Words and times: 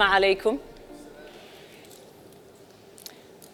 alaikum. 0.00 0.58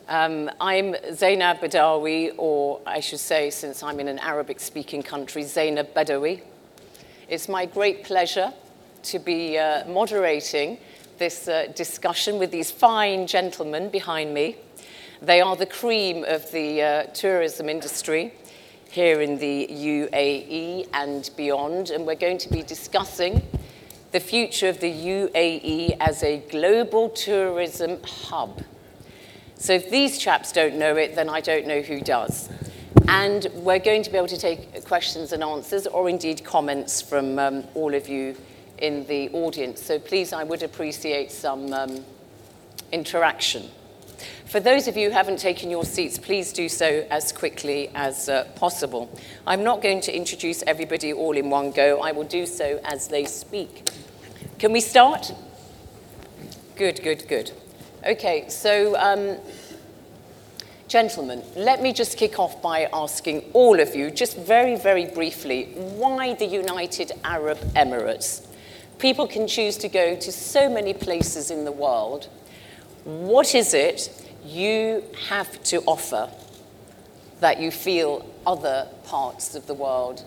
Um, 0.09 0.51
I'm 0.61 0.95
Zeinab 0.95 1.61
Badawi, 1.61 2.35
or 2.37 2.81
I 2.87 3.01
should 3.01 3.21
say, 3.21 3.51
since 3.51 3.83
I'm 3.83 4.01
in 4.01 4.09
an 4.09 4.19
Arabic 4.19 4.61
speaking 4.61 5.03
country, 5.03 5.43
Zeinab 5.43 5.95
Badawi. 5.95 6.43
It's 7.29 7.49
my 7.49 7.67
great 7.67 8.05
pleasure 8.05 8.53
to 9.05 9.19
be 9.19 9.57
uh, 9.57 9.87
moderating 9.87 10.79
this 11.19 11.49
uh, 11.49 11.73
discussion 11.75 12.39
with 12.39 12.51
these 12.51 12.71
fine 12.71 13.27
gentlemen 13.27 13.89
behind 13.89 14.35
me. 14.35 14.57
They 15.23 15.41
are 15.41 15.57
the 15.57 15.67
cream 15.67 16.25
of 16.25 16.51
the 16.53 16.83
uh, 16.83 17.03
tourism 17.15 17.69
industry 17.69 18.35
here 18.91 19.21
in 19.23 19.39
the 19.39 19.67
UAE 19.71 20.89
and 20.93 21.31
beyond, 21.37 21.91
and 21.91 22.07
we're 22.07 22.15
going 22.15 22.39
to 22.39 22.51
be 22.51 22.63
discussing 22.63 23.43
the 24.15 24.21
future 24.21 24.69
of 24.69 24.79
the 24.79 24.93
UAE 24.93 25.97
as 25.99 26.23
a 26.23 26.39
global 26.49 27.09
tourism 27.09 28.01
hub. 28.05 28.63
So 29.57 29.73
if 29.73 29.91
these 29.91 30.19
chaps 30.19 30.53
don't 30.53 30.77
know 30.77 30.95
it, 30.97 31.17
then 31.17 31.29
I 31.29 31.41
don't 31.41 31.67
know 31.67 31.81
who 31.81 32.01
does. 32.01 32.49
And 33.09 33.49
we're 33.55 33.81
going 33.81 34.05
to 34.05 34.11
be 34.13 34.17
able 34.17 34.29
to 34.29 34.39
take 34.39 34.85
questions 34.85 35.33
and 35.33 35.43
answers, 35.43 35.89
or 35.89 36.09
indeed 36.09 36.45
comments 36.45 37.03
from 37.03 37.41
um, 37.41 37.65
all 37.75 37.93
of 37.93 38.09
you 38.09 38.37
in 38.79 39.05
the 39.07 39.31
audience. 39.31 39.83
So 39.83 39.99
please, 39.99 40.33
I 40.33 40.45
would 40.45 40.63
appreciate 40.63 41.33
some 41.33 41.73
um, 41.73 42.05
interaction. 42.93 43.69
For 44.45 44.61
those 44.61 44.87
of 44.87 44.97
you 44.97 45.09
who 45.09 45.13
haven't 45.13 45.41
taken 45.41 45.71
your 45.71 45.85
seats, 45.85 46.19
please 46.19 46.53
do 46.53 46.69
so 46.69 47.05
as 47.11 47.33
quickly 47.33 47.91
as 47.97 48.29
uh, 48.29 48.45
possible. 48.55 49.11
I'm 49.45 49.65
not 49.65 49.83
going 49.83 50.01
to 50.03 50.17
introduce 50.17 50.63
everybody 50.69 51.13
all 51.13 51.37
in 51.37 51.51
one 51.51 51.73
go. 51.73 52.01
I 52.01 52.13
will 52.13 52.23
do 52.23 52.47
so 52.47 52.81
as 52.85 53.09
they 53.09 53.25
speak. 53.25 53.91
Can 54.65 54.73
we 54.73 54.81
start? 54.81 55.31
Good, 56.75 57.03
good, 57.03 57.29
good. 57.29 57.51
Okay, 58.03 58.49
so 58.49 58.97
um, 58.97 59.37
gentlemen, 60.89 61.43
let 61.55 61.83
me 61.83 61.93
just 61.93 62.17
kick 62.17 62.39
off 62.39 62.63
by 62.63 62.89
asking 62.91 63.43
all 63.53 63.79
of 63.79 63.95
you, 63.95 64.11
just 64.11 64.39
very, 64.39 64.77
very 64.77 65.05
briefly, 65.05 65.65
why 65.75 66.33
the 66.33 66.47
United 66.47 67.13
Arab 67.25 67.59
Emirates? 67.77 68.47
People 68.99 69.29
can 69.29 69.47
choose 69.47 69.77
to 69.77 69.89
go 69.91 70.17
to 70.17 70.33
so 70.33 70.71
many 70.71 70.95
places 70.95 71.51
in 71.51 71.67
the 71.67 71.73
world. 71.73 72.31
What 73.05 73.55
is 73.55 73.75
it 73.75 74.09
you 74.47 75.05
have 75.29 75.63
to 75.65 75.83
offer 75.83 76.31
that 77.41 77.61
you 77.61 77.71
feel 77.71 78.27
other 78.47 78.89
parts 79.05 79.55
of 79.55 79.67
the 79.67 79.75
world 79.75 80.25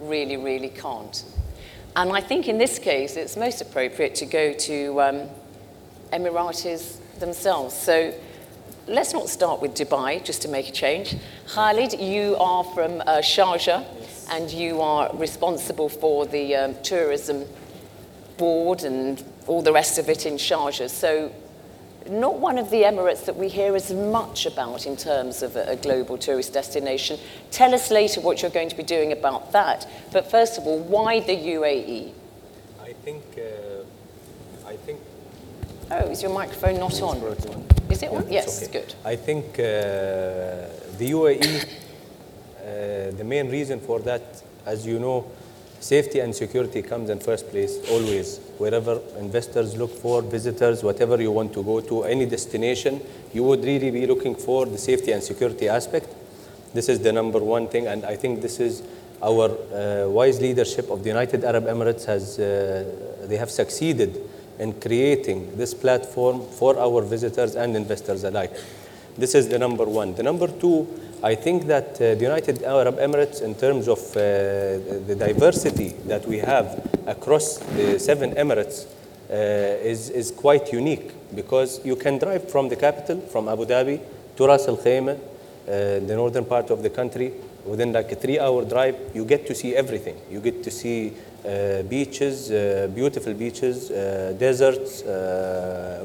really, 0.00 0.36
really 0.36 0.70
can't? 0.70 1.22
And 1.96 2.12
I 2.12 2.20
think 2.20 2.46
in 2.46 2.58
this 2.58 2.78
case, 2.78 3.16
it's 3.16 3.38
most 3.38 3.62
appropriate 3.62 4.14
to 4.16 4.26
go 4.26 4.52
to 4.52 5.00
um, 5.00 5.22
Emiratis 6.12 6.98
themselves. 7.18 7.74
So 7.74 8.12
let's 8.86 9.14
not 9.14 9.30
start 9.30 9.62
with 9.62 9.74
Dubai, 9.74 10.22
just 10.22 10.42
to 10.42 10.48
make 10.48 10.68
a 10.68 10.72
change. 10.72 11.16
Khalid, 11.48 11.98
you 11.98 12.36
are 12.36 12.64
from 12.64 13.00
uh, 13.00 13.22
Sharjah, 13.22 13.86
yes. 13.98 14.26
and 14.30 14.50
you 14.50 14.82
are 14.82 15.10
responsible 15.16 15.88
for 15.88 16.26
the 16.26 16.54
um, 16.54 16.74
tourism 16.82 17.46
board 18.36 18.82
and 18.84 19.24
all 19.46 19.62
the 19.62 19.72
rest 19.72 19.98
of 19.98 20.10
it 20.10 20.26
in 20.26 20.34
Sharjah. 20.34 20.90
So 20.90 21.32
not 22.10 22.38
one 22.38 22.58
of 22.58 22.70
the 22.70 22.82
Emirates 22.82 23.24
that 23.26 23.36
we 23.36 23.48
hear 23.48 23.74
as 23.74 23.92
much 23.92 24.46
about 24.46 24.86
in 24.86 24.96
terms 24.96 25.42
of 25.42 25.56
a, 25.56 25.70
a, 25.70 25.76
global 25.76 26.18
tourist 26.18 26.52
destination. 26.52 27.18
Tell 27.50 27.74
us 27.74 27.90
later 27.90 28.20
what 28.20 28.42
you're 28.42 28.50
going 28.50 28.68
to 28.68 28.76
be 28.76 28.82
doing 28.82 29.12
about 29.12 29.52
that. 29.52 29.88
But 30.12 30.30
first 30.30 30.58
of 30.58 30.66
all, 30.66 30.80
why 30.80 31.20
the 31.20 31.36
UAE? 31.36 32.12
I 32.82 32.92
think, 32.92 33.24
uh, 33.36 34.68
I 34.68 34.76
think. 34.76 35.00
Oh, 35.90 36.10
is 36.10 36.22
your 36.22 36.32
microphone 36.32 36.78
not 36.78 37.00
on? 37.02 37.18
Is 37.90 38.02
it 38.02 38.10
yeah, 38.10 38.18
on? 38.18 38.32
Yes, 38.32 38.62
okay. 38.62 38.80
good. 38.80 38.94
I 39.04 39.16
think 39.16 39.44
uh, 39.58 39.62
the 40.98 41.10
UAE, 41.10 41.64
uh, 41.64 43.16
the 43.16 43.24
main 43.24 43.50
reason 43.50 43.80
for 43.80 44.00
that, 44.00 44.42
as 44.64 44.86
you 44.86 44.98
know, 44.98 45.30
safety 45.80 46.20
and 46.20 46.34
security 46.34 46.82
comes 46.82 47.10
in 47.10 47.20
first 47.20 47.48
place 47.50 47.78
always 47.90 48.40
wherever 48.58 49.00
investors 49.18 49.76
look 49.76 49.90
for 49.90 50.22
visitors 50.22 50.82
whatever 50.82 51.20
you 51.20 51.30
want 51.30 51.52
to 51.52 51.62
go 51.62 51.80
to 51.80 52.04
any 52.04 52.26
destination 52.26 53.00
you 53.32 53.42
would 53.42 53.64
really 53.64 53.90
be 53.90 54.06
looking 54.06 54.34
for 54.34 54.66
the 54.66 54.78
safety 54.78 55.12
and 55.12 55.22
security 55.22 55.68
aspect. 55.68 56.08
This 56.74 56.88
is 56.88 57.00
the 57.00 57.12
number 57.12 57.38
one 57.38 57.68
thing 57.68 57.86
and 57.86 58.04
i 58.04 58.16
think 58.16 58.42
this 58.42 58.60
is 58.60 58.82
our 59.22 59.48
uh, 59.50 60.08
wise 60.08 60.40
leadership 60.40 60.90
of 60.90 61.02
the 61.02 61.08
united 61.08 61.42
arab 61.42 61.64
emirates 61.64 62.04
has 62.04 62.38
uh, 62.38 62.84
they 63.26 63.36
have 63.36 63.50
succeeded 63.50 64.20
in 64.58 64.72
creating 64.80 65.56
this 65.56 65.74
platform 65.74 66.42
for 66.42 66.78
our 66.78 67.02
visitors 67.02 67.54
and 67.54 67.76
investors 67.76 68.24
alike. 68.24 68.52
This 69.16 69.34
is 69.34 69.48
the 69.48 69.58
number 69.58 69.84
one. 69.84 70.14
The 70.14 70.22
number 70.22 70.48
two 70.48 70.86
I 71.22 71.34
think 71.34 71.66
that 71.66 71.94
uh, 71.94 72.14
the 72.14 72.22
United 72.22 72.62
Arab 72.62 72.98
Emirates, 72.98 73.40
in 73.40 73.54
terms 73.54 73.88
of 73.88 73.98
uh, 74.10 74.20
the 75.06 75.16
diversity 75.18 75.94
that 76.06 76.26
we 76.26 76.38
have 76.38 76.86
across 77.06 77.58
the 77.58 77.98
seven 77.98 78.34
Emirates, 78.34 78.86
uh, 79.30 79.32
is, 79.32 80.10
is 80.10 80.30
quite 80.30 80.72
unique 80.72 81.12
because 81.34 81.84
you 81.84 81.96
can 81.96 82.18
drive 82.18 82.50
from 82.50 82.68
the 82.68 82.76
capital, 82.76 83.20
from 83.20 83.48
Abu 83.48 83.64
Dhabi, 83.64 84.00
to 84.36 84.46
Ras 84.46 84.68
Al 84.68 84.76
Khaimah, 84.76 85.16
uh, 85.16 85.18
the 85.66 86.14
northern 86.14 86.44
part 86.44 86.70
of 86.70 86.82
the 86.82 86.90
country. 86.90 87.32
Within 87.64 87.92
like 87.92 88.12
a 88.12 88.14
three 88.14 88.38
hour 88.38 88.64
drive, 88.64 88.96
you 89.14 89.24
get 89.24 89.46
to 89.46 89.54
see 89.54 89.74
everything. 89.74 90.20
You 90.30 90.40
get 90.40 90.62
to 90.62 90.70
see 90.70 91.14
uh, 91.46 91.82
beaches, 91.82 92.50
uh, 92.50 92.88
beautiful 92.92 93.32
beaches, 93.32 93.90
uh, 93.90 94.34
deserts, 94.36 95.04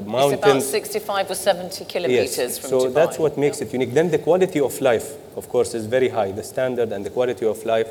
mountains. 0.06 0.34
It's 0.34 0.42
about 0.42 0.62
65 0.62 1.30
or 1.30 1.34
70 1.34 1.84
kilometers 1.86 2.38
yes. 2.38 2.58
from 2.58 2.70
so 2.70 2.78
Dubai. 2.78 2.94
that's 2.94 3.18
what 3.18 3.36
makes 3.36 3.60
it 3.60 3.72
unique. 3.72 3.92
Then 3.92 4.08
the 4.08 4.18
quality 4.18 4.60
of 4.60 4.80
life, 4.80 5.16
of 5.36 5.48
course, 5.48 5.74
is 5.74 5.86
very 5.86 6.08
high. 6.08 6.30
The 6.30 6.44
standard 6.44 6.92
and 6.92 7.04
the 7.04 7.10
quality 7.10 7.44
of 7.44 7.64
life 7.64 7.88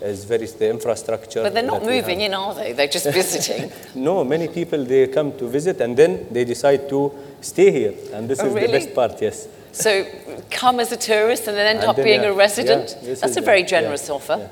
is 0.00 0.24
very 0.24 0.46
the 0.46 0.70
infrastructure. 0.70 1.42
But 1.42 1.52
they're 1.52 1.62
not 1.62 1.82
moving 1.82 2.22
in, 2.22 2.32
are 2.32 2.54
they? 2.54 2.72
They're 2.72 2.88
just 2.88 3.10
visiting. 3.12 3.70
no, 3.94 4.24
many 4.24 4.48
people 4.48 4.82
they 4.84 5.06
come 5.08 5.36
to 5.38 5.46
visit 5.46 5.80
and 5.82 5.94
then 5.96 6.26
they 6.30 6.44
decide 6.44 6.88
to 6.88 7.12
stay 7.42 7.70
here, 7.70 7.94
and 8.14 8.30
this 8.30 8.40
oh, 8.40 8.46
is 8.46 8.54
really? 8.54 8.66
the 8.66 8.72
best 8.72 8.94
part. 8.94 9.20
Yes. 9.20 9.46
So 9.72 10.06
come 10.50 10.80
as 10.80 10.90
a 10.92 10.96
tourist 10.96 11.48
and 11.48 11.56
then 11.56 11.66
end 11.66 11.80
and 11.80 11.88
up 11.90 11.96
then, 11.96 12.04
being 12.04 12.22
yeah, 12.22 12.30
a 12.30 12.34
resident. 12.34 12.96
Yeah, 13.02 13.14
That's 13.14 13.36
a 13.36 13.42
very 13.42 13.64
generous 13.64 14.08
yeah, 14.08 14.14
offer. 14.14 14.50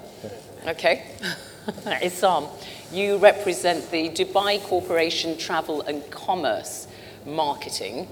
Yeah, 0.65 0.71
okay. 0.73 1.05
Issam, 2.03 2.49
you 2.93 3.19
represent 3.19 3.91
the 3.91 4.09
Dubai 4.09 4.61
Corporation 4.63 5.39
Travel 5.39 5.83
and 5.83 6.09
Commerce 6.11 6.89
Marketing 7.25 8.09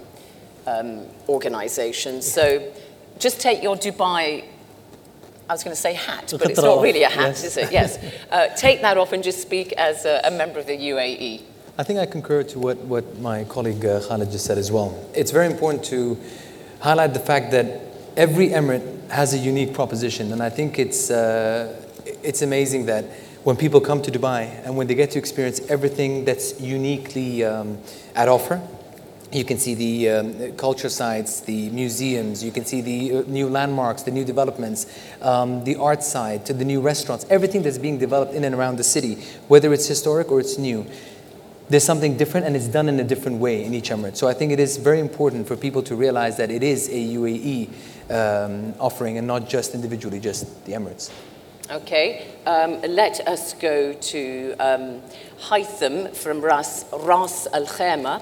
um, 0.65 1.05
organization. 1.27 2.21
So 2.21 2.71
just 3.19 3.41
take 3.41 3.61
your 3.61 3.75
Dubai, 3.75 4.45
I 5.49 5.53
was 5.53 5.63
going 5.65 5.75
to 5.75 5.81
say 5.81 5.93
hat, 5.93 6.33
but 6.39 6.49
it's 6.49 6.61
not 6.61 6.81
really 6.81 7.03
a 7.03 7.09
hat, 7.09 7.29
yes. 7.29 7.43
is 7.43 7.57
it? 7.57 7.71
Yes. 7.71 7.99
Uh, 8.31 8.47
take 8.55 8.81
that 8.81 8.97
off 8.97 9.11
and 9.11 9.21
just 9.21 9.41
speak 9.41 9.73
as 9.73 10.05
a, 10.05 10.21
a, 10.23 10.31
member 10.31 10.57
of 10.57 10.65
the 10.65 10.77
UAE. 10.77 11.41
I 11.77 11.83
think 11.83 11.99
I 11.99 12.05
concur 12.05 12.43
to 12.43 12.59
what, 12.59 12.77
what 12.77 13.19
my 13.19 13.43
colleague 13.43 13.83
uh, 13.83 13.99
Khalid 13.99 14.31
just 14.31 14.45
said 14.45 14.57
as 14.57 14.71
well. 14.71 14.97
It's 15.13 15.31
very 15.31 15.47
important 15.47 15.83
to 15.85 16.17
highlight 16.79 17.13
the 17.13 17.19
fact 17.19 17.51
that 17.51 17.81
every 18.15 18.51
emirate 18.51 19.09
has 19.09 19.33
a 19.33 19.37
unique 19.37 19.73
proposition, 19.73 20.31
and 20.31 20.41
I 20.41 20.49
think 20.49 20.79
it's, 20.79 21.11
uh, 21.11 21.75
it's 22.23 22.41
amazing 22.41 22.85
that 22.85 23.03
when 23.43 23.55
people 23.55 23.81
come 23.81 24.01
to 24.03 24.11
Dubai 24.11 24.63
and 24.65 24.77
when 24.77 24.87
they 24.87 24.95
get 24.95 25.11
to 25.11 25.19
experience 25.19 25.59
everything 25.69 26.25
that's 26.25 26.59
uniquely 26.59 27.43
um, 27.43 27.79
at 28.15 28.27
offer. 28.27 28.61
You 29.31 29.45
can 29.45 29.57
see 29.57 29.75
the 29.75 30.09
um, 30.09 30.51
culture 30.57 30.89
sites, 30.89 31.39
the 31.39 31.69
museums, 31.69 32.43
you 32.43 32.51
can 32.51 32.65
see 32.65 32.81
the 32.81 33.19
uh, 33.19 33.23
new 33.27 33.47
landmarks, 33.47 34.03
the 34.03 34.11
new 34.11 34.25
developments, 34.25 34.85
um, 35.21 35.63
the 35.63 35.77
art 35.77 36.03
side, 36.03 36.45
to 36.47 36.53
the 36.53 36.65
new 36.65 36.81
restaurants, 36.81 37.25
everything 37.29 37.63
that's 37.63 37.77
being 37.77 37.97
developed 37.97 38.33
in 38.33 38.43
and 38.43 38.53
around 38.53 38.75
the 38.75 38.83
city, 38.83 39.15
whether 39.47 39.71
it's 39.73 39.87
historic 39.87 40.29
or 40.29 40.41
it's 40.41 40.57
new. 40.57 40.85
There's 41.69 41.85
something 41.85 42.17
different 42.17 42.45
and 42.45 42.57
it's 42.57 42.67
done 42.67 42.89
in 42.89 42.99
a 42.99 43.05
different 43.05 43.37
way 43.37 43.63
in 43.63 43.73
each 43.73 43.89
emirate. 43.89 44.17
So 44.17 44.27
I 44.27 44.33
think 44.33 44.51
it 44.51 44.59
is 44.59 44.75
very 44.75 44.99
important 44.99 45.47
for 45.47 45.55
people 45.55 45.81
to 45.83 45.95
realize 45.95 46.35
that 46.35 46.51
it 46.51 46.61
is 46.61 46.89
a 46.89 47.15
UAE 47.15 47.69
um, 48.11 48.73
offering 48.81 49.17
and 49.17 49.25
not 49.25 49.47
just 49.47 49.73
individually, 49.73 50.19
just 50.19 50.65
the 50.65 50.73
emirates. 50.73 51.09
Okay, 51.71 52.27
um, 52.45 52.81
let 52.81 53.25
us 53.29 53.53
go 53.53 53.93
to 53.93 54.55
um, 54.59 55.01
Haitham 55.39 56.13
from 56.13 56.41
Ras, 56.41 56.83
Ras 56.91 57.47
Al 57.53 57.65
Khaimah. 57.65 58.21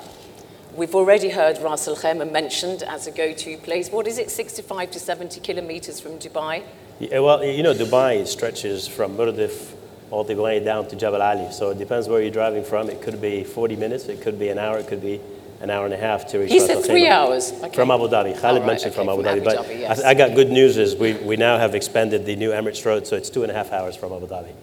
We've 0.76 0.94
already 0.94 1.30
heard 1.30 1.58
Ras 1.58 1.88
Al 1.88 1.96
Khaimah 1.96 2.32
mentioned 2.32 2.84
as 2.84 3.08
a 3.08 3.12
go 3.12 3.34
to 3.34 3.58
place. 3.58 3.90
What 3.90 4.06
is 4.06 4.20
it, 4.20 4.30
65 4.30 4.92
to 4.92 5.00
70 5.00 5.40
kilometers 5.40 6.00
from 6.00 6.20
Dubai? 6.20 6.62
Yeah, 7.00 7.22
well, 7.22 7.44
you 7.44 7.64
know, 7.64 7.74
Dubai 7.74 8.28
stretches 8.28 8.88
from 8.88 9.18
Mirdif 9.18 9.74
all 10.12 10.24
the 10.24 10.36
way 10.36 10.64
down 10.64 10.88
to 10.90 10.96
Jabal 10.96 11.24
Ali. 11.24 11.52
So 11.52 11.72
it 11.72 11.80
depends 11.80 12.08
where 12.08 12.22
you're 12.22 12.30
driving 12.30 12.64
from. 12.64 12.88
It 12.88 13.02
could 13.02 13.20
be 13.20 13.44
40 13.44 13.78
minutes, 13.78 14.06
it 14.10 14.22
could 14.22 14.38
be 14.38 14.50
an 14.50 14.60
hour, 14.60 14.78
it 14.78 14.86
could 14.86 15.02
be 15.02 15.22
an 15.62 15.70
hour 15.70 15.86
and 15.86 15.94
a 15.94 15.98
half 15.98 16.28
to 16.28 16.40
reach 16.40 16.52
He 16.52 16.60
said 16.60 16.84
three 16.84 17.08
hours. 17.08 17.52
Okay. 17.52 17.76
From 17.76 17.92
Abu 17.92 18.08
Dhabi. 18.08 18.40
Khalid 18.40 18.62
right, 18.62 18.66
mentioned 18.66 18.94
okay, 18.94 18.96
from 18.96 19.10
Abu 19.10 19.24
from 19.24 19.26
Dhabi. 19.26 19.38
Abu 19.38 19.46
but 19.46 19.58
Dhabi, 19.66 19.80
yes. 19.80 20.02
I, 20.02 20.12
I, 20.12 20.14
got 20.14 20.36
good 20.36 20.50
news 20.50 20.78
is 20.78 20.96
we, 20.96 21.14
we 21.14 21.36
now 21.36 21.58
have 21.58 21.76
expanded 21.76 22.26
the 22.26 22.36
new 22.36 22.52
Emirates 22.52 22.86
Road, 22.86 23.06
so 23.06 23.16
it's 23.16 23.30
two 23.30 23.44
and 23.44 23.52
a 23.52 23.56
half 23.56 23.72
hours 23.72 23.96
from 23.96 24.14
Abu 24.14 24.28
Dhabi. 24.28 24.54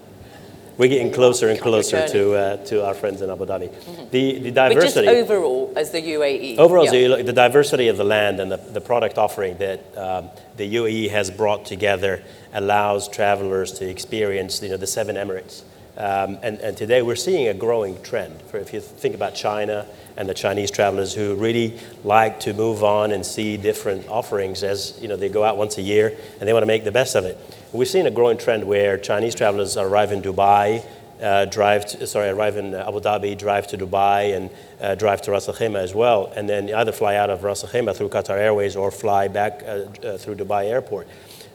we're 0.78 0.88
getting 0.88 0.88
There 0.88 1.04
you 1.04 1.10
are. 1.10 1.14
closer 1.14 1.48
and 1.50 1.60
closer 1.60 2.08
to, 2.08 2.34
uh, 2.34 2.56
to 2.66 2.86
our 2.86 2.94
friends 2.94 3.20
in 3.20 3.28
Abu 3.28 3.44
Dhabi. 3.44 4.10
The, 4.10 4.38
the 4.38 4.50
But 4.52 4.72
just 4.72 4.94
diversity. 4.94 5.08
overall, 5.08 5.72
as 5.76 5.90
the 5.90 6.00
UAE. 6.00 6.56
Overall, 6.56 6.86
yeah. 6.86 7.08
look, 7.08 7.26
the 7.26 7.32
diversity 7.32 7.88
of 7.88 7.98
the 7.98 8.04
land 8.04 8.40
and 8.40 8.50
the, 8.50 8.56
the 8.56 8.80
product 8.80 9.18
offering 9.18 9.58
that 9.58 9.80
um, 9.98 10.30
the 10.56 10.76
UAE 10.76 11.10
has 11.10 11.30
brought 11.30 11.66
together 11.66 12.22
allows 12.54 13.06
travelers 13.06 13.72
to 13.72 13.88
experience 13.88 14.62
you 14.62 14.70
know, 14.70 14.78
the 14.78 14.86
seven 14.86 15.16
Emirates. 15.16 15.62
Um, 15.96 16.38
and, 16.42 16.58
and 16.60 16.76
today 16.76 17.00
we're 17.00 17.16
seeing 17.16 17.48
a 17.48 17.54
growing 17.54 18.00
trend. 18.02 18.42
For 18.42 18.58
if 18.58 18.74
you 18.74 18.80
think 18.80 19.14
about 19.14 19.34
China 19.34 19.86
and 20.18 20.28
the 20.28 20.34
Chinese 20.34 20.70
travelers 20.70 21.14
who 21.14 21.34
really 21.36 21.78
like 22.04 22.38
to 22.40 22.52
move 22.52 22.84
on 22.84 23.12
and 23.12 23.24
see 23.24 23.56
different 23.56 24.06
offerings 24.08 24.62
as 24.62 24.98
you 25.00 25.08
know, 25.08 25.16
they 25.16 25.30
go 25.30 25.42
out 25.42 25.56
once 25.56 25.78
a 25.78 25.82
year 25.82 26.14
and 26.38 26.46
they 26.46 26.52
want 26.52 26.62
to 26.62 26.66
make 26.66 26.84
the 26.84 26.92
best 26.92 27.14
of 27.14 27.24
it. 27.24 27.38
We've 27.72 27.88
seen 27.88 28.06
a 28.06 28.10
growing 28.10 28.36
trend 28.36 28.64
where 28.64 28.98
Chinese 28.98 29.34
travelers 29.34 29.78
arrive 29.78 30.12
in 30.12 30.20
Dubai, 30.20 30.84
uh, 31.22 31.46
drive 31.46 31.86
to, 31.86 32.06
sorry, 32.06 32.28
arrive 32.28 32.58
in 32.58 32.74
Abu 32.74 33.00
Dhabi, 33.00 33.38
drive 33.38 33.66
to 33.68 33.78
Dubai, 33.78 34.36
and 34.36 34.50
uh, 34.82 34.94
drive 34.96 35.22
to 35.22 35.30
Ras 35.30 35.48
Al 35.48 35.54
Khaimah 35.54 35.82
as 35.82 35.94
well, 35.94 36.30
and 36.36 36.46
then 36.46 36.72
either 36.74 36.92
fly 36.92 37.16
out 37.16 37.30
of 37.30 37.42
Ras 37.42 37.64
Al 37.64 37.70
Khaimah 37.70 37.96
through 37.96 38.10
Qatar 38.10 38.36
Airways 38.36 38.76
or 38.76 38.90
fly 38.90 39.28
back 39.28 39.62
uh, 39.62 39.86
uh, 40.06 40.18
through 40.18 40.34
Dubai 40.34 40.66
Airport. 40.66 41.08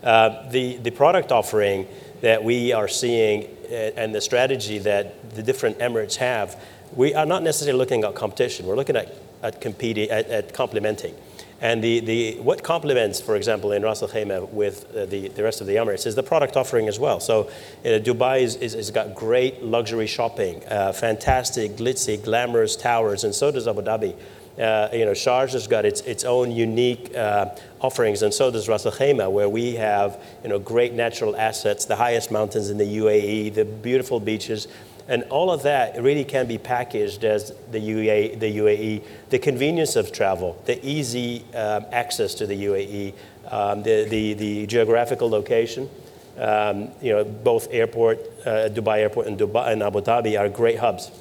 Uh, 0.03 0.49
the, 0.49 0.77
the 0.77 0.89
product 0.89 1.31
offering 1.31 1.87
that 2.21 2.43
we 2.43 2.73
are 2.73 2.87
seeing 2.87 3.47
and 3.71 4.13
the 4.13 4.21
strategy 4.21 4.77
that 4.79 5.35
the 5.35 5.43
different 5.43 5.79
Emirates 5.79 6.15
have, 6.15 6.61
we 6.95 7.13
are 7.13 7.25
not 7.25 7.43
necessarily 7.43 7.77
looking 7.77 8.03
at 8.03 8.15
competition. 8.15 8.65
We're 8.65 8.75
looking 8.75 8.95
at, 8.95 9.13
at 9.41 9.61
competing, 9.61 10.09
at, 10.09 10.27
at 10.27 10.53
complementing. 10.53 11.15
And 11.61 11.83
the, 11.83 11.99
the, 11.99 12.39
what 12.39 12.63
complements, 12.63 13.21
for 13.21 13.35
example, 13.35 13.71
in 13.71 13.83
Ras 13.83 14.01
Al 14.01 14.09
Khaimah 14.09 14.49
with 14.49 14.93
uh, 14.95 15.05
the, 15.05 15.27
the 15.27 15.43
rest 15.43 15.61
of 15.61 15.67
the 15.67 15.75
Emirates 15.75 16.07
is 16.07 16.15
the 16.15 16.23
product 16.23 16.57
offering 16.57 16.87
as 16.87 16.99
well. 16.99 17.19
So 17.19 17.51
uh, 17.85 17.99
Dubai 17.99 18.41
is, 18.41 18.55
is, 18.55 18.73
has 18.73 18.89
got 18.89 19.13
great 19.13 19.61
luxury 19.61 20.07
shopping, 20.07 20.65
uh, 20.67 20.91
fantastic, 20.91 21.73
glitzy, 21.73 22.21
glamorous 22.21 22.75
towers, 22.75 23.23
and 23.23 23.33
so 23.33 23.51
does 23.51 23.67
Abu 23.67 23.83
Dhabi. 23.83 24.15
Uh, 24.57 24.89
you 24.91 25.05
know, 25.05 25.11
Sharjah 25.11 25.53
has 25.53 25.67
got 25.67 25.85
its, 25.85 26.01
its 26.01 26.23
own 26.23 26.51
unique 26.51 27.15
uh, 27.15 27.55
offerings, 27.81 28.21
and 28.21 28.33
so 28.33 28.51
does 28.51 28.67
Ras 28.67 28.85
Al 28.85 28.91
Khaimah, 28.91 29.31
where 29.31 29.49
we 29.49 29.75
have 29.75 30.21
you 30.43 30.49
know, 30.49 30.59
great 30.59 30.93
natural 30.93 31.35
assets, 31.35 31.85
the 31.85 31.95
highest 31.95 32.31
mountains 32.31 32.69
in 32.69 32.77
the 32.77 32.97
UAE, 32.97 33.53
the 33.53 33.65
beautiful 33.65 34.19
beaches, 34.19 34.67
and 35.07 35.23
all 35.23 35.51
of 35.51 35.63
that 35.63 36.01
really 36.01 36.23
can 36.23 36.47
be 36.47 36.57
packaged 36.57 37.23
as 37.23 37.53
the 37.71 37.79
UAE, 37.79 38.39
the, 38.39 38.57
UAE, 38.57 39.03
the 39.29 39.39
convenience 39.39 39.95
of 39.95 40.11
travel, 40.11 40.61
the 40.65 40.83
easy 40.85 41.43
um, 41.55 41.85
access 41.91 42.33
to 42.35 42.45
the 42.47 42.65
UAE, 42.65 43.13
um, 43.49 43.83
the, 43.83 44.05
the, 44.05 44.33
the 44.35 44.67
geographical 44.67 45.29
location. 45.29 45.89
Um, 46.37 46.89
you 47.01 47.11
know, 47.11 47.25
both 47.25 47.67
airport, 47.71 48.19
uh, 48.45 48.69
Dubai 48.69 48.99
Airport 48.99 49.27
and, 49.27 49.37
Dubai, 49.37 49.73
and 49.73 49.83
Abu 49.83 49.99
Dhabi 49.99 50.39
are 50.39 50.47
great 50.47 50.79
hubs. 50.79 51.11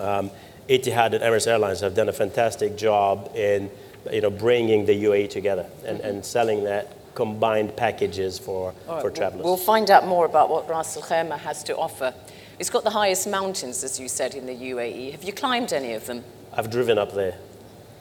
Um, 0.00 0.30
Etihad 0.68 1.12
and 1.12 1.22
Emirates 1.22 1.46
Airlines 1.46 1.80
have 1.80 1.94
done 1.94 2.08
a 2.08 2.12
fantastic 2.12 2.76
job 2.76 3.30
in 3.34 3.70
you 4.12 4.20
know, 4.20 4.30
bringing 4.30 4.86
the 4.86 5.04
UAE 5.04 5.30
together 5.30 5.66
and, 5.84 6.00
and 6.00 6.24
selling 6.24 6.64
that 6.64 6.96
combined 7.14 7.76
packages 7.76 8.38
for, 8.38 8.72
right, 8.88 9.02
for 9.02 9.10
travelers. 9.10 9.44
We'll 9.44 9.56
find 9.56 9.90
out 9.90 10.06
more 10.06 10.24
about 10.24 10.48
what 10.48 10.68
Ras 10.68 10.96
Al 10.96 11.02
Khaimah 11.02 11.38
has 11.38 11.62
to 11.64 11.76
offer. 11.76 12.14
It's 12.58 12.70
got 12.70 12.84
the 12.84 12.90
highest 12.90 13.26
mountains, 13.28 13.82
as 13.84 13.98
you 13.98 14.08
said, 14.08 14.34
in 14.34 14.46
the 14.46 14.54
UAE. 14.54 15.12
Have 15.12 15.24
you 15.24 15.32
climbed 15.32 15.72
any 15.72 15.94
of 15.94 16.06
them? 16.06 16.24
I've 16.52 16.70
driven 16.70 16.98
up 16.98 17.14
there, 17.14 17.34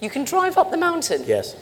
You 0.02 0.10
can 0.10 0.26
drive 0.26 0.58
up 0.58 0.72
the 0.72 0.78
mountain. 0.78 1.24
yes. 1.26 1.56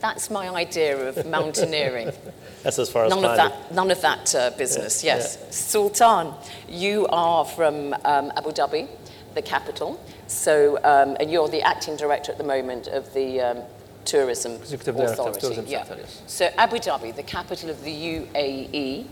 That's 0.00 0.30
my 0.30 0.48
idea 0.48 0.96
of 1.08 1.24
mountaineering. 1.26 2.10
That's 2.64 2.78
as 2.80 2.90
far 2.90 3.04
as 3.04 3.10
none 3.10 3.24
of 3.24 3.36
that, 3.36 3.72
none 3.72 3.90
of 3.92 4.00
that 4.00 4.34
uh, 4.34 4.50
business. 4.58 5.04
Yeah, 5.04 5.16
yes, 5.16 5.54
Sultan, 5.54 6.34
you 6.68 7.06
are 7.06 7.44
from 7.44 7.94
um, 8.04 8.32
Abu 8.36 8.50
Dhabi, 8.50 8.88
the 9.34 9.42
capital. 9.42 10.04
So, 10.26 10.78
um, 10.82 11.16
and 11.20 11.30
you're 11.30 11.48
the 11.48 11.62
acting 11.62 11.96
director 11.96 12.32
at 12.32 12.38
the 12.38 12.44
moment 12.44 12.88
of 12.88 13.14
the 13.14 13.40
um, 13.40 13.58
tourism 14.04 14.52
Executive 14.52 14.96
Director 14.96 15.22
of 15.22 15.36
authority. 15.36 15.40
Tourism 15.40 15.66
yeah. 15.66 15.84
Sector, 15.84 16.02
yes. 16.02 16.22
So, 16.26 16.50
Abu 16.56 16.76
Dhabi, 16.76 17.14
the 17.14 17.22
capital 17.22 17.70
of 17.70 17.82
the 17.84 17.90
UAE. 17.90 19.06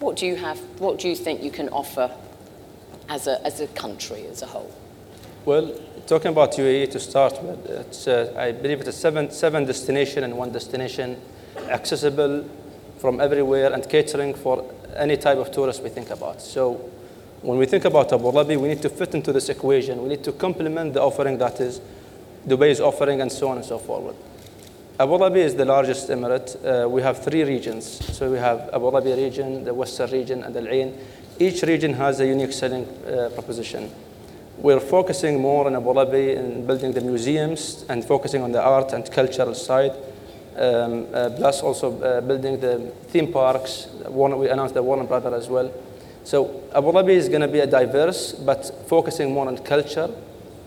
What 0.00 0.16
do 0.16 0.26
you 0.26 0.36
have? 0.36 0.58
What 0.78 0.98
do 0.98 1.08
you 1.08 1.16
think 1.16 1.42
you 1.42 1.50
can 1.50 1.68
offer 1.70 2.10
as 3.08 3.26
a 3.26 3.44
as 3.44 3.60
a 3.60 3.66
country 3.68 4.26
as 4.26 4.42
a 4.42 4.46
whole? 4.46 4.72
Well, 5.44 5.72
talking 6.06 6.30
about 6.30 6.52
UAE 6.52 6.90
to 6.90 7.00
start 7.00 7.42
with, 7.42 7.66
it's, 7.66 8.06
uh, 8.06 8.34
I 8.36 8.52
believe 8.52 8.80
it's 8.80 8.88
a 8.88 8.92
seven, 8.92 9.30
seven 9.30 9.64
destination 9.64 10.24
and 10.24 10.36
one 10.36 10.52
destination, 10.52 11.16
accessible 11.68 12.44
from 12.98 13.20
everywhere 13.20 13.72
and 13.72 13.88
catering 13.88 14.34
for 14.34 14.64
any 14.96 15.16
type 15.16 15.38
of 15.38 15.50
tourist 15.50 15.82
we 15.82 15.88
think 15.88 16.10
about. 16.10 16.42
So 16.42 16.74
when 17.42 17.58
we 17.58 17.66
think 17.66 17.84
about 17.84 18.12
Abu 18.12 18.24
Dhabi, 18.32 18.56
we 18.56 18.68
need 18.68 18.82
to 18.82 18.88
fit 18.88 19.14
into 19.14 19.32
this 19.32 19.48
equation. 19.48 20.02
We 20.02 20.08
need 20.08 20.24
to 20.24 20.32
complement 20.32 20.94
the 20.94 21.02
offering 21.02 21.38
that 21.38 21.60
is 21.60 21.80
Dubai 22.46 22.70
is 22.70 22.80
offering 22.80 23.20
and 23.20 23.30
so 23.30 23.48
on 23.48 23.56
and 23.56 23.64
so 23.64 23.78
forth. 23.78 24.16
Abu 25.00 25.12
Dhabi 25.12 25.36
is 25.36 25.54
the 25.54 25.64
largest 25.64 26.08
emirate. 26.08 26.56
Uh, 26.84 26.88
we 26.88 27.02
have 27.02 27.22
three 27.22 27.44
regions. 27.44 27.86
So 28.16 28.30
we 28.30 28.38
have 28.38 28.68
Abu 28.72 28.90
Dhabi 28.90 29.16
region, 29.16 29.64
the 29.64 29.72
Western 29.72 30.10
region, 30.10 30.42
and 30.42 30.56
Al 30.56 30.66
Ain. 30.66 30.98
Each 31.38 31.62
region 31.62 31.92
has 31.94 32.18
a 32.18 32.26
unique 32.26 32.52
selling 32.52 32.84
uh, 32.84 33.30
proposition. 33.32 33.92
We're 34.56 34.80
focusing 34.80 35.40
more 35.40 35.66
on 35.66 35.76
Abu 35.76 35.92
Dhabi 35.94 36.34
in 36.34 36.66
building 36.66 36.92
the 36.92 37.00
museums 37.00 37.84
and 37.88 38.04
focusing 38.04 38.42
on 38.42 38.50
the 38.50 38.60
art 38.60 38.92
and 38.92 39.08
cultural 39.08 39.54
side, 39.54 39.92
um, 40.56 41.06
uh, 41.14 41.30
plus 41.30 41.62
also 41.62 42.02
uh, 42.02 42.20
building 42.20 42.58
the 42.58 42.92
theme 43.06 43.32
parks. 43.32 43.86
We 44.08 44.48
announced 44.48 44.74
the 44.74 44.82
Warner 44.82 45.04
Brother 45.04 45.32
as 45.32 45.48
well. 45.48 45.72
So 46.24 46.64
Abu 46.74 46.90
Dhabi 46.90 47.10
is 47.10 47.28
going 47.28 47.42
to 47.42 47.48
be 47.48 47.60
a 47.60 47.68
diverse, 47.68 48.32
but 48.32 48.88
focusing 48.88 49.32
more 49.32 49.46
on 49.46 49.58
culture 49.58 50.10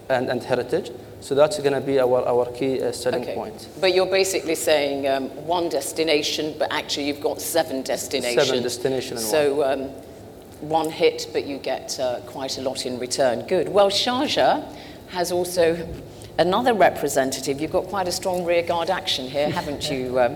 and, 0.07 0.29
and 0.29 0.41
heritage. 0.41 0.91
So 1.21 1.35
that's 1.35 1.59
going 1.59 1.73
to 1.73 1.81
be 1.81 1.99
our, 1.99 2.25
our 2.27 2.51
key 2.51 2.81
uh, 2.81 2.91
selling 2.91 3.23
point. 3.35 3.69
But 3.79 3.93
you're 3.93 4.07
basically 4.07 4.55
saying 4.55 5.07
um, 5.07 5.29
one 5.45 5.69
destination, 5.69 6.55
but 6.57 6.73
actually 6.73 7.07
you've 7.07 7.21
got 7.21 7.39
seven 7.39 7.83
destinations. 7.83 8.47
Seven 8.47 8.63
destinations 8.63 9.21
in 9.21 9.27
So 9.29 9.63
um, 9.63 9.81
one 10.61 10.89
hit, 10.89 11.27
but 11.31 11.45
you 11.45 11.57
get 11.57 11.99
uh, 11.99 12.21
quite 12.21 12.57
a 12.57 12.61
lot 12.61 12.85
in 12.87 12.97
return. 12.97 13.45
Good. 13.47 13.69
Well, 13.69 13.89
Sharjah 13.89 14.65
has 15.09 15.31
also 15.31 15.87
another 16.39 16.73
representative. 16.73 17.61
You've 17.61 17.71
got 17.71 17.85
quite 17.85 18.07
a 18.07 18.11
strong 18.11 18.43
rearguard 18.43 18.89
action 18.89 19.27
here, 19.27 19.49
haven't 19.49 19.91
you, 19.91 20.19
um, 20.19 20.35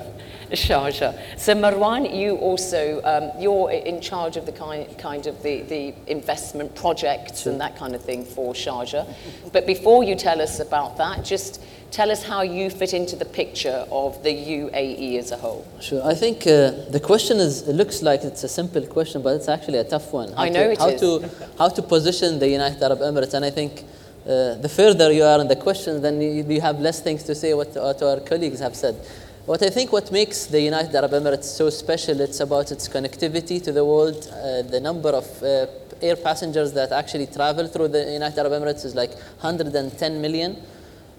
Sharjah? 0.52 1.40
So 1.40 1.54
Marwan, 1.54 2.18
you 2.18 2.36
also 2.36 3.02
um, 3.04 3.32
you're 3.42 3.72
in 3.72 4.02
charge 4.02 4.38
of 4.38 4.46
the 4.46 4.52
kind, 4.52 4.98
kind 4.98 5.28
of 5.28 5.42
the, 5.44 5.62
the 5.64 5.94
investment 6.08 6.76
projects 6.76 7.46
and 7.46 7.60
that 7.62 7.78
kind 7.78 7.96
of 7.96 8.02
thing 8.04 8.26
for 8.26 8.54
Sharjah. 8.54 9.08
But 9.52 9.66
before 9.66 10.04
you 10.04 10.16
tell 10.16 10.42
us 10.42 10.60
about 10.60 10.98
that, 10.98 11.24
just 11.24 11.62
tell 11.92 12.12
us 12.12 12.24
how 12.24 12.42
you 12.42 12.70
fit 12.70 12.94
into 12.94 13.16
the 13.16 13.26
picture 13.26 13.86
of 13.90 14.22
the 14.24 14.30
UAE 14.30 15.18
as 15.18 15.32
a 15.32 15.38
whole. 15.38 15.66
Sure. 15.80 16.06
I 16.06 16.14
think 16.14 16.46
uh, 16.46 16.72
the 16.90 17.00
question 17.02 17.38
is, 17.38 17.68
it 17.68 17.74
looks 17.74 18.02
like 18.02 18.24
it's 18.24 18.44
a 18.44 18.50
simple 18.50 18.86
question, 18.86 19.22
but 19.22 19.36
it's 19.36 19.48
actually 19.48 19.78
a 19.78 19.84
tough 19.84 20.12
one. 20.12 20.32
How 20.34 20.44
I 20.44 20.50
know 20.50 20.66
to, 20.66 20.72
it 20.72 20.80
how 20.80 20.90
is. 20.90 21.02
To, 21.02 21.30
how 21.58 21.70
to 21.70 21.82
position 21.82 22.40
the 22.40 22.50
United 22.50 22.82
Arab 22.84 23.00
Emirates. 23.00 23.34
And 23.34 23.46
I 23.46 23.50
think 23.50 23.84
uh, 24.26 24.56
the 24.56 24.70
further 24.70 25.12
you 25.12 25.24
are 25.24 25.40
in 25.40 25.48
the 25.48 25.56
question, 25.56 26.02
then 26.02 26.22
you, 26.22 26.44
you 26.44 26.60
have 26.60 26.80
less 26.80 27.00
things 27.00 27.24
to 27.24 27.36
say 27.36 27.54
what, 27.54 27.70
what 27.76 28.02
our 28.02 28.20
colleagues 28.20 28.60
have 28.60 28.76
said. 28.76 28.96
What 29.46 29.62
I 29.62 29.70
think 29.70 29.92
what 29.92 30.12
makes 30.12 30.48
the 30.48 30.60
United 30.60 30.96
Arab 30.96 31.12
Emirates 31.12 31.44
so 31.44 31.70
special, 31.70 32.20
it's 32.20 32.40
about 32.40 32.72
its 32.72 32.88
connectivity 32.88 33.64
to 33.64 33.72
the 33.72 33.86
world. 33.86 34.28
Uh, 34.34 34.64
the 34.64 34.80
number 34.80 35.10
of 35.10 35.44
uh, 35.44 35.68
air 36.02 36.16
passengers 36.16 36.74
that 36.74 36.92
actually 36.92 37.28
travel 37.28 37.68
through 37.68 37.90
the 37.90 38.12
United 38.12 38.40
Arab 38.40 38.54
Emirates 38.54 38.86
is 38.86 38.96
like 38.96 39.12
110 39.12 40.20
million. 40.20 40.58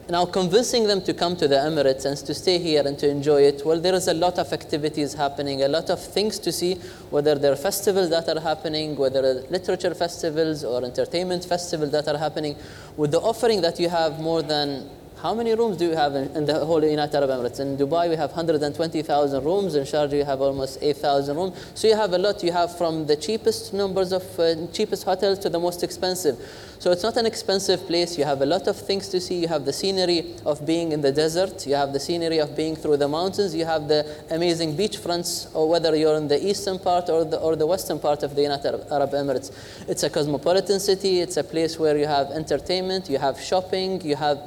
Now, 0.09 0.26
convincing 0.26 0.88
them 0.88 1.02
to 1.02 1.14
come 1.14 1.37
to 1.37 1.47
the 1.47 1.54
Emirates 1.54 2.04
and 2.04 2.16
to 2.16 2.35
stay 2.35 2.59
here 2.59 2.83
and 2.85 2.99
to 2.99 3.09
enjoy 3.09 3.42
it, 3.42 3.62
well, 3.64 3.80
there 3.80 3.95
is 3.95 4.09
a 4.09 4.14
lot 4.14 4.40
of 4.40 4.52
activities 4.52 5.14
happening, 5.14 5.62
a 5.62 5.68
lot 5.68 5.88
of 5.88 6.04
things 6.04 6.40
to 6.40 6.50
see, 6.50 6.75
whether 7.11 7.37
there 7.37 7.52
are 7.52 7.56
festivals 7.71 8.11
that 8.11 8.28
are 8.28 8.40
happening, 8.40 8.97
whether 8.97 9.23
literature 9.50 9.95
festivals 9.95 10.64
or 10.64 10.85
entertainment 10.85 11.45
festivals 11.45 11.92
that 11.92 12.09
are 12.09 12.18
happening. 12.18 12.56
With 12.97 13.12
the 13.12 13.21
offering 13.21 13.61
that 13.61 13.78
you 13.78 13.88
have 13.88 14.18
more 14.18 14.42
than 14.42 14.90
how 15.23 15.33
many 15.33 15.55
rooms 15.55 15.79
do 15.79 15.87
you 15.87 15.97
have 15.97 16.15
in, 16.15 16.29
in 16.37 16.45
the 16.45 16.63
whole 16.65 16.85
United 16.85 17.17
Arab 17.17 17.31
Emirates? 17.31 17.59
In 17.59 17.77
Dubai, 17.77 18.09
we 18.11 18.17
have 18.17 18.31
120,000 18.31 19.45
rooms. 19.45 19.75
In 19.75 19.85
Sharjah, 19.85 20.13
you 20.13 20.25
have 20.25 20.43
almost 20.43 20.79
8,000 20.83 21.37
rooms. 21.37 21.73
So 21.75 21.89
you 21.89 21.97
have 21.97 22.13
a 22.13 22.19
lot. 22.19 22.43
You 22.45 22.53
have 22.53 22.77
from 22.77 23.07
the 23.07 23.17
cheapest 23.17 23.73
numbers 23.73 24.13
of 24.13 24.23
uh, 24.39 24.67
cheapest 24.73 25.05
hotels 25.05 25.39
to 25.41 25.49
the 25.49 25.59
most 25.59 25.83
expensive. 25.83 26.37
So 26.79 26.91
it's 26.91 27.03
not 27.03 27.17
an 27.17 27.25
expensive 27.25 27.87
place. 27.87 28.19
You 28.19 28.25
have 28.25 28.43
a 28.43 28.47
lot 28.47 28.69
of 28.69 28.77
things 28.77 29.09
to 29.09 29.21
see. 29.21 29.37
You 29.37 29.49
have 29.49 29.65
the 29.65 29.73
scenery 29.73 30.35
of 30.45 30.67
being 30.67 30.93
in 30.93 31.01
the 31.01 31.13
desert. 31.13 31.67
You 31.67 31.77
have 31.77 31.95
the 31.95 32.01
scenery 32.01 32.39
of 32.39 32.55
being 32.55 32.77
through 32.77 32.99
the 32.99 33.09
mountains. 33.09 33.55
You 33.55 33.65
have 33.65 33.89
the 33.89 34.07
amazing 34.31 34.77
beach 34.77 34.99
fronts, 34.99 35.49
or 35.55 35.67
whether 35.67 35.97
you're 35.97 36.17
in 36.17 36.29
the 36.29 36.47
eastern 36.47 36.79
part 36.79 37.09
or 37.09 37.25
the, 37.25 37.39
or 37.39 37.57
the 37.57 37.67
western 37.67 37.99
part 37.99 38.23
of 38.23 38.37
the 38.37 38.43
United 38.43 38.93
Arab 38.93 39.13
Emirates. 39.13 39.51
It's 39.89 40.03
a 40.03 40.11
cosmopolitan 40.11 40.79
city. 40.79 41.21
It's 41.21 41.39
a 41.39 41.45
place 41.45 41.79
where 41.79 41.97
you 41.97 42.07
have 42.07 42.33
entertainment, 42.33 43.09
you 43.09 43.19
have 43.19 43.41
shopping, 43.41 44.03
you 44.03 44.17
have 44.17 44.39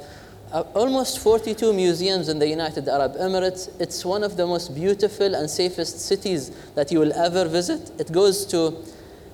almost 0.52 1.20
42 1.20 1.72
museums 1.72 2.28
in 2.28 2.38
the 2.38 2.48
United 2.48 2.88
Arab 2.88 3.14
Emirates. 3.16 3.70
It's 3.80 4.04
one 4.04 4.24
of 4.24 4.36
the 4.36 4.46
most 4.46 4.74
beautiful 4.74 5.34
and 5.34 5.48
safest 5.48 6.00
cities 6.00 6.50
that 6.74 6.90
you 6.90 6.98
will 6.98 7.12
ever 7.12 7.44
visit. 7.48 7.92
It 8.00 8.10
goes 8.10 8.44
to 8.46 8.76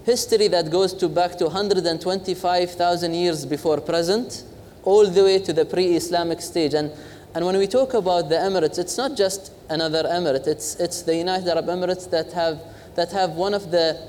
history 0.04 0.48
that 0.48 0.70
goes 0.70 0.92
to 0.94 1.08
back 1.08 1.36
to 1.38 1.46
125,000 1.46 3.14
years 3.14 3.46
before 3.46 3.80
present, 3.80 4.44
all 4.84 5.08
the 5.08 5.22
way 5.24 5.38
to 5.38 5.52
the 5.52 5.64
pre-Islamic 5.64 6.40
stage. 6.40 6.74
And, 6.74 6.92
and 7.34 7.44
when 7.44 7.56
we 7.56 7.66
talk 7.66 7.94
about 7.94 8.28
the 8.28 8.36
Emirates, 8.36 8.78
it's 8.78 8.96
not 8.96 9.16
just 9.16 9.52
another 9.68 10.04
emirate. 10.04 10.46
It's, 10.46 10.76
it's 10.76 11.02
the 11.02 11.16
United 11.16 11.48
Arab 11.48 11.66
Emirates 11.66 12.08
that 12.10 12.32
have, 12.32 12.60
that 12.94 13.10
have 13.12 13.30
one 13.30 13.54
of 13.54 13.70
the 13.70 14.00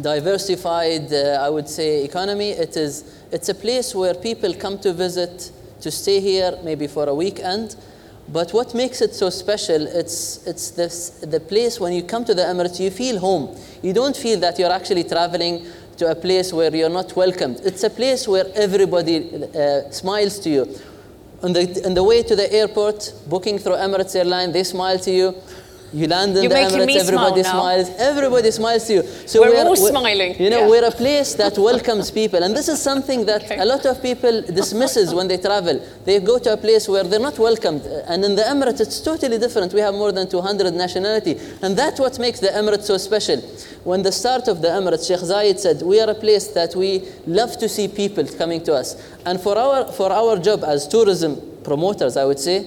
diversified, 0.00 1.12
uh, 1.12 1.38
I 1.40 1.48
would 1.50 1.68
say, 1.68 2.04
economy. 2.04 2.50
It 2.50 2.76
is, 2.76 3.22
it's 3.30 3.48
a 3.48 3.54
place 3.54 3.94
where 3.94 4.14
people 4.14 4.54
come 4.54 4.78
to 4.80 4.92
visit, 4.92 5.52
to 5.82 5.90
stay 5.90 6.20
here, 6.20 6.58
maybe 6.64 6.86
for 6.86 7.08
a 7.08 7.14
weekend. 7.14 7.76
But 8.28 8.52
what 8.52 8.74
makes 8.74 9.00
it 9.00 9.14
so 9.14 9.30
special, 9.30 9.86
it's, 9.86 10.46
it's 10.46 10.70
this, 10.70 11.10
the 11.10 11.40
place 11.40 11.78
when 11.78 11.92
you 11.92 12.02
come 12.02 12.24
to 12.24 12.34
the 12.34 12.42
Emirates, 12.42 12.80
you 12.80 12.90
feel 12.90 13.18
home. 13.18 13.56
You 13.82 13.92
don't 13.92 14.16
feel 14.16 14.40
that 14.40 14.58
you're 14.58 14.72
actually 14.72 15.04
traveling 15.04 15.66
to 15.98 16.10
a 16.10 16.14
place 16.14 16.52
where 16.52 16.74
you're 16.74 16.88
not 16.88 17.14
welcomed. 17.14 17.60
It's 17.64 17.82
a 17.82 17.90
place 17.90 18.26
where 18.26 18.46
everybody 18.54 19.44
uh, 19.44 19.90
smiles 19.90 20.38
to 20.40 20.50
you. 20.50 20.62
On 21.42 21.52
the, 21.52 21.82
on 21.84 21.94
the 21.94 22.02
way 22.02 22.22
to 22.22 22.36
the 22.36 22.50
airport, 22.52 23.12
booking 23.28 23.58
through 23.58 23.74
Emirates 23.74 24.14
Airline, 24.14 24.52
they 24.52 24.62
smile 24.62 24.98
to 25.00 25.10
you. 25.10 25.34
You 25.94 26.06
land 26.06 26.34
in 26.36 26.44
You're 26.44 26.48
the 26.48 26.56
Emirates, 26.56 26.86
me 26.86 26.98
smile 26.98 27.06
everybody 27.06 27.42
smiles. 27.42 27.88
Everybody 27.98 28.50
smiles 28.50 28.86
to 28.86 28.92
you. 28.94 29.02
So 29.26 29.40
We're 29.42 29.62
all 29.66 29.76
smiling, 29.76 30.36
You 30.40 30.48
know, 30.48 30.60
yeah. 30.60 30.68
we're 30.68 30.84
a 30.86 30.90
place 30.90 31.34
that 31.34 31.58
welcomes 31.58 32.10
people, 32.10 32.42
and 32.42 32.56
this 32.56 32.68
is 32.68 32.80
something 32.80 33.26
that 33.26 33.42
Okay. 33.44 33.58
a 33.58 33.64
lot 33.66 33.84
of 33.84 34.00
people 34.00 34.40
dismisses 34.42 35.12
when 35.12 35.28
they 35.28 35.36
travel. 35.36 35.80
They 36.06 36.18
go 36.20 36.38
to 36.38 36.52
a 36.54 36.56
place 36.56 36.88
where 36.88 37.04
they're 37.04 37.20
not 37.30 37.38
welcomed, 37.38 37.82
and 38.06 38.24
in 38.24 38.34
the 38.36 38.42
Emirates 38.42 38.80
it's 38.80 39.00
totally 39.00 39.36
different. 39.38 39.74
We 39.74 39.80
have 39.80 39.94
more 39.94 40.12
than 40.12 40.26
200 40.28 40.72
nationality, 40.74 41.38
and 41.60 41.76
that's 41.76 42.00
what 42.00 42.18
makes 42.18 42.40
the 42.40 42.48
Emirates 42.48 42.84
so 42.84 42.96
special. 42.96 43.38
When 43.84 44.02
the 44.02 44.12
start 44.12 44.48
of 44.48 44.62
the 44.62 44.68
Emirates, 44.68 45.06
Sheikh 45.08 45.20
Zayed 45.20 45.58
said, 45.58 45.82
"We 45.82 46.00
are 46.00 46.08
a 46.08 46.14
place 46.14 46.46
that 46.58 46.74
we 46.74 47.02
love 47.26 47.58
to 47.58 47.68
see 47.68 47.86
people 47.88 48.24
coming 48.38 48.62
to 48.62 48.72
us," 48.74 48.96
and 49.26 49.38
for 49.40 49.58
our 49.58 49.92
for 49.92 50.10
our 50.10 50.38
job 50.38 50.64
as 50.64 50.86
tourism 50.88 51.32
promoters, 51.64 52.16
I 52.16 52.24
would 52.24 52.40
say, 52.40 52.64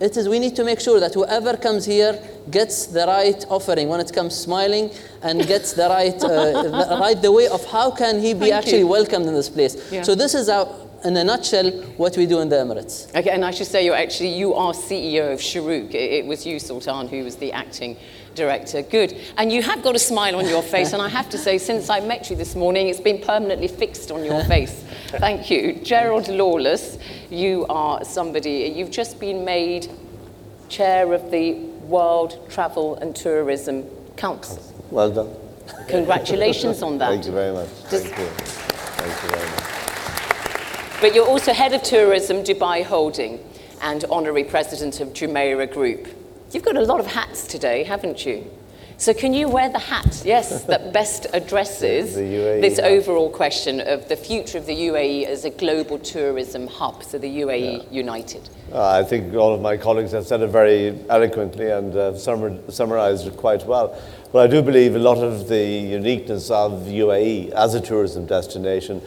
it 0.00 0.16
is 0.16 0.28
we 0.28 0.38
need 0.38 0.54
to 0.56 0.64
make 0.64 0.80
sure 0.80 1.00
that 1.00 1.14
whoever 1.14 1.56
comes 1.56 1.84
here 1.84 2.18
gets 2.50 2.86
the 2.86 3.06
right 3.06 3.44
offering 3.48 3.88
when 3.88 4.00
it 4.00 4.12
comes 4.12 4.34
smiling 4.36 4.90
and 5.22 5.46
gets 5.46 5.72
the 5.72 5.88
right 5.88 6.22
uh, 6.22 6.62
the, 6.62 6.98
right 7.00 7.20
the 7.20 7.32
way 7.32 7.48
of 7.48 7.64
how 7.66 7.90
can 7.90 8.20
he 8.20 8.32
be 8.32 8.40
Thank 8.40 8.54
actually 8.54 8.78
you. 8.78 8.86
welcomed 8.86 9.26
in 9.26 9.34
this 9.34 9.48
place. 9.48 9.76
Yeah. 9.90 10.02
So 10.02 10.14
this 10.14 10.34
is 10.34 10.48
our, 10.48 10.68
in 11.04 11.16
a 11.16 11.24
nutshell 11.24 11.70
what 11.96 12.16
we 12.16 12.26
do 12.26 12.40
in 12.40 12.48
the 12.48 12.56
Emirates. 12.56 13.14
Okay, 13.14 13.30
and 13.30 13.44
I 13.44 13.50
should 13.50 13.66
say 13.66 13.84
you're 13.84 13.96
actually 13.96 14.34
you 14.34 14.54
are 14.54 14.72
CEO 14.72 15.32
of 15.32 15.40
Shurooq. 15.40 15.90
It, 15.90 16.12
it 16.12 16.26
was 16.26 16.46
you, 16.46 16.58
Sultan, 16.58 17.08
who 17.08 17.24
was 17.24 17.36
the 17.36 17.52
acting 17.52 17.96
director. 18.38 18.80
Good, 18.82 19.14
and 19.36 19.52
you 19.52 19.62
have 19.62 19.82
got 19.82 19.94
a 19.94 19.98
smile 19.98 20.36
on 20.36 20.46
your 20.48 20.62
face, 20.62 20.92
and 20.94 21.02
I 21.02 21.08
have 21.08 21.28
to 21.30 21.38
say, 21.38 21.58
since 21.58 21.90
I 21.90 22.00
met 22.00 22.30
you 22.30 22.36
this 22.36 22.54
morning, 22.54 22.88
it's 22.88 23.00
been 23.00 23.18
permanently 23.20 23.68
fixed 23.68 24.10
on 24.10 24.24
your 24.24 24.42
face. 24.44 24.72
Thank 25.08 25.50
you, 25.50 25.74
Gerald 25.82 26.28
Lawless. 26.28 26.96
You 27.30 27.66
are 27.68 28.04
somebody. 28.04 28.72
You've 28.74 28.90
just 28.90 29.20
been 29.20 29.44
made 29.44 29.88
chair 30.70 31.12
of 31.12 31.30
the 31.30 31.54
World 31.94 32.38
Travel 32.50 32.96
and 32.96 33.14
Tourism 33.16 33.84
Council. 34.16 34.62
Well 34.90 35.10
done. 35.10 35.30
Congratulations 35.88 36.82
on 36.82 36.98
that. 37.00 37.08
Thank 37.10 37.26
you 37.26 37.32
very 37.32 37.52
much. 37.52 37.68
Does- 37.90 38.04
Thank 38.06 38.18
you. 38.18 38.26
Thank 38.26 39.22
you 39.22 39.28
very 39.36 39.50
much. 39.50 41.00
But 41.00 41.14
you're 41.14 41.26
also 41.28 41.52
head 41.52 41.72
of 41.74 41.82
tourism, 41.82 42.38
Dubai 42.44 42.82
Holding, 42.84 43.38
and 43.80 44.04
honorary 44.10 44.44
president 44.44 45.00
of 45.00 45.08
Jumeirah 45.12 45.72
Group. 45.72 46.08
You've 46.52 46.64
got 46.64 46.76
a 46.76 46.82
lot 46.82 47.00
of 47.00 47.06
hats 47.06 47.46
today, 47.46 47.84
haven't 47.84 48.24
you? 48.24 48.50
So 48.96 49.14
can 49.14 49.32
you 49.32 49.48
wear 49.48 49.68
the 49.68 49.78
hat, 49.78 50.22
yes, 50.24 50.64
that 50.72 50.92
best 50.92 51.26
addresses 51.32 52.14
The- 52.16 52.22
the 52.22 52.34
UAE 52.36 52.60
this 52.62 52.76
hat. 52.78 52.90
overall 52.90 53.30
question 53.30 53.80
of 53.80 54.08
the 54.08 54.16
future 54.16 54.58
of 54.58 54.66
the 54.66 54.74
UAE 54.88 55.24
as 55.26 55.44
a 55.44 55.50
global 55.50 55.98
tourism 56.00 56.66
hub, 56.66 57.04
so 57.04 57.16
the 57.18 57.28
UAE 57.42 57.92
united? 57.92 58.48
Uh, 58.72 58.88
I 58.88 59.04
think 59.04 59.34
all 59.34 59.54
of 59.54 59.60
my 59.60 59.76
colleagues 59.76 60.10
have 60.12 60.26
said 60.26 60.40
it 60.42 60.48
very 60.48 60.98
eloquently 61.08 61.70
and 61.70 61.94
uh, 61.94 62.12
summar- 62.14 62.58
summarized 62.72 63.26
it 63.28 63.36
quite 63.36 63.64
well. 63.66 63.96
But 64.32 64.40
I 64.40 64.46
do 64.48 64.62
believe 64.62 64.96
a 64.96 64.98
lot 64.98 65.18
of 65.18 65.48
the 65.48 65.64
uniqueness 65.64 66.50
of 66.50 66.72
UAE 66.88 67.52
as 67.52 67.74
a 67.74 67.80
tourism 67.80 68.26
destination 68.26 69.00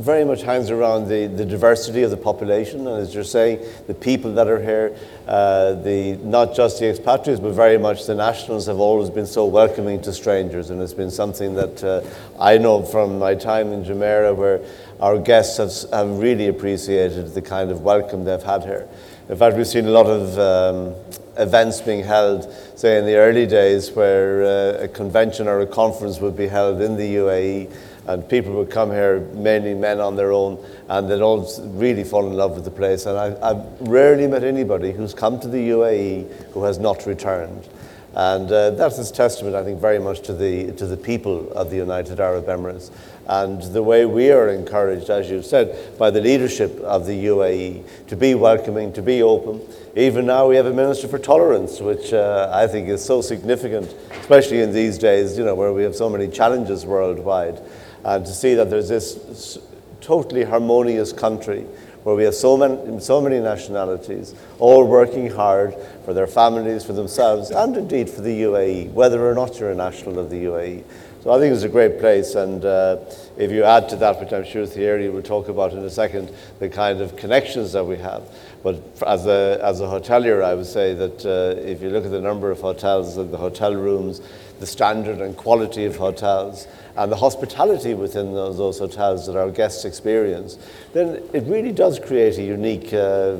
very 0.00 0.24
much 0.24 0.42
hangs 0.42 0.70
around 0.70 1.08
the, 1.08 1.26
the 1.26 1.44
diversity 1.44 2.02
of 2.02 2.10
the 2.10 2.16
population, 2.16 2.86
and 2.86 3.00
as 3.00 3.14
you're 3.14 3.22
saying, 3.22 3.60
the 3.86 3.94
people 3.94 4.32
that 4.32 4.48
are 4.48 4.60
here, 4.60 4.96
uh, 5.28 5.74
the 5.74 6.16
not 6.22 6.54
just 6.54 6.78
the 6.78 6.88
expatriates, 6.88 7.40
but 7.40 7.52
very 7.52 7.78
much 7.78 8.06
the 8.06 8.14
nationals 8.14 8.66
have 8.66 8.78
always 8.78 9.10
been 9.10 9.26
so 9.26 9.44
welcoming 9.44 10.00
to 10.00 10.12
strangers, 10.12 10.70
and 10.70 10.80
it's 10.80 10.94
been 10.94 11.10
something 11.10 11.54
that 11.54 11.84
uh, 11.84 12.02
I 12.40 12.56
know 12.56 12.82
from 12.82 13.18
my 13.18 13.34
time 13.34 13.72
in 13.72 13.84
Jumeirah, 13.84 14.34
where 14.34 14.60
our 15.00 15.18
guests 15.18 15.58
have, 15.58 15.72
have 15.92 16.18
really 16.18 16.48
appreciated 16.48 17.34
the 17.34 17.42
kind 17.42 17.70
of 17.70 17.82
welcome 17.82 18.24
they've 18.24 18.42
had 18.42 18.64
here. 18.64 18.88
In 19.28 19.36
fact, 19.36 19.56
we've 19.56 19.66
seen 19.66 19.86
a 19.86 19.90
lot 19.90 20.06
of 20.06 20.38
um, 20.38 20.94
events 21.36 21.80
being 21.80 22.02
held, 22.02 22.52
say 22.74 22.98
in 22.98 23.06
the 23.06 23.16
early 23.16 23.46
days, 23.46 23.90
where 23.92 24.42
uh, 24.42 24.84
a 24.84 24.88
convention 24.88 25.46
or 25.46 25.60
a 25.60 25.66
conference 25.66 26.20
would 26.20 26.36
be 26.36 26.48
held 26.48 26.80
in 26.80 26.96
the 26.96 27.14
UAE, 27.16 27.72
and 28.12 28.28
people 28.28 28.52
would 28.54 28.70
come 28.70 28.90
here, 28.90 29.20
mainly 29.34 29.72
men 29.72 30.00
on 30.00 30.16
their 30.16 30.32
own, 30.32 30.58
and 30.88 31.08
they'd 31.08 31.20
all 31.20 31.48
really 31.74 32.02
fall 32.02 32.26
in 32.26 32.34
love 32.34 32.56
with 32.56 32.64
the 32.64 32.70
place. 32.70 33.06
And 33.06 33.16
I, 33.16 33.50
I've 33.50 33.80
rarely 33.80 34.26
met 34.26 34.42
anybody 34.42 34.90
who's 34.90 35.14
come 35.14 35.38
to 35.40 35.48
the 35.48 35.70
UAE 35.70 36.50
who 36.52 36.64
has 36.64 36.78
not 36.78 37.06
returned. 37.06 37.68
And 38.12 38.50
uh, 38.50 38.70
that's 38.70 38.98
a 38.98 39.12
testament, 39.12 39.54
I 39.54 39.62
think, 39.62 39.80
very 39.80 40.00
much 40.00 40.22
to 40.22 40.32
the, 40.32 40.72
to 40.72 40.86
the 40.86 40.96
people 40.96 41.52
of 41.52 41.70
the 41.70 41.76
United 41.76 42.18
Arab 42.18 42.46
Emirates 42.46 42.90
and 43.30 43.62
the 43.62 43.82
way 43.82 44.04
we 44.06 44.32
are 44.32 44.48
encouraged, 44.48 45.08
as 45.08 45.30
you've 45.30 45.46
said, 45.46 45.96
by 45.96 46.10
the 46.10 46.20
leadership 46.20 46.76
of 46.80 47.06
the 47.06 47.26
UAE 47.26 48.08
to 48.08 48.16
be 48.16 48.34
welcoming, 48.34 48.92
to 48.94 49.02
be 49.02 49.22
open. 49.22 49.60
Even 49.94 50.26
now, 50.26 50.48
we 50.48 50.56
have 50.56 50.66
a 50.66 50.72
Minister 50.72 51.06
for 51.06 51.20
Tolerance, 51.20 51.80
which 51.80 52.12
uh, 52.12 52.50
I 52.52 52.66
think 52.66 52.88
is 52.88 53.04
so 53.04 53.22
significant, 53.22 53.94
especially 54.18 54.62
in 54.62 54.72
these 54.72 54.98
days, 54.98 55.38
you 55.38 55.44
know, 55.44 55.54
where 55.54 55.72
we 55.72 55.84
have 55.84 55.94
so 55.94 56.08
many 56.10 56.26
challenges 56.26 56.84
worldwide. 56.84 57.60
And 58.04 58.24
to 58.24 58.32
see 58.32 58.54
that 58.54 58.70
there's 58.70 58.88
this 58.88 59.58
totally 60.00 60.44
harmonious 60.44 61.12
country 61.12 61.66
where 62.02 62.14
we 62.14 62.24
have 62.24 62.34
so 62.34 62.56
many, 62.56 62.98
so 63.00 63.20
many 63.20 63.38
nationalities, 63.40 64.34
all 64.58 64.86
working 64.86 65.30
hard 65.30 65.74
for 66.04 66.14
their 66.14 66.26
families, 66.26 66.82
for 66.82 66.94
themselves, 66.94 67.50
and 67.50 67.76
indeed 67.76 68.08
for 68.08 68.22
the 68.22 68.42
UAE, 68.42 68.90
whether 68.92 69.28
or 69.28 69.34
not 69.34 69.58
you're 69.58 69.70
a 69.70 69.74
national 69.74 70.18
of 70.18 70.30
the 70.30 70.44
UAE. 70.44 70.82
So 71.22 71.30
I 71.30 71.38
think 71.38 71.54
it's 71.54 71.64
a 71.64 71.68
great 71.68 72.00
place, 72.00 72.34
and 72.34 72.64
uh, 72.64 72.96
if 73.36 73.50
you 73.50 73.62
add 73.64 73.90
to 73.90 73.96
that, 73.96 74.18
which 74.18 74.32
I'm 74.32 74.44
sure 74.44 74.64
Thierry 74.64 75.10
will 75.10 75.20
talk 75.20 75.48
about 75.48 75.74
in 75.74 75.80
a 75.80 75.90
second, 75.90 76.32
the 76.60 76.70
kind 76.70 77.02
of 77.02 77.14
connections 77.16 77.72
that 77.72 77.84
we 77.84 77.98
have. 77.98 78.22
But 78.62 78.82
as 79.06 79.26
a, 79.26 79.60
as 79.62 79.82
a 79.82 79.84
hotelier, 79.84 80.42
I 80.42 80.54
would 80.54 80.64
say 80.64 80.94
that 80.94 81.26
uh, 81.26 81.60
if 81.60 81.82
you 81.82 81.90
look 81.90 82.06
at 82.06 82.10
the 82.10 82.22
number 82.22 82.50
of 82.50 82.62
hotels 82.62 83.18
and 83.18 83.30
the 83.30 83.36
hotel 83.36 83.74
rooms, 83.74 84.22
the 84.60 84.66
standard 84.66 85.20
and 85.20 85.36
quality 85.36 85.86
of 85.86 85.96
hotels, 85.96 86.68
and 86.96 87.10
the 87.10 87.16
hospitality 87.16 87.94
within 87.94 88.32
those, 88.34 88.58
those 88.58 88.78
hotels 88.78 89.26
that 89.26 89.36
our 89.36 89.50
guests 89.50 89.84
experience, 89.84 90.58
then 90.92 91.22
it 91.32 91.44
really 91.44 91.72
does 91.72 91.98
create 91.98 92.36
a 92.38 92.42
unique, 92.42 92.92
uh, 92.92 93.36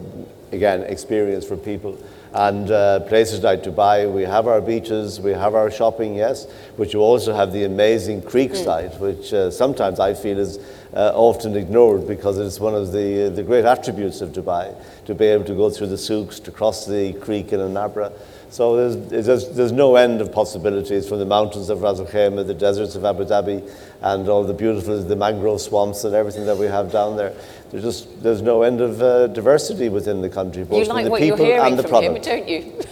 again, 0.51 0.83
experience 0.83 1.47
for 1.47 1.57
people. 1.57 1.97
And 2.33 2.71
uh, 2.71 3.01
places 3.01 3.43
like 3.43 3.65
Dubai, 3.65 4.11
we 4.11 4.23
have 4.23 4.47
our 4.47 4.61
beaches, 4.61 5.21
we 5.21 5.33
have 5.33 5.57
our 5.57 5.69
shopping, 5.69 6.15
yes, 6.15 6.47
but 6.79 6.93
you 6.93 7.01
also 7.01 7.35
have 7.35 7.53
the 7.53 7.65
amazing 7.65 8.23
creek 8.23 8.55
side, 8.55 8.99
which 9.01 9.33
uh, 9.33 9.51
sometimes 9.51 9.99
I 9.99 10.15
feel 10.15 10.39
is 10.39 10.59
uh, 10.95 11.13
often 11.15 11.57
ignored 11.57 12.07
because 12.07 12.39
it's 12.39 12.61
one 12.61 12.75
of 12.75 12.93
the, 12.93 13.31
the 13.35 13.43
great 13.43 13.65
attributes 13.65 14.21
of 14.21 14.31
Dubai, 14.31 14.75
to 15.07 15.15
be 15.15 15.27
able 15.27 15.45
to 15.45 15.55
go 15.55 15.71
through 15.71 15.89
the 15.89 15.99
souks, 15.99 16.39
to 16.41 16.53
cross 16.53 16.87
the 16.87 17.13
creek 17.15 17.53
in 17.53 17.59
an 17.61 17.77
abra. 17.77 18.13
So 18.51 18.77
there's, 18.77 19.27
there's, 19.27 19.49
there's 19.51 19.71
no 19.71 19.95
end 19.95 20.21
of 20.21 20.33
possibilities 20.33 21.09
from 21.09 21.21
the 21.21 21.25
mountains 21.25 21.71
of 21.71 21.83
Ras 21.83 22.01
Al 22.01 22.07
Khaimah, 22.07 22.45
the 22.45 22.55
deserts 22.55 22.97
of 22.97 23.05
Abu 23.05 23.25
Dhabi, 23.25 23.71
and 24.03 24.29
all 24.29 24.43
the 24.43 24.53
beautiful, 24.53 25.01
the 25.01 25.15
mangrove 25.15 25.61
swamps 25.61 26.03
and 26.03 26.17
everything 26.17 26.47
that 26.47 26.57
we 26.57 26.67
have 26.67 26.91
down 26.91 27.17
there. 27.17 27.33
There's 27.71 27.85
just, 27.85 28.23
there's 28.25 28.43
no 28.43 28.63
end 28.63 28.81
of 28.81 29.01
uh, 29.01 29.29
diversity 29.29 29.89
within 29.89 30.21
the 30.21 30.29
country, 30.29 30.65
both 30.65 30.81
You 30.81 30.85
from 30.85 30.97
like 30.97 31.05
the 31.05 31.11
what 31.13 31.23
you're 31.23 31.37
people 31.37 31.47
hearing 31.47 31.65
and 31.65 31.79
the 31.79 31.87
from 31.87 32.03
him, 32.03 32.21
don't 32.21 32.49
you? 32.49 32.83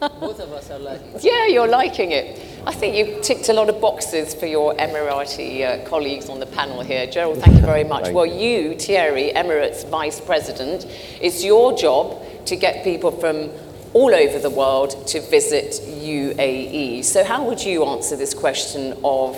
Both 0.18 0.40
of 0.40 0.50
us 0.52 0.70
are 0.70 0.78
like. 0.78 1.02
Yeah, 1.20 1.46
you're 1.48 1.68
liking 1.68 2.12
it. 2.12 2.40
I 2.66 2.72
think 2.72 2.96
you've 2.96 3.20
ticked 3.20 3.50
a 3.50 3.52
lot 3.52 3.68
of 3.68 3.82
boxes 3.82 4.34
for 4.34 4.46
your 4.46 4.74
Emirati 4.76 5.62
uh, 5.62 5.86
colleagues 5.86 6.30
on 6.30 6.40
the 6.40 6.46
panel 6.46 6.80
here. 6.80 7.06
Gerald, 7.06 7.40
thank 7.40 7.56
you 7.56 7.66
very 7.66 7.84
much. 7.84 8.10
Well, 8.14 8.24
you, 8.24 8.78
Thierry, 8.78 9.30
Emirates 9.36 9.86
Vice 9.90 10.18
President, 10.18 10.86
it's 11.20 11.44
your 11.44 11.76
job 11.76 12.22
to 12.46 12.56
get 12.56 12.82
people 12.82 13.10
from 13.10 13.50
all 13.92 14.14
over 14.14 14.38
the 14.38 14.50
world 14.50 15.06
to 15.08 15.20
visit 15.20 15.72
UAE. 15.82 17.04
So, 17.04 17.24
how 17.24 17.44
would 17.48 17.62
you 17.62 17.84
answer 17.84 18.16
this 18.16 18.34
question 18.34 18.96
of 19.02 19.36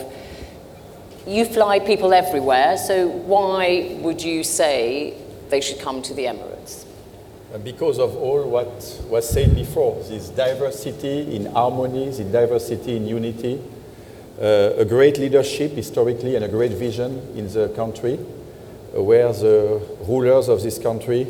you 1.27 1.45
fly 1.45 1.79
people 1.79 2.13
everywhere, 2.13 2.77
so 2.77 3.07
why 3.07 3.97
would 4.01 4.23
you 4.23 4.43
say 4.43 5.15
they 5.51 5.61
should 5.61 5.79
come 5.79 6.03
to 6.03 6.15
the 6.15 6.25
Emirates? 6.25 6.87
because 7.59 7.99
of 7.99 8.17
all 8.17 8.49
what 8.49 8.67
was 9.09 9.29
said 9.29 9.55
before, 9.55 10.03
this 10.09 10.31
diversity 10.31 11.37
in 11.37 11.47
harmony, 11.47 12.11
the 12.11 12.25
diversity 12.25 12.97
in 12.97 13.07
unity. 13.07 13.61
Uh, 14.41 14.73
a 14.79 14.85
great 14.85 15.19
leadership 15.19 15.73
historically 15.73 16.35
and 16.35 16.45
a 16.45 16.49
great 16.49 16.73
vision 16.73 17.21
in 17.37 17.53
the 17.53 17.69
country, 17.77 18.19
uh, 18.97 19.03
where 19.03 19.31
the 19.33 19.81
rulers 20.09 20.49
of 20.49 20.63
this 20.63 20.79
country 20.79 21.27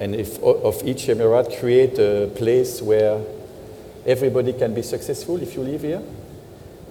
and 0.00 0.14
if, 0.14 0.42
of 0.42 0.86
each 0.86 1.06
emirate 1.06 1.58
create 1.58 1.98
a 1.98 2.30
place 2.34 2.82
where 2.82 3.20
everybody 4.06 4.52
can 4.52 4.74
be 4.74 4.82
successful 4.82 5.40
if 5.42 5.54
you 5.54 5.62
live 5.62 5.82
here. 5.82 6.02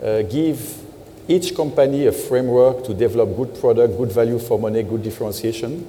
Uh, 0.02 0.22
give 0.24 0.82
each 1.28 1.56
company 1.56 2.08
a 2.08 2.12
framework 2.12 2.84
to 2.84 2.94
develop 2.94 3.36
good 3.36 3.60
product, 3.60 3.98
good 3.98 4.12
value 4.12 4.40
for 4.40 4.60
money, 4.60 4.84
good 4.84 5.04
differentiation, 5.04 5.86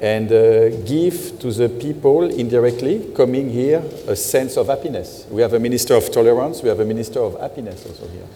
and 0.00 0.30
uh, 0.30 0.70
give 0.84 1.38
to 1.40 1.52
the 1.52 1.68
people 1.68 2.24
indirectly 2.30 3.10
coming 3.16 3.50
here 3.50 3.82
a 4.06 4.14
sense 4.14 4.56
of 4.56 4.68
happiness. 4.68 5.26
We 5.30 5.42
have 5.42 5.54
a 5.54 5.58
minister 5.58 5.94
of 5.94 6.10
tolerance, 6.12 6.62
we 6.62 6.68
have 6.68 6.80
a 6.80 6.84
minister 6.84 7.20
of 7.20 7.40
happiness 7.40 7.84
also 7.86 8.06
here. 8.08 8.26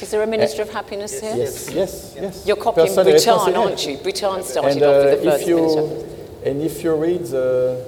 Is 0.00 0.10
there 0.10 0.22
a 0.22 0.26
Minister 0.26 0.62
of 0.62 0.70
Happiness 0.70 1.20
here? 1.20 1.36
Yes, 1.36 1.70
yes, 1.74 2.14
yes. 2.16 2.46
You're 2.46 2.56
copying 2.56 2.86
Person 2.86 3.04
Bhutan, 3.04 3.54
aren't 3.54 3.86
you? 3.86 3.98
Bhutan 3.98 4.42
started 4.42 4.72
And, 4.72 4.82
off 4.82 4.94
uh, 4.94 5.10
with 5.10 5.22
the 5.24 5.30
first 5.30 5.42
if 5.42 5.48
you, 5.48 5.56
Minister. 5.56 6.19
And 6.44 6.62
if 6.62 6.82
you 6.82 6.94
read 6.94 7.24
the, 7.26 7.86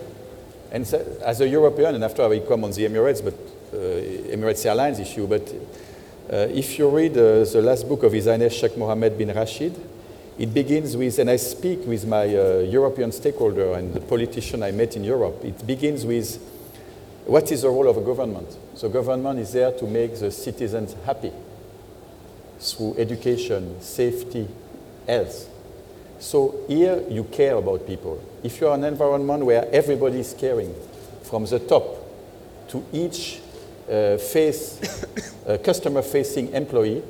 and 0.71 0.83
as 1.25 1.41
a 1.41 1.49
European, 1.49 1.95
and 1.95 2.05
after 2.05 2.23
I 2.23 2.27
will 2.27 2.41
come 2.41 2.65
on 2.65 2.71
the 2.71 2.85
Emirates, 2.85 3.23
but 3.23 3.35
uh, 3.73 3.77
Emirates 4.35 4.65
Airlines 4.67 4.99
issue, 4.99 5.27
but 5.27 5.53
uh, 6.33 6.49
if 6.51 6.79
you 6.79 6.89
read 6.89 7.13
uh, 7.13 7.45
the 7.45 7.63
last 7.63 7.89
book 7.89 8.03
of 8.03 8.13
His 8.13 8.27
Highness 8.27 8.55
Sheikh 8.55 8.77
Mohammed 8.77 9.19
bin 9.19 9.29
Rashid, 9.29 9.75
it 10.39 10.55
begins 10.55 10.97
with, 10.97 11.19
and 11.19 11.29
I 11.29 11.37
speak 11.37 11.87
with 11.87 12.07
my 12.07 12.25
uh, 12.25 12.59
European 12.61 13.13
stakeholder 13.13 13.75
and 13.75 13.93
the 13.93 14.01
politician 14.01 14.63
I 14.63 14.71
met 14.71 14.97
in 14.97 15.05
Europe, 15.05 15.45
it 15.45 15.67
begins 15.67 16.07
with 16.07 16.39
what 17.27 17.53
is 17.53 17.63
the 17.63 17.69
role 17.69 17.89
of 17.89 17.97
a 17.97 18.01
government? 18.01 18.49
So 18.75 18.89
government 18.89 19.39
is 19.39 19.53
there 19.53 19.71
to 19.73 19.87
make 19.87 20.19
the 20.19 20.31
citizens 20.31 20.97
happy 21.07 21.33
through 22.59 22.97
education, 22.99 23.81
safety, 23.81 24.49
health. 25.07 25.49
So 26.19 26.65
here 26.67 27.03
you 27.09 27.25
care 27.25 27.57
about 27.57 27.87
people. 27.87 28.21
If 28.43 28.61
you 28.61 28.69
are 28.69 28.75
an 28.75 28.85
environment 28.85 29.45
where 29.45 29.69
everybody 29.73 30.21
is 30.21 30.35
caring, 30.37 30.75
from 31.23 31.47
the 31.47 31.61
top 31.61 31.85
to 32.69 32.85
each 32.93 33.41
uh, 33.91 34.17
face, 34.17 35.05
uh, 35.47 35.59
customer-facing 35.59 36.53
employee, 36.53 37.03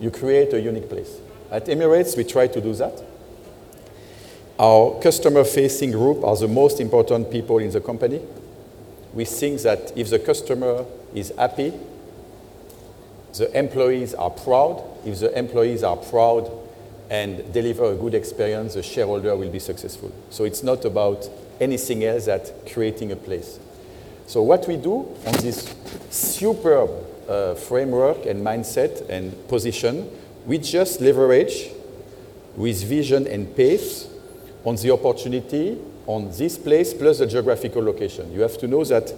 you 0.00 0.10
create 0.10 0.52
a 0.52 0.60
unique 0.60 0.88
place. 0.88 1.18
At 1.50 1.66
Emirates, 1.66 2.16
we 2.16 2.24
try 2.24 2.48
to 2.48 2.60
do 2.60 2.74
that. 2.74 3.02
Our 4.58 5.00
customer-facing 5.00 5.92
group 5.92 6.24
are 6.24 6.36
the 6.36 6.48
most 6.48 6.80
important 6.80 7.30
people 7.30 7.58
in 7.58 7.70
the 7.70 7.80
company. 7.80 8.20
We 9.14 9.24
think 9.24 9.62
that 9.62 9.96
if 9.96 10.10
the 10.10 10.18
customer 10.18 10.84
is 11.14 11.32
happy, 11.38 11.72
the 13.34 13.56
employees 13.58 14.14
are 14.14 14.30
proud. 14.30 14.84
If 15.04 15.20
the 15.20 15.36
employees 15.38 15.82
are 15.82 15.96
proud 15.96 16.50
and 17.10 17.52
deliver 17.52 17.92
a 17.92 17.96
good 17.96 18.14
experience, 18.14 18.74
the 18.74 18.82
shareholder 18.82 19.36
will 19.36 19.50
be 19.50 19.58
successful. 19.58 20.12
So 20.30 20.44
it's 20.44 20.62
not 20.62 20.84
about 20.84 21.28
anything 21.60 22.04
else 22.04 22.26
than 22.26 22.40
creating 22.72 23.12
a 23.12 23.16
place. 23.16 23.58
So 24.26 24.42
what 24.42 24.66
we 24.68 24.76
do 24.76 25.08
on 25.26 25.32
this 25.42 25.74
superb 26.08 26.90
uh, 27.28 27.54
framework 27.54 28.26
and 28.26 28.46
mindset 28.46 29.08
and 29.10 29.34
position, 29.48 30.08
we 30.46 30.58
just 30.58 31.00
leverage 31.00 31.70
with 32.56 32.82
vision 32.84 33.26
and 33.26 33.54
pace 33.56 34.08
on 34.64 34.76
the 34.76 34.92
opportunity 34.92 35.78
on 36.06 36.30
this 36.38 36.56
place 36.56 36.94
plus 36.94 37.18
the 37.18 37.26
geographical 37.26 37.82
location. 37.82 38.32
You 38.32 38.42
have 38.42 38.56
to 38.58 38.68
know 38.68 38.84
that 38.84 39.10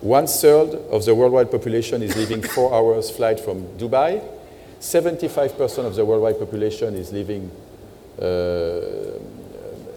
one 0.00 0.26
third 0.26 0.74
of 0.90 1.04
the 1.04 1.14
worldwide 1.14 1.50
population 1.50 2.02
is 2.02 2.16
living 2.16 2.42
four 2.42 2.72
hours 2.72 3.10
flight 3.10 3.40
from 3.40 3.62
Dubai. 3.78 4.22
75% 4.80 5.84
of 5.84 5.94
the 5.96 6.04
worldwide 6.04 6.38
population 6.38 6.94
is 6.94 7.12
living 7.12 7.50
uh, 8.20 9.18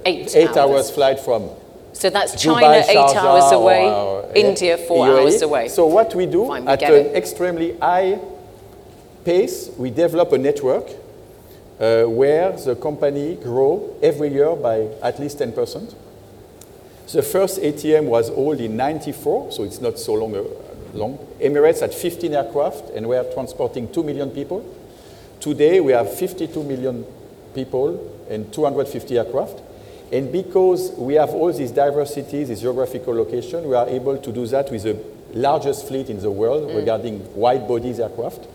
Eight, 0.04 0.36
eight 0.36 0.58
hours 0.58 0.90
flight 0.90 1.20
from 1.20 1.50
So 1.94 2.10
that's 2.10 2.34
Dubai, 2.36 2.62
China 2.62 2.74
eight 2.88 2.96
Sharjah, 2.98 3.16
hours 3.18 3.52
away, 3.52 3.84
or, 3.86 4.24
uh, 4.24 4.34
India 4.34 4.78
four 4.78 5.06
UAE. 5.06 5.22
hours 5.22 5.42
away. 5.44 5.68
So 5.68 5.86
what 5.86 6.16
we 6.16 6.26
do 6.26 6.48
Fine, 6.48 6.66
we 6.66 6.72
at 6.72 6.82
an 6.82 6.94
it. 6.94 7.16
extremely 7.16 7.78
high 7.78 8.18
pace, 9.24 9.70
we 9.78 9.92
develop 9.92 10.32
a 10.32 10.38
network 10.40 10.88
uh, 11.80 12.04
where 12.06 12.52
the 12.54 12.76
company 12.76 13.36
grow 13.36 13.96
every 14.02 14.30
year 14.30 14.56
by 14.56 14.88
at 15.04 15.20
least 15.20 15.38
10%. 15.40 15.94
The 17.12 17.22
first 17.22 17.60
ATM 17.62 18.06
was 18.06 18.30
old 18.30 18.60
in 18.62 18.78
94, 18.78 19.52
so 19.52 19.64
it's 19.64 19.82
not 19.82 20.00
so 20.00 20.14
long. 20.14 20.34
Long. 20.94 21.18
Emirates 21.40 21.82
had 21.82 21.94
15 21.94 22.34
aircraft 22.34 22.90
and 22.92 23.08
we 23.08 23.16
are 23.16 23.24
transporting 23.34 23.92
2 23.92 24.04
million 24.04 24.30
people. 24.30 24.64
Today 25.40 25.80
we 25.80 25.92
have 25.92 26.14
52 26.14 26.64
million 26.64 27.06
people 27.54 28.24
and 28.30 28.52
250 28.54 29.18
aircraft. 29.18 29.62
And 30.12 30.32
because 30.32 30.92
we 30.98 31.14
have 31.16 31.30
all 31.30 31.52
these 31.54 31.72
diversities, 31.72 32.50
this 32.50 32.62
geographical 32.62 33.16
location, 33.16 33.68
we 33.68 33.76
are 33.76 33.88
able 33.88 34.18
to 34.18 34.32
do 34.32 34.46
that 34.48 34.70
with 34.70 34.84
the 34.84 35.02
largest 35.34 35.88
fleet 35.88 36.10
in 36.10 36.20
the 36.20 36.32
world 36.32 36.70
mm. 36.70 36.76
regarding 36.76 37.34
wide 37.36 37.68
bodies 37.68 38.00
aircraft. 38.00 38.46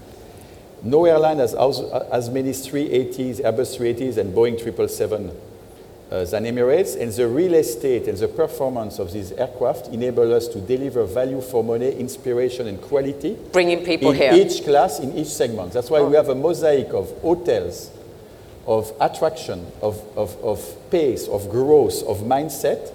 No 0.83 1.07
airline 1.07 1.39
has 1.39 1.55
as, 1.55 1.81
as 2.13 2.29
many 2.29 2.51
380s, 2.51 3.41
Airbus 3.41 3.79
380s, 3.79 4.19
and 4.19 4.35
Boeing 4.35 4.59
777 4.59 5.33
uh, 6.11 6.25
than 6.25 6.45
Emirates. 6.45 7.01
And 7.01 7.13
the 7.13 7.27
real 7.29 7.55
estate 7.55 8.09
and 8.09 8.17
the 8.19 8.29
performance 8.29 8.99
of 8.99 9.13
these 9.13 9.33
aircraft 9.33 9.89
enable 9.89 10.33
us 10.33 10.49
to 10.49 10.61
deliver 10.61 11.05
value 11.05 11.41
for 11.41 11.65
money, 11.65 11.93
inspiration, 11.93 12.67
and 12.67 12.81
quality 12.81 13.37
Bringing 13.53 13.85
people 13.85 14.11
in 14.11 14.17
here. 14.17 14.31
Oh. 14.33 14.37
each 14.37 14.65
class, 14.65 15.01
in 15.01 15.17
each 15.17 15.29
segment. 15.29 15.73
That's 15.73 15.91
why 15.91 16.03
we 16.03 16.15
have 16.17 16.29
a 16.29 16.35
mosaic 16.35 16.89
of 16.89 17.11
hotels, 17.21 17.91
of 18.67 18.93
attraction, 19.01 19.67
of, 19.83 20.03
of, 20.17 20.37
of 20.43 20.91
pace, 20.91 21.29
of 21.29 21.51
growth, 21.51 22.03
of 22.05 22.19
mindset 22.19 22.93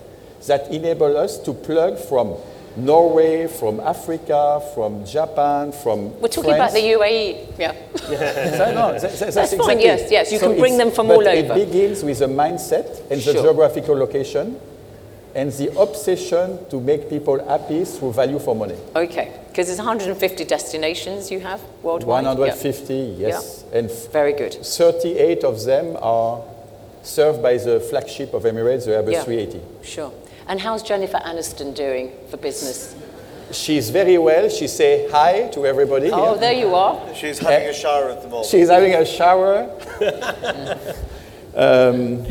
that 0.47 0.71
enable 0.71 1.17
us 1.17 1.37
to 1.37 1.53
plug 1.53 1.97
from 1.99 2.35
Norway, 2.77 3.47
from 3.47 3.79
Africa, 3.79 4.61
from 4.73 5.05
Japan, 5.05 5.71
from 5.71 6.19
We're 6.21 6.27
talking 6.29 6.53
about 6.53 6.71
the 6.71 6.79
UAE. 6.79 7.59
Yeah. 7.59 7.73
So, 7.93 8.71
no, 8.73 8.93
that- 8.93 9.01
that- 9.01 9.19
that's 9.19 9.35
That's 9.35 9.53
fine, 9.55 9.77
exactly- 9.79 9.83
yes, 9.83 10.11
yes, 10.11 10.31
you 10.31 10.39
can 10.39 10.57
bring 10.57 10.77
them 10.77 10.91
from 10.91 11.07
but 11.07 11.15
all 11.17 11.27
It 11.27 11.53
begins 11.53 12.03
with 12.03 12.21
a 12.21 12.27
mindset 12.27 13.01
and 13.11 13.21
the 13.21 13.33
geographical 13.33 13.95
location 13.95 14.59
and 15.33 15.51
the 15.53 15.69
obsession 15.79 16.65
to 16.69 16.79
make 16.79 17.09
people 17.09 17.41
happy 17.47 17.85
through 17.85 18.11
value 18.13 18.37
for 18.39 18.53
money. 18.55 18.75
Okay. 18.95 19.31
Because 19.47 19.67
there's 19.67 19.77
150 19.79 20.43
destinations 20.45 21.31
you 21.31 21.39
have 21.39 21.61
worldwide. 21.83 22.23
150, 22.25 22.93
Yeah. 23.17 23.27
yes. 23.29 23.63
And 23.73 23.89
f- 23.89 24.07
Very 24.11 24.33
good. 24.33 24.53
38 24.53 25.43
of 25.45 25.63
them 25.63 25.97
are 26.01 26.41
served 27.03 27.41
by 27.41 27.57
the 27.57 27.79
flagship 27.79 28.33
of 28.33 28.43
Emirates, 28.43 28.85
the 28.85 28.91
Airbus 28.91 29.11
Yeah. 29.13 29.23
380. 29.23 29.61
Sure. 29.83 30.11
And 30.51 30.59
how's 30.59 30.83
Jennifer 30.83 31.15
Aniston 31.15 31.73
doing 31.73 32.11
for 32.27 32.35
business? 32.35 32.93
She's 33.53 33.89
very 33.89 34.17
well. 34.17 34.49
She 34.49 34.67
say 34.67 35.07
hi 35.09 35.47
to 35.53 35.65
everybody. 35.65 36.11
Oh, 36.11 36.31
here. 36.31 36.41
there 36.41 36.51
you 36.51 36.75
are. 36.75 37.15
She's 37.15 37.39
having 37.39 37.69
a 37.69 37.73
shower 37.73 38.09
at 38.09 38.21
the 38.21 38.27
moment. 38.27 38.47
She's 38.47 38.67
having 38.67 38.93
a 38.93 39.05
shower. 39.05 39.71
um, 41.55 42.25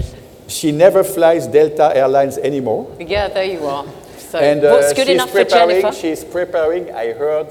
she 0.48 0.70
never 0.70 1.02
flies 1.02 1.46
Delta 1.46 1.96
Airlines 1.96 2.36
anymore. 2.36 2.94
Yeah, 3.00 3.28
there 3.28 3.44
you 3.44 3.64
are. 3.64 3.86
So, 4.18 4.38
And 4.38 4.66
uh, 4.66 4.72
what's 4.72 4.92
good 4.92 5.08
enough 5.08 5.30
for 5.30 5.42
Jennifer? 5.44 5.90
She's 5.90 6.22
preparing, 6.22 6.94
I 6.94 7.14
heard, 7.14 7.46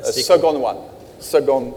a 0.00 0.12
second 0.12 0.60
one. 0.60 0.80
Second 1.18 1.72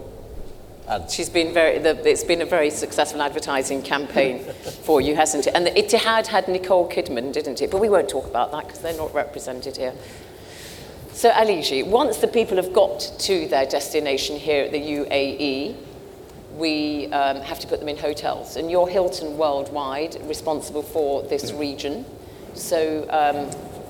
ad. 0.90 1.10
She's 1.10 1.30
been 1.30 1.54
very, 1.54 1.80
the, 1.80 2.10
it's 2.10 2.24
been 2.24 2.42
a 2.42 2.46
very 2.46 2.70
successful 2.70 3.22
advertising 3.22 3.82
campaign 3.82 4.44
for 4.84 5.02
you, 5.02 5.16
hasn't 5.16 5.48
it? 5.48 5.54
And 5.56 5.66
the 5.66 5.72
Etihad 5.72 6.28
had 6.28 6.48
Nicole 6.48 6.90
Kidman, 6.90 7.32
didn't 7.32 7.62
it? 7.62 7.72
But 7.72 7.80
we 7.80 7.90
won't 7.90 8.10
talk 8.10 8.26
about 8.26 8.52
that 8.52 8.68
because 8.68 8.80
they're 8.80 8.98
not 8.98 9.14
represented 9.14 9.78
here. 9.78 9.94
So, 11.14 11.32
Algi, 11.32 11.86
once 11.86 12.18
the 12.18 12.28
people 12.28 12.56
have 12.58 12.72
got 12.72 13.00
to 13.20 13.48
their 13.48 13.66
destination 13.66 14.38
here 14.38 14.64
at 14.64 14.72
the 14.72 14.80
UAE, 14.80 15.76
we 16.56 17.08
um, 17.08 17.42
have 17.42 17.60
to 17.60 17.68
put 17.68 17.80
them 17.80 17.90
in 17.90 17.98
hotels. 17.98 18.56
And 18.56 18.72
you're 18.72 18.88
Hilton 18.88 19.38
Worldwide, 19.38 20.18
responsible 20.28 20.82
for 20.82 21.24
this 21.24 21.52
region. 21.52 22.06
So, 22.54 23.06
um, 23.10 23.48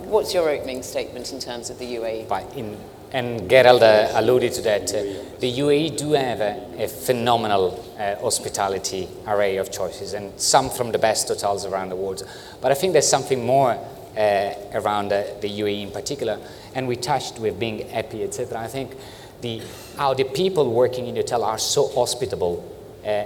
what's 0.10 0.34
your 0.34 0.50
opening 0.50 0.82
statement 0.82 1.32
in 1.32 1.40
terms 1.40 1.70
of 1.70 1.78
the? 1.78 1.86
UAE? 1.96 2.30
Right, 2.30 2.52
in, 2.56 2.78
and 3.12 3.50
Gerald 3.50 3.82
uh, 3.82 4.12
alluded 4.14 4.54
to 4.54 4.62
that. 4.62 4.94
Uh, 4.94 5.04
the 5.40 5.60
UAE 5.60 5.98
do 5.98 6.12
have 6.12 6.42
a, 6.42 6.84
a 6.84 6.88
phenomenal 6.88 7.84
uh, 7.98 8.16
hospitality 8.18 9.08
array 9.28 9.58
of 9.58 9.72
choices, 9.72 10.14
and 10.14 10.40
some 10.40 10.70
from 10.70 10.92
the 10.92 11.00
best 11.00 11.28
hotels 11.28 11.66
around 11.66 11.90
the 11.90 11.96
world. 11.96 12.28
But 12.62 12.72
I 12.72 12.76
think 12.76 12.94
there's 12.94 13.08
something 13.08 13.46
more 13.46 13.72
uh, 14.18 14.54
around 14.74 15.12
uh, 15.12 15.24
the 15.42 15.50
UAE 15.50 15.84
in 15.84 15.92
particular, 15.92 16.40
and 16.76 16.88
we 16.88 16.96
touched 16.96 17.40
with 17.40 17.60
being 17.60 17.88
happy, 17.90 18.24
etc. 18.24 18.60
I 18.60 18.68
think 18.68 18.96
the 19.42 19.62
how 19.98 20.14
the 20.14 20.26
people 20.26 20.72
working 20.72 21.08
in 21.08 21.16
the 21.16 21.22
hotel 21.22 21.44
are 21.44 21.58
so 21.58 21.88
hospitable 21.88 22.64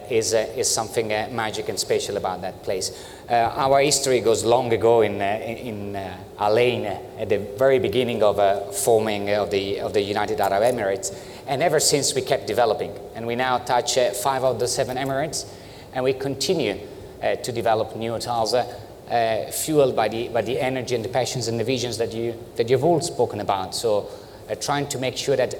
is, 0.10 0.34
uh, 0.34 0.48
is 0.56 0.69
something 0.69 1.12
uh, 1.12 1.30
magic 1.32 1.69
and 1.69 1.80
special 1.80 2.17
about 2.17 2.41
that 2.41 2.63
place. 2.63 2.91
Uh, 3.30 3.34
our 3.56 3.82
history 3.82 4.19
goes 4.19 4.43
long 4.43 4.72
ago 4.74 5.02
in, 5.02 5.22
uh, 5.22 5.39
in 5.43 5.96
uh, 5.96 6.17
Al 6.39 6.58
Ain, 6.58 6.86
uh, 6.86 7.00
at 7.19 7.30
the 7.30 7.39
very 7.58 7.80
beginning 7.80 8.22
of 8.22 8.39
uh, 8.39 8.60
forming 8.72 9.30
of 9.30 9.50
the, 9.50 9.80
of 9.80 9.93
the 9.93 10.02
United 10.02 10.39
Arab 10.41 10.63
Emirates. 10.63 11.15
And 11.48 11.62
ever 11.62 11.80
since, 11.80 12.13
we 12.13 12.22
kept 12.22 12.48
developing. 12.48 12.91
And 13.15 13.26
we 13.26 13.36
now 13.36 13.58
touch 13.60 13.98
uh, 13.98 14.12
five 14.12 14.43
of 14.43 14.60
the 14.60 14.67
seven 14.67 14.98
Emirates, 14.98 15.46
and 15.93 16.04
we 16.04 16.13
continue 16.13 16.80
uh, 17.22 17.36
to 17.36 17.52
develop 17.52 17.96
new 17.96 18.12
hotels, 18.12 18.54
uh, 18.54 18.80
uh, 19.10 19.52
fueled 19.52 19.96
by 19.96 20.08
the, 20.08 20.30
by 20.30 20.41
the 20.41 20.60
energy 20.60 20.96
and 20.96 21.04
the 21.04 21.10
passions 21.10 21.48
and 21.48 21.60
the 21.60 21.63
visions 21.63 21.98
that, 21.98 22.13
you, 22.13 22.34
that 22.56 22.69
you've 22.69 22.84
all 22.84 23.02
spoken 23.02 23.39
about. 23.39 23.76
So, 23.76 24.10
uh, 24.50 24.56
trying 24.56 24.88
to 24.89 24.98
make 24.98 25.17
sure 25.17 25.36
that 25.36 25.56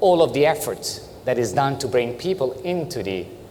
all 0.00 0.22
of 0.22 0.32
the 0.32 0.46
efforts 0.46 1.08
that 1.24 1.38
is 1.38 1.52
done 1.52 1.78
to 1.78 1.88
bring 1.88 2.14
people 2.14 2.52
into 2.62 3.02
the 3.02 3.22
uh, 3.24 3.41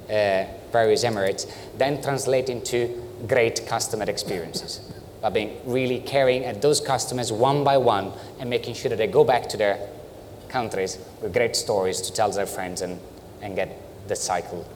various 0.72 1.04
Emirates 1.04 1.50
then 1.78 2.02
translate 2.02 2.50
into 2.50 3.02
great 3.28 3.66
customer 3.66 4.06
experiences 4.06 4.82
by 5.22 5.30
being 5.30 5.58
really 5.66 6.00
caring 6.00 6.44
at 6.46 6.62
those 6.62 6.82
customers 6.82 7.32
one 7.32 7.64
by 7.64 7.78
one 7.78 8.12
and 8.40 8.50
making 8.50 8.74
sure 8.74 8.90
that 8.90 8.98
they 8.98 9.08
go 9.08 9.24
back 9.24 9.48
to 9.48 9.58
their 9.58 9.80
countries 10.50 10.98
with 11.22 11.34
great 11.34 11.56
stories 11.56 12.02
to 12.02 12.12
tell 12.12 12.30
their 12.32 12.46
friends 12.46 12.82
and, 12.82 13.00
and 13.42 13.56
get 13.56 13.78
the 14.08 14.16
cycle 14.16 14.68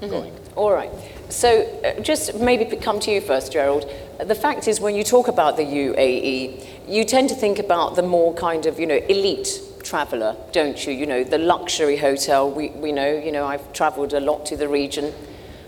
going. 0.00 0.34
All 0.56 0.72
right. 0.72 0.90
So, 1.28 1.62
uh, 1.84 2.00
just 2.00 2.34
maybe 2.40 2.64
come 2.76 2.98
to 3.00 3.10
you 3.10 3.20
first, 3.20 3.52
Gerald. 3.52 3.88
The 4.18 4.34
fact 4.34 4.66
is, 4.66 4.80
when 4.80 4.94
you 4.94 5.04
talk 5.04 5.28
about 5.28 5.56
the 5.58 5.62
UAE, 5.62 6.66
you 6.88 7.04
tend 7.04 7.28
to 7.28 7.34
think 7.34 7.58
about 7.58 7.96
the 7.96 8.02
more 8.02 8.32
kind 8.34 8.64
of, 8.66 8.80
you 8.80 8.86
know, 8.86 8.96
elite 8.96 9.60
traveller, 9.82 10.36
don't 10.52 10.86
you? 10.86 10.92
You 10.92 11.06
know, 11.06 11.24
the 11.24 11.38
luxury 11.38 11.96
hotel. 11.96 12.50
We, 12.50 12.70
we 12.70 12.92
know, 12.92 13.10
you 13.12 13.32
know, 13.32 13.46
I've 13.46 13.72
travelled 13.72 14.12
a 14.12 14.20
lot 14.20 14.46
to 14.46 14.56
the 14.56 14.68
region, 14.68 15.12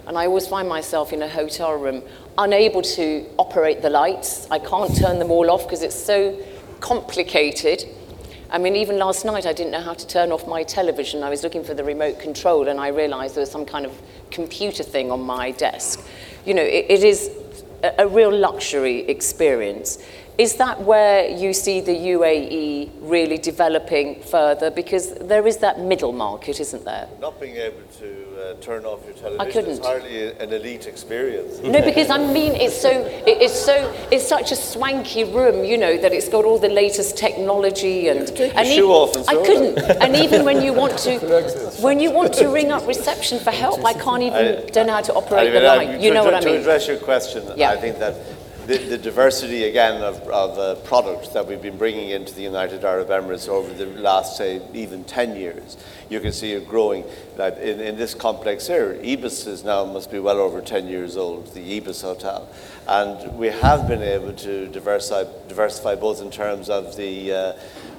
and 0.07 0.19
I 0.19 0.27
always 0.27 0.47
find 0.47 0.69
myself 0.69 1.13
in 1.13 1.23
a 1.23 1.29
hotel 1.29 1.75
room 1.75 2.03
unable 2.39 2.83
to 2.83 3.27
operate 3.39 3.83
the 3.83 3.91
lights. 3.91 4.47
I 4.51 4.59
can't 4.59 4.97
turn 4.97 5.19
them 5.19 5.31
all 5.31 5.51
off 5.51 5.65
because 5.65 5.83
it's 5.83 6.01
so 6.01 6.39
complicated. 6.81 7.85
I 8.51 8.59
mean, 8.59 8.77
even 8.77 8.99
last 8.99 9.25
night, 9.25 9.47
I 9.47 9.53
didn't 9.53 9.73
know 9.73 9.81
how 9.81 9.95
to 9.95 10.07
turn 10.07 10.31
off 10.31 10.47
my 10.47 10.63
television. 10.63 11.23
I 11.23 11.31
was 11.31 11.43
looking 11.43 11.65
for 11.65 11.73
the 11.73 11.85
remote 11.85 12.21
control, 12.21 12.69
and 12.69 12.79
I 12.79 12.89
realized 12.89 13.35
there 13.35 13.41
was 13.43 13.51
some 13.51 13.65
kind 13.65 13.87
of 13.87 13.93
computer 14.31 14.83
thing 14.83 15.11
on 15.11 15.23
my 15.23 15.53
desk. 15.53 16.07
You 16.45 16.55
know, 16.55 16.63
it, 16.63 16.87
it 16.89 17.03
is 17.03 17.31
a, 17.83 17.95
a 18.01 18.07
real 18.07 18.31
luxury 18.31 19.01
experience. 19.09 19.99
Is 20.39 20.55
that 20.57 20.81
where 20.81 21.29
you 21.29 21.53
see 21.53 21.81
the 21.81 21.95
UAE 21.95 22.91
really 23.03 23.37
developing 23.37 24.23
further? 24.23 24.71
Because 24.71 25.15
there 25.15 25.47
is 25.47 25.59
that 25.59 25.79
middle 25.81 26.13
market, 26.13 26.59
isn't 26.59 26.85
there? 26.87 27.07
Not 27.21 27.39
being 27.39 27.57
able 27.57 27.83
to 27.99 28.27
uh, 28.41 28.55
turn 28.61 28.87
off 28.87 29.05
your 29.05 29.15
television 29.15 29.53
couldn't. 29.53 29.71
is 29.71 29.79
hardly 29.81 30.33
an 30.33 30.53
elite 30.53 30.87
experience. 30.87 31.59
No, 31.61 31.83
because 31.83 32.09
I 32.09 32.17
mean 32.19 32.55
it's 32.55 32.81
so 32.81 32.91
it, 32.91 33.43
it's 33.43 33.55
so 33.55 33.77
it's 34.11 34.27
such 34.27 34.53
a 34.53 34.57
swanky 34.57 35.25
room, 35.25 35.65
you 35.65 35.77
know, 35.77 35.99
that 35.99 36.13
it's 36.15 36.29
got 36.31 36.45
all 36.47 36.59
the 36.59 36.71
latest 36.71 37.19
technology 37.19 38.09
and 38.09 38.21
and 38.31 38.67
shoe 38.67 38.73
even- 38.73 38.91
off 38.91 39.15
and 39.15 39.25
I 39.29 39.35
couldn't. 39.35 39.79
and 40.03 40.17
even 40.17 40.45
when 40.47 40.63
you 40.63 40.73
want 40.73 40.97
to 41.01 41.19
when 41.83 42.01
you 42.01 42.11
want 42.11 42.33
to 42.35 42.49
ring 42.49 42.73
up 42.73 42.87
reception 42.97 43.39
for 43.39 43.51
help, 43.51 43.85
I 43.85 43.93
can't 43.93 44.23
even 44.23 44.47
I- 44.47 44.65
don't 44.71 44.87
know 44.87 44.95
how 44.95 45.03
to 45.03 45.15
operate 45.15 45.49
Anyway, 45.49 45.61
the 45.61 45.67
now, 45.67 45.77
line. 45.77 46.01
You 46.01 46.09
to- 46.09 46.15
know 46.15 46.25
to, 46.25 46.31
what 46.33 46.43
I 46.43 46.45
mean? 46.47 46.55
To 46.55 46.61
address 46.61 46.89
your 46.89 46.97
question, 46.97 47.45
Yeah. 47.57 47.71
I 47.71 47.77
think 47.77 47.99
that 47.99 48.15
the, 48.73 48.79
the 48.79 48.99
diversity 48.99 49.65
again 49.65 50.03
of, 50.03 50.17
of 50.29 50.59
uh, 50.59 50.75
products 50.83 51.29
that 51.29 51.47
we've 51.47 51.61
been 51.61 51.77
bringing 51.77 52.09
into 52.11 52.35
the 52.35 52.43
United 52.43 52.85
Arab 52.85 53.09
Emirates 53.09 53.47
over 53.47 53.73
the 53.73 53.85
last, 54.01 54.39
say, 54.39 54.63
even 54.73 55.05
10 55.05 55.37
years, 55.37 55.77
you 56.09 56.21
can 56.21 56.33
see 56.33 56.53
it 56.53 56.67
growing. 56.67 57.05
Like 57.37 57.59
in, 57.59 57.81
in 57.81 57.97
this 57.97 58.15
complex 58.15 58.67
here, 58.67 58.99
Ibis 59.05 59.47
is 59.47 59.63
now 59.63 59.85
must 59.85 60.11
be 60.11 60.19
well 60.19 60.39
over 60.39 60.63
10 60.63 60.89
years 60.89 61.19
old, 61.19 61.53
the 61.53 61.77
Ibis 61.77 62.01
Hotel. 62.01 62.49
And 62.89 63.37
we 63.37 63.49
have 63.49 63.87
been 63.87 64.03
able 64.03 64.33
to 64.33 64.69
diversify, 64.69 65.31
diversify 65.49 65.97
both 65.97 66.23
in 66.23 66.31
terms 66.31 66.71
of 66.71 66.97
the 66.97 67.33
uh, 67.33 67.53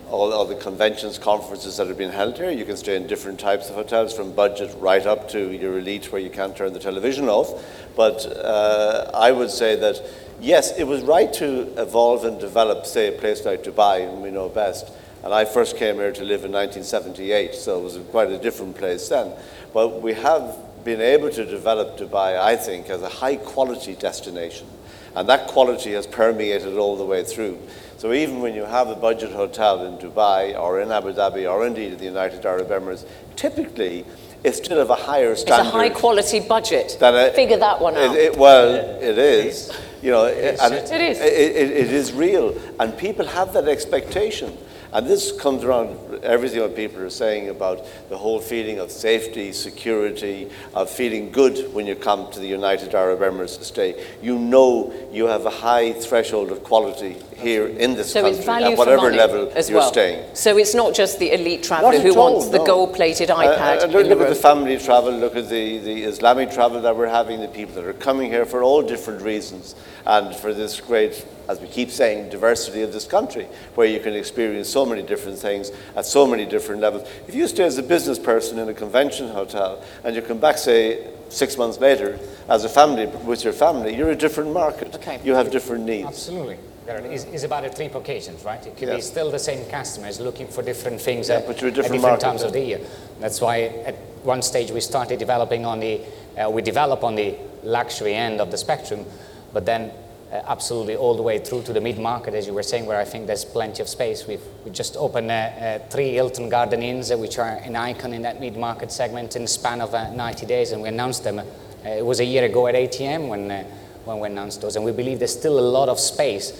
all, 0.09 0.31
all 0.31 0.45
the 0.45 0.55
conventions, 0.55 1.17
conferences 1.17 1.77
that 1.77 1.87
have 1.87 1.97
been 1.97 2.11
held 2.11 2.37
here. 2.37 2.51
You 2.51 2.65
can 2.65 2.77
stay 2.77 2.95
in 2.95 3.07
different 3.07 3.39
types 3.39 3.69
of 3.69 3.75
hotels, 3.75 4.13
from 4.13 4.31
budget 4.31 4.75
right 4.79 5.05
up 5.05 5.27
to 5.29 5.51
your 5.51 5.79
elite, 5.79 6.11
where 6.11 6.21
you 6.21 6.29
can't 6.29 6.55
turn 6.55 6.73
the 6.73 6.79
television 6.79 7.29
off. 7.29 7.63
But 7.95 8.25
uh, 8.25 9.09
I 9.13 9.31
would 9.31 9.49
say 9.49 9.75
that 9.77 10.01
yes, 10.41 10.77
it 10.77 10.85
was 10.85 11.01
right 11.03 11.31
to 11.33 11.71
evolve 11.81 12.25
and 12.25 12.39
develop, 12.39 12.85
say, 12.85 13.07
a 13.09 13.11
place 13.19 13.45
like 13.45 13.63
Dubai, 13.63 14.07
and 14.07 14.21
we 14.21 14.31
know 14.31 14.49
best. 14.49 14.91
And 15.23 15.33
I 15.33 15.45
first 15.45 15.77
came 15.77 15.95
here 15.95 16.11
to 16.11 16.23
live 16.23 16.43
in 16.43 16.51
1978, 16.51 17.55
so 17.55 17.79
it 17.79 17.83
was 17.83 17.97
quite 18.11 18.29
a 18.31 18.37
different 18.37 18.75
place 18.75 19.07
then. 19.07 19.31
But 19.73 20.01
we 20.01 20.13
have 20.13 20.57
been 20.83 20.99
able 21.01 21.29
to 21.29 21.45
develop 21.45 21.97
Dubai, 21.97 22.37
I 22.37 22.55
think, 22.57 22.89
as 22.89 23.01
a 23.01 23.09
high 23.09 23.37
quality 23.37 23.95
destination. 23.95 24.67
And 25.15 25.29
that 25.29 25.47
quality 25.47 25.93
has 25.93 26.07
permeated 26.07 26.77
all 26.77 26.97
the 26.97 27.05
way 27.05 27.23
through. 27.23 27.59
So 27.97 28.11
even 28.11 28.41
when 28.41 28.53
you 28.53 28.65
have 28.65 28.89
a 28.89 28.95
budget 28.95 29.31
hotel 29.31 29.85
in 29.85 29.97
Dubai 29.97 30.59
or 30.59 30.81
in 30.81 30.91
Abu 30.91 31.13
Dhabi 31.13 31.49
or 31.49 31.65
indeed 31.65 31.93
in 31.93 31.97
the 31.99 32.05
United 32.05 32.45
Arab 32.45 32.67
Emirates, 32.69 33.05
typically 33.37 34.05
it's 34.43 34.57
still 34.57 34.79
of 34.79 34.89
a 34.89 34.95
higher 34.95 35.35
standard. 35.35 35.67
It's 35.67 35.73
a 35.73 35.77
high 35.77 35.89
quality 35.89 36.39
budget. 36.41 36.97
than 36.99 37.15
a- 37.15 37.31
Figure 37.31 37.57
that 37.57 37.79
one 37.79 37.95
it- 37.95 38.09
out. 38.09 38.15
it- 38.17 38.37
well, 38.37 38.73
it 38.75 39.17
is. 39.17 39.71
You 40.03 40.11
know, 40.11 40.25
It 40.25 40.59
is. 40.59 41.19
It, 41.21 41.33
it, 41.33 41.71
it 41.71 41.93
is 41.93 42.11
real, 42.11 42.59
and 42.77 42.97
people 42.97 43.25
have 43.25 43.53
that 43.53 43.69
expectation. 43.69 44.57
And 44.91 45.07
this 45.07 45.31
comes 45.31 45.63
around 45.63 45.97
everything 46.23 46.61
what 46.61 46.75
people 46.75 47.01
are 47.01 47.09
saying 47.09 47.49
about 47.49 47.87
the 48.09 48.17
whole 48.17 48.39
feeling 48.39 48.79
of 48.79 48.91
safety, 48.91 49.53
security, 49.53 50.51
of 50.75 50.89
feeling 50.89 51.31
good 51.31 51.73
when 51.73 51.87
you 51.87 51.95
come 51.95 52.29
to 52.31 52.39
the 52.39 52.47
United 52.47 52.93
Arab 52.93 53.21
Emirates 53.21 53.57
to 53.57 53.63
stay. 53.63 54.05
You 54.21 54.37
know 54.37 54.93
you 55.11 55.25
have 55.25 55.45
a 55.45 55.49
high 55.49 55.93
threshold 55.93 56.51
of 56.51 56.63
quality 56.63 57.17
here 57.43 57.67
in 57.67 57.93
this 57.95 58.11
so 58.11 58.21
country 58.21 58.37
it's 58.37 58.45
value 58.45 58.71
at 58.73 58.77
whatever 58.77 58.97
for 58.97 59.03
money 59.05 59.17
level 59.17 59.51
as 59.55 59.69
you're 59.69 59.79
well. 59.79 59.91
staying. 59.91 60.35
So 60.35 60.57
it's 60.57 60.73
not 60.73 60.95
just 60.95 61.19
the 61.19 61.31
elite 61.31 61.61
traveller 61.63 61.99
who 61.99 62.15
all, 62.17 62.33
wants 62.33 62.49
the 62.49 62.63
gold-plated 62.63 63.29
Uh, 63.29 63.35
iPad 63.35 63.81
uh, 63.81 63.85
in 63.85 63.91
look, 63.91 64.03
the 64.03 64.09
look 64.09 64.19
room. 64.19 64.27
at 64.27 64.29
the 64.29 64.43
family 64.49 64.77
travel, 64.77 65.11
look 65.11 65.35
at 65.35 65.49
the, 65.49 65.77
the 65.79 66.03
Islamic 66.03 66.49
travel 66.49 66.81
that 66.81 66.95
we're 66.97 67.07
having, 67.07 67.41
the 67.41 67.47
people 67.59 67.75
that 67.75 67.85
are 67.85 67.93
coming 67.93 68.31
here 68.31 68.45
for 68.45 68.63
all 68.63 68.81
different 68.81 69.21
reasons, 69.21 69.75
and 70.05 70.35
for 70.35 70.53
this 70.53 70.81
great, 70.81 71.25
as 71.47 71.59
we 71.59 71.67
keep 71.67 71.91
saying, 71.91 72.29
diversity 72.29 72.81
of 72.81 72.91
this 72.91 73.05
country, 73.05 73.45
where 73.75 73.87
you 73.87 73.99
can 73.99 74.13
experience 74.13 74.69
so 74.69 74.85
many 74.85 75.01
different 75.01 75.37
things 75.37 75.71
at 75.95 76.05
so 76.05 76.25
many 76.25 76.45
different 76.45 76.81
levels. 76.81 77.07
If 77.27 77.35
you 77.35 77.47
stay 77.47 77.65
as 77.65 77.77
a 77.77 77.83
business 77.83 78.19
person 78.19 78.57
in 78.59 78.69
a 78.69 78.73
convention 78.73 79.27
hotel 79.29 79.83
and 80.03 80.15
you 80.15 80.21
come 80.21 80.39
back, 80.39 80.57
say, 80.57 81.07
six 81.29 81.57
months 81.57 81.79
later, 81.79 82.19
as 82.47 82.63
a 82.63 82.69
family, 82.69 83.07
with 83.25 83.43
your 83.43 83.53
family, 83.53 83.95
you're 83.95 84.11
a 84.11 84.15
different 84.15 84.53
market. 84.53 84.93
Okay. 84.95 85.19
You 85.23 85.33
have 85.33 85.49
different 85.51 85.85
needs. 85.85 86.07
Absolutely. 86.07 86.57
There 86.85 86.99
is 87.05 87.25
is 87.25 87.43
about 87.43 87.63
the 87.63 87.69
three 87.69 87.85
occasions, 87.85 88.43
right? 88.43 88.65
It 88.65 88.75
could 88.75 88.89
be 88.89 89.01
still 89.01 89.31
the 89.31 89.39
same 89.39 89.65
customers 89.69 90.19
looking 90.19 90.47
for 90.47 90.61
different 90.61 90.99
things 90.99 91.29
Yeah, 91.29 91.37
at, 91.37 91.47
but 91.47 91.61
you're 91.61 91.69
at 91.69 91.75
different 91.75 92.01
different 92.01 92.21
times 92.21 92.43
of 92.43 92.51
the 92.51 92.59
year. 92.59 92.81
That's 93.19 93.39
why 93.39 93.61
at 93.85 93.95
one 94.23 94.41
stage 94.41 94.71
we 94.71 94.81
started 94.81 95.19
developing 95.19 95.65
on 95.65 95.79
the, 95.79 96.01
uh, 96.37 96.49
we 96.49 96.61
develop 96.61 97.03
on 97.03 97.15
the 97.15 97.35
luxury 97.63 98.15
end 98.15 98.41
of 98.41 98.51
the 98.51 98.57
spectrum, 98.57 99.05
but 99.53 99.65
then 99.65 99.91
uh, 100.31 100.41
absolutely 100.47 100.95
all 100.95 101.15
the 101.15 101.21
way 101.21 101.39
through 101.39 101.61
to 101.63 101.73
the 101.73 101.79
mid-market, 101.79 102.33
as 102.33 102.47
you 102.47 102.53
were 102.53 102.63
saying, 102.63 102.85
where 102.85 102.99
I 102.99 103.05
think 103.05 103.27
there's 103.27 103.45
plenty 103.45 103.81
of 103.81 103.87
space. 103.87 104.27
We've 104.27 104.43
we 104.65 104.71
just 104.71 104.97
opened 104.97 105.31
uh, 105.31 105.33
uh, 105.33 105.79
three 105.89 106.11
Hilton 106.11 106.49
Garden 106.49 106.81
Inns, 106.83 107.11
uh, 107.11 107.17
which 107.17 107.37
are 107.37 107.47
an 107.47 107.75
icon 107.75 108.13
in 108.13 108.23
that 108.23 108.41
mid-market 108.41 108.91
segment 108.91 109.35
in 109.35 109.43
the 109.43 109.47
span 109.47 109.79
of 109.79 109.93
uh, 109.93 110.11
90 110.11 110.45
days, 110.45 110.73
and 110.73 110.81
we 110.81 110.89
announced 110.89 111.23
them. 111.23 111.39
Uh, 111.39 111.43
it 111.85 112.05
was 112.05 112.19
a 112.19 112.25
year 112.25 112.43
ago 112.43 112.67
at 112.67 112.75
ATM 112.75 113.29
when, 113.29 113.51
uh, 113.51 113.63
when 114.05 114.19
we 114.19 114.27
announced 114.27 114.61
those, 114.61 114.75
and 114.75 114.83
we 114.83 114.91
believe 114.91 115.19
there's 115.19 115.37
still 115.37 115.59
a 115.59 115.61
lot 115.61 115.87
of 115.87 115.99
space 115.99 116.51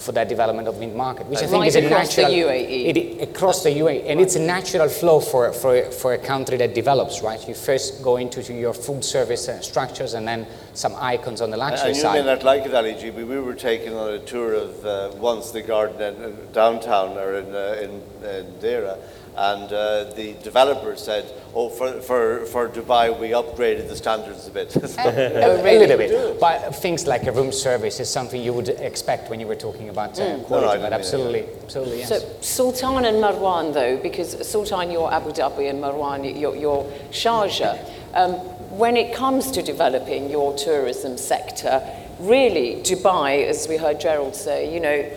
for 0.00 0.12
that 0.12 0.28
development 0.28 0.66
of 0.66 0.80
mid-market, 0.80 1.26
which 1.26 1.40
I 1.40 1.46
think 1.46 1.60
Right 1.60 1.68
is 1.68 1.76
a 1.76 1.84
across 1.84 2.16
the 2.16 2.22
natural... 2.22 2.48
UAE. 2.48 2.96
It, 2.96 3.28
across 3.28 3.62
the 3.62 3.68
UAE, 3.68 4.08
and 4.08 4.18
it's 4.18 4.34
a 4.34 4.40
natural 4.40 4.88
flow 4.88 5.20
for, 5.20 5.52
for, 5.52 5.82
for 5.92 6.14
a 6.14 6.18
country 6.18 6.56
that 6.56 6.74
develops, 6.74 7.20
right? 7.20 7.46
You 7.46 7.54
first 7.54 8.02
go 8.02 8.16
into 8.16 8.40
your 8.52 8.72
food 8.72 9.04
service 9.04 9.46
uh, 9.48 9.60
structures 9.60 10.14
and 10.14 10.26
then 10.26 10.46
some 10.72 10.94
icons 10.96 11.42
on 11.42 11.50
the 11.50 11.58
luxury 11.58 11.88
And 11.88 11.96
you 11.96 12.02
side. 12.02 12.24
may 12.24 12.26
not 12.34 12.42
like 12.44 12.64
it, 12.64 12.72
Algi, 12.72 13.14
but 13.14 13.26
we 13.26 13.40
were 13.40 13.54
taken 13.54 13.92
on 13.92 14.14
a 14.14 14.18
tour 14.20 14.54
of 14.54 14.86
uh, 14.86 15.10
once 15.16 15.50
the 15.50 15.60
garden 15.60 16.00
in, 16.00 16.32
uh, 16.32 16.36
downtown 16.52 17.18
or 17.18 17.34
in, 17.34 17.54
uh, 17.54 17.76
in, 17.82 17.90
in 18.26 18.46
Deira, 18.54 18.96
and 19.36 19.72
uh, 19.72 20.04
the 20.14 20.34
developer 20.42 20.96
said, 20.96 21.24
"Oh, 21.54 21.68
for, 21.68 22.00
for, 22.00 22.44
for 22.46 22.68
Dubai, 22.68 23.18
we 23.18 23.28
upgraded 23.28 23.88
the 23.88 23.96
standards 23.96 24.48
a 24.48 24.50
bit." 24.50 24.74
a, 24.98 25.62
a 25.62 25.78
little 25.78 25.96
bit. 25.96 26.40
But 26.40 26.74
things 26.76 27.06
like 27.06 27.26
a 27.26 27.32
room 27.32 27.52
service 27.52 28.00
is 28.00 28.10
something 28.10 28.42
you 28.42 28.52
would 28.52 28.68
expect 28.68 29.30
when 29.30 29.40
you 29.40 29.46
were 29.46 29.54
talking 29.56 29.88
about 29.88 30.18
uh, 30.20 30.38
quality. 30.38 30.50
No, 30.50 30.60
no, 30.60 30.66
but 30.66 30.72
didn't 30.72 30.92
it, 30.92 30.92
absolutely, 30.92 31.46
absolutely, 31.62 31.98
yes. 31.98 32.08
So 32.08 32.36
Sultan 32.40 33.04
and 33.04 33.16
Marwan, 33.16 33.72
though, 33.72 33.96
because 33.98 34.46
Sultan, 34.48 34.90
you're 34.90 35.12
Abu 35.12 35.30
Dhabi, 35.30 35.70
and 35.70 35.82
Marwan, 35.82 36.38
you're, 36.38 36.56
you're 36.56 36.84
Sharjah. 37.10 37.78
Um, 38.14 38.32
when 38.76 38.96
it 38.96 39.14
comes 39.14 39.50
to 39.52 39.62
developing 39.62 40.30
your 40.30 40.56
tourism 40.56 41.16
sector, 41.18 41.82
really, 42.18 42.82
Dubai, 42.82 43.46
as 43.46 43.68
we 43.68 43.76
heard 43.76 44.00
Gerald 44.00 44.34
say, 44.34 44.72
you 44.72 44.80
know, 44.80 45.10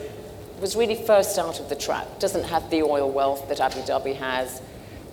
was 0.64 0.78
really 0.78 0.96
first 0.96 1.38
out 1.38 1.60
of 1.60 1.68
the 1.68 1.76
trap, 1.76 2.08
Doesn't 2.20 2.46
have 2.46 2.70
the 2.70 2.84
oil 2.84 3.12
wealth 3.12 3.50
that 3.50 3.60
Abu 3.60 3.82
Dhabi 3.82 4.16
has, 4.16 4.62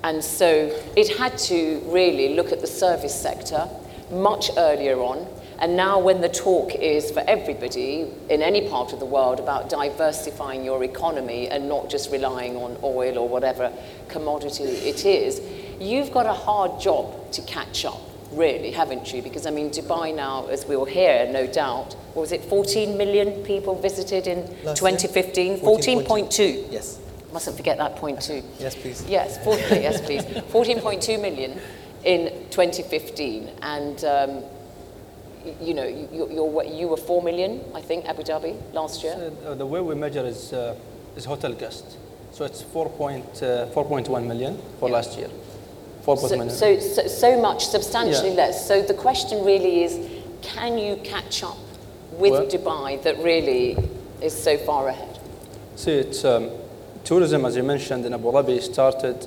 and 0.04 0.22
so 0.22 0.70
it 0.96 1.16
had 1.16 1.36
to 1.38 1.82
really 1.86 2.36
look 2.36 2.52
at 2.52 2.60
the 2.60 2.68
service 2.68 3.20
sector 3.20 3.68
much 4.12 4.52
earlier 4.56 5.00
on. 5.00 5.26
And 5.58 5.76
now, 5.76 5.98
when 5.98 6.20
the 6.20 6.28
talk 6.28 6.76
is 6.76 7.10
for 7.10 7.24
everybody 7.26 8.06
in 8.28 8.42
any 8.42 8.68
part 8.68 8.92
of 8.92 9.00
the 9.00 9.04
world 9.04 9.40
about 9.40 9.68
diversifying 9.68 10.64
your 10.64 10.84
economy 10.84 11.48
and 11.48 11.68
not 11.68 11.90
just 11.90 12.12
relying 12.12 12.54
on 12.56 12.78
oil 12.84 13.18
or 13.18 13.28
whatever 13.28 13.72
commodity 14.08 14.62
it 14.62 15.04
is, 15.04 15.40
you've 15.80 16.12
got 16.12 16.26
a 16.26 16.32
hard 16.32 16.80
job 16.80 17.32
to 17.32 17.42
catch 17.42 17.84
up, 17.84 18.00
really, 18.32 18.70
haven't 18.70 19.12
you? 19.12 19.22
Because, 19.22 19.46
I 19.46 19.50
mean, 19.50 19.70
Dubai 19.70 20.14
now, 20.14 20.46
as 20.46 20.66
we'll 20.66 20.84
hear, 20.84 21.30
no 21.30 21.46
doubt, 21.46 21.94
what 22.14 22.22
was 22.22 22.32
it, 22.32 22.42
14 22.44 22.96
million 22.96 23.42
people 23.44 23.74
visited 23.80 24.26
in 24.26 24.38
Last 24.64 24.78
2015? 24.78 25.58
14.2. 25.60 26.06
14.2. 26.06 26.72
Yes. 26.72 26.98
Mustn't 27.32 27.56
forget 27.56 27.78
that 27.78 27.96
point 27.96 28.20
too. 28.20 28.42
Yes, 28.58 28.74
please. 28.74 29.04
Yes, 29.08 29.42
40, 29.44 29.60
yes, 29.76 30.00
please. 30.00 30.22
14.2 30.24 31.20
million 31.20 31.60
in 32.04 32.28
2015, 32.50 33.48
and 33.62 34.04
um, 34.04 34.42
you 35.60 35.74
know, 35.74 35.84
you, 35.84 36.08
you're, 36.30 36.64
you 36.64 36.88
were 36.88 36.96
4 36.96 37.22
million, 37.22 37.60
I 37.74 37.80
think, 37.82 38.06
Abu 38.06 38.22
Dhabi 38.22 38.56
last 38.72 39.02
year. 39.04 39.32
Uh, 39.46 39.54
the 39.54 39.66
way 39.66 39.80
we 39.80 39.94
measure 39.94 40.24
is, 40.26 40.52
uh, 40.52 40.74
is 41.16 41.24
hotel 41.24 41.52
guests. 41.52 41.96
So 42.32 42.44
it's 42.44 42.62
4 42.62 42.88
point, 42.90 43.24
uh, 43.42 43.66
4.1 43.74 44.26
million 44.26 44.60
for 44.78 44.88
Yeah. 44.88 44.94
last 44.96 45.16
year. 45.18 45.28
4.1 46.06 46.50
So, 46.50 46.78
so, 46.78 46.78
so, 46.80 47.06
so 47.08 47.40
much, 47.40 47.66
substantially 47.66 48.30
Yeah. 48.30 48.46
less. 48.46 48.66
So 48.66 48.82
the 48.82 48.94
question 48.94 49.44
really 49.44 49.84
is, 49.84 49.98
can 50.42 50.78
you 50.78 50.96
catch 50.96 51.42
up 51.42 51.58
with 52.18 52.32
Well- 52.32 52.46
Dubai 52.46 53.02
that 53.02 53.18
really 53.22 53.76
is 54.20 54.34
so 54.34 54.56
far 54.58 54.88
ahead? 54.88 55.18
See, 55.76 55.92
it's, 55.92 56.24
um, 56.24 56.50
tourism, 57.04 57.44
as 57.44 57.56
you 57.56 57.62
mentioned, 57.62 58.04
in 58.06 58.14
Abu 58.14 58.30
Dhabi 58.32 58.60
started 58.62 59.26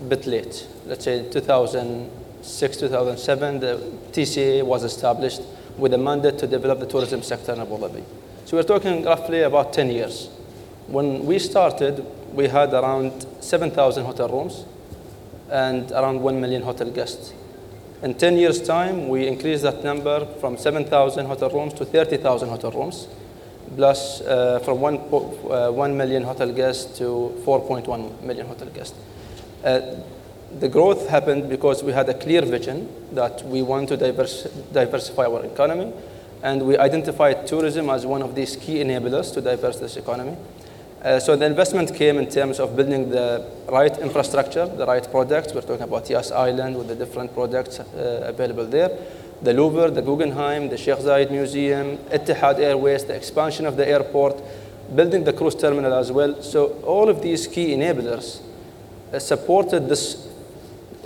a 0.00 0.04
bit 0.04 0.26
late. 0.26 0.66
Let's 0.86 1.04
say 1.04 1.22
2006, 1.30 2.76
2007, 2.76 3.60
the 3.60 3.78
TCA 4.12 4.62
was 4.62 4.84
established 4.84 5.42
with 5.78 5.94
a 5.94 5.98
mandate 5.98 6.38
to 6.38 6.46
develop 6.46 6.80
the 6.80 6.86
tourism 6.86 7.22
sector 7.22 7.52
in 7.52 7.60
Abu 7.60 7.78
Dhabi. 7.78 8.02
So 8.44 8.56
we're 8.56 8.62
talking 8.64 9.04
roughly 9.04 9.42
about 9.42 9.72
10 9.72 9.90
years. 9.90 10.28
When 10.88 11.24
we 11.24 11.38
started, 11.38 12.04
we 12.34 12.48
had 12.48 12.72
around 12.74 13.26
7,000 13.40 14.04
hotel 14.04 14.28
rooms 14.28 14.64
and 15.52 15.92
around 15.92 16.20
1 16.22 16.40
million 16.40 16.62
hotel 16.62 16.90
guests. 16.90 17.34
In 18.02 18.14
10 18.14 18.36
years' 18.36 18.60
time, 18.60 19.08
we 19.08 19.28
increased 19.28 19.62
that 19.62 19.84
number 19.84 20.26
from 20.40 20.56
7,000 20.56 21.26
hotel 21.26 21.50
rooms 21.50 21.74
to 21.74 21.84
30,000 21.84 22.48
hotel 22.48 22.72
rooms, 22.72 23.06
plus 23.76 24.22
uh, 24.22 24.58
from 24.64 24.80
1, 24.80 24.96
uh, 24.96 25.70
1 25.70 25.96
million 25.96 26.24
hotel 26.24 26.50
guests 26.52 26.98
to 26.98 27.38
4.1 27.44 28.22
million 28.22 28.46
hotel 28.46 28.68
guests. 28.68 28.98
Uh, 29.62 29.80
the 30.58 30.68
growth 30.68 31.08
happened 31.08 31.48
because 31.48 31.82
we 31.84 31.92
had 31.92 32.08
a 32.08 32.14
clear 32.14 32.42
vision 32.42 32.88
that 33.12 33.44
we 33.46 33.62
want 33.62 33.88
to 33.88 33.96
divers- 33.96 34.44
diversify 34.72 35.26
our 35.26 35.44
economy, 35.44 35.92
and 36.42 36.62
we 36.66 36.76
identified 36.78 37.46
tourism 37.46 37.88
as 37.88 38.04
one 38.04 38.22
of 38.22 38.34
these 38.34 38.56
key 38.56 38.76
enablers 38.76 39.32
to 39.34 39.40
diversify 39.40 39.84
this 39.84 39.96
economy. 39.96 40.36
Uh, 41.02 41.18
so 41.18 41.34
the 41.34 41.44
investment 41.44 41.92
came 41.96 42.16
in 42.16 42.30
terms 42.30 42.60
of 42.60 42.76
building 42.76 43.10
the 43.10 43.44
right 43.68 43.98
infrastructure, 43.98 44.66
the 44.66 44.86
right 44.86 45.10
products. 45.10 45.52
We're 45.52 45.62
talking 45.62 45.82
about 45.82 46.08
Yas 46.08 46.30
Island 46.30 46.78
with 46.78 46.86
the 46.86 46.94
different 46.94 47.34
products 47.34 47.80
uh, 47.80 48.22
available 48.28 48.66
there. 48.66 48.88
The 49.42 49.52
Louvre, 49.52 49.90
the 49.90 50.02
Guggenheim, 50.02 50.68
the 50.68 50.76
Sheikh 50.76 50.98
Zayed 50.98 51.32
Museum, 51.32 51.98
Etihad 52.12 52.60
Airways, 52.60 53.04
the 53.04 53.16
expansion 53.16 53.66
of 53.66 53.76
the 53.76 53.88
airport, 53.88 54.40
building 54.94 55.24
the 55.24 55.32
cruise 55.32 55.56
terminal 55.56 55.92
as 55.92 56.12
well. 56.12 56.40
So 56.40 56.80
all 56.84 57.08
of 57.08 57.20
these 57.20 57.48
key 57.48 57.74
enablers 57.74 58.40
uh, 59.12 59.18
supported 59.18 59.88
this 59.88 60.28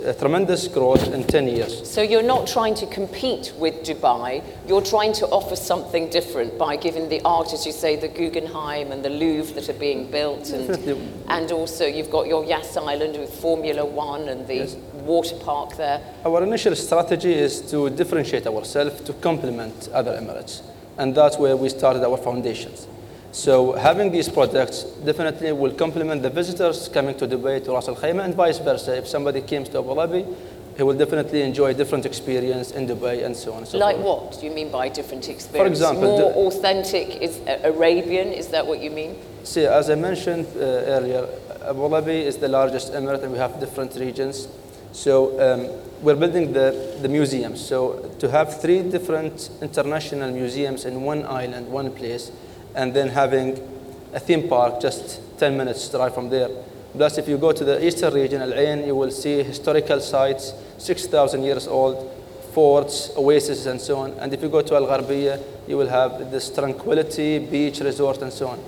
uh, 0.05 0.13
tremendous 0.13 0.67
growth 0.67 1.07
in 1.13 1.23
10 1.23 1.47
years. 1.47 1.89
So 1.89 2.01
you're 2.01 2.21
not 2.23 2.47
trying 2.47 2.75
to 2.75 2.85
compete 2.87 3.53
with 3.57 3.83
Dubai, 3.83 4.43
you're 4.67 4.81
trying 4.81 5.13
to 5.13 5.27
offer 5.27 5.55
something 5.55 6.09
different 6.09 6.57
by 6.57 6.75
giving 6.75 7.09
the 7.09 7.21
art, 7.25 7.53
as 7.53 7.65
you 7.65 7.71
say, 7.71 7.95
the 7.95 8.07
Guggenheim 8.07 8.91
and 8.91 9.03
the 9.03 9.09
Louvre 9.09 9.53
that 9.55 9.69
are 9.69 9.79
being 9.79 10.09
built, 10.11 10.49
and, 10.51 10.67
Definitely. 10.67 11.07
and 11.27 11.51
also 11.51 11.85
you've 11.85 12.11
got 12.11 12.27
your 12.27 12.45
Yas 12.45 12.77
Island 12.77 13.17
with 13.17 13.33
Formula 13.33 13.85
One 13.85 14.29
and 14.29 14.47
the 14.47 14.55
Yes. 14.55 14.75
water 15.05 15.35
park 15.37 15.75
there. 15.77 16.01
Our 16.25 16.43
initial 16.43 16.75
strategy 16.75 17.33
is 17.33 17.61
to 17.71 17.89
differentiate 17.89 18.45
ourselves 18.47 19.01
to 19.01 19.13
complement 19.13 19.89
other 19.93 20.11
Emirates. 20.11 20.61
And 20.97 21.13
that's 21.13 21.37
where 21.37 21.55
we 21.55 21.69
started 21.69 22.03
our 22.03 22.17
foundations. 22.17 22.87
So 23.37 23.73
having 23.73 24.11
these 24.11 24.27
products 24.27 24.81
definitely 25.05 25.51
will 25.51 25.71
complement 25.71 26.23
the 26.23 26.29
visitors 26.31 26.89
coming 26.89 27.15
to 27.19 27.27
Dubai 27.27 27.63
to 27.65 27.71
Ras 27.71 27.87
Al 27.87 27.95
Khaimah 27.95 28.25
and 28.25 28.33
vice 28.33 28.57
versa. 28.57 28.97
If 28.97 29.07
somebody 29.07 29.41
comes 29.41 29.69
to 29.69 29.77
Abu 29.77 29.89
Dhabi, 29.89 30.35
he 30.75 30.81
will 30.81 30.97
definitely 30.97 31.43
enjoy 31.43 31.67
a 31.67 31.73
different 31.75 32.07
experience 32.07 32.71
in 32.71 32.87
Dubai 32.87 33.23
and 33.23 33.37
so 33.37 33.51
on 33.53 33.59
and 33.59 33.67
so 33.67 33.77
like 33.77 33.97
forth. 33.97 34.23
what 34.33 34.39
do 34.41 34.47
you 34.47 34.51
mean 34.51 34.71
by 34.71 34.89
different 34.89 35.29
experience? 35.29 35.55
For 35.63 35.67
example, 35.67 36.17
more 36.17 36.31
the- 36.31 36.35
authentic 36.47 37.21
is 37.21 37.37
uh, 37.41 37.59
Arabian. 37.71 38.29
Is 38.33 38.47
that 38.47 38.65
what 38.65 38.79
you 38.81 38.89
mean? 38.89 39.15
See, 39.43 39.65
as 39.65 39.91
I 39.91 39.95
mentioned 39.95 40.47
uh, 40.55 40.95
earlier, 40.95 41.29
Abu 41.61 41.81
Dhabi 41.93 42.23
is 42.23 42.37
the 42.37 42.47
largest 42.47 42.91
emirate 42.93 43.21
and 43.21 43.31
we 43.31 43.37
have 43.37 43.59
different 43.59 43.93
regions. 43.97 44.47
So 44.93 45.13
um, 45.45 45.69
we're 46.01 46.15
building 46.15 46.53
the, 46.53 46.97
the 47.03 47.07
museums. 47.07 47.63
So 47.63 48.09
to 48.17 48.31
have 48.31 48.59
three 48.59 48.81
different 48.81 49.51
international 49.61 50.31
museums 50.31 50.85
in 50.85 51.03
one 51.03 51.23
island, 51.27 51.67
one 51.71 51.91
place, 51.91 52.31
and 52.75 52.93
then 52.93 53.09
having 53.09 53.59
a 54.13 54.19
theme 54.19 54.47
park 54.47 54.81
just 54.81 55.19
10 55.39 55.57
minutes 55.57 55.89
drive 55.89 56.13
from 56.13 56.29
there. 56.29 56.49
Plus, 56.93 57.17
if 57.17 57.27
you 57.27 57.37
go 57.37 57.51
to 57.51 57.63
the 57.63 57.85
eastern 57.85 58.13
region, 58.13 58.41
Al 58.41 58.53
Ain, 58.53 58.85
you 58.85 58.95
will 58.95 59.11
see 59.11 59.43
historical 59.43 59.99
sites, 59.99 60.53
6,000 60.77 61.43
years 61.43 61.67
old, 61.67 62.09
forts, 62.53 63.11
oases, 63.15 63.65
and 63.67 63.79
so 63.79 63.97
on. 63.97 64.11
And 64.13 64.33
if 64.33 64.41
you 64.41 64.49
go 64.49 64.61
to 64.61 64.75
Al 64.75 64.87
Gharbiya, 64.87 65.39
you 65.67 65.77
will 65.77 65.89
have 65.89 66.31
this 66.31 66.49
tranquility, 66.49 67.39
beach 67.39 67.79
resort, 67.81 68.21
and 68.21 68.33
so 68.33 68.47
on. 68.47 68.59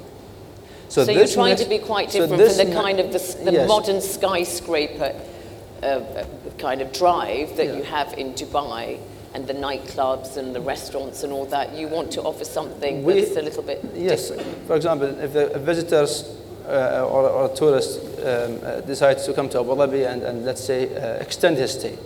So, 0.89 1.03
you're 1.09 1.27
trying 1.27 1.55
to 1.57 1.65
be 1.65 1.79
quite 1.79 2.11
so 2.11 2.19
different 2.21 2.39
this 2.41 2.59
from 2.59 2.69
the 2.69 2.75
kind 2.75 2.99
of 2.99 3.11
the, 3.13 3.43
the 3.45 3.51
Yes. 3.51 3.67
modern 3.67 4.01
skyscraper 4.01 5.15
uh, 5.81 5.85
uh, 5.85 6.25
kind 6.57 6.81
of 6.81 6.91
drive 6.91 7.55
that 7.57 7.67
you 7.75 7.83
have 7.83 8.13
in 8.17 8.33
Dubai 8.33 8.99
and 9.33 9.45
the 9.47 9.53
nightclubs 9.53 10.37
and 10.37 10.55
the 10.55 10.61
restaurants 10.61 11.23
and 11.23 11.31
all 11.31 11.45
that. 11.45 11.73
You 11.75 11.87
want 11.87 12.11
to 12.13 12.21
offer 12.23 12.43
something 12.45 13.03
We- 13.03 13.21
that's 13.21 13.37
a 13.37 13.41
little 13.41 13.63
bit 13.63 13.81
different? 13.81 14.03
Yes. 14.03 14.29
different. 14.29 14.67
For 14.67 14.75
example, 14.75 15.07
if 15.19 15.33
the 15.33 15.59
visitors 15.59 16.35
uh, 16.67 17.07
or, 17.09 17.29
or 17.29 17.49
tourist 17.49 17.99
um, 18.19 18.59
uh, 18.63 18.81
decides 18.81 19.25
to 19.25 19.33
come 19.33 19.49
to 19.49 19.59
Abu 19.59 19.75
Dhabi 19.75 20.11
and, 20.11 20.23
and 20.23 20.45
let's 20.45 20.63
say 20.63 20.95
uh, 20.95 21.15
extend 21.21 21.57
his 21.57 21.71
stay, 21.73 21.97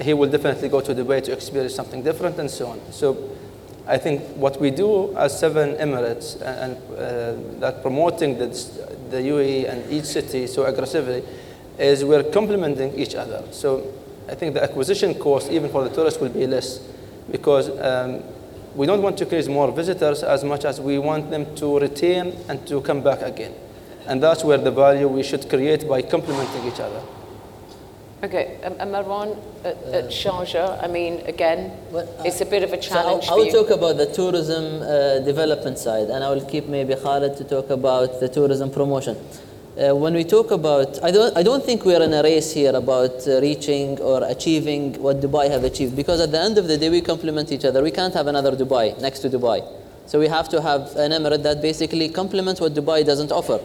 he 0.00 0.14
will 0.14 0.28
definitely 0.30 0.68
go 0.68 0.80
to 0.80 0.94
Dubai 0.94 1.22
to 1.24 1.32
experience 1.32 1.74
something 1.74 2.02
different 2.02 2.38
and 2.38 2.50
so 2.50 2.68
on. 2.68 2.80
So 2.92 3.30
I 3.86 3.98
think 3.98 4.22
what 4.36 4.60
we 4.60 4.70
do 4.70 5.14
as 5.16 5.38
seven 5.38 5.74
Emirates 5.76 6.36
and, 6.40 6.76
and 6.76 7.56
uh, 7.56 7.60
that 7.60 7.82
promoting 7.82 8.38
the, 8.38 8.46
the 9.10 9.18
UAE 9.18 9.68
and 9.70 9.90
each 9.92 10.04
city 10.04 10.46
so 10.46 10.64
aggressively 10.64 11.22
is 11.78 12.04
we're 12.04 12.22
complementing 12.22 12.98
each 12.98 13.14
other. 13.14 13.42
So 13.50 13.92
I 14.30 14.34
think 14.36 14.54
the 14.54 14.62
acquisition 14.62 15.14
cost, 15.14 15.50
even 15.50 15.70
for 15.70 15.82
the 15.82 15.90
tourists, 15.94 16.20
will 16.20 16.28
be 16.28 16.46
less 16.46 16.78
because 17.30 17.68
um, 17.80 18.22
we 18.76 18.86
don't 18.86 19.02
want 19.02 19.18
to 19.18 19.24
increase 19.24 19.48
more 19.48 19.72
visitors 19.72 20.22
as 20.22 20.44
much 20.44 20.64
as 20.64 20.80
we 20.80 20.98
want 20.98 21.30
them 21.30 21.52
to 21.56 21.78
retain 21.78 22.36
and 22.48 22.64
to 22.68 22.80
come 22.82 23.02
back 23.02 23.22
again. 23.22 23.52
And 24.06 24.22
that's 24.22 24.44
where 24.44 24.58
the 24.58 24.70
value 24.70 25.08
we 25.08 25.22
should 25.22 25.48
create 25.48 25.88
by 25.88 26.02
complementing 26.02 26.64
each 26.64 26.80
other. 26.80 27.02
Okay, 28.22 28.58
um, 28.64 28.74
and 28.78 28.90
Marwan, 28.92 29.38
at, 29.64 29.76
at 29.94 30.04
Sharjah, 30.10 30.82
I 30.84 30.86
mean, 30.88 31.20
again, 31.26 31.72
Well, 31.90 32.06
uh, 32.18 32.24
it's 32.24 32.40
a 32.42 32.44
bit 32.44 32.62
of 32.62 32.72
a 32.72 32.82
So 32.82 32.90
I, 32.90 33.02
challenge 33.02 33.28
I 33.28 33.34
will 33.34 33.50
talk 33.50 33.70
about 33.70 33.96
the 33.96 34.06
tourism 34.12 34.82
uh, 34.82 35.20
development 35.24 35.78
side, 35.78 36.10
and 36.10 36.22
I 36.22 36.30
will 36.30 36.44
keep 36.44 36.66
maybe 36.68 36.94
Khalid 36.94 37.36
to 37.38 37.44
talk 37.44 37.70
about 37.70 38.20
the 38.20 38.28
tourism 38.28 38.70
promotion. 38.70 39.16
Uh, 39.78 39.94
when 39.94 40.14
we 40.14 40.24
talk 40.24 40.50
about, 40.50 40.98
I 41.00 41.12
don't, 41.12 41.36
I 41.36 41.44
don't 41.44 41.64
think 41.64 41.84
we 41.84 41.94
are 41.94 42.02
in 42.02 42.12
a 42.12 42.24
race 42.24 42.52
here 42.52 42.74
about 42.74 43.24
uh, 43.28 43.40
reaching 43.40 44.00
or 44.00 44.24
achieving 44.24 45.00
what 45.00 45.20
Dubai 45.20 45.48
have 45.48 45.62
achieved, 45.62 45.94
because 45.94 46.20
at 46.20 46.32
the 46.32 46.40
end 46.40 46.58
of 46.58 46.66
the 46.66 46.76
day 46.76 46.90
we 46.90 47.00
complement 47.00 47.52
each 47.52 47.64
other. 47.64 47.80
We 47.80 47.92
can't 47.92 48.12
have 48.14 48.26
another 48.26 48.50
Dubai 48.50 49.00
next 49.00 49.20
to 49.20 49.30
Dubai, 49.30 49.64
so 50.06 50.18
we 50.18 50.26
have 50.26 50.48
to 50.48 50.60
have 50.60 50.96
an 50.96 51.12
emirate 51.12 51.44
that 51.44 51.62
basically 51.62 52.08
complements 52.08 52.60
what 52.60 52.74
Dubai 52.74 53.06
doesn't 53.06 53.30
offer. 53.30 53.60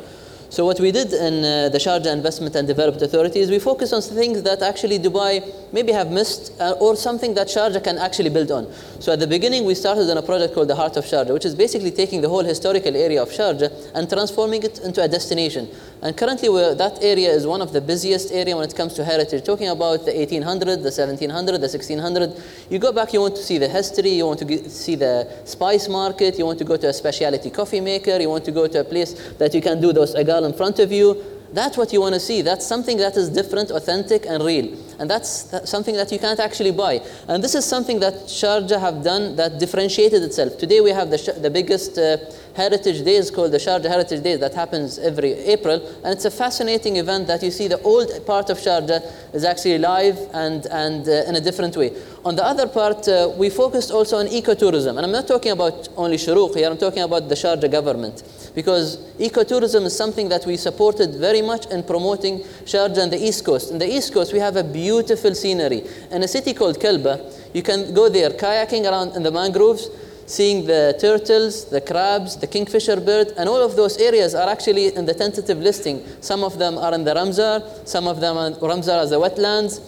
So 0.47 0.63
what 0.63 0.79
we 0.79 0.91
did 0.91 1.11
in 1.11 1.43
uh, 1.43 1.69
the 1.69 1.79
Sharjah 1.79 2.13
Investment 2.13 2.55
and 2.55 2.67
Development 2.67 3.01
Authority 3.01 3.39
is 3.39 3.49
we 3.49 3.57
focus 3.57 3.91
on 3.91 4.01
things 4.03 4.43
that 4.43 4.61
actually 4.61 4.99
Dubai 4.99 5.43
maybe 5.73 5.91
have 5.91 6.11
missed 6.11 6.53
uh, 6.61 6.73
or 6.79 6.95
something 6.95 7.33
that 7.33 7.47
Sharjah 7.47 7.83
can 7.83 7.97
actually 7.97 8.29
build 8.29 8.51
on. 8.51 8.71
So 8.99 9.11
at 9.11 9.19
the 9.19 9.27
beginning 9.27 9.65
we 9.65 9.73
started 9.73 10.09
on 10.09 10.17
a 10.17 10.21
project 10.21 10.53
called 10.53 10.67
the 10.67 10.75
Heart 10.75 10.97
of 10.97 11.05
Sharjah, 11.05 11.33
which 11.33 11.45
is 11.45 11.55
basically 11.55 11.89
taking 11.89 12.21
the 12.21 12.29
whole 12.29 12.43
historical 12.43 12.95
area 12.95 13.23
of 13.23 13.29
Sharjah 13.29 13.91
and 13.95 14.07
transforming 14.07 14.61
it 14.61 14.79
into 14.79 15.01
a 15.01 15.07
destination. 15.07 15.67
And 16.01 16.15
currently 16.15 16.49
that 16.75 16.99
area 17.01 17.29
is 17.31 17.47
one 17.47 17.61
of 17.61 17.73
the 17.73 17.81
busiest 17.81 18.31
area 18.31 18.55
when 18.55 18.67
it 18.67 18.75
comes 18.75 18.93
to 18.95 19.03
heritage. 19.03 19.43
Talking 19.43 19.69
about 19.69 20.05
the 20.05 20.13
1800, 20.13 20.83
the 20.83 20.91
1700, 20.91 21.57
the 21.57 21.67
1600. 21.67 22.43
You 22.69 22.79
go 22.79 22.91
back, 22.91 23.13
you 23.13 23.21
want 23.21 23.35
to 23.37 23.43
see 23.43 23.57
the 23.57 23.67
history, 23.67 24.09
you 24.09 24.25
want 24.25 24.39
to 24.39 24.45
ge- 24.45 24.67
see 24.69 24.95
the 24.95 25.27
spice 25.45 25.87
market, 25.87 26.37
you 26.37 26.45
want 26.45 26.59
to 26.59 26.65
go 26.65 26.77
to 26.77 26.89
a 26.89 26.93
specialty 26.93 27.49
coffee 27.49 27.81
maker, 27.81 28.17
you 28.19 28.29
want 28.29 28.45
to 28.45 28.51
go 28.51 28.67
to 28.67 28.79
a 28.81 28.83
place 28.83 29.13
that 29.39 29.53
you 29.53 29.61
can 29.61 29.81
do 29.81 29.93
those 29.93 30.13
agal 30.15 30.45
in 30.45 30.53
front 30.53 30.79
of 30.79 30.91
you. 30.91 31.23
That's 31.53 31.77
what 31.77 31.93
you 31.93 32.01
want 32.01 32.13
to 32.15 32.19
see. 32.19 32.41
That's 32.41 32.65
something 32.65 32.97
that 32.97 33.15
is 33.15 33.29
different, 33.29 33.71
authentic, 33.71 34.25
and 34.25 34.43
real. 34.43 34.75
and 34.99 35.09
that's 35.09 35.43
th- 35.51 35.65
something 35.65 35.95
that 35.95 36.11
you 36.11 36.19
can't 36.19 36.39
actually 36.39 36.71
buy. 36.71 37.01
And 37.27 37.43
this 37.43 37.55
is 37.55 37.65
something 37.65 37.99
that 37.99 38.13
Sharjah 38.27 38.79
have 38.79 39.03
done 39.03 39.35
that 39.35 39.59
differentiated 39.59 40.23
itself. 40.23 40.57
Today 40.57 40.81
we 40.81 40.91
have 40.91 41.09
the, 41.09 41.37
the 41.41 41.49
biggest 41.49 41.97
uh, 41.97 42.17
heritage 42.55 43.03
days 43.03 43.29
called 43.29 43.51
the 43.51 43.57
Sharjah 43.57 43.89
Heritage 43.89 44.23
Days 44.23 44.39
that 44.39 44.53
happens 44.53 44.97
every 44.97 45.33
April, 45.33 45.85
and 46.03 46.13
it's 46.13 46.25
a 46.25 46.31
fascinating 46.31 46.97
event 46.97 47.27
that 47.27 47.43
you 47.43 47.51
see 47.51 47.67
the 47.67 47.81
old 47.81 48.09
part 48.25 48.49
of 48.49 48.57
Sharjah 48.57 49.01
is 49.33 49.43
actually 49.43 49.77
live 49.77 50.17
and, 50.33 50.65
and 50.67 51.07
uh, 51.07 51.23
in 51.27 51.35
a 51.35 51.41
different 51.41 51.75
way. 51.75 51.91
On 52.23 52.35
the 52.35 52.43
other 52.43 52.67
part, 52.67 53.07
uh, 53.07 53.31
we 53.37 53.49
focused 53.49 53.91
also 53.91 54.17
on 54.17 54.27
ecotourism, 54.27 54.95
and 54.95 54.99
I'm 54.99 55.11
not 55.11 55.27
talking 55.27 55.51
about 55.51 55.89
only 55.97 56.17
Shurooq 56.17 56.55
here, 56.55 56.69
I'm 56.69 56.77
talking 56.77 57.03
about 57.03 57.27
the 57.27 57.35
Sharjah 57.35 57.69
government 57.69 58.23
because 58.55 58.97
ecotourism 59.19 59.83
is 59.83 59.95
something 59.95 60.29
that 60.29 60.45
we 60.45 60.55
supported 60.55 61.15
very 61.15 61.41
much 61.41 61.65
in 61.67 61.83
promoting 61.83 62.39
Sharjah 62.63 63.03
and 63.03 63.11
the 63.11 63.21
East 63.21 63.43
Coast. 63.45 63.71
In 63.71 63.77
the 63.77 63.87
East 63.87 64.13
Coast, 64.13 64.31
we 64.31 64.39
have 64.39 64.55
a 64.55 64.63
beautiful 64.63 65.35
scenery. 65.35 65.83
In 66.09 66.23
a 66.23 66.27
city 66.27 66.53
called 66.53 66.79
Kalba, 66.79 67.33
you 67.53 67.61
can 67.61 67.93
go 67.93 68.07
there 68.07 68.29
kayaking 68.29 68.89
around 68.89 69.15
in 69.15 69.23
the 69.23 69.31
mangroves, 69.31 69.89
seeing 70.25 70.65
the 70.65 70.97
turtles, 70.99 71.65
the 71.65 71.81
crabs, 71.81 72.37
the 72.37 72.47
kingfisher 72.47 72.99
bird, 72.99 73.33
and 73.37 73.47
all 73.47 73.61
of 73.61 73.75
those 73.75 73.97
areas 73.97 74.33
are 74.33 74.49
actually 74.49 74.95
in 74.95 75.05
the 75.05 75.13
tentative 75.13 75.59
listing. 75.59 76.03
Some 76.21 76.43
of 76.43 76.57
them 76.57 76.77
are 76.77 76.93
in 76.93 77.03
the 77.03 77.13
Ramsar, 77.13 77.87
some 77.87 78.07
of 78.07 78.19
them 78.19 78.37
are 78.37 78.51
Ramsar 78.51 78.99
as 79.03 79.11
the 79.11 79.19
wetlands. 79.19 79.81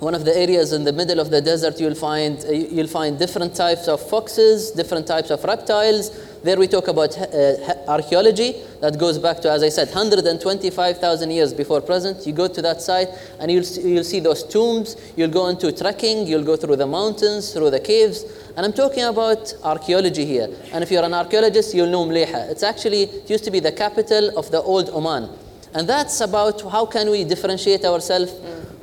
One 0.00 0.14
of 0.14 0.24
the 0.24 0.34
areas 0.34 0.72
in 0.72 0.84
the 0.84 0.94
middle 0.94 1.20
of 1.20 1.28
the 1.28 1.42
desert, 1.42 1.78
you'll 1.78 1.94
find, 1.94 2.42
uh, 2.46 2.52
you'll 2.52 2.86
find 2.86 3.18
different 3.18 3.54
types 3.54 3.86
of 3.86 4.00
foxes, 4.00 4.70
different 4.70 5.06
types 5.06 5.30
of 5.30 5.44
reptiles. 5.44 6.10
There 6.42 6.56
we 6.56 6.68
talk 6.68 6.88
about 6.88 7.18
uh, 7.18 7.74
archaeology 7.86 8.54
that 8.80 8.98
goes 8.98 9.18
back 9.18 9.40
to, 9.40 9.50
as 9.50 9.62
I 9.62 9.68
said, 9.68 9.88
125,000 9.88 11.30
years 11.30 11.52
before 11.52 11.82
present. 11.82 12.26
You 12.26 12.32
go 12.32 12.48
to 12.48 12.62
that 12.62 12.80
site 12.80 13.08
and 13.38 13.50
you'll, 13.50 13.64
you'll 13.64 14.04
see 14.04 14.20
those 14.20 14.42
tombs. 14.44 14.96
You'll 15.16 15.30
go 15.30 15.48
into 15.48 15.70
trekking. 15.70 16.26
You'll 16.26 16.44
go 16.44 16.56
through 16.56 16.76
the 16.76 16.86
mountains, 16.86 17.52
through 17.52 17.68
the 17.68 17.80
caves. 17.80 18.24
And 18.56 18.64
I'm 18.64 18.72
talking 18.72 19.04
about 19.04 19.52
archaeology 19.62 20.24
here. 20.24 20.48
And 20.72 20.82
if 20.82 20.90
you're 20.90 21.04
an 21.04 21.12
archaeologist, 21.12 21.74
you'll 21.74 21.90
know 21.90 22.06
Mleha. 22.06 22.50
It's 22.50 22.62
actually, 22.62 23.02
it 23.02 23.28
used 23.28 23.44
to 23.44 23.50
be 23.50 23.60
the 23.60 23.72
capital 23.72 24.38
of 24.38 24.50
the 24.50 24.62
old 24.62 24.88
Oman. 24.88 25.28
And 25.74 25.86
that's 25.86 26.22
about 26.22 26.62
how 26.62 26.86
can 26.86 27.10
we 27.10 27.22
differentiate 27.24 27.84
ourselves 27.84 28.32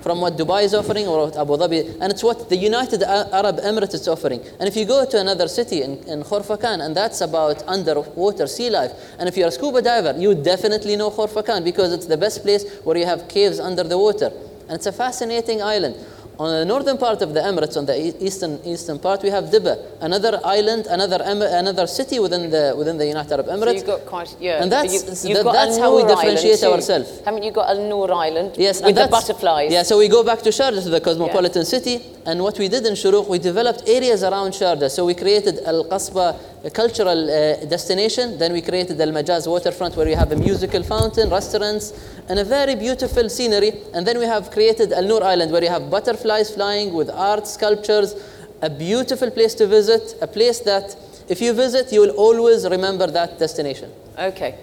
from 0.08 0.22
what 0.22 0.38
Dubai 0.38 0.64
is 0.64 0.74
offering 0.74 1.06
or 1.06 1.26
what 1.26 1.36
Abu 1.36 1.58
Dhabi, 1.58 1.98
and 2.00 2.10
it's 2.14 2.24
what 2.24 2.48
the 2.48 2.56
United 2.56 3.04
Arab 3.04 3.58
Emirates 3.58 3.94
is 3.94 4.08
offering. 4.08 4.40
And 4.58 4.70
if 4.70 4.78
you 4.78 4.86
go 4.86 5.06
to 5.06 5.20
another 5.20 5.50
city 5.50 5.82
in, 5.82 5.98
in 6.08 6.24
Khorfakan, 6.24 6.80
and 6.86 6.96
that's 6.96 7.20
about 7.20 7.62
underwater 7.68 8.48
sea 8.48 8.70
life, 8.70 8.94
and 9.20 9.28
if 9.28 9.36
you're 9.36 9.50
a 9.50 9.52
scuba 9.52 9.82
diver, 9.82 10.16
you 10.18 10.34
definitely 10.34 10.96
know 10.96 11.12
Khorfakan 11.12 11.66
because 11.66 11.92
it's 11.92 12.06
the 12.06 12.16
best 12.16 12.42
place 12.42 12.64
where 12.86 12.96
you 12.96 13.06
have 13.06 13.28
caves 13.28 13.60
under 13.60 13.84
the 13.84 13.98
water. 13.98 14.32
And 14.70 14.76
it's 14.78 14.86
a 14.86 14.94
fascinating 14.94 15.62
island. 15.62 15.96
On 16.40 16.48
the 16.52 16.66
northern 16.66 16.98
part 17.00 17.24
of 17.24 17.34
the 17.34 17.40
Emirates, 17.40 17.76
on 17.78 17.86
the 17.88 17.96
eastern 18.24 18.60
eastern 18.64 19.00
part, 19.00 19.24
we 19.24 19.30
have 19.32 19.46
Dibba, 19.46 19.74
another 20.02 20.40
island, 20.46 20.86
another 20.88 21.20
another 21.24 21.88
city 21.88 22.20
within 22.20 22.52
the 22.52 22.76
within 22.78 22.96
the 23.00 23.08
United 23.08 23.32
Arab 23.34 23.48
Emirates. 23.48 23.66
So 23.66 23.72
you've 23.74 23.86
got 23.96 24.06
quite, 24.06 24.36
yeah. 24.40 24.62
And 24.62 24.72
that's- 24.72 25.26
you, 25.26 25.34
that- 25.34 25.52
that's 25.52 25.78
how 25.80 25.96
we 25.98 26.04
differentiate 26.04 26.62
ourselves. 26.64 27.22
Haven't 27.26 27.42
you 27.42 27.52
got 27.52 27.70
Al 27.74 27.82
Noor 27.90 28.12
Island 28.14 28.52
Yes, 28.56 28.84
with 28.84 28.96
the 28.96 29.08
butterflies? 29.08 29.72
Yeah, 29.72 29.82
so 29.82 29.98
we 29.98 30.08
go 30.08 30.24
back 30.24 30.44
to 30.44 30.50
Sharjah, 30.50 30.84
to 30.84 30.90
the 30.98 31.02
cosmopolitan 31.02 31.66
city, 31.66 31.96
and 32.28 32.44
what 32.44 32.56
we 32.60 32.68
did 32.68 32.86
in 32.86 32.94
Shurooq, 32.94 33.28
we 33.28 33.40
developed 33.40 33.82
areas 33.88 34.22
around 34.22 34.52
Sharjah. 34.52 34.92
So 34.92 35.06
we 35.06 35.16
created 35.16 35.56
Al 35.66 35.86
Qasba, 35.86 36.36
a 36.64 36.70
cultural 36.70 37.30
uh, 37.30 37.66
destination. 37.66 38.38
Then 38.38 38.54
we 38.54 38.62
created 38.62 39.00
Al 39.00 39.10
Majaz 39.10 39.48
waterfront, 39.48 39.96
where 39.96 40.08
you 40.08 40.16
have 40.16 40.32
a 40.32 40.36
musical 40.36 40.84
fountain, 40.84 41.30
restaurants, 41.30 41.94
and 42.30 42.40
a 42.40 42.44
very 42.44 42.76
beautiful 42.76 43.30
scenery. 43.30 43.72
And 43.94 44.06
then 44.06 44.18
we 44.20 44.26
have 44.26 44.52
created 44.52 44.92
Al 44.94 45.04
Noor 45.04 45.24
Island, 45.24 45.52
where 45.52 45.64
you 45.64 45.70
have 45.70 45.90
butterflies 45.90 46.54
flying 46.54 46.94
with 46.94 47.10
art, 47.10 47.48
sculptures, 47.48 48.16
a 48.62 48.70
beautiful 48.70 49.30
place 49.32 49.54
to 49.56 49.68
visit, 49.68 50.16
a 50.22 50.28
place 50.28 50.60
that 50.62 50.96
if 51.30 51.42
you 51.42 51.54
visit, 51.54 51.92
you 51.92 52.02
will 52.02 52.12
always 52.12 52.68
remember 52.68 53.08
that 53.08 53.38
destination. 53.38 53.92
Okay. 54.18 54.56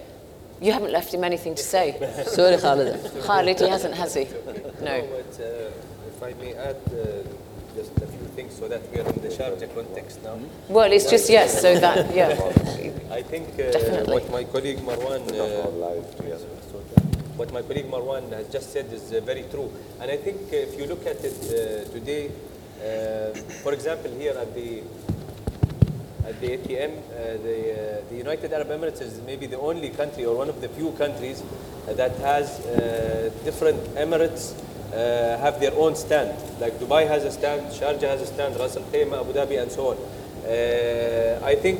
You 0.61 0.71
haven't 0.71 0.91
left 0.91 1.13
him 1.13 1.23
anything 1.23 1.55
to 1.55 1.63
say. 1.63 1.97
Sorry, 2.27 2.57
Khalid. 2.57 2.99
Khalid, 3.23 3.59
he 3.59 3.67
hasn't, 3.69 3.93
has 3.95 4.13
he? 4.13 4.25
No. 4.81 5.01
but 5.01 5.39
uh, 5.39 5.71
if 6.07 6.23
I 6.23 6.33
may 6.41 6.53
add 6.53 6.77
uh, 6.87 7.27
just 7.75 7.91
a 7.97 8.07
few 8.07 8.27
things 8.35 8.55
so 8.55 8.67
that 8.67 8.81
we 8.91 8.99
are 8.99 9.07
in 9.07 9.21
the 9.21 9.29
Sharjah 9.29 9.73
context 9.73 10.23
now. 10.23 10.39
Well, 10.69 10.91
it's 10.91 11.09
just 11.09 11.29
yes, 11.29 11.61
so 11.61 11.77
that, 11.79 12.13
yeah. 12.15 12.29
I 13.11 13.21
think 13.21 13.49
uh, 13.53 13.71
Definitely. 13.71 14.13
what 14.13 14.31
my 14.31 14.43
colleague 14.45 14.79
Marwan 14.79 15.23
uh, 15.31 15.67
what 17.35 17.51
my 17.51 17.61
colleague 17.61 17.91
Marwan 17.91 18.31
has 18.31 18.47
just 18.47 18.71
said 18.71 18.91
is 18.91 19.11
uh, 19.11 19.19
very 19.19 19.43
true. 19.51 19.69
And 19.99 20.09
I 20.09 20.17
think 20.17 20.41
uh, 20.53 20.55
if 20.55 20.79
you 20.79 20.85
look 20.87 21.05
at 21.05 21.23
it 21.23 21.35
uh, 21.43 21.91
today, 21.91 22.31
uh, 22.79 23.33
for 23.63 23.73
example, 23.73 24.11
here 24.11 24.35
at 24.37 24.55
the 24.55 24.81
at 26.25 26.41
the 26.41 26.57
ATM, 26.57 26.91
uh, 26.97 27.37
the, 27.43 27.57
uh, 27.99 28.09
the 28.09 28.15
United 28.15 28.51
Arab 28.51 28.69
Emirates 28.69 29.01
is 29.01 29.21
maybe 29.27 29.45
the 29.45 29.59
only 29.59 29.89
country 29.89 30.25
or 30.25 30.35
one 30.35 30.49
of 30.49 30.59
the 30.59 30.69
few 30.69 30.91
countries 30.93 31.43
that 31.87 32.17
has 32.17 32.65
uh, 32.65 33.29
different 33.43 33.79
emirates 33.93 34.53
uh, 34.93 35.37
have 35.39 35.59
their 35.59 35.73
own 35.75 35.95
stand. 35.95 36.37
Like 36.59 36.79
Dubai 36.79 37.07
has 37.07 37.23
a 37.23 37.31
stand, 37.31 37.67
Sharjah 37.71 38.09
has 38.09 38.21
a 38.21 38.27
stand, 38.27 38.57
Ras 38.59 38.77
Al 38.77 38.83
Khaimah, 38.83 39.21
Abu 39.21 39.33
Dhabi, 39.33 39.61
and 39.61 39.71
so 39.71 39.91
on. 39.91 39.97
Uh, 40.45 41.39
I 41.43 41.55
think 41.55 41.79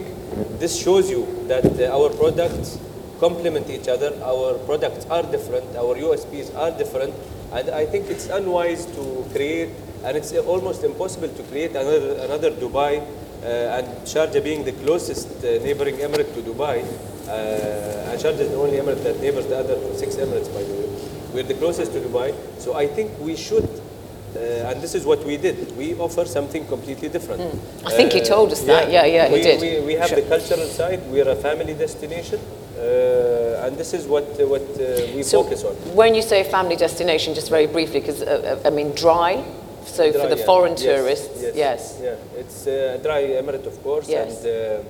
this 0.59 0.75
shows 0.81 1.09
you 1.09 1.25
that 1.47 1.65
uh, 1.79 1.95
our 1.95 2.09
products 2.09 2.79
complement 3.19 3.69
each 3.69 3.87
other. 3.87 4.11
Our 4.23 4.55
products 4.65 5.05
are 5.05 5.23
different. 5.23 5.75
Our 5.75 5.95
USPs 5.95 6.55
are 6.55 6.71
different. 6.71 7.13
And 7.53 7.69
I 7.69 7.85
think 7.85 8.09
it's 8.09 8.27
unwise 8.27 8.85
to 8.97 9.25
create, 9.31 9.69
and 10.03 10.17
it's 10.17 10.33
almost 10.33 10.83
impossible 10.83 11.29
to 11.29 11.43
create 11.43 11.71
another, 11.71 12.13
another 12.25 12.51
Dubai, 12.51 13.01
uh, 13.43 13.77
and 13.77 13.87
Sharjah 14.07 14.43
being 14.43 14.65
the 14.65 14.73
closest 14.73 15.29
uh, 15.43 15.63
neighboring 15.63 15.97
emirate 15.97 16.33
to 16.33 16.41
Dubai. 16.41 16.83
Uh, 17.27 18.11
and 18.11 18.19
Sharjah 18.19 18.39
is 18.39 18.49
the 18.49 18.55
only 18.55 18.77
emirate 18.77 19.03
that 19.03 19.21
neighbors 19.21 19.47
the 19.47 19.57
other 19.57 19.77
six 19.95 20.15
emirates, 20.15 20.51
by 20.53 20.63
the 20.63 20.73
way. 20.73 20.84
We're 21.35 21.43
the 21.43 21.53
closest 21.55 21.91
to 21.93 21.99
Dubai. 21.99 22.33
So 22.59 22.75
I 22.75 22.87
think 22.87 23.11
we 23.19 23.35
should, 23.35 23.67
uh, 24.35 24.69
and 24.69 24.81
this 24.81 24.95
is 24.95 25.05
what 25.05 25.21
we 25.25 25.35
did, 25.35 25.75
we 25.77 25.93
offer 25.95 26.23
something 26.25 26.65
completely 26.67 27.09
different. 27.09 27.41
I 27.85 27.91
think 27.91 28.13
you 28.15 28.23
told 28.23 28.53
us 28.53 28.61
that. 28.61 28.89
Yeah, 28.89 29.05
yeah, 29.05 29.27
he 29.27 29.33
we, 29.35 29.41
did. 29.41 29.61
We, 29.61 29.85
we 29.85 29.93
have 29.95 30.09
Sure. 30.09 30.21
the 30.21 30.27
cultural 30.29 30.67
side, 30.67 31.01
we're 31.11 31.27
a 31.27 31.35
family 31.35 31.73
destination, 31.73 32.39
uh, 32.79 33.63
and 33.67 33.77
this 33.77 33.93
is 33.93 34.07
what, 34.07 34.23
uh, 34.39 34.47
what 34.47 34.61
uh, 34.79 34.85
we 35.15 35.23
So 35.23 35.43
focus 35.43 35.65
on. 35.65 35.73
when 35.93 36.15
you 36.15 36.21
say 36.21 36.43
family 36.45 36.77
destination, 36.77 37.33
just 37.33 37.49
very 37.49 37.67
briefly, 37.67 37.99
because 37.99 38.21
uh, 38.21 38.61
uh, 38.63 38.67
I 38.67 38.69
mean 38.69 38.91
dry, 38.95 39.43
so 39.85 40.11
for 40.13 40.27
the 40.27 40.37
yeah. 40.37 40.45
foreign 40.45 40.73
Yes, 40.77 40.83
tourists, 40.83 41.41
yes, 41.41 41.55
yes. 41.55 41.99
Yeah, 42.01 42.39
it's 42.41 42.65
uh, 42.65 42.95
a 42.97 43.03
dry 43.03 43.23
emirate, 43.41 43.65
of 43.67 43.77
course, 43.83 44.07
Yes. 44.07 44.45
and, 44.45 44.85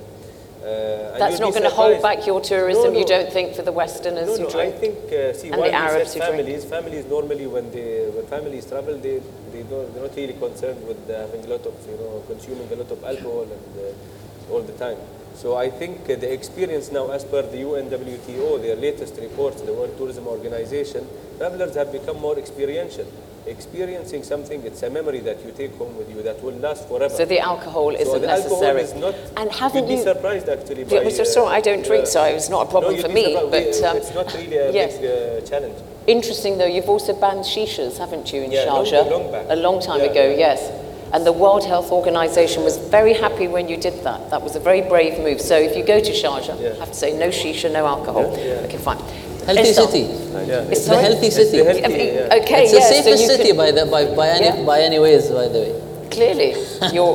uh, 0.66 1.18
That's 1.18 1.38
not 1.38 1.52
going 1.52 1.62
to 1.62 1.70
hold 1.70 2.02
back 2.02 2.26
your 2.26 2.40
tourism, 2.40 2.92
No, 2.92 2.98
you 2.98 3.06
don't 3.06 3.32
think, 3.32 3.54
for 3.54 3.62
the 3.62 3.72
Westerners 3.72 4.26
No, 4.26 4.46
who 4.46 4.52
no, 4.52 4.60
I 4.60 4.72
think, 4.72 4.98
uh, 5.12 5.32
see, 5.32 5.50
And 5.50 5.62
the 5.62 5.72
Arabs 5.72 6.14
who 6.14 6.20
drink. 6.20 6.34
families, 6.34 6.64
families 6.64 7.04
normally 7.06 7.46
when 7.46 7.70
they, 7.70 8.08
when 8.10 8.26
families 8.26 8.66
travel, 8.66 8.96
they, 8.98 9.20
they 9.52 9.62
don't, 9.62 9.92
they're 9.94 10.02
not 10.02 10.16
really 10.16 10.32
concerned 10.34 10.86
with 10.86 10.98
uh, 11.08 11.20
having 11.20 11.44
a 11.44 11.48
lot 11.48 11.64
of, 11.66 11.74
you 11.88 11.96
know, 11.96 12.22
consuming 12.26 12.70
a 12.72 12.76
lot 12.76 12.90
of 12.90 13.02
alcohol 13.04 13.42
and 13.42 13.78
uh, 13.78 14.52
all 14.52 14.62
the 14.62 14.72
time. 14.72 14.98
So 15.36 15.54
I 15.54 15.68
think 15.70 16.08
uh, 16.08 16.16
the 16.16 16.32
experience 16.32 16.90
now, 16.90 17.10
as 17.10 17.24
per 17.24 17.42
the 17.42 17.58
UNWTO, 17.58 18.62
their 18.62 18.74
latest 18.76 19.16
reports, 19.20 19.60
the 19.62 19.72
World 19.72 19.96
Tourism 19.98 20.26
Organization, 20.26 21.06
travelers 21.38 21.74
have 21.76 21.92
become 21.92 22.18
more 22.20 22.38
experiential. 22.38 23.06
Experiencing 23.46 24.24
something, 24.24 24.60
it's 24.64 24.82
a 24.82 24.90
memory 24.90 25.20
that 25.20 25.44
you 25.44 25.52
take 25.52 25.72
home 25.76 25.96
with 25.96 26.08
you 26.10 26.20
that 26.22 26.42
will 26.42 26.54
last 26.54 26.88
forever. 26.88 27.14
So 27.14 27.24
the 27.24 27.38
alcohol 27.38 27.92
So 27.92 27.98
isn't 28.00 28.22
the 28.22 28.28
alcohol 28.30 28.60
necessary. 28.60 28.80
is 28.82 28.94
not, 28.94 29.14
and 29.36 29.52
haven't 29.52 29.84
you'd 29.84 29.88
be 29.88 29.94
you? 29.98 30.02
surprised 30.02 30.48
actually 30.48 30.82
Yeah, 30.84 31.04
by, 31.04 31.10
so 31.10 31.22
sorry, 31.22 31.54
I 31.54 31.60
don't 31.60 31.84
drink, 31.84 32.04
uh, 32.04 32.06
so 32.06 32.24
it's 32.24 32.48
not 32.48 32.66
a 32.66 32.70
problem 32.70 32.96
no, 32.96 33.02
for 33.02 33.08
me. 33.08 33.34
surprised. 33.34 33.50
But 33.52 33.64
We- 33.76 33.84
um, 33.84 33.96
it's 33.98 34.14
not 34.14 34.34
really 34.34 34.56
a 34.56 34.72
yes. 34.72 34.98
big 34.98 35.10
uh, 35.44 35.46
challenge. 35.46 35.76
Interesting 36.08 36.58
though, 36.58 36.66
you've 36.66 36.88
also 36.88 37.12
banned 37.14 37.44
shishas, 37.44 37.98
haven't 37.98 38.32
you, 38.32 38.42
in 38.42 38.50
Yeah, 38.50 38.66
Sharjah? 38.66 39.08
long 39.10 39.30
back. 39.30 39.46
A 39.48 39.56
long 39.56 39.80
time 39.80 40.00
Yeah, 40.00 40.10
ago, 40.10 40.24
yeah. 40.30 40.36
yes. 40.54 40.72
And 41.12 41.24
the 41.24 41.32
World 41.32 41.64
Health 41.64 41.92
Organization 41.92 42.64
was 42.64 42.78
very 42.78 43.12
happy 43.12 43.46
when 43.46 43.68
you 43.68 43.76
did 43.76 44.02
that. 44.02 44.28
That 44.30 44.42
was 44.42 44.56
a 44.56 44.60
very 44.60 44.80
brave 44.82 45.20
move. 45.20 45.40
So 45.40 45.56
if 45.56 45.76
you 45.76 45.84
go 45.84 46.00
to 46.00 46.10
Sharjah, 46.12 46.60
Yeah. 46.60 46.70
I 46.74 46.80
have 46.80 46.88
to 46.90 46.94
say 46.98 47.16
no 47.16 47.28
shisha, 47.28 47.70
no 47.72 47.86
alcohol. 47.86 48.24
Okay, 48.26 48.76
fine. 48.78 48.98
Healthy 49.46 49.70
Islam. 49.70 49.88
city. 49.88 50.02
Yeah. 50.02 50.60
It's 50.60 50.70
It's 50.72 50.80
the 50.80 50.86
sorry? 50.86 51.02
healthy 51.02 51.26
It's 51.26 51.36
the 51.36 51.44
city. 51.44 51.64
healthy- 51.64 52.04
yeah. 52.04 52.38
Okay, 52.42 52.64
It's 52.64 52.72
yes, 52.72 52.88
the 52.88 52.94
so 52.94 53.02
safest 53.02 53.22
you 53.22 53.28
city 53.30 53.48
can- 53.48 53.56
by, 53.56 53.70
the, 53.70 53.86
by, 53.86 54.04
by, 54.14 54.28
any, 54.28 54.46
Yeah. 54.46 54.62
by 54.64 54.80
any 54.80 54.98
ways, 54.98 55.28
by 55.30 55.48
the 55.48 55.58
way. 55.64 55.72
Clearly, 56.10 56.54
your 56.92 57.10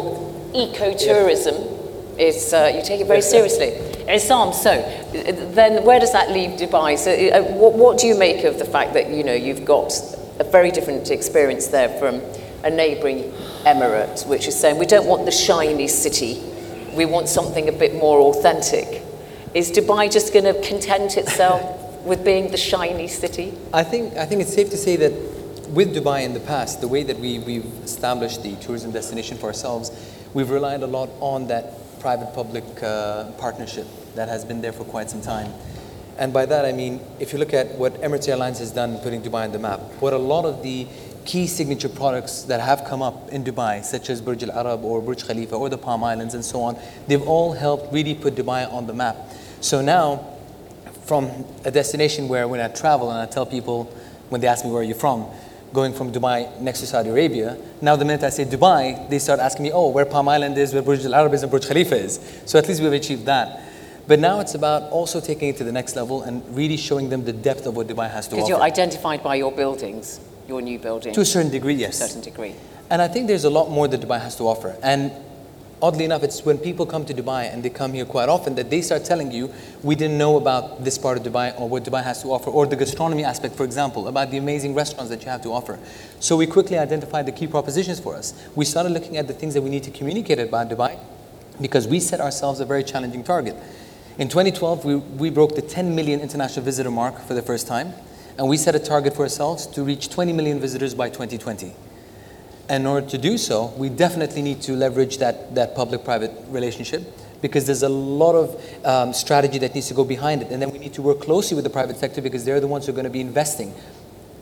ecotourism 0.53 1.55
is, 2.17 2.53
uh, 2.53 2.71
you 2.75 2.81
take 2.83 3.01
it 3.01 3.07
very 3.07 3.21
seriously. 3.21 3.71
Issam, 4.07 4.53
so 4.53 4.71
uh, 4.71 5.53
then 5.53 5.83
where 5.85 5.99
does 5.99 6.11
that 6.11 6.31
leave 6.31 6.51
Dubai? 6.59 6.97
So 6.97 7.11
uh, 7.11 7.43
what, 7.53 7.73
what 7.73 7.97
do 7.97 8.07
you 8.07 8.15
make 8.17 8.43
of 8.43 8.57
the 8.59 8.65
fact 8.65 8.93
that, 8.93 9.09
you 9.09 9.23
know, 9.23 9.33
you've 9.33 9.63
got 9.65 9.93
a 10.39 10.43
very 10.43 10.71
different 10.71 11.09
experience 11.11 11.67
there 11.67 11.89
from 11.99 12.21
a 12.63 12.69
neighbouring 12.69 13.31
emirate, 13.65 14.25
which 14.27 14.47
is 14.47 14.59
saying 14.59 14.77
we 14.77 14.85
don't 14.85 15.07
want 15.07 15.25
the 15.25 15.31
shiny 15.31 15.87
city, 15.87 16.41
we 16.93 17.05
want 17.05 17.29
something 17.29 17.69
a 17.69 17.71
bit 17.71 17.93
more 17.95 18.19
authentic. 18.19 19.03
Is 19.53 19.71
Dubai 19.71 20.11
just 20.11 20.33
going 20.33 20.45
to 20.45 20.53
content 20.67 21.17
itself 21.17 21.61
with 22.05 22.23
being 22.25 22.51
the 22.51 22.57
shiny 22.57 23.07
city? 23.07 23.53
I 23.73 23.83
think, 23.83 24.15
I 24.17 24.25
think 24.25 24.41
it's 24.41 24.53
safe 24.53 24.69
to 24.71 24.77
say 24.77 24.95
that 24.97 25.11
with 25.69 25.95
Dubai 25.95 26.23
in 26.23 26.33
the 26.33 26.39
past, 26.39 26.81
the 26.81 26.87
way 26.87 27.03
that 27.03 27.17
we, 27.19 27.39
we've 27.39 27.65
established 27.83 28.43
the 28.43 28.55
tourism 28.57 28.91
destination 28.91 29.37
for 29.37 29.47
ourselves, 29.47 29.91
we've 30.33 30.49
relied 30.49 30.83
a 30.83 30.87
lot 30.87 31.09
on 31.19 31.47
that 31.47 31.99
private-public 31.99 32.83
uh, 32.83 33.31
partnership 33.33 33.87
that 34.15 34.27
has 34.27 34.43
been 34.43 34.61
there 34.61 34.73
for 34.73 34.83
quite 34.83 35.09
some 35.09 35.21
time. 35.21 35.53
And 36.17 36.33
by 36.33 36.45
that 36.45 36.65
I 36.65 36.71
mean, 36.71 36.99
if 37.19 37.31
you 37.31 37.39
look 37.39 37.53
at 37.53 37.75
what 37.75 37.93
Emirates 38.01 38.27
Airlines 38.27 38.59
has 38.59 38.71
done 38.71 38.97
putting 38.99 39.21
Dubai 39.21 39.45
on 39.45 39.51
the 39.51 39.59
map, 39.59 39.79
what 40.01 40.13
a 40.13 40.17
lot 40.17 40.45
of 40.45 40.61
the 40.61 40.87
key 41.23 41.47
signature 41.47 41.89
products 41.89 42.43
that 42.43 42.59
have 42.59 42.83
come 42.83 43.01
up 43.01 43.29
in 43.29 43.43
Dubai, 43.43 43.83
such 43.83 44.09
as 44.09 44.21
Burj 44.21 44.43
Al 44.43 44.51
Arab 44.51 44.83
or 44.83 45.01
Burj 45.01 45.25
Khalifa 45.25 45.55
or 45.55 45.69
the 45.69 45.77
Palm 45.77 46.03
Islands 46.03 46.33
and 46.33 46.43
so 46.43 46.61
on, 46.61 46.77
they've 47.07 47.21
all 47.21 47.53
helped 47.53 47.93
really 47.93 48.15
put 48.15 48.35
Dubai 48.35 48.71
on 48.71 48.87
the 48.87 48.93
map. 48.93 49.15
So 49.61 49.81
now, 49.81 50.27
from 51.11 51.29
a 51.65 51.71
destination 51.71 52.29
where 52.29 52.47
when 52.47 52.61
I 52.61 52.69
travel 52.69 53.11
and 53.11 53.19
I 53.19 53.25
tell 53.25 53.45
people, 53.45 53.83
when 54.29 54.39
they 54.39 54.47
ask 54.47 54.63
me 54.63 54.71
where 54.71 54.79
are 54.79 54.83
you're 54.85 54.95
from, 54.95 55.25
going 55.73 55.93
from 55.93 56.09
Dubai 56.09 56.57
next 56.61 56.79
to 56.79 56.87
Saudi 56.87 57.09
Arabia, 57.09 57.57
now 57.81 57.97
the 57.97 58.05
minute 58.05 58.23
I 58.23 58.29
say 58.29 58.45
Dubai, 58.45 59.09
they 59.09 59.19
start 59.19 59.41
asking 59.41 59.63
me, 59.63 59.73
oh, 59.73 59.89
where 59.89 60.05
Palm 60.05 60.29
Island 60.29 60.57
is, 60.57 60.73
where 60.73 60.81
Burj 60.81 61.03
Al 61.03 61.15
Arab 61.15 61.33
is, 61.33 61.43
and 61.43 61.51
Burj 61.51 61.67
Khalifa 61.67 61.97
is. 61.97 62.41
So 62.45 62.57
at 62.57 62.65
least 62.65 62.81
we've 62.81 62.93
achieved 62.93 63.25
that. 63.25 63.61
But 64.07 64.19
now 64.19 64.39
it's 64.39 64.55
about 64.55 64.83
also 64.83 65.19
taking 65.19 65.49
it 65.49 65.57
to 65.57 65.65
the 65.65 65.73
next 65.73 65.97
level 65.97 66.21
and 66.21 66.45
really 66.55 66.77
showing 66.77 67.09
them 67.09 67.25
the 67.25 67.33
depth 67.33 67.65
of 67.65 67.75
what 67.75 67.87
Dubai 67.87 68.09
has 68.09 68.29
to 68.29 68.35
offer. 68.35 68.35
Because 68.37 68.47
you're 68.47 68.61
identified 68.61 69.21
by 69.21 69.35
your 69.35 69.51
buildings, 69.51 70.21
your 70.47 70.61
new 70.61 70.79
buildings. 70.79 71.15
To 71.15 71.21
a 71.23 71.25
certain 71.25 71.51
degree, 71.51 71.73
yes. 71.73 71.97
To 71.97 72.05
a 72.05 72.07
certain 72.07 72.21
degree. 72.21 72.55
And 72.89 73.01
I 73.01 73.09
think 73.09 73.27
there's 73.27 73.43
a 73.43 73.49
lot 73.49 73.69
more 73.69 73.89
that 73.89 73.99
Dubai 73.99 74.21
has 74.21 74.37
to 74.37 74.47
offer. 74.47 74.77
And 74.81 75.11
oddly 75.81 76.05
enough, 76.05 76.23
it's 76.23 76.45
when 76.45 76.57
people 76.57 76.85
come 76.85 77.05
to 77.05 77.13
Dubai 77.13 77.51
and 77.51 77.63
they 77.63 77.69
come 77.69 77.93
here 77.93 78.05
quite 78.05 78.29
often 78.29 78.55
that 78.55 78.69
they 78.69 78.81
start 78.81 79.03
telling 79.03 79.31
you, 79.31 79.51
we 79.83 79.95
didn't 79.95 80.17
know 80.17 80.37
about 80.37 80.83
this 80.83 80.97
part 80.97 81.17
of 81.17 81.23
Dubai 81.23 81.59
or 81.59 81.67
what 81.67 81.83
Dubai 81.83 82.03
has 82.03 82.21
to 82.21 82.31
offer, 82.31 82.49
or 82.49 82.65
the 82.65 82.75
gastronomy 82.75 83.23
aspect, 83.23 83.55
for 83.55 83.63
example, 83.63 84.07
about 84.07 84.31
the 84.31 84.37
amazing 84.37 84.73
restaurants 84.75 85.09
that 85.09 85.23
you 85.23 85.29
have 85.29 85.41
to 85.41 85.49
offer. 85.49 85.79
So 86.19 86.37
we 86.37 86.45
quickly 86.45 86.77
identified 86.77 87.25
the 87.25 87.31
key 87.31 87.47
propositions 87.47 87.99
for 87.99 88.15
us. 88.15 88.33
We 88.55 88.65
started 88.65 88.91
looking 88.91 89.17
at 89.17 89.27
the 89.27 89.33
things 89.33 89.53
that 89.55 89.61
we 89.61 89.69
need 89.69 89.83
to 89.83 89.91
communicate 89.91 90.39
about 90.39 90.69
Dubai 90.69 90.99
because 91.59 91.87
we 91.87 91.99
set 91.99 92.21
ourselves 92.21 92.59
a 92.59 92.65
very 92.65 92.83
challenging 92.83 93.23
target. 93.23 93.55
In 94.17 94.27
2012, 94.27 94.85
we, 94.85 94.95
we 94.95 95.29
broke 95.29 95.55
the 95.55 95.61
10 95.61 95.95
million 95.95 96.19
international 96.19 96.63
visitor 96.63 96.91
mark 96.91 97.19
for 97.21 97.33
the 97.33 97.41
first 97.41 97.65
time, 97.67 97.93
and 98.37 98.47
we 98.47 98.57
set 98.57 98.75
a 98.75 98.79
target 98.79 99.15
for 99.15 99.23
ourselves 99.23 99.67
to 99.67 99.83
reach 99.83 100.09
20 100.09 100.33
million 100.33 100.59
visitors 100.59 100.93
by 100.93 101.09
2020. 101.09 101.73
And 102.71 102.83
in 102.83 102.87
order 102.87 103.05
to 103.05 103.17
do 103.17 103.37
so, 103.37 103.65
we 103.75 103.89
definitely 103.89 104.41
need 104.41 104.61
to 104.61 104.77
leverage 104.77 105.17
that, 105.17 105.53
that 105.55 105.75
public 105.75 106.05
private 106.05 106.31
relationship 106.47 107.03
because 107.41 107.65
there's 107.65 107.83
a 107.83 107.89
lot 107.89 108.33
of 108.33 108.85
um, 108.85 109.11
strategy 109.11 109.57
that 109.57 109.75
needs 109.75 109.89
to 109.89 109.93
go 109.93 110.05
behind 110.05 110.41
it. 110.41 110.51
And 110.51 110.61
then 110.61 110.71
we 110.71 110.79
need 110.79 110.93
to 110.93 111.01
work 111.01 111.19
closely 111.19 111.55
with 111.55 111.65
the 111.65 111.69
private 111.69 111.97
sector 111.97 112.21
because 112.21 112.45
they're 112.45 112.61
the 112.61 112.69
ones 112.69 112.85
who 112.85 112.93
are 112.93 112.95
going 112.95 113.03
to 113.03 113.09
be 113.11 113.19
investing 113.19 113.73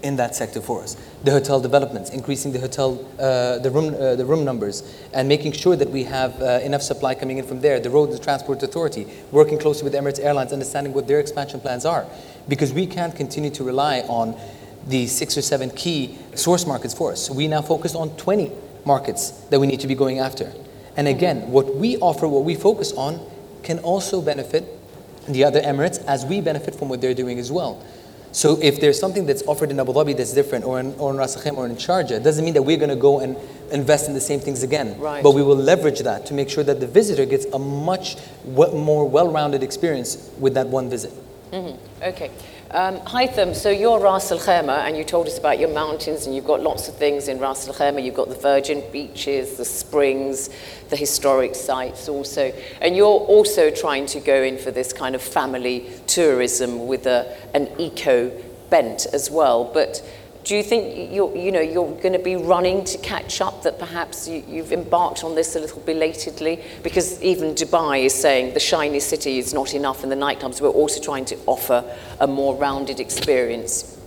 in 0.04 0.18
that 0.18 0.36
sector 0.36 0.62
for 0.62 0.84
us. 0.84 0.96
The 1.24 1.32
hotel 1.32 1.60
developments, 1.60 2.12
increasing 2.12 2.52
the 2.52 2.60
hotel, 2.60 3.04
uh, 3.18 3.58
the, 3.58 3.72
room, 3.72 3.96
uh, 3.96 4.14
the 4.14 4.26
room 4.26 4.46
numbers, 4.46 4.84
and 5.12 5.28
making 5.28 5.54
sure 5.54 5.76
that 5.76 5.90
we 5.90 6.04
have 6.04 6.40
uh, 6.40 6.60
enough 6.62 6.84
supply 6.84 7.16
coming 7.16 7.40
in 7.40 7.48
from 7.48 7.62
there. 7.62 7.80
The 7.80 7.90
Road 7.90 8.12
and 8.12 8.22
Transport 8.22 8.62
Authority, 8.62 9.08
working 9.32 9.58
closely 9.58 9.86
with 9.86 9.94
Emirates 9.94 10.24
Airlines, 10.24 10.54
understanding 10.54 10.94
what 10.94 11.08
their 11.08 11.20
expansion 11.20 11.62
plans 11.62 11.84
are. 11.84 12.06
Because 12.48 12.74
we 12.74 12.86
can't 12.86 13.16
continue 13.16 13.50
to 13.50 13.64
rely 13.64 14.02
on 14.02 14.40
the 14.88 15.08
six 15.08 15.38
or 15.38 15.42
seven 15.42 15.70
key 15.70 16.18
source 16.36 16.66
markets 16.66 16.94
for 16.94 17.12
us. 17.12 17.28
So 17.28 17.34
we 17.34 17.48
now 17.48 17.62
focus 17.62 17.96
on 17.96 18.16
20 18.18 18.52
markets 18.86 19.32
that 19.50 19.60
we 19.60 19.68
need 19.68 19.80
to 19.82 19.88
be 19.88 19.96
going 19.96 20.20
after. 20.20 20.52
And 20.98 21.08
again, 21.08 21.52
what 21.52 21.76
we 21.76 21.98
offer, 21.98 22.28
what 22.28 22.44
we 22.44 22.56
focus 22.56 22.92
on, 22.94 23.26
can 23.64 23.80
also 23.80 24.22
benefit 24.22 24.66
the 25.28 25.44
other 25.44 25.62
Emirates 25.62 26.04
as 26.06 26.26
we 26.26 26.42
benefit 26.42 26.76
from 26.76 26.90
what 26.90 27.02
they're 27.02 27.14
doing 27.14 27.40
as 27.40 27.52
well. 27.52 27.84
So 28.32 28.60
if 28.62 28.80
there's 28.80 29.00
something 29.00 29.26
that's 29.26 29.42
offered 29.48 29.72
in 29.72 29.80
Abu 29.80 29.92
Dhabi 29.92 30.16
that's 30.16 30.34
different, 30.34 30.64
or 30.64 30.80
in, 30.80 30.94
or 30.96 31.12
in 31.12 31.18
Ras 31.18 31.36
Al 31.36 31.42
Khaimah 31.42 31.58
or 31.58 31.66
in 31.66 31.76
Sharjah, 31.76 32.12
it 32.12 32.24
doesn't 32.24 32.46
mean 32.46 32.54
that 32.54 32.62
we're 32.62 32.78
going 32.78 32.90
to 32.90 32.96
go 32.96 33.20
and 33.20 33.36
invest 33.72 34.08
in 34.08 34.14
the 34.14 34.22
same 34.22 34.40
things 34.40 34.62
again. 34.62 35.00
Right. 35.00 35.24
But 35.24 35.32
we 35.32 35.42
will 35.42 35.56
leverage 35.56 36.00
that 36.02 36.28
to 36.28 36.34
make 36.34 36.50
sure 36.50 36.64
that 36.64 36.80
the 36.80 36.88
visitor 36.88 37.26
gets 37.26 37.46
a 37.46 37.60
much 37.60 38.18
more 38.46 39.10
well-rounded 39.10 39.64
experience 39.64 40.30
with 40.38 40.54
that 40.54 40.68
one 40.68 40.90
visit. 40.90 41.12
Mm-hmm. 41.52 42.04
Okay. 42.04 42.30
Um, 42.72 43.00
Haitham, 43.00 43.56
so 43.56 43.72
you're 43.72 44.00
Ras 44.00 44.32
Al 44.32 44.38
Khaimah, 44.38 44.84
and 44.84 44.96
you 44.96 45.04
told 45.04 45.26
us 45.26 45.40
about 45.40 45.58
your 45.58 45.70
mountains, 45.70 46.28
and 46.28 46.36
you've 46.36 46.46
got 46.46 46.62
lots 46.62 46.88
of 46.88 46.96
things 46.96 47.28
in 47.28 47.40
Ras 47.40 47.68
Al 47.68 47.74
Khaimah. 47.74 48.04
You've 48.04 48.14
got 48.14 48.30
the 48.30 48.36
virgin 48.36 48.84
beaches, 48.92 49.58
the 49.58 49.66
springs, 49.66 50.52
the 50.90 50.96
historic 50.96 51.56
sites 51.56 52.08
also. 52.08 52.54
And 52.80 52.96
you're 52.96 53.08
also 53.08 53.72
trying 53.72 54.06
to 54.08 54.20
go 54.20 54.44
in 54.44 54.60
for 54.60 54.70
this 54.70 54.94
kind 54.94 55.16
of 55.16 55.22
family 55.24 55.90
tourism 56.06 56.86
with 56.86 57.08
a, 57.08 57.36
an 57.56 57.70
eco 57.80 58.32
bent 58.70 59.08
as 59.14 59.32
well. 59.32 59.64
But 59.64 60.08
do 60.44 60.56
you 60.56 60.64
think 60.64 61.12
you're, 61.12 61.36
you 61.36 61.52
know, 61.52 61.60
you're 61.60 61.92
going 62.02 62.14
to 62.14 62.20
be 62.20 62.36
running 62.36 62.84
to 62.86 62.98
catch 63.00 63.42
up, 63.42 63.64
that 63.64 63.78
perhaps 63.78 64.28
you, 64.28 64.44
you've 64.48 64.72
embarked 64.72 65.24
on 65.24 65.36
this 65.36 65.56
a 65.56 65.60
little 65.60 65.82
belatedly? 65.82 66.64
Because 66.82 67.22
even 67.22 67.54
Dubai 67.56 68.06
is 68.06 68.14
saying 68.14 68.54
the 68.54 68.60
shiny 68.60 69.00
city 69.00 69.38
is 69.38 69.54
not 69.54 69.74
enough 69.74 70.04
in 70.04 70.10
the 70.10 70.16
nightclubs. 70.16 70.62
We're 70.62 70.70
also 70.70 71.02
trying 71.02 71.26
to 71.26 71.38
offer 71.46 71.84
a 72.20 72.28
more 72.28 72.56
rounded 72.56 73.00
experience. 73.00 74.00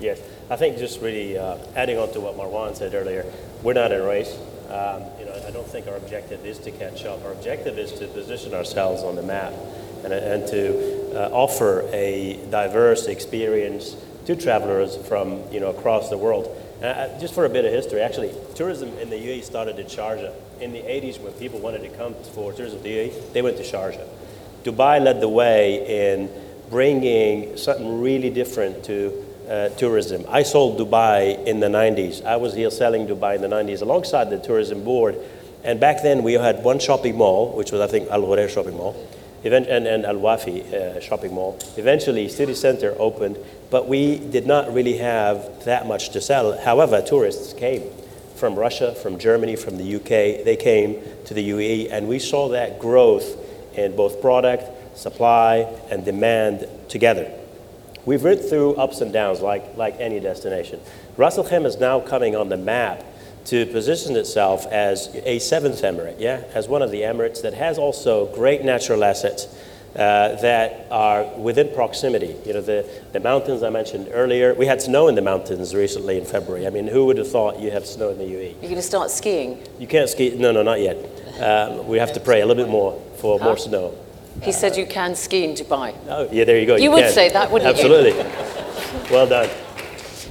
Yes, 0.00 0.20
I 0.50 0.56
think 0.56 0.78
just 0.78 1.00
really 1.00 1.38
uh, 1.38 1.58
adding 1.74 1.98
on 1.98 2.12
to 2.12 2.20
what 2.20 2.36
Marwan 2.36 2.74
said 2.74 2.94
earlier, 2.94 3.24
we're 3.62 3.74
not 3.74 3.92
in 3.92 4.00
a 4.00 4.04
race. 4.04 4.36
Um, 4.68 5.02
you 5.18 5.26
know, 5.26 5.42
I 5.46 5.50
don't 5.50 5.66
think 5.68 5.86
our 5.86 5.96
objective 5.96 6.44
is 6.44 6.58
to 6.60 6.70
catch 6.70 7.04
up. 7.04 7.24
Our 7.24 7.32
objective 7.32 7.78
is 7.78 7.92
to 8.00 8.08
position 8.08 8.54
ourselves 8.54 9.02
on 9.02 9.14
the 9.14 9.22
map 9.22 9.52
and, 10.02 10.12
and 10.12 10.46
to 10.48 11.16
uh, 11.16 11.30
offer 11.32 11.88
a 11.92 12.40
diverse 12.50 13.06
experience 13.06 13.94
to 14.26 14.36
travelers 14.36 14.96
from 15.08 15.42
you 15.50 15.60
know 15.60 15.70
across 15.70 16.10
the 16.10 16.18
world. 16.18 16.46
Uh, 16.82 16.86
uh, 16.86 17.20
just 17.20 17.32
for 17.32 17.46
a 17.46 17.48
bit 17.48 17.64
of 17.64 17.72
history, 17.72 18.02
actually, 18.02 18.34
tourism 18.54 18.90
in 18.98 19.08
the 19.08 19.16
UAE 19.16 19.42
started 19.42 19.78
in 19.78 19.86
Sharjah. 19.86 20.32
In 20.60 20.72
the 20.72 20.80
80s, 20.80 21.18
when 21.20 21.32
people 21.34 21.58
wanted 21.58 21.82
to 21.82 21.88
come 21.88 22.14
for 22.34 22.52
tourism 22.52 22.78
to 22.78 22.84
the 22.84 22.90
UAE, 22.90 23.32
they 23.32 23.40
went 23.40 23.56
to 23.56 23.62
Sharjah. 23.62 24.06
Dubai 24.62 25.02
led 25.02 25.20
the 25.20 25.28
way 25.28 26.10
in 26.12 26.30
bringing 26.68 27.56
something 27.56 28.00
really 28.02 28.28
different 28.28 28.84
to 28.84 29.24
uh, 29.48 29.68
tourism. 29.70 30.24
I 30.28 30.42
sold 30.42 30.78
Dubai 30.78 31.46
in 31.46 31.60
the 31.60 31.68
90s. 31.68 32.24
I 32.24 32.36
was 32.36 32.54
here 32.54 32.70
selling 32.70 33.06
Dubai 33.06 33.36
in 33.36 33.42
the 33.42 33.48
90s 33.48 33.80
alongside 33.80 34.28
the 34.28 34.38
tourism 34.38 34.82
board. 34.82 35.16
And 35.64 35.80
back 35.80 36.02
then 36.02 36.22
we 36.22 36.34
had 36.34 36.62
one 36.62 36.78
shopping 36.78 37.16
mall, 37.16 37.56
which 37.56 37.72
was 37.72 37.80
I 37.80 37.86
think 37.86 38.10
Al 38.10 38.22
Ghurair 38.22 38.48
shopping 38.48 38.76
mall, 38.76 38.94
and, 39.52 39.86
and 39.86 40.04
Al 40.04 40.16
Wafi 40.16 40.72
uh, 40.72 41.00
shopping 41.00 41.34
mall. 41.34 41.58
Eventually 41.76 42.28
City 42.28 42.54
Center 42.54 42.94
opened, 42.98 43.38
but 43.70 43.88
we 43.88 44.18
did 44.18 44.46
not 44.46 44.72
really 44.72 44.98
have 44.98 45.64
that 45.64 45.86
much 45.86 46.10
to 46.10 46.20
sell. 46.20 46.56
However, 46.58 47.02
tourists 47.02 47.52
came 47.52 47.82
from 48.34 48.54
Russia, 48.54 48.94
from 48.94 49.18
Germany, 49.18 49.56
from 49.56 49.78
the 49.78 49.96
UK. 49.96 50.44
They 50.44 50.56
came 50.56 51.02
to 51.24 51.34
the 51.34 51.50
UAE, 51.50 51.90
and 51.90 52.08
we 52.08 52.18
saw 52.18 52.48
that 52.50 52.78
growth 52.78 53.36
in 53.76 53.96
both 53.96 54.20
product, 54.20 54.98
supply, 54.98 55.72
and 55.90 56.04
demand 56.04 56.66
together. 56.88 57.30
We've 58.04 58.22
ridden 58.22 58.48
through 58.48 58.76
ups 58.76 59.00
and 59.00 59.12
downs 59.12 59.40
like, 59.40 59.76
like 59.76 59.96
any 59.98 60.20
destination. 60.20 60.80
Ras 61.16 61.38
Al 61.38 61.44
Khaimah 61.44 61.66
is 61.66 61.78
now 61.78 61.98
coming 61.98 62.36
on 62.36 62.48
the 62.48 62.56
map 62.56 63.04
to 63.46 63.66
position 63.66 64.16
itself 64.16 64.66
as 64.66 65.08
a 65.24 65.38
seventh 65.38 65.82
emirate, 65.82 66.16
yeah, 66.18 66.42
as 66.52 66.68
one 66.68 66.82
of 66.82 66.90
the 66.90 67.02
emirates 67.02 67.42
that 67.42 67.54
has 67.54 67.78
also 67.78 68.26
great 68.34 68.64
natural 68.64 69.04
assets 69.04 69.46
uh, 69.94 70.34
that 70.42 70.86
are 70.90 71.24
within 71.38 71.72
proximity. 71.72 72.36
You 72.44 72.54
know, 72.54 72.60
the, 72.60 72.88
the 73.12 73.20
mountains 73.20 73.62
I 73.62 73.70
mentioned 73.70 74.08
earlier, 74.12 74.52
we 74.52 74.66
had 74.66 74.82
snow 74.82 75.08
in 75.08 75.14
the 75.14 75.22
mountains 75.22 75.74
recently 75.74 76.18
in 76.18 76.24
February. 76.24 76.66
I 76.66 76.70
mean, 76.70 76.86
who 76.86 77.06
would 77.06 77.18
have 77.18 77.30
thought 77.30 77.58
you 77.60 77.70
have 77.70 77.86
snow 77.86 78.10
in 78.10 78.18
the 78.18 78.24
UAE? 78.24 78.52
You're 78.54 78.62
going 78.62 78.74
to 78.74 78.82
start 78.82 79.10
skiing. 79.10 79.62
You 79.78 79.86
can't 79.86 80.10
ski, 80.10 80.36
no, 80.36 80.52
no, 80.52 80.62
not 80.62 80.80
yet. 80.80 80.96
Um, 81.40 81.86
we 81.86 81.98
have 81.98 82.12
to 82.14 82.20
pray 82.20 82.42
a 82.42 82.46
little 82.46 82.62
bit 82.62 82.70
more 82.70 83.00
for 83.16 83.38
more 83.38 83.56
snow. 83.56 83.96
He 84.42 84.52
said 84.52 84.76
you 84.76 84.86
can 84.86 85.14
ski 85.14 85.44
in 85.44 85.54
Dubai. 85.54 85.94
Oh, 86.08 86.28
yeah, 86.30 86.44
there 86.44 86.58
you 86.58 86.66
go. 86.66 86.76
You 86.76 86.90
would 86.90 87.04
can. 87.04 87.12
say 87.12 87.30
that, 87.30 87.50
wouldn't 87.50 87.74
you? 87.78 87.82
Absolutely. 87.82 89.10
well 89.10 89.26
done. 89.26 89.48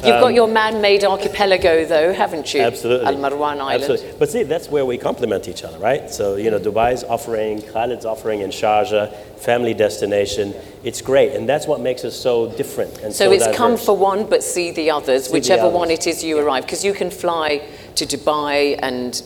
You've 0.07 0.21
got 0.21 0.33
your 0.33 0.47
man-made 0.47 1.03
archipelago, 1.03 1.85
though, 1.85 2.13
haven't 2.13 2.53
you? 2.53 2.61
Um, 2.61 2.67
Absolutely. 2.67 3.07
Al 3.07 3.15
Marjan 3.15 3.59
Island. 3.59 3.83
Absolutely. 3.83 4.13
But 4.19 4.29
see, 4.29 4.43
that's 4.43 4.69
where 4.69 4.85
we 4.85 4.97
complement 4.97 5.47
each 5.47 5.63
other, 5.63 5.77
right? 5.79 6.09
So, 6.11 6.35
you 6.35 6.51
know, 6.51 6.59
Dubai's 6.59 7.03
offering, 7.03 7.61
Khalid's 7.61 8.05
offering 8.05 8.41
in 8.41 8.49
Sharjah, 8.49 9.13
family 9.37 9.73
destination. 9.73 10.53
It's 10.83 11.01
great. 11.01 11.33
And 11.33 11.47
that's 11.47 11.67
what 11.67 11.79
makes 11.81 12.03
us 12.05 12.15
so 12.15 12.51
different 12.51 12.97
and 13.01 13.13
so, 13.13 13.25
So 13.25 13.31
it's 13.31 13.43
diverse. 13.43 13.57
come 13.57 13.77
for 13.77 13.95
one, 13.97 14.25
but 14.29 14.43
see 14.43 14.71
the 14.71 14.91
others, 14.91 15.25
See 15.25 15.29
the 15.31 15.33
whichever 15.33 15.69
one 15.69 15.91
it 15.91 16.07
is 16.07 16.23
you 16.23 16.37
arrive. 16.39 16.63
Because 16.65 16.83
you 16.83 16.93
can 16.93 17.09
fly 17.09 17.61
to 17.95 18.05
Dubai 18.05 18.79
and 18.81 19.21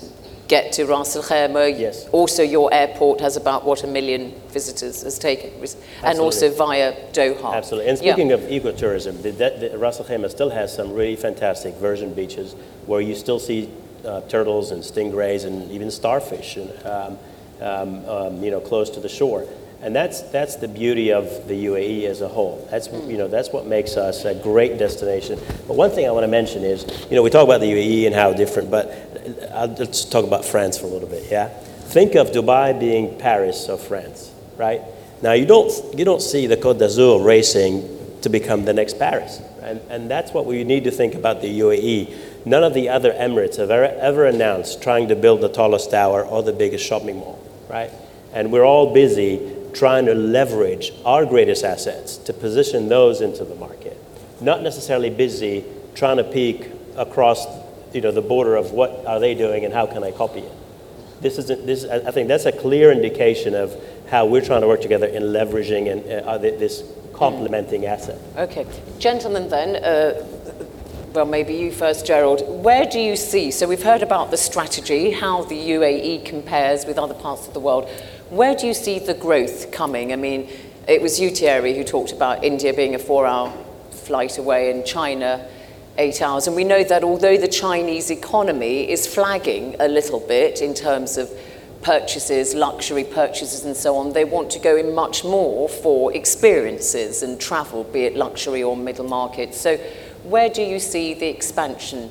get 0.50 0.74
to 0.74 0.86
Ras 0.86 1.16
Al 1.16 1.24
Khaimah. 1.24 1.80
Yes. 1.80 2.10
Also, 2.12 2.44
your 2.44 2.74
airport 2.74 3.22
has 3.22 3.38
about, 3.38 3.64
what, 3.64 3.84
a 3.84 3.88
million 3.88 4.34
visitors 4.50 5.04
has 5.04 5.18
taken. 5.18 5.52
And 6.04 6.20
also 6.20 6.50
via 6.52 6.94
Doha. 7.14 7.54
Absolutely. 7.54 7.90
And 7.90 8.02
Yeah. 8.02 8.14
speaking 8.14 8.32
of 8.34 8.42
ecotourism, 8.42 9.22
the, 9.22 9.32
the, 9.32 9.70
the 9.72 9.78
Ras 9.78 10.00
Al 10.00 10.06
Khaimah 10.08 10.30
still 10.30 10.50
has 10.50 10.76
some 10.76 10.92
really 10.94 11.16
fantastic 11.16 11.76
virgin 11.76 12.14
beaches 12.14 12.56
where 12.88 13.00
you 13.00 13.16
still 13.16 13.40
see 13.40 13.70
uh, 14.06 14.22
turtles 14.22 14.72
and 14.72 14.82
stingrays 14.84 15.46
and 15.46 15.72
even 15.72 15.92
starfish, 15.92 16.58
and, 16.58 16.70
um, 16.86 17.18
um, 17.62 18.06
um, 18.10 18.44
you 18.44 18.50
know, 18.50 18.60
close 18.60 18.90
to 18.90 19.00
the 19.00 19.10
shore. 19.10 19.46
And 19.82 19.96
that's, 19.96 20.22
that's 20.24 20.56
the 20.58 20.68
beauty 20.68 21.14
of 21.14 21.48
the 21.48 21.66
UAE 21.68 22.04
as 22.04 22.20
a 22.20 22.28
whole. 22.28 22.68
That's, 22.70 22.88
you 23.08 23.18
know, 23.18 23.30
that's 23.30 23.50
what 23.50 23.66
makes 23.66 23.96
us 23.96 24.26
a 24.26 24.36
great 24.36 24.78
destination. 24.78 25.40
But 25.68 25.78
one 25.78 25.90
thing 25.90 26.06
I 26.06 26.12
want 26.12 26.26
to 26.26 26.28
mention 26.28 26.64
is, 26.64 26.86
you 27.10 27.16
know, 27.16 27.24
we 27.24 27.30
talk 27.30 27.46
about 27.46 27.62
the 27.62 27.72
UAE 27.72 28.06
and 28.06 28.14
how 28.14 28.34
different, 28.34 28.70
but 28.70 29.09
I'll, 29.54 29.68
let's 29.68 30.06
talk 30.06 30.26
about 30.26 30.46
France 30.46 30.78
for 30.78 30.86
a 30.86 30.90
little 30.90 31.10
bit, 31.10 31.30
yeah? 31.32 31.48
Think 31.48 32.16
of 32.16 32.32
Dubai 32.32 32.80
being 32.80 33.18
Paris 33.18 33.68
of 33.68 33.82
France, 33.82 34.32
right? 34.58 34.82
Now, 35.22 35.34
you 35.34 35.46
don't, 35.46 35.72
you 35.98 36.06
don't 36.06 36.22
see 36.22 36.48
the 36.48 36.58
Côte 36.58 36.78
d'Azur 36.80 37.24
racing 37.24 37.98
to 38.22 38.30
become 38.30 38.66
the 38.66 38.74
next 38.74 39.00
Paris. 39.00 39.42
And, 39.62 39.82
and 39.90 40.10
that's 40.10 40.32
what 40.32 40.46
we 40.46 40.64
need 40.64 40.84
to 40.86 40.92
think 40.92 41.16
about 41.16 41.42
the 41.42 41.60
UAE. 41.60 42.46
None 42.46 42.64
of 42.64 42.74
the 42.74 42.90
other 42.90 43.12
Emirates 43.12 43.58
have 43.58 43.72
ever, 43.72 43.86
ever 43.86 44.26
announced 44.26 44.82
trying 44.82 45.08
to 45.10 45.16
build 45.16 45.42
the 45.42 45.50
tallest 45.50 45.92
tower 45.92 46.24
or 46.26 46.44
the 46.44 46.54
biggest 46.54 46.86
shopping 46.86 47.18
mall, 47.18 47.44
right? 47.70 47.92
And 48.34 48.52
we're 48.52 48.64
all 48.66 48.94
busy 48.94 49.56
trying 49.74 50.06
to 50.06 50.16
leverage 50.16 50.94
our 51.06 51.26
greatest 51.26 51.64
assets 51.64 52.18
to 52.18 52.34
position 52.34 52.88
those 52.88 53.22
into 53.22 53.44
the 53.44 53.56
market. 53.56 53.98
Not 54.42 54.62
necessarily 54.62 55.10
busy 55.10 55.66
trying 55.96 56.18
to 56.18 56.24
peek 56.24 56.72
across 56.96 57.46
you 57.94 58.02
know, 58.02 58.12
the 58.12 58.22
border 58.22 58.56
of 58.56 58.72
what 58.72 59.06
are 59.06 59.20
they 59.20 59.34
doing 59.34 59.66
and 59.66 59.74
how 59.74 59.86
can 59.86 60.04
I 60.04 60.12
copy 60.12 60.42
it. 60.42 60.52
This 61.22 61.38
is, 61.38 61.50
a, 61.50 61.56
this, 61.56 61.84
I 61.84 62.12
think 62.12 62.28
that's 62.28 62.46
a 62.46 62.52
clear 62.52 62.92
indication 62.92 63.54
of 63.54 63.76
how 64.10 64.26
we're 64.26 64.46
trying 64.46 64.62
to 64.62 64.68
work 64.68 64.82
together 64.82 65.06
in 65.06 65.24
leveraging 65.24 65.92
and, 65.92 66.26
uh, 66.26 66.38
this 66.38 66.84
complementing 67.14 67.86
asset. 67.86 68.18
Okay. 68.38 68.66
Gentlemen, 69.00 69.50
then, 69.50 69.84
uh, 69.84 70.26
well, 71.14 71.26
maybe 71.26 71.54
you 71.56 71.72
first, 71.72 72.06
Gerald. 72.06 72.42
Where 72.64 72.86
do 72.86 73.00
you 73.00 73.18
see? 73.18 73.52
So, 73.52 73.68
we've 73.68 73.84
heard 73.84 74.02
about 74.02 74.32
the 74.32 74.38
strategy, 74.38 75.12
how 75.12 75.44
the 75.44 75.56
UAE 75.56 76.24
compares 76.24 76.86
with 76.86 76.98
other 76.98 77.16
parts 77.16 77.48
of 77.48 77.54
the 77.54 77.60
world. 77.60 77.90
Where 78.30 78.56
do 78.56 78.68
you 78.68 78.74
see 78.74 79.00
the 79.00 79.16
growth 79.16 79.72
coming? 79.72 80.14
I 80.14 80.16
mean, 80.16 80.48
it 80.88 81.02
was 81.02 81.20
you, 81.20 81.30
Thierry, 81.32 81.76
who 81.76 81.84
talked 81.84 82.14
about 82.14 82.44
India 82.44 82.74
being 82.74 82.96
a 82.96 83.00
four 83.00 83.26
hour 83.26 83.52
flight 83.92 84.38
away 84.38 84.72
and 84.72 84.86
China 84.86 85.46
eight 85.98 86.22
hours. 86.22 86.48
And 86.48 86.56
we 86.56 86.64
know 86.64 86.84
that 86.84 87.04
although 87.04 87.38
the 87.38 87.48
Chinese 87.48 88.10
economy 88.10 88.90
is 88.90 89.08
flagging 89.08 89.76
a 89.80 89.88
little 89.88 90.20
bit 90.20 90.62
in 90.62 90.74
terms 90.74 91.18
of 91.18 91.30
purchases, 91.82 92.54
luxury 92.54 93.04
purchases, 93.04 93.64
and 93.64 93.76
so 93.76 93.96
on, 93.96 94.14
they 94.14 94.26
want 94.26 94.50
to 94.52 94.60
go 94.60 94.76
in 94.76 94.94
much 94.94 95.24
more 95.24 95.70
for 95.70 96.14
experiences 96.14 97.24
and 97.24 97.40
travel, 97.40 97.84
be 97.86 98.02
it 98.02 98.16
luxury 98.16 98.64
or 98.64 98.76
middle 98.76 99.08
market. 99.08 99.54
So, 99.54 99.78
where 100.24 100.50
do 100.50 100.62
you 100.62 100.80
see 100.80 101.14
the 101.14 101.28
expansion 101.28 102.10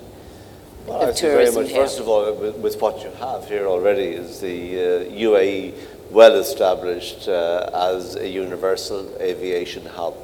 well, 0.86 1.10
of 1.10 1.16
tourism 1.16 1.64
much, 1.64 1.72
First 1.72 2.00
of 2.00 2.08
all, 2.08 2.32
with, 2.34 2.56
with, 2.56 2.80
what 2.80 3.02
you 3.02 3.10
have 3.10 3.46
here 3.46 3.66
already 3.66 4.04
is 4.04 4.40
the 4.40 4.78
uh, 4.78 5.04
UAE 5.10 5.74
well 6.10 6.36
established 6.36 7.28
uh, 7.28 7.68
as 7.74 8.16
a 8.16 8.26
universal 8.26 9.14
aviation 9.20 9.84
hub. 9.84 10.14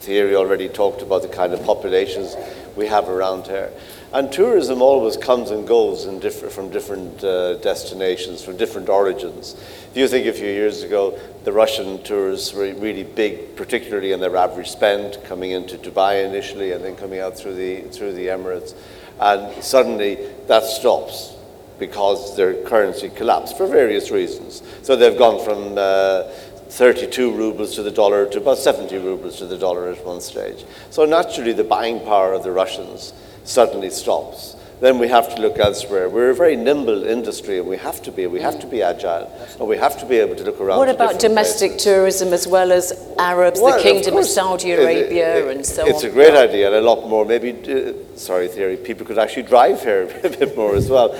Thierry 0.00 0.34
already 0.34 0.68
talked 0.68 1.02
about 1.02 1.22
the 1.22 1.28
kind 1.28 1.52
of 1.52 1.62
populations 1.64 2.34
we 2.78 2.86
have 2.86 3.08
around 3.08 3.46
here. 3.46 3.70
And 4.12 4.32
tourism 4.32 4.80
always 4.80 5.16
comes 5.18 5.50
and 5.50 5.66
goes 5.68 6.06
different, 6.20 6.54
from 6.54 6.70
different 6.70 7.22
uh, 7.22 7.54
destinations, 7.56 8.42
from 8.42 8.56
different 8.56 8.88
origins. 8.88 9.54
If 9.90 9.96
you 9.96 10.08
think 10.08 10.26
a 10.26 10.32
few 10.32 10.46
years 10.46 10.82
ago, 10.82 11.18
the 11.44 11.52
Russian 11.52 12.02
tourists 12.04 12.54
were 12.54 12.72
really 12.74 13.04
big, 13.04 13.56
particularly 13.56 14.12
in 14.12 14.20
their 14.20 14.34
average 14.34 14.70
spend, 14.70 15.18
coming 15.24 15.50
into 15.50 15.76
Dubai 15.76 16.24
initially 16.24 16.72
and 16.72 16.82
then 16.82 16.96
coming 16.96 17.20
out 17.20 17.36
through 17.36 17.54
the, 17.54 17.82
through 17.82 18.12
the 18.12 18.28
Emirates. 18.28 18.74
And 19.20 19.62
suddenly 19.62 20.16
that 20.46 20.64
stops 20.64 21.34
because 21.78 22.36
their 22.36 22.54
currency 22.64 23.08
collapsed 23.08 23.56
for 23.56 23.66
various 23.66 24.10
reasons. 24.10 24.62
So 24.82 24.96
they've 24.96 25.18
gone 25.18 25.44
from 25.44 25.74
uh, 25.76 26.24
32 26.70 27.32
rubles 27.32 27.74
to 27.74 27.82
the 27.82 27.90
dollar 27.90 28.26
to 28.26 28.38
about 28.38 28.58
70 28.58 28.96
rubles 28.98 29.38
to 29.38 29.46
the 29.46 29.58
dollar 29.58 29.88
at 29.88 30.04
one 30.04 30.20
stage. 30.20 30.64
So 30.90 31.04
naturally, 31.04 31.52
the 31.52 31.64
buying 31.64 32.00
power 32.00 32.32
of 32.32 32.42
the 32.42 32.52
Russians 32.52 33.12
suddenly 33.44 33.90
stops. 33.90 34.56
Then 34.80 35.00
we 35.00 35.08
have 35.08 35.34
to 35.34 35.42
look 35.42 35.58
elsewhere. 35.58 36.08
We're 36.08 36.30
a 36.30 36.34
very 36.34 36.54
nimble 36.54 37.02
industry, 37.02 37.58
and 37.58 37.66
we 37.66 37.76
have 37.78 38.00
to 38.02 38.12
be. 38.12 38.28
We 38.28 38.40
have 38.40 38.60
to 38.60 38.66
be 38.66 38.80
agile, 38.80 39.26
and 39.58 39.68
we 39.68 39.76
have 39.76 39.98
to 39.98 40.06
be 40.06 40.16
able 40.18 40.36
to 40.36 40.44
look 40.44 40.60
around. 40.60 40.78
What 40.78 40.88
about 40.88 41.18
domestic 41.18 41.72
places. 41.72 41.84
tourism 41.84 42.32
as 42.32 42.46
well 42.46 42.70
as 42.70 42.92
Arabs, 43.18 43.60
well, 43.60 43.76
the 43.76 43.82
Kingdom 43.82 44.14
of, 44.14 44.20
of 44.20 44.26
Saudi 44.26 44.70
Arabia, 44.70 45.36
it, 45.36 45.46
it, 45.46 45.56
and 45.56 45.66
so 45.66 45.82
it's 45.82 45.90
on? 45.90 45.94
It's 45.96 46.04
a 46.04 46.10
great 46.10 46.34
idea, 46.34 46.68
and 46.68 46.76
a 46.76 46.80
lot 46.80 47.08
more. 47.08 47.24
Maybe, 47.24 47.50
uh, 47.50 47.92
sorry, 48.16 48.46
Thierry, 48.46 48.76
people 48.76 49.04
could 49.04 49.18
actually 49.18 49.42
drive 49.42 49.82
here 49.82 50.04
a 50.22 50.28
bit 50.28 50.56
more 50.56 50.76
as 50.76 50.88
well. 50.88 51.18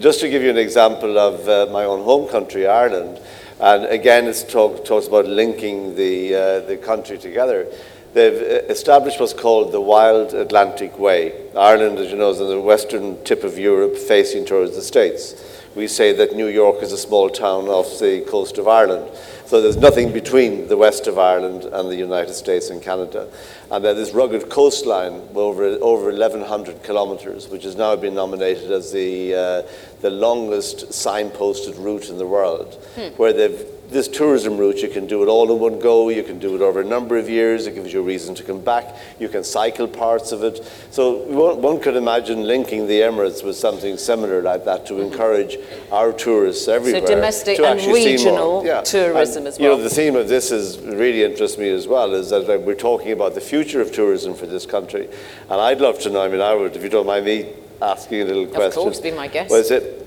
Just 0.00 0.18
to 0.20 0.28
give 0.28 0.42
you 0.42 0.50
an 0.50 0.58
example 0.58 1.16
of 1.16 1.48
uh, 1.48 1.72
my 1.72 1.84
own 1.84 2.02
home 2.02 2.28
country, 2.28 2.66
Ireland. 2.66 3.20
And 3.58 3.86
again, 3.86 4.26
it 4.26 4.46
talk, 4.48 4.84
talks 4.84 5.06
about 5.06 5.26
linking 5.26 5.94
the, 5.94 6.34
uh, 6.34 6.60
the 6.60 6.76
country 6.76 7.16
together. 7.16 7.66
They've 8.12 8.34
uh, 8.34 8.72
established 8.72 9.18
what's 9.18 9.32
called 9.32 9.72
the 9.72 9.80
Wild 9.80 10.34
Atlantic 10.34 10.98
Way. 10.98 11.50
Ireland, 11.56 11.98
as 11.98 12.10
you 12.10 12.16
know, 12.16 12.30
is 12.30 12.40
on 12.40 12.48
the 12.48 12.60
western 12.60 13.22
tip 13.24 13.44
of 13.44 13.58
Europe, 13.58 13.96
facing 13.96 14.44
towards 14.44 14.74
the 14.74 14.82
States. 14.82 15.34
We 15.74 15.86
say 15.86 16.12
that 16.12 16.34
New 16.34 16.48
York 16.48 16.82
is 16.82 16.92
a 16.92 16.98
small 16.98 17.30
town 17.30 17.68
off 17.68 17.98
the 17.98 18.22
coast 18.22 18.58
of 18.58 18.68
Ireland. 18.68 19.10
So 19.46 19.62
there's 19.62 19.76
nothing 19.76 20.12
between 20.12 20.66
the 20.66 20.76
west 20.76 21.06
of 21.06 21.20
Ireland 21.20 21.66
and 21.66 21.88
the 21.88 21.94
United 21.94 22.34
States 22.34 22.68
and 22.70 22.82
Canada. 22.82 23.28
And 23.70 23.84
then 23.84 23.94
this 23.94 24.12
rugged 24.12 24.50
coastline, 24.50 25.22
over, 25.36 25.64
over 25.80 26.10
1,100 26.10 26.82
kilometers, 26.82 27.48
which 27.48 27.62
has 27.62 27.76
now 27.76 27.94
been 27.94 28.14
nominated 28.14 28.72
as 28.72 28.90
the, 28.90 29.34
uh, 29.34 29.62
the 30.00 30.10
longest 30.10 30.88
signposted 30.88 31.78
route 31.78 32.08
in 32.08 32.18
the 32.18 32.26
world, 32.26 32.74
hmm. 32.96 33.08
where 33.16 33.32
they've 33.32 33.64
this 33.88 34.08
tourism 34.08 34.56
route, 34.56 34.78
you 34.78 34.88
can 34.88 35.06
do 35.06 35.22
it 35.22 35.26
all 35.26 35.50
in 35.52 35.58
one 35.60 35.78
go. 35.78 36.08
You 36.08 36.22
can 36.22 36.38
do 36.38 36.54
it 36.54 36.60
over 36.60 36.80
a 36.80 36.84
number 36.84 37.16
of 37.16 37.28
years. 37.28 37.66
It 37.66 37.74
gives 37.74 37.92
you 37.92 38.00
a 38.00 38.02
reason 38.02 38.34
to 38.34 38.42
come 38.42 38.60
back. 38.60 38.96
You 39.18 39.28
can 39.28 39.44
cycle 39.44 39.86
parts 39.86 40.32
of 40.32 40.42
it. 40.42 40.64
So 40.90 41.18
one, 41.58 41.80
could 41.80 41.96
imagine 41.96 42.44
linking 42.44 42.86
the 42.86 43.00
Emirates 43.00 43.44
with 43.44 43.56
something 43.56 43.96
similar 43.96 44.42
like 44.42 44.64
that 44.64 44.86
to 44.86 45.00
encourage 45.00 45.58
our 45.92 46.12
tourists 46.12 46.68
everywhere. 46.68 47.06
So 47.06 47.14
domestic 47.14 47.60
and 47.60 47.80
regional 47.80 48.64
yeah. 48.64 48.80
tourism 48.80 49.42
and, 49.42 49.48
as 49.48 49.58
well. 49.58 49.70
You 49.70 49.76
know, 49.76 49.82
the 49.82 49.90
theme 49.90 50.16
of 50.16 50.28
this 50.28 50.50
is 50.50 50.78
really 50.78 51.22
interests 51.22 51.58
me 51.58 51.68
as 51.70 51.86
well. 51.86 52.14
Is 52.14 52.30
that 52.30 52.62
we're 52.62 52.74
talking 52.74 53.12
about 53.12 53.34
the 53.34 53.40
future 53.40 53.80
of 53.80 53.92
tourism 53.92 54.34
for 54.34 54.46
this 54.46 54.66
country, 54.66 55.08
and 55.50 55.60
I'd 55.60 55.80
love 55.80 55.98
to 56.00 56.10
know. 56.10 56.22
I 56.22 56.28
mean, 56.28 56.40
I 56.40 56.54
would, 56.54 56.74
if 56.74 56.82
you 56.82 56.88
don't 56.88 57.06
mind 57.06 57.26
me 57.26 57.52
asking 57.82 58.22
a 58.22 58.24
little 58.24 58.46
question. 58.46 58.66
Of 58.66 58.74
course, 58.74 59.00
be 59.00 59.12
my 59.12 59.28
guest. 59.28 59.50
Was 59.50 59.70
it? 59.70 60.02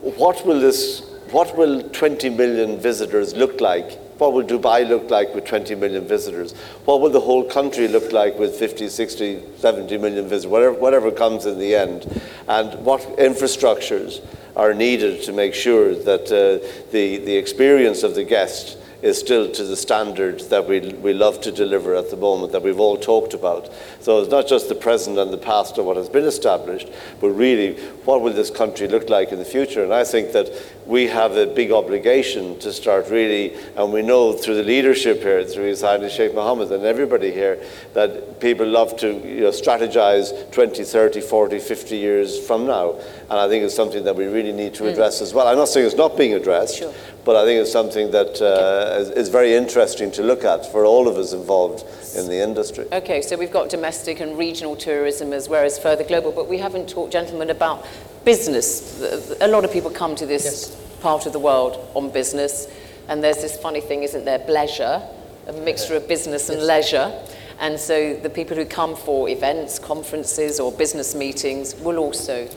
What 0.00 0.44
will 0.46 0.58
this 0.58 1.11
what 1.32 1.56
will 1.56 1.82
20 1.82 2.28
million 2.28 2.78
visitors 2.78 3.34
look 3.34 3.60
like? 3.60 3.98
What 4.18 4.34
will 4.34 4.44
Dubai 4.44 4.86
look 4.86 5.10
like 5.10 5.34
with 5.34 5.46
20 5.46 5.74
million 5.74 6.06
visitors? 6.06 6.52
What 6.84 7.00
will 7.00 7.08
the 7.10 7.20
whole 7.20 7.42
country 7.42 7.88
look 7.88 8.12
like 8.12 8.38
with 8.38 8.54
50, 8.54 8.88
60, 8.88 9.42
70 9.56 9.98
million 9.98 10.28
visitors, 10.28 10.46
whatever, 10.46 10.74
whatever 10.74 11.10
comes 11.10 11.46
in 11.46 11.58
the 11.58 11.74
end? 11.74 12.20
And 12.46 12.84
what 12.84 13.00
infrastructures 13.16 14.24
are 14.54 14.74
needed 14.74 15.22
to 15.22 15.32
make 15.32 15.54
sure 15.54 15.94
that 15.94 16.26
uh, 16.26 16.64
the, 16.92 17.16
the 17.16 17.36
experience 17.36 18.02
of 18.02 18.14
the 18.14 18.24
guest 18.24 18.76
is 19.02 19.18
still 19.18 19.50
to 19.50 19.64
the 19.64 19.76
standard 19.76 20.40
that 20.48 20.66
we, 20.66 20.80
we 20.94 21.12
love 21.12 21.40
to 21.40 21.50
deliver 21.50 21.96
at 21.96 22.10
the 22.10 22.16
moment, 22.16 22.52
that 22.52 22.62
we've 22.62 22.78
all 22.78 22.96
talked 22.96 23.34
about. 23.34 23.68
So 24.00 24.20
it's 24.20 24.30
not 24.30 24.46
just 24.46 24.68
the 24.68 24.76
present 24.76 25.18
and 25.18 25.32
the 25.32 25.38
past 25.38 25.76
of 25.76 25.84
what 25.84 25.96
has 25.96 26.08
been 26.08 26.24
established, 26.24 26.88
but 27.20 27.30
really 27.30 27.74
what 28.04 28.22
will 28.22 28.32
this 28.32 28.50
country 28.50 28.86
look 28.86 29.10
like 29.10 29.32
in 29.32 29.38
the 29.38 29.44
future? 29.44 29.82
And 29.82 29.92
I 29.92 30.04
think 30.04 30.32
that 30.32 30.48
we 30.92 31.06
have 31.06 31.38
a 31.38 31.46
big 31.46 31.72
obligation 31.72 32.58
to 32.58 32.70
start 32.70 33.08
really, 33.08 33.54
and 33.76 33.94
we 33.94 34.02
know 34.02 34.34
through 34.34 34.56
the 34.56 34.62
leadership 34.62 35.22
here, 35.22 35.42
through 35.42 35.64
His 35.64 35.80
Highness 35.80 36.12
Sheikh 36.12 36.34
Mohammed 36.34 36.70
and 36.70 36.84
everybody 36.84 37.32
here, 37.32 37.64
that 37.94 38.38
people 38.40 38.66
love 38.66 38.98
to 38.98 39.08
you 39.26 39.40
know, 39.40 39.48
strategize 39.48 40.52
20, 40.52 40.84
30, 40.84 41.22
40, 41.22 41.58
50 41.60 41.96
years 41.96 42.46
from 42.46 42.66
now. 42.66 43.00
And 43.30 43.40
I 43.40 43.48
think 43.48 43.64
it's 43.64 43.74
something 43.74 44.04
that 44.04 44.14
we 44.14 44.26
really 44.26 44.52
need 44.52 44.74
to 44.74 44.82
hmm. 44.82 44.90
address 44.90 45.20
mm. 45.20 45.22
as 45.22 45.32
well. 45.32 45.48
I'm 45.48 45.56
not 45.56 45.68
saying 45.68 45.86
it's 45.86 45.94
not 45.94 46.14
being 46.18 46.34
addressed, 46.34 46.76
sure. 46.76 46.92
but 47.24 47.36
I 47.36 47.46
think 47.46 47.62
it's 47.62 47.72
something 47.72 48.10
that 48.10 48.42
uh, 48.42 49.00
is, 49.00 49.08
is, 49.12 49.28
very 49.30 49.54
interesting 49.54 50.10
to 50.12 50.22
look 50.22 50.44
at 50.44 50.70
for 50.70 50.84
all 50.84 51.08
of 51.08 51.16
us 51.16 51.32
involved 51.32 51.86
in 52.14 52.26
the 52.28 52.42
industry. 52.42 52.84
Okay, 52.92 53.22
so 53.22 53.38
we've 53.38 53.50
got 53.50 53.70
domestic 53.70 54.20
and 54.20 54.36
regional 54.36 54.76
tourism 54.76 55.32
as 55.32 55.48
well 55.48 55.64
as 55.64 55.78
further 55.78 56.04
global, 56.04 56.32
but 56.32 56.50
we 56.50 56.58
haven't 56.58 56.86
talked, 56.86 57.14
gentlemen, 57.14 57.48
about 57.48 57.86
business. 58.24 59.36
A 59.40 59.48
lot 59.48 59.64
of 59.64 59.72
people 59.72 59.90
come 59.90 60.14
to 60.16 60.26
this 60.26 60.44
yes. 60.44 61.00
part 61.00 61.26
of 61.26 61.32
the 61.32 61.38
world 61.38 61.78
on 61.94 62.10
business, 62.10 62.68
and 63.08 63.22
there's 63.22 63.42
this 63.42 63.56
funny 63.56 63.80
thing, 63.80 64.02
isn't 64.02 64.24
there? 64.24 64.38
Pleasure, 64.40 65.02
a 65.46 65.52
mixture 65.52 65.96
of 65.96 66.08
business 66.08 66.48
and 66.48 66.58
yes. 66.60 66.68
leisure. 66.68 67.22
And 67.60 67.78
so 67.78 68.14
the 68.14 68.30
people 68.30 68.56
who 68.56 68.64
come 68.64 68.96
for 68.96 69.28
events, 69.28 69.78
conferences, 69.78 70.58
or 70.58 70.72
business 70.72 71.14
meetings 71.14 71.74
will 71.76 71.98
also 71.98 72.48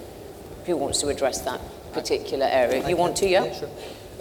who 0.66 0.76
wants 0.76 1.00
to 1.02 1.10
address 1.10 1.42
that 1.42 1.62
particular 1.94 2.48
area? 2.50 2.84
I 2.84 2.90
you 2.90 2.98
want 2.98 3.16
to, 3.18 3.28
yeah? 3.28 3.46
yeah 3.46 3.54
sure. 3.54 3.70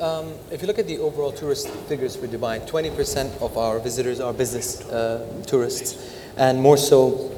Um, 0.01 0.34
if 0.51 0.61
you 0.61 0.66
look 0.66 0.78
at 0.78 0.86
the 0.86 0.99
overall 0.99 1.32
tourist 1.32 1.68
figures 1.88 2.16
for 2.16 2.26
Dubai, 2.26 2.68
20% 2.68 3.40
of 3.40 3.57
our 3.57 3.78
visitors 3.78 4.20
are 4.20 4.32
business 4.32 4.82
uh, 4.90 5.24
tourists, 5.47 6.18
and 6.36 6.61
more 6.61 6.76
so 6.76 7.30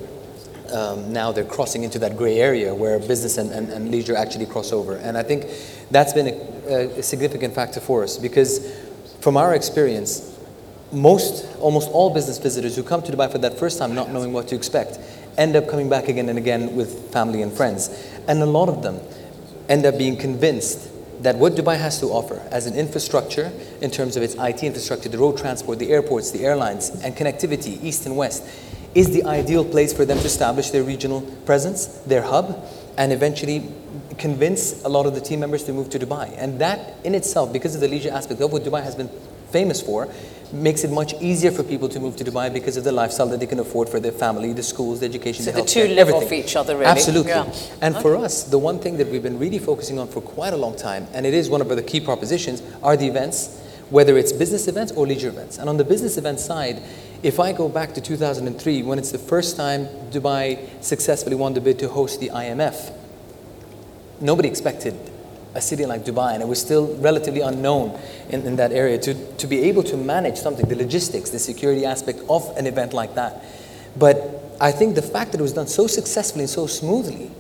um, 0.73 1.13
now 1.13 1.33
they're 1.33 1.45
crossing 1.45 1.85
into 1.85 1.99
that 2.01 2.17
gray 2.17 2.39
area 2.39 2.75
where 2.75 2.99
business 2.99 3.39
and, 3.39 3.51
and, 3.51 3.71
and 3.71 3.91
leisure 3.91 4.17
actually 4.17 4.47
cross 4.47 4.73
over. 4.73 4.97
And 4.97 5.17
I 5.17 5.23
think 5.23 5.47
that's 5.91 6.13
been 6.13 6.29
a, 6.29 6.99
a 6.99 7.03
significant 7.03 7.55
factor 7.55 7.81
for 7.81 8.03
us 8.03 8.19
because, 8.19 8.75
from 9.21 9.37
our 9.37 9.55
experience, 9.55 10.37
most, 10.93 11.47
almost 11.59 11.91
all 11.91 12.11
business 12.13 12.39
visitors 12.39 12.77
who 12.77 12.83
come 12.83 13.03
to 13.03 13.13
Dubai 13.13 13.31
for 13.31 13.39
that 13.39 13.59
first 13.59 13.79
time, 13.79 13.95
not 13.95 14.11
knowing 14.11 14.33
what 14.33 14.49
to 14.49 14.55
expect, 14.55 14.99
end 15.37 15.57
up 15.57 15.69
coming 15.69 15.89
back 15.89 16.09
again 16.09 16.29
and 16.29 16.39
again 16.39 16.75
with 16.77 17.13
family 17.13 17.43
and 17.43 17.53
friends. 17.53 17.89
And 18.29 18.41
a 18.43 18.47
lot 18.47 18.69
of 18.69 18.83
them 18.83 19.01
end 19.69 19.85
up 19.85 19.99
being 19.99 20.17
convinced 20.17 20.91
that 21.23 21.37
what 21.37 21.55
Dubai 21.55 21.79
has 21.79 21.99
to 22.01 22.07
offer 22.07 22.47
as 22.51 22.67
an 22.67 22.75
infrastructure, 22.75 23.51
in 23.81 23.91
terms 23.91 24.17
of 24.17 24.23
its 24.23 24.35
IT 24.35 24.63
infrastructure, 24.63 25.09
the 25.09 25.19
road 25.19 25.39
transport, 25.39 25.79
the 25.79 25.91
airports, 25.91 26.31
the 26.31 26.45
airlines, 26.45 26.91
and 27.03 27.17
connectivity, 27.17 27.83
east 27.83 28.07
and 28.07 28.17
west, 28.17 28.45
is 28.97 29.11
the 29.13 29.23
ideal 29.25 29.63
place 29.63 29.93
for 29.93 30.07
them 30.07 30.19
to 30.19 30.25
establish 30.25 30.71
their 30.71 30.83
regional 30.83 31.21
presence, 31.45 31.87
their 32.07 32.23
hub, 32.23 32.65
and 32.97 33.13
eventually 33.13 33.69
convince 34.17 34.83
a 34.85 34.89
lot 34.89 35.05
of 35.05 35.15
the 35.15 35.21
team 35.21 35.39
members 35.39 35.65
to 35.65 35.73
move 35.73 35.91
to 35.91 35.99
Dubai. 35.99 36.35
And 36.39 36.59
that 36.61 36.95
in 37.05 37.15
itself, 37.15 37.53
because 37.53 37.75
of 37.75 37.83
the 37.83 37.89
leisure 37.89 38.11
aspect 38.11 38.41
of 38.41 38.51
what 38.51 38.63
Dubai 38.65 38.83
has 38.83 38.95
been 38.95 39.11
famous 39.51 39.83
for, 39.83 40.09
makes 40.51 40.83
it 40.83 40.91
much 40.91 41.13
easier 41.21 41.51
for 41.51 41.63
people 41.63 41.91
to 41.91 42.01
move 42.01 42.17
to 42.17 42.25
Dubai 42.25 42.51
because 42.51 42.79
of 42.79 42.85
the 42.85 42.93
lifestyle 42.93 43.27
that 43.27 43.39
they 43.39 43.47
can 43.47 43.59
afford 43.59 43.91
for 43.91 44.01
their 44.01 44.13
family, 44.13 44.55
the 44.55 44.63
schools, 44.63 45.01
the 45.01 45.07
education, 45.07 45.45
So 45.45 45.51
the 45.51 45.61
the 45.61 45.69
two 45.69 45.89
live 45.89 45.99
everything. 45.99 46.23
off 46.23 46.33
each 46.33 46.57
other, 46.57 46.75
really. 46.75 46.87
Absolutely. 46.87 47.33
Yeah. 47.33 47.53
And 47.83 47.97
for 47.97 48.17
us, 48.17 48.45
the 48.45 48.59
one 48.59 48.79
thing 48.79 48.97
that 48.97 49.09
we've 49.09 49.23
been 49.23 49.39
really 49.39 49.59
focusing 49.59 49.99
on 49.99 50.09
for 50.09 50.23
quite 50.23 50.55
a 50.55 50.57
long 50.57 50.75
time, 50.75 51.07
and 51.13 51.27
it 51.27 51.35
is 51.35 51.51
one 51.51 51.61
of 51.61 51.69
the 51.69 51.83
key 51.83 52.01
propositions, 52.01 52.63
are 52.83 52.97
the 52.97 53.07
events, 53.07 53.61
whether 53.91 54.17
it's 54.17 54.33
business 54.33 54.69
events 54.69 54.93
or 54.93 55.07
leisure 55.07 55.29
events. 55.29 55.59
And 55.59 55.69
on 55.69 55.77
the 55.77 55.85
business 55.85 56.17
event 56.17 56.41
side, 56.41 56.83
if 57.27 57.41
I 57.41 57.53
go 57.53 57.69
back 57.69 57.93
to 57.95 58.01
2003, 58.01 58.85
when 58.85 59.01
it's 59.01 59.11
the 59.11 59.19
first 59.19 59.57
time 59.57 59.87
Dubai 60.13 60.81
successfully 60.81 61.35
won 61.35 61.55
the 61.55 61.61
bid 61.61 61.77
to 61.81 61.89
host 61.89 62.21
the 62.21 62.29
IMF, 62.29 62.93
nobody 64.21 64.49
expected 64.49 64.95
a 65.53 65.61
city 65.61 65.87
like 65.87 66.05
Dubai, 66.05 66.35
and 66.35 66.43
it 66.45 66.47
was 66.47 66.61
still 66.61 66.95
relatively 66.99 67.41
unknown 67.41 67.99
in, 68.29 68.43
in 68.43 68.55
that 68.55 68.71
area 68.71 68.97
to, 68.99 69.15
to 69.39 69.47
be 69.49 69.65
able 69.65 69.83
to 69.83 69.97
manage 69.97 70.37
something, 70.37 70.69
the 70.69 70.77
logistics, 70.77 71.31
the 71.31 71.41
security 71.41 71.85
aspect 71.85 72.21
of 72.29 72.57
an 72.57 72.65
event 72.65 72.93
like 72.93 73.17
that. 73.17 73.43
But 73.97 74.55
I 74.61 74.71
think 74.71 74.95
the 74.95 75.03
fact 75.03 75.33
that 75.33 75.41
it 75.41 75.43
was 75.43 75.55
done 75.55 75.67
so 75.67 75.89
successfully 75.89 76.45
and 76.45 76.51
so 76.51 76.69
smoothly, 76.69 77.33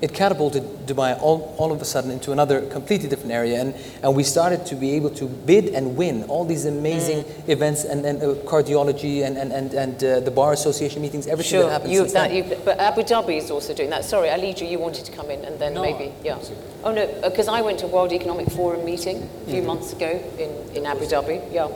it 0.00 0.14
catapulted 0.14 0.62
Dubai 0.86 1.20
all, 1.20 1.54
all 1.58 1.72
of 1.72 1.80
a 1.82 1.84
sudden 1.84 2.10
into 2.10 2.32
another 2.32 2.62
completely 2.66 3.08
different 3.08 3.32
area. 3.32 3.60
And, 3.60 3.74
and 4.02 4.16
we 4.16 4.22
started 4.22 4.64
to 4.66 4.74
be 4.74 4.92
able 4.92 5.10
to 5.10 5.26
bid 5.26 5.66
and 5.74 5.96
win 5.96 6.24
all 6.24 6.44
these 6.44 6.64
amazing 6.64 7.24
events 7.46 7.84
and, 7.84 8.04
and 8.06 8.22
uh, 8.22 8.34
cardiology 8.48 9.24
and, 9.26 9.36
and, 9.36 9.52
and, 9.52 9.74
and 9.74 10.02
uh, 10.04 10.20
the 10.20 10.30
Bar 10.30 10.52
Association 10.52 11.02
meetings, 11.02 11.26
everything 11.26 11.58
that 11.58 11.64
Sure, 11.64 11.70
happened 11.70 11.92
you, 11.92 11.98
since 12.00 12.12
that, 12.14 12.32
you, 12.32 12.44
but 12.64 12.78
Abu 12.78 13.02
Dhabi 13.02 13.36
is 13.36 13.50
also 13.50 13.74
doing 13.74 13.90
that. 13.90 14.04
Sorry, 14.04 14.28
Algi, 14.28 14.70
you 14.70 14.78
wanted 14.78 15.04
to 15.04 15.12
come 15.12 15.30
in 15.30 15.44
and 15.44 15.58
then 15.58 15.74
maybe, 15.74 16.12
yeah. 16.24 16.38
Oh 16.82 16.92
no, 16.92 17.06
because 17.22 17.48
I 17.48 17.60
went 17.60 17.78
to 17.80 17.86
a 17.86 17.88
World 17.88 18.12
Economic 18.12 18.50
Forum 18.50 18.84
meeting 18.84 19.18
a 19.18 19.20
Mm-hmm. 19.20 19.50
few 19.50 19.62
months 19.62 19.92
ago 19.92 20.08
in, 20.38 20.76
in 20.76 20.86
Abu 20.86 21.04
Dhabi, 21.06 21.52
yeah. 21.52 21.68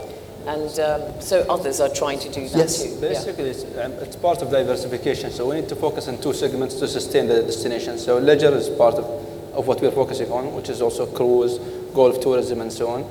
And 0.47 0.79
um, 0.81 1.21
so 1.21 1.41
others 1.49 1.81
are 1.81 1.89
trying 1.89 2.19
to 2.21 2.29
do 2.29 2.47
that 2.49 2.59
Yes. 2.59 2.83
too. 2.83 2.89
yeah. 2.91 3.09
Basically, 3.09 3.51
it's, 3.51 3.65
um, 3.79 3.93
it's 3.95 4.17
part 4.17 4.43
of 4.43 4.51
diversification. 4.51 5.31
So 5.31 5.49
we 5.49 5.57
need 5.57 5.69
to 5.71 5.77
focus 5.77 6.07
on 6.09 6.19
two 6.19 6.35
segments 6.35 6.75
to 6.77 6.89
sustain 6.89 7.27
the 7.29 7.43
destination. 7.43 7.99
So 7.99 8.19
leisure 8.19 8.55
is 8.55 8.69
part 8.69 8.95
of, 8.97 9.05
of 9.55 9.67
what 9.67 9.81
we're 9.81 9.91
focusing 9.91 10.31
on, 10.31 10.55
which 10.55 10.69
is 10.69 10.83
also 10.83 11.07
cruise, 11.07 11.59
golf 11.95 12.21
tourism, 12.21 12.61
and 12.61 12.71
so 12.73 12.89
on. 12.89 13.05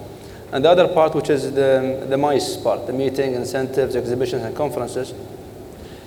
And 0.52 0.64
the 0.64 0.70
other 0.70 0.88
part, 0.88 1.16
which 1.16 1.32
is 1.32 1.52
the, 1.54 2.06
the 2.08 2.18
MICE 2.18 2.58
part, 2.58 2.86
the 2.86 2.94
meeting, 2.94 3.34
incentives, 3.34 3.96
exhibitions, 3.96 4.44
and 4.44 4.56
conferences. 4.56 5.14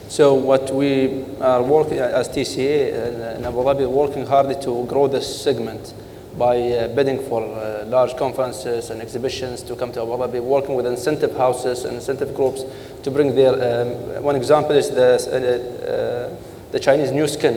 So 0.08 0.34
what 0.34 0.72
we 0.72 1.24
are 1.40 1.60
working 1.60 1.98
as 1.98 2.28
TCA 2.28 3.36
in 3.38 3.44
Abu 3.44 3.56
Dhabi, 3.64 3.90
working 3.90 4.24
hard 4.24 4.62
to 4.62 4.86
grow 4.86 5.08
this 5.08 5.42
segment 5.42 5.92
by 6.38 6.60
uh, 6.60 6.88
bidding 6.88 7.18
for 7.18 7.42
uh, 7.42 7.84
large 7.86 8.16
conferences 8.16 8.90
and 8.90 9.00
exhibitions 9.00 9.62
to 9.62 9.74
come 9.74 9.92
to 9.92 10.02
Abu 10.02 10.12
Dhabi, 10.12 10.42
working 10.42 10.74
with 10.74 10.86
incentive 10.86 11.36
houses 11.36 11.84
and 11.84 11.94
incentive 11.94 12.34
groups 12.34 12.64
to 13.02 13.10
bring 13.10 13.34
their. 13.34 13.52
Um, 13.54 14.22
one 14.22 14.36
example 14.36 14.72
is 14.72 14.90
the 14.90 15.14
uh, 15.14 16.32
uh, 16.32 16.36
the 16.72 16.80
Chinese 16.80 17.10
Nu 17.10 17.26
Skin, 17.26 17.56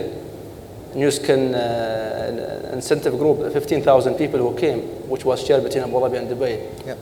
Nu 0.95 1.11
Skin 1.11 1.53
uh, 1.55 2.69
incentive 2.73 3.17
group, 3.17 3.51
15,000 3.51 4.15
people 4.15 4.39
who 4.39 4.57
came, 4.57 4.79
which 5.09 5.25
was 5.25 5.45
shared 5.45 5.63
between 5.63 5.83
Abu 5.83 5.93
Dhabi 5.93 6.17
and 6.19 6.29
Dubai. 6.29 6.85
Yeah. 6.85 6.95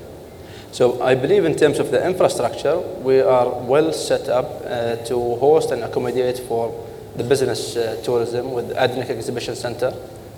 So 0.71 1.01
I 1.01 1.15
believe 1.15 1.45
in 1.45 1.55
terms 1.55 1.79
of 1.79 1.91
the 1.91 2.05
infrastructure, 2.05 2.79
we 2.79 3.21
are 3.21 3.49
well 3.63 3.93
set 3.93 4.27
up 4.29 4.61
uh, 4.65 4.95
to 5.05 5.35
host 5.37 5.71
and 5.71 5.83
accommodate 5.83 6.39
for 6.39 6.73
the 7.15 7.23
business 7.23 7.75
uh, 7.75 8.01
tourism 8.03 8.51
with 8.51 8.69
the 8.69 8.75
ADNEC 8.75 9.09
Exhibition 9.09 9.55
Center 9.55 9.93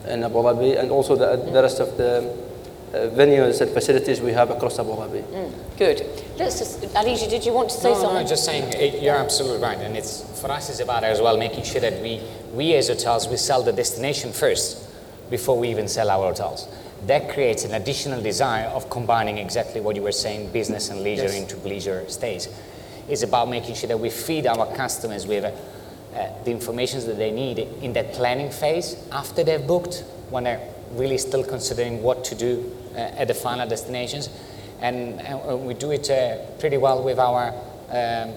in 0.09 0.23
Abu 0.23 0.35
Dhabi 0.39 0.79
and 0.79 0.91
also 0.91 1.15
the, 1.15 1.37
the 1.51 1.61
rest 1.61 1.79
of 1.79 1.95
the 1.97 2.17
uh, 2.93 3.09
venues 3.15 3.61
and 3.61 3.71
facilities 3.71 4.19
we 4.19 4.31
have 4.31 4.49
across 4.49 4.79
Abu 4.79 4.91
Dhabi. 4.91 5.23
Good. 5.77 6.05
Let's 6.37 6.59
just, 6.59 6.81
Algi, 6.81 7.29
did 7.29 7.45
you 7.45 7.53
want 7.53 7.69
to 7.69 7.75
say 7.77 7.91
no, 7.93 7.99
something? 8.01 8.23
No, 8.23 8.27
just 8.27 8.45
saying 8.45 8.73
eh, 8.75 8.99
you're 8.99 9.15
absolutely 9.15 9.61
right, 9.61 9.77
and 9.77 9.95
it's 9.95 10.23
for 10.41 10.51
us 10.51 10.69
it's 10.69 10.79
about 10.79 11.03
as 11.03 11.21
well 11.21 11.37
making 11.37 11.63
sure 11.63 11.81
that 11.81 12.01
we 12.01 12.21
we 12.53 12.73
as 12.75 12.87
hotels 12.87 13.27
we 13.27 13.37
sell 13.37 13.61
the 13.63 13.71
destination 13.73 14.31
first 14.33 14.87
before 15.29 15.57
we 15.59 15.69
even 15.69 15.87
sell 15.87 16.09
our 16.09 16.29
hotels. 16.29 16.67
That 17.05 17.29
creates 17.29 17.63
an 17.63 17.73
additional 17.75 18.21
desire 18.21 18.65
of 18.67 18.89
combining 18.89 19.37
exactly 19.37 19.79
what 19.79 19.95
you 19.95 20.01
were 20.01 20.11
saying, 20.11 20.51
business 20.51 20.89
and 20.89 21.01
leisure 21.01 21.23
Yes. 21.23 21.35
into 21.35 21.55
leisure 21.67 22.03
stays. 22.09 22.49
It's 23.07 23.23
about 23.23 23.49
making 23.49 23.75
sure 23.75 23.87
that 23.87 23.99
we 23.99 24.09
feed 24.09 24.45
our 24.47 24.65
customers 24.75 25.25
with 25.25 25.45
uh, 26.15 26.27
the 26.43 26.51
information 26.51 27.05
that 27.05 27.17
they 27.17 27.31
need 27.31 27.59
in 27.59 27.93
that 27.93 28.13
planning 28.13 28.51
phase 28.51 28.95
after 29.11 29.43
they've 29.43 29.65
booked, 29.65 30.03
when 30.29 30.43
they're 30.45 30.61
really 30.93 31.17
still 31.17 31.43
considering 31.43 32.01
what 32.01 32.23
to 32.25 32.35
do 32.35 32.75
uh, 32.95 32.99
at 32.99 33.27
the 33.27 33.33
final 33.33 33.67
destinations. 33.67 34.29
And, 34.81 35.19
and 35.21 35.65
we 35.65 35.73
do 35.73 35.91
it 35.91 36.09
uh, 36.09 36.37
pretty 36.59 36.77
well 36.77 37.03
with 37.03 37.19
our 37.19 37.53
um, 37.89 38.33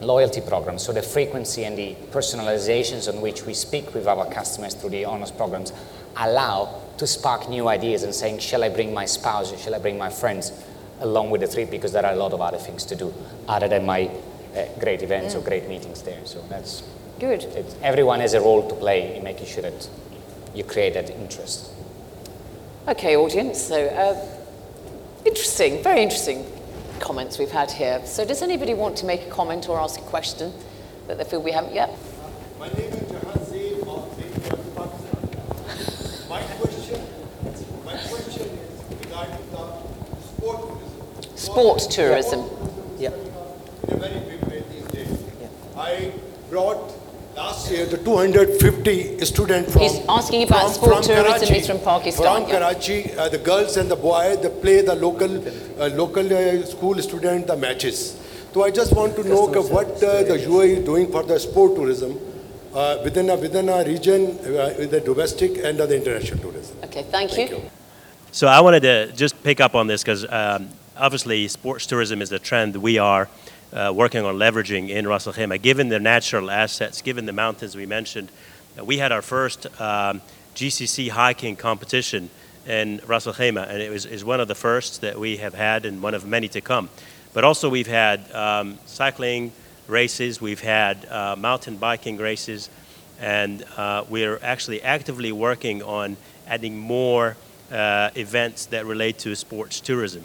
loyalty 0.00 0.40
programs. 0.40 0.82
So 0.82 0.92
the 0.92 1.02
frequency 1.02 1.64
and 1.64 1.76
the 1.76 1.94
personalizations 2.10 3.12
on 3.12 3.20
which 3.20 3.44
we 3.44 3.54
speak 3.54 3.94
with 3.94 4.06
our 4.06 4.28
customers 4.30 4.74
through 4.74 4.90
the 4.90 5.04
honors 5.04 5.30
programs 5.30 5.72
allow 6.16 6.80
to 6.98 7.06
spark 7.06 7.48
new 7.48 7.68
ideas 7.68 8.02
and 8.02 8.14
saying, 8.14 8.38
shall 8.38 8.64
I 8.64 8.68
bring 8.68 8.94
my 8.94 9.04
spouse 9.04 9.52
or 9.52 9.58
shall 9.58 9.74
I 9.74 9.78
bring 9.78 9.98
my 9.98 10.10
friends 10.10 10.52
along 11.00 11.30
with 11.30 11.40
the 11.40 11.48
trip 11.48 11.70
because 11.70 11.92
there 11.92 12.06
are 12.06 12.12
a 12.12 12.16
lot 12.16 12.32
of 12.32 12.40
other 12.40 12.58
things 12.58 12.84
to 12.86 12.96
do 12.96 13.12
other 13.48 13.68
than 13.68 13.84
my 13.84 14.10
uh, 14.56 14.66
great 14.78 15.02
events 15.02 15.34
or 15.34 15.40
great 15.40 15.68
meetings 15.68 16.02
there. 16.02 16.24
So 16.24 16.42
that's 16.48 16.82
Good. 17.24 17.44
it. 17.44 17.74
Everyone 17.82 18.20
has 18.20 18.34
a 18.34 18.40
role 18.40 18.68
to 18.68 18.74
play 18.74 19.16
in 19.16 19.24
making 19.24 19.46
sure 19.46 19.62
that 19.62 19.88
you 20.54 20.62
create 20.62 20.92
that 20.92 21.08
interest. 21.08 21.70
Okay, 22.86 23.16
audience. 23.16 23.62
So, 23.62 23.86
uh, 23.86 25.24
interesting, 25.24 25.82
very 25.82 26.02
interesting 26.02 26.44
comments 27.00 27.38
we've 27.38 27.50
had 27.50 27.70
here. 27.70 28.02
So, 28.04 28.26
does 28.26 28.42
anybody 28.42 28.74
want 28.74 28.98
to 28.98 29.06
make 29.06 29.22
a 29.22 29.30
comment 29.30 29.70
or 29.70 29.80
ask 29.80 29.98
a 29.98 30.02
question 30.02 30.52
that 31.06 31.16
they 31.16 31.24
feel 31.24 31.40
we 31.40 31.52
haven't 31.52 31.72
yet? 31.72 31.96
My 32.58 32.68
name 32.68 32.92
is 32.92 33.10
Jahan 33.10 33.44
Zain 33.46 33.80
of 33.88 34.74
Pakistan. 34.76 36.28
My 36.28 36.42
question, 36.42 37.00
my 37.86 37.96
question 37.96 38.58
is 38.68 39.00
regarding 39.00 39.50
the 39.50 39.64
sport 40.20 40.60
tourism. 40.60 41.36
Sport 41.36 41.80
tourism. 41.90 42.44
Yeah. 42.98 43.12
In 43.88 43.94
a 43.94 43.96
very 43.96 44.20
big 44.28 44.42
way 44.42 44.62
these 44.70 44.86
days. 44.88 45.24
I 45.74 46.12
brought 46.50 46.93
last 47.54 47.70
year 47.70 47.86
the 47.86 47.98
250 47.98 49.24
students 49.24 49.72
from. 49.72 49.82
He's 49.82 50.00
asking 50.08 50.42
about 50.44 50.70
sport 50.70 51.04
tourism, 51.04 51.54
he's 51.54 51.66
from 51.66 51.80
Pakistan, 51.80 52.42
From 52.42 52.50
yeah. 52.50 52.58
Karachi, 52.58 53.12
uh, 53.16 53.28
the 53.28 53.38
girls 53.38 53.76
and 53.76 53.90
the 53.90 53.96
boys, 53.96 54.40
they 54.42 54.48
play 54.48 54.80
the 54.82 54.94
local, 54.94 55.32
uh, 55.80 55.88
local 55.88 56.26
uh, 56.32 56.64
school 56.64 56.98
student 57.00 57.46
the 57.46 57.56
matches. 57.56 58.20
So 58.52 58.64
I 58.64 58.70
just 58.70 58.94
want 58.94 59.16
to 59.16 59.24
know 59.24 59.46
what 59.46 59.88
uh, 60.02 60.22
the 60.22 60.38
UAE 60.50 60.78
is 60.78 60.84
doing 60.84 61.10
for 61.10 61.22
the 61.22 61.38
sport 61.40 61.74
tourism 61.74 62.18
uh, 62.72 62.98
within 63.02 63.30
a, 63.30 63.36
within 63.36 63.68
a 63.68 63.84
region, 63.84 64.38
uh, 64.38 64.74
with 64.78 64.90
the 64.90 65.00
domestic 65.00 65.58
and 65.64 65.78
the 65.78 65.96
international 65.96 66.38
tourism. 66.38 66.76
Okay, 66.84 67.02
thank, 67.10 67.36
you. 67.36 67.62
So 68.30 68.46
I 68.46 68.60
wanted 68.60 68.82
to 68.82 69.12
just 69.12 69.42
pick 69.42 69.60
up 69.60 69.74
on 69.74 69.86
this 69.86 70.02
because 70.02 70.24
um, 70.30 70.68
obviously 70.96 71.48
sports 71.48 71.86
tourism 71.86 72.22
is 72.22 72.30
a 72.32 72.38
trend 72.38 72.76
we 72.76 72.98
are 72.98 73.28
uh, 73.74 73.92
working 73.94 74.24
on 74.24 74.36
leveraging 74.36 74.88
in 74.88 75.06
Ras 75.06 75.26
Al 75.26 75.32
Khaimah. 75.32 75.60
Given 75.60 75.88
the 75.88 75.98
natural 75.98 76.50
assets, 76.50 77.02
given 77.02 77.26
the 77.26 77.32
mountains 77.32 77.76
we 77.76 77.86
mentioned, 77.86 78.30
uh, 78.78 78.84
we 78.84 78.98
had 78.98 79.12
our 79.12 79.22
first 79.22 79.66
um, 79.80 80.22
GCC 80.54 81.10
hiking 81.10 81.56
competition 81.56 82.30
in 82.66 83.00
Ras 83.06 83.26
Al 83.26 83.34
Khaimah, 83.34 83.68
and 83.68 83.82
it 83.82 83.90
was 83.90 84.06
is 84.06 84.24
one 84.24 84.40
of 84.40 84.48
the 84.48 84.54
first 84.54 85.00
that 85.00 85.18
we 85.18 85.38
have 85.38 85.54
had 85.54 85.84
and 85.84 86.02
one 86.02 86.14
of 86.14 86.24
many 86.24 86.48
to 86.48 86.60
come. 86.60 86.88
But 87.32 87.44
also 87.44 87.68
we've 87.68 87.88
had 87.88 88.30
um, 88.32 88.78
cycling 88.86 89.52
races, 89.88 90.40
we've 90.40 90.60
had 90.60 91.04
uh, 91.06 91.36
mountain 91.36 91.76
biking 91.76 92.16
races, 92.16 92.70
and 93.20 93.64
uh, 93.76 94.04
we're 94.08 94.38
actually 94.42 94.82
actively 94.82 95.32
working 95.32 95.82
on 95.82 96.16
adding 96.46 96.78
more 96.78 97.36
uh, 97.72 98.10
events 98.14 98.66
that 98.66 98.86
relate 98.86 99.18
to 99.18 99.34
sports 99.34 99.80
tourism. 99.80 100.22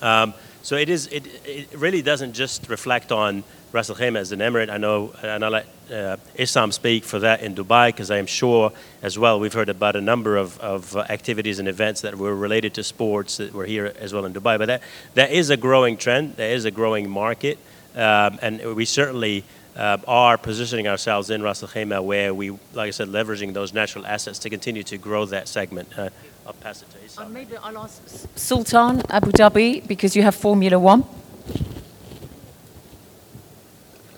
Um, 0.00 0.32
so 0.62 0.76
it 0.76 0.88
is. 0.88 1.06
It, 1.08 1.26
it 1.44 1.74
really 1.74 2.02
doesn't 2.02 2.32
just 2.32 2.68
reflect 2.68 3.12
on 3.12 3.44
Ras 3.70 3.90
Al 3.90 3.96
Khaimah 3.96 4.18
as 4.18 4.32
an 4.32 4.40
emirate. 4.40 4.70
I 4.70 4.78
know, 4.78 5.12
and 5.22 5.44
I'll 5.44 5.50
let 5.50 5.66
uh, 5.90 6.16
Issam 6.38 6.72
speak 6.72 7.04
for 7.04 7.18
that 7.18 7.42
in 7.42 7.54
Dubai, 7.54 7.88
because 7.88 8.10
I 8.10 8.16
am 8.16 8.26
sure 8.26 8.72
as 9.02 9.18
well 9.18 9.38
we've 9.38 9.52
heard 9.52 9.68
about 9.68 9.94
a 9.94 10.00
number 10.00 10.36
of, 10.36 10.58
of 10.60 10.96
uh, 10.96 11.00
activities 11.10 11.58
and 11.58 11.68
events 11.68 12.00
that 12.00 12.16
were 12.16 12.34
related 12.34 12.74
to 12.74 12.82
sports 12.82 13.36
that 13.36 13.52
were 13.52 13.66
here 13.66 13.92
as 13.98 14.12
well 14.12 14.24
in 14.24 14.32
Dubai. 14.32 14.58
But 14.58 14.66
that, 14.66 14.82
that 15.14 15.32
is 15.32 15.50
a 15.50 15.56
growing 15.56 15.96
trend, 15.96 16.36
there 16.36 16.54
is 16.54 16.64
a 16.64 16.70
growing 16.70 17.10
market, 17.10 17.58
um, 17.94 18.38
and 18.40 18.74
we 18.74 18.84
certainly 18.84 19.44
uh, 19.76 19.98
are 20.08 20.36
positioning 20.36 20.88
ourselves 20.88 21.30
in 21.30 21.42
Ras 21.42 21.62
Al 21.62 21.68
Khaimah 21.68 22.02
where 22.02 22.34
we, 22.34 22.50
like 22.50 22.88
I 22.88 22.90
said, 22.90 23.08
leveraging 23.08 23.52
those 23.54 23.72
natural 23.72 24.06
assets 24.06 24.38
to 24.40 24.50
continue 24.50 24.82
to 24.84 24.98
grow 24.98 25.24
that 25.26 25.46
segment. 25.46 25.96
Uh, 25.96 26.08
I'll 26.48 26.54
pass 26.54 26.80
it 26.80 26.88
to 26.88 27.22
Uh, 27.22 27.28
maybe 27.28 27.58
I'll 27.58 27.76
ask 27.76 28.00
Sultan 28.34 29.02
Abu 29.10 29.30
Dhabi 29.32 29.86
because 29.86 30.16
you 30.16 30.22
have 30.22 30.34
Formula 30.34 30.78
One. 30.78 31.04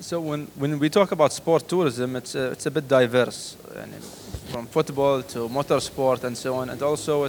So 0.00 0.20
when, 0.20 0.46
when 0.56 0.78
we 0.78 0.88
talk 0.90 1.10
about 1.10 1.32
sport 1.32 1.66
tourism, 1.68 2.14
it's 2.14 2.36
a, 2.36 2.52
it's 2.52 2.66
a 2.66 2.70
bit 2.70 2.86
diverse, 2.86 3.56
and 3.74 3.92
from 4.52 4.66
football 4.66 5.22
to 5.22 5.48
motorsport 5.48 6.22
and 6.22 6.38
so 6.38 6.54
on, 6.54 6.70
and 6.70 6.80
also 6.82 7.28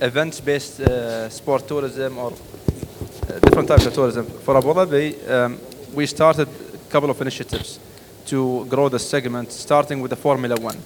events-based 0.00 0.80
uh, 0.80 1.28
sport 1.28 1.66
tourism 1.66 2.18
or 2.18 2.32
uh, 2.32 3.38
different 3.40 3.66
types 3.66 3.86
of 3.86 3.94
tourism. 3.94 4.24
For 4.44 4.56
Abu 4.56 4.72
Dhabi, 4.72 5.30
um, 5.30 5.58
we 5.94 6.06
started 6.06 6.46
a 6.48 6.90
couple 6.92 7.10
of 7.10 7.20
initiatives 7.20 7.80
to 8.26 8.64
grow 8.66 8.88
the 8.88 9.00
segment, 9.00 9.50
starting 9.50 10.00
with 10.00 10.10
the 10.10 10.16
Formula 10.16 10.54
One. 10.60 10.78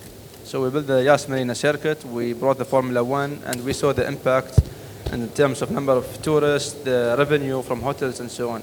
So 0.52 0.62
we 0.62 0.68
built 0.68 0.86
the 0.86 1.02
Yas 1.02 1.30
Marina 1.30 1.54
circuit, 1.54 2.04
we 2.04 2.34
brought 2.34 2.58
the 2.58 2.66
Formula 2.66 3.02
One, 3.02 3.40
and 3.46 3.64
we 3.64 3.72
saw 3.72 3.94
the 3.94 4.06
impact 4.06 4.60
in 5.10 5.26
terms 5.30 5.62
of 5.62 5.70
number 5.70 5.94
of 5.94 6.20
tourists, 6.20 6.74
the 6.74 7.14
revenue 7.16 7.62
from 7.62 7.80
hotels, 7.80 8.20
and 8.20 8.30
so 8.30 8.50
on. 8.50 8.62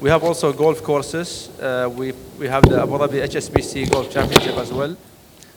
We 0.00 0.08
have 0.08 0.22
also 0.22 0.52
golf 0.52 0.84
courses. 0.84 1.50
Uh, 1.58 1.90
we, 1.92 2.12
we 2.38 2.46
have 2.46 2.62
the 2.68 2.80
Abu 2.80 2.92
Dhabi 2.92 3.26
HSBC 3.26 3.90
Golf 3.90 4.08
Championship 4.08 4.56
as 4.56 4.72
well. 4.72 4.96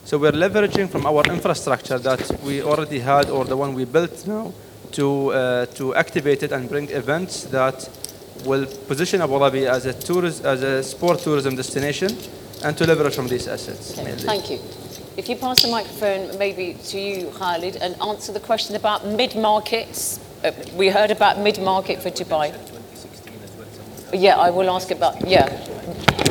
So 0.06 0.18
we're 0.18 0.32
leveraging 0.32 0.90
from 0.90 1.06
our 1.06 1.22
infrastructure 1.26 2.00
that 2.00 2.40
we 2.44 2.64
already 2.64 2.98
had 2.98 3.30
or 3.30 3.46
the 3.46 3.56
one 3.56 3.76
we 3.76 3.86
built 3.86 4.26
now 4.26 4.52
to, 4.94 5.32
uh, 5.34 5.66
to 5.68 5.94
activate 5.94 6.42
it 6.42 6.52
and 6.52 6.68
bring 6.68 6.90
events 6.90 7.44
that 7.44 7.88
will 8.44 8.66
position 8.88 9.22
Abu 9.22 9.34
Dhabi 9.34 9.70
as 9.70 9.86
a, 9.86 9.94
tourist, 9.94 10.44
as 10.46 10.64
a 10.64 10.82
sport 10.82 11.20
tourism 11.20 11.56
destination 11.56 12.10
and 12.64 12.76
to 12.76 12.88
leverage 12.88 13.16
from 13.16 13.28
these 13.28 13.48
assets. 13.48 14.00
Okay, 14.00 14.14
thank 14.14 14.50
you. 14.50 14.60
If 15.20 15.28
you 15.28 15.36
pass 15.36 15.64
the 15.64 15.68
microphone 15.68 16.38
maybe 16.40 16.76
to 16.76 16.98
you, 16.98 17.30
Khalid, 17.32 17.76
and 17.76 17.94
answer 18.02 18.32
the 18.32 18.40
question 18.40 18.78
about 18.78 19.06
mid-markets. 19.06 20.18
Uh, 20.46 20.54
we 20.76 20.88
heard 20.88 21.12
about 21.12 21.38
mid-market 21.40 22.02
for 22.02 22.10
Dubai. 22.10 22.56
Yeah, 24.14 24.38
I 24.38 24.50
will 24.50 24.70
ask 24.70 24.92
about, 24.92 25.28
yeah, 25.28 25.50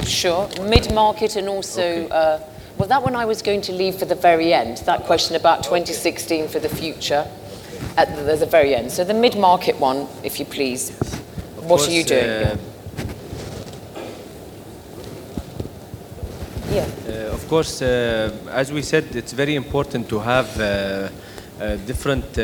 sure. 0.04 0.48
Mid-market 0.62 1.36
and 1.36 1.50
also, 1.50 2.08
uh, 2.08 2.40
well, 2.78 2.88
that 2.88 3.02
one 3.02 3.14
I 3.14 3.26
was 3.26 3.42
going 3.42 3.60
to 3.68 3.72
leave 3.72 3.96
for 3.96 4.06
the 4.06 4.14
very 4.14 4.54
end, 4.54 4.78
that 4.86 5.02
question 5.02 5.36
about 5.36 5.64
2016 5.64 6.48
for 6.48 6.58
the 6.58 6.70
future 6.70 7.28
at 7.98 8.16
the, 8.16 8.46
very 8.46 8.74
end. 8.74 8.90
So 8.90 9.04
the 9.04 9.12
mid-market 9.12 9.78
one, 9.78 10.08
if 10.24 10.40
you 10.40 10.46
please. 10.46 10.96
What 11.56 11.86
are 11.86 11.90
you 11.90 12.04
doing? 12.04 12.58
Yeah. 16.70 16.86
Uh, 17.08 17.34
of 17.34 17.48
course, 17.48 17.82
uh, 17.82 18.30
as 18.50 18.72
we 18.72 18.82
said, 18.82 19.16
it's 19.16 19.32
very 19.32 19.54
important 19.54 20.08
to 20.08 20.18
have 20.18 20.60
uh, 20.60 21.08
different 21.86 22.38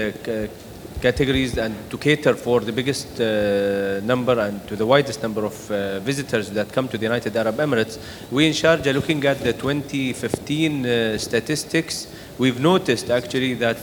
categories 1.01 1.59
and 1.59 1.75
to 1.91 1.99
cater 1.99 2.35
for 2.35 2.61
the 2.61 2.73
biggest 2.73 3.21
uh, 3.21 4.01
number 4.05 4.39
and 4.41 4.67
to 4.67 4.77
the 4.77 4.87
widest 4.87 5.23
number 5.23 5.45
of 5.45 5.71
uh, 5.71 6.01
visitors 6.01 6.51
that 6.51 6.73
come 6.73 6.89
to 6.89 6.97
the 6.97 7.05
United 7.05 7.37
Arab 7.37 7.57
Emirates. 7.57 7.99
We 8.31 8.47
in 8.47 8.53
Sharjah, 8.53 8.95
looking 8.95 9.25
at 9.27 9.41
the 9.41 9.53
2015 9.53 10.87
uh, 10.87 11.19
statistics, 11.19 12.09
we've 12.39 12.61
noticed 12.61 13.11
actually 13.11 13.55
that 13.55 13.79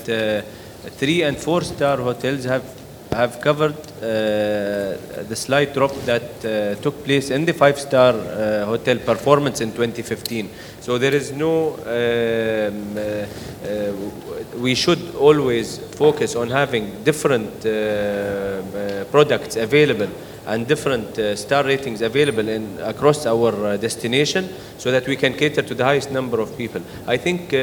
three 0.97 1.21
and 1.21 1.37
four 1.37 1.61
star 1.61 1.97
hotels 1.97 2.43
have 2.45 2.63
have 3.12 3.41
covered 3.41 3.76
uh, 3.76 4.97
the 5.28 5.36
slight 5.36 5.74
drop 5.74 5.93
that 6.05 6.45
uh, 6.45 6.82
took 6.82 7.03
place 7.03 7.30
in 7.30 7.45
the 7.45 7.53
five-star 7.53 8.14
uh, 8.14 8.66
hotel 8.66 8.97
performance 8.99 9.59
in 9.62 9.72
2015. 9.72 10.49
So 10.80 10.97
there 10.97 11.14
is 11.14 11.32
no, 11.32 11.74
um, 11.74 12.97
uh, 12.97 13.26
uh, 13.68 14.59
we 14.59 14.76
should 14.76 15.16
always 15.16 15.78
focus 15.78 16.36
on 16.36 16.49
having 16.49 17.03
different 17.03 17.66
uh, 17.66 19.03
products 19.12 19.57
available 19.57 20.09
and 20.47 20.68
different 20.68 21.18
uh, 21.20 21.36
star 21.36 21.64
ratings 21.64 22.01
available 22.01 22.47
in 22.47 22.80
across 22.82 23.26
our 23.26 23.53
uh, 23.66 23.78
destination 23.78 24.49
so 24.78 24.91
that 24.91 25.07
we 25.07 25.16
can 25.16 25.34
cater 25.34 25.62
to 25.62 25.76
the 25.76 25.84
highest 25.84 26.12
number 26.12 26.39
of 26.39 26.57
people. 26.57 26.82
I 27.05 27.18
think 27.18 27.53
uh, 27.53 27.57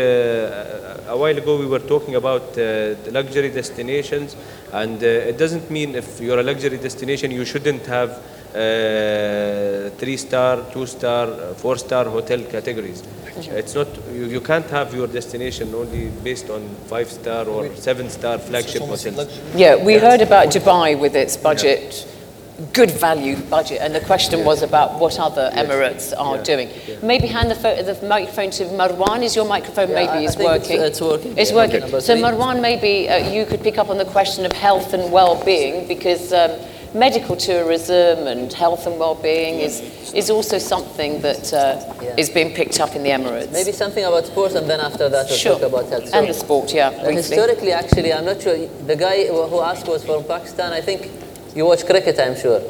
a 1.09 1.17
while 1.17 1.37
ago 1.37 1.59
we 1.59 1.67
were 1.67 1.81
talking 1.81 2.15
about 2.15 2.57
luxury 3.11 3.51
destinations 3.51 4.37
and 4.73 5.03
uh, 5.03 5.07
it 5.07 5.39
doesn't 5.39 5.71
mean 5.71 5.95
if 5.95 6.21
you're 6.21 6.39
a 6.39 6.43
luxury 6.43 6.79
destination 6.79 7.31
you 7.31 7.45
shouldn't 7.45 7.85
have 7.87 8.11
uh, 8.55 9.91
three 9.99 10.17
star, 10.17 10.63
two 10.73 10.87
star, 10.87 11.27
uh, 11.27 11.55
four 11.55 11.77
star 11.77 12.05
hotel 12.07 12.41
categories. 12.45 13.03
It's 13.37 13.75
not 13.75 13.89
you, 14.13 14.25
you 14.25 14.41
can't 14.41 14.69
have 14.71 14.95
your 14.95 15.07
destination 15.07 15.75
only 15.75 16.09
based 16.25 16.49
on 16.51 16.67
five 16.87 17.09
star 17.11 17.47
or 17.47 17.75
seven 17.77 18.09
star 18.09 18.39
flagship 18.39 18.83
hotels. 18.83 19.41
Yeah, 19.55 19.77
we 19.77 19.95
heard 19.99 20.23
about 20.23 20.49
Dubai 20.49 20.99
with 20.99 21.15
its 21.15 21.37
budget, 21.37 22.07
good 22.73 22.91
value 22.91 23.37
budget, 23.37 23.79
and 23.81 23.95
the 23.95 24.01
question 24.01 24.45
was 24.45 24.63
about 24.63 24.99
what 24.99 25.19
other 25.19 25.51
Emirates 25.55 26.13
are 26.19 26.43
doing. 26.43 26.69
Maybe 27.03 27.27
hand 27.29 27.51
the, 27.51 27.55
pho- 27.55 27.83
the 27.83 27.95
microphone 28.07 28.51
to 28.53 28.65
Marwan. 28.65 29.23
Is 29.23 29.37
your 29.37 29.45
microphone 29.47 29.89
Yeah, 29.91 29.95
maybe 29.95 30.09
I 30.11 30.21
is 30.23 30.35
think 30.35 30.51
it's- 30.51 30.63
working? 30.71 30.81
it's 30.83 31.01
working, 31.01 31.39
It's 31.39 31.51
yeah. 31.51 31.57
working. 31.57 31.81
Number 31.81 32.01
So. 32.01 32.17
Marwan, 32.17 32.61
maybe 32.61 33.09
uh, 33.09 33.31
you 33.31 33.47
could 33.47 33.63
pick 33.63 33.79
up 33.79 33.89
on 33.91 33.99
the 33.99 34.05
question 34.05 34.45
of 34.45 34.53
health 34.53 34.93
and 34.95 35.13
well-being 35.13 35.87
because. 35.89 36.33
Um, 36.33 36.51
Medical 36.95 37.37
tourism 37.37 38.27
and 38.27 38.51
health 38.51 38.87
and 38.87 38.99
well-being 38.99 39.61
is, 39.61 39.83
is 40.15 40.31
also 40.31 40.57
something 40.57 41.21
that 41.21 41.53
uh, 41.53 41.79
Yeah. 42.03 42.15
is 42.17 42.31
being 42.31 42.55
picked 42.55 42.81
up 42.81 42.97
in 42.97 43.03
the 43.03 43.11
Emirates. 43.11 43.53
Maybe 43.53 43.73
something 43.73 44.03
about 44.03 44.25
sports, 44.25 44.55
and 44.55 44.71
then 44.71 44.81
after 44.81 45.07
that 45.11 45.27
we'll 45.29 45.37
Sure. 45.37 45.59
talk 45.59 45.69
about 45.69 45.91
health. 45.91 46.09
And 46.15 46.27
the 46.27 46.33
sport, 46.33 46.73
yeah, 46.73 46.91
historically, 47.11 47.73
actually, 47.73 48.11
I'm 48.11 48.25
not 48.25 48.41
sure. 48.41 48.57
The 48.87 48.97
guy 48.97 49.27
who 49.27 49.61
asked 49.61 49.87
was 49.87 50.03
from 50.03 50.25
Pakistan. 50.25 50.73
I 50.73 50.81
think 50.81 51.11
you 51.59 51.67
watch 51.67 51.85
cricket, 51.85 52.19
I'm 52.21 52.37
sure. 52.37 52.63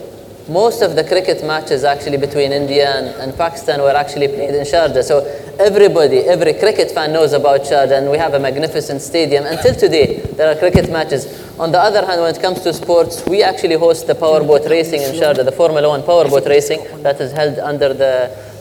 Most 0.49 0.81
of 0.81 0.97
the 0.97 1.05
cricket 1.05 1.45
matches 1.45 1.85
actually 1.85 2.17
between 2.17 2.53
India 2.53 2.89
and, 2.97 3.09
and 3.21 3.37
Pakistan 3.37 3.83
were 3.83 3.95
actually 3.95 4.29
played 4.29 4.55
in 4.55 4.65
Sharjah. 4.65 5.05
So 5.05 5.19
everybody, 5.61 6.21
every 6.21 6.55
cricket 6.55 6.91
fan 6.93 7.13
knows 7.13 7.35
about 7.35 7.61
Sharjah, 7.61 7.99
and 7.99 8.11
we 8.11 8.17
have 8.17 8.33
a 8.33 8.39
magnificent 8.39 9.03
stadium. 9.03 9.45
Until 9.45 9.75
today, 9.75 10.21
there 10.39 10.51
are 10.51 10.59
cricket 10.59 10.91
matches. 10.91 11.27
On 11.61 11.71
the 11.71 11.79
other 11.79 12.07
hand, 12.07 12.23
when 12.23 12.35
it 12.35 12.41
comes 12.41 12.63
to 12.63 12.73
sports, 12.73 13.27
we 13.27 13.43
actually 13.43 13.75
host 13.77 14.07
the 14.07 14.15
powerboat 14.15 14.65
racing 14.71 15.03
in 15.03 15.13
Sharjah, 15.13 15.45
the 15.45 15.53
Formula 15.53 15.87
One 15.87 16.03
powerboat 16.03 16.47
racing 16.47 16.81
that 17.03 17.21
is 17.21 17.31
held 17.33 17.59
under 17.59 17.93
the 17.93 18.15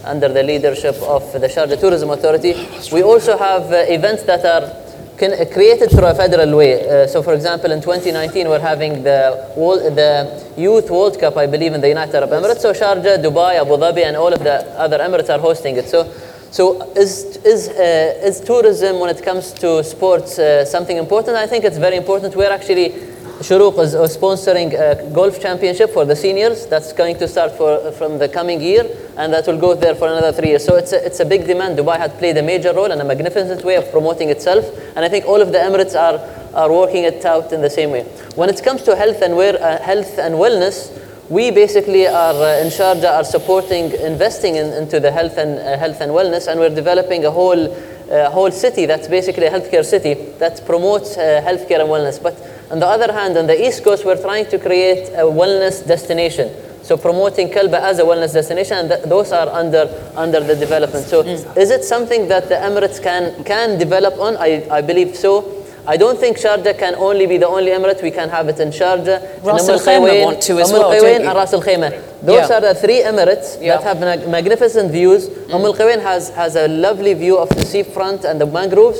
under 0.03 0.27
the 0.27 0.43
leadership 0.43 0.95
of 1.03 1.31
the 1.31 1.47
Sharjah 1.47 1.79
Tourism 1.79 2.09
Authority. 2.09 2.53
We 2.91 3.01
also 3.01 3.37
have 3.37 3.71
uh, 3.71 3.85
events 3.87 4.23
that 4.23 4.43
are 4.45 4.86
created 5.17 5.89
through 5.89 6.05
a 6.05 6.13
federal 6.13 6.55
way. 6.55 6.87
Uh, 6.87 7.07
so, 7.07 7.23
for 7.23 7.33
example, 7.33 7.71
in 7.71 7.81
2019, 7.81 8.47
we're 8.47 8.59
having 8.59 9.03
the, 9.03 9.51
World, 9.57 9.81
the 9.95 10.53
Youth 10.57 10.89
World 10.91 11.19
Cup, 11.19 11.37
I 11.37 11.47
believe, 11.47 11.73
in 11.73 11.81
the 11.81 11.87
United 11.87 12.15
Arab 12.15 12.29
Emirates. 12.29 12.59
So, 12.59 12.71
Sharjah, 12.71 13.17
Dubai, 13.17 13.59
Abu 13.59 13.77
Dhabi, 13.77 14.03
and 14.05 14.15
all 14.15 14.31
of 14.31 14.39
the 14.39 14.63
other 14.79 14.99
Emirates 14.99 15.29
are 15.33 15.39
hosting 15.39 15.75
it. 15.77 15.89
So, 15.89 16.11
so 16.51 16.81
is, 16.93 17.37
is, 17.37 17.69
uh, 17.69 18.19
is 18.23 18.39
tourism, 18.41 18.99
when 18.99 19.09
it 19.09 19.23
comes 19.23 19.51
to 19.53 19.83
sports, 19.83 20.37
uh, 20.37 20.63
something 20.65 20.97
important? 20.97 21.35
I 21.35 21.47
think 21.47 21.65
it's 21.65 21.77
very 21.77 21.97
important. 21.97 22.35
We're 22.35 22.51
actually 22.51 22.93
Shurooq 23.39 23.77
is 23.83 23.93
uh, 23.93 24.07
sponsoring 24.07 24.73
a 24.73 25.11
golf 25.13 25.39
championship 25.39 25.91
for 25.91 26.05
the 26.05 26.15
seniors. 26.15 26.65
That's 26.65 26.91
going 26.91 27.17
to 27.19 27.27
start 27.27 27.51
for, 27.51 27.91
from 27.91 28.17
the 28.17 28.27
coming 28.27 28.59
year, 28.59 28.83
and 29.15 29.31
that 29.31 29.45
will 29.45 29.59
go 29.59 29.75
there 29.75 29.93
for 29.93 30.07
another 30.07 30.31
three 30.31 30.49
years. 30.49 30.65
So 30.65 30.75
it's 30.75 30.91
a, 30.91 31.05
it's 31.05 31.19
a 31.19 31.25
big 31.25 31.45
demand. 31.45 31.77
Dubai 31.77 31.97
had 31.99 32.17
played 32.17 32.35
a 32.37 32.41
major 32.41 32.73
role 32.73 32.91
and 32.91 32.99
a 32.99 33.05
magnificent 33.05 33.63
way 33.63 33.75
of 33.75 33.91
promoting 33.91 34.29
itself, 34.29 34.65
and 34.95 35.05
I 35.05 35.09
think 35.09 35.25
all 35.25 35.39
of 35.39 35.51
the 35.51 35.59
Emirates 35.59 35.93
are, 35.93 36.17
are 36.55 36.71
working 36.71 37.03
it 37.03 37.23
out 37.25 37.53
in 37.53 37.61
the 37.61 37.69
same 37.69 37.91
way. 37.91 38.03
When 38.33 38.49
it 38.49 38.63
comes 38.63 38.81
to 38.83 38.95
health 38.95 39.21
and, 39.21 39.35
wear, 39.35 39.61
uh, 39.61 39.83
health 39.83 40.17
and 40.17 40.33
wellness, 40.33 40.91
we 41.29 41.51
basically 41.51 42.07
are 42.07 42.33
uh, 42.33 42.61
in 42.63 42.69
Sharjah 42.69 43.17
are 43.17 43.23
supporting, 43.23 43.91
investing 44.01 44.55
in, 44.55 44.73
into 44.73 44.99
the 44.99 45.11
health 45.11 45.37
and 45.37 45.59
uh, 45.59 45.77
health 45.77 46.01
and 46.01 46.11
wellness, 46.11 46.47
and 46.47 46.59
we're 46.59 46.73
developing 46.73 47.23
a 47.25 47.31
whole 47.31 47.71
uh, 48.07 48.29
whole 48.29 48.51
city 48.51 48.85
that's 48.85 49.07
basically 49.07 49.45
a 49.47 49.51
healthcare 49.51 49.83
city 49.83 50.13
that 50.39 50.65
promotes 50.65 51.17
uh, 51.17 51.41
healthcare 51.45 51.81
and 51.81 51.89
wellness. 51.89 52.21
But 52.23 52.35
on 52.71 52.79
the 52.79 52.85
other 52.87 53.11
hand, 53.13 53.37
on 53.37 53.47
the 53.47 53.67
East 53.67 53.83
Coast, 53.83 54.05
we're 54.05 54.21
trying 54.21 54.45
to 54.47 54.59
create 54.59 55.09
a 55.09 55.23
wellness 55.23 55.85
destination. 55.85 56.49
So 56.83 56.95
promoting 56.97 57.49
Kalba 57.49 57.79
as 57.81 57.99
a 57.99 58.03
wellness 58.03 58.33
destination, 58.33 58.77
and 58.77 58.89
th- 58.89 59.03
those 59.03 59.31
are 59.33 59.49
under 59.49 59.89
under 60.15 60.39
the 60.39 60.55
development. 60.55 61.05
So 61.05 61.21
is 61.21 61.69
it 61.69 61.83
something 61.83 62.27
that 62.29 62.47
the 62.47 62.55
Emirates 62.55 63.01
can 63.01 63.43
can 63.43 63.77
develop 63.77 64.17
on? 64.19 64.37
I, 64.37 64.65
I 64.71 64.81
believe 64.81 65.15
so. 65.15 65.53
I 65.85 65.95
don't 65.95 66.19
think 66.19 66.37
Sharjah 66.37 66.77
can 66.77 66.95
only 66.95 67.25
be 67.27 67.37
the 67.37 67.47
only 67.47 67.71
emirate. 67.71 68.01
We 68.03 68.11
can 68.11 68.27
have 68.29 68.49
it 68.49 68.59
in 68.59 68.69
Sharjah, 68.69 69.41
Ras 69.43 69.67
Al 69.69 69.79
Khaimah 69.79 70.23
want 70.25 70.41
to 70.43 70.59
as 70.59 70.69
Umm 70.71 70.79
well, 70.79 70.91
Al 70.93 70.99
Quwain 71.01 71.17
don't 71.19 71.27
and 71.27 71.35
Ras 71.37 71.53
Al 71.53 71.61
Khaimah. 71.61 71.91
those 72.21 72.49
Yeah. 72.49 72.57
are 72.57 72.61
the 72.61 72.75
three 72.75 73.01
Emirates 73.03 73.57
Yeah. 73.61 73.77
that 73.77 73.83
have 73.83 73.99
mag- 74.01 74.27
magnificent 74.27 74.91
views. 74.91 75.29
Umm 75.49 75.63
Al 75.65 75.73
Quwain 75.73 76.01
has, 76.01 76.29
has 76.31 76.55
a 76.57 76.67
lovely 76.67 77.13
view 77.13 77.37
of 77.37 77.47
the 77.49 77.63
seafront 77.63 78.25
and 78.25 78.39
the 78.41 78.45
mangroves. 78.45 78.99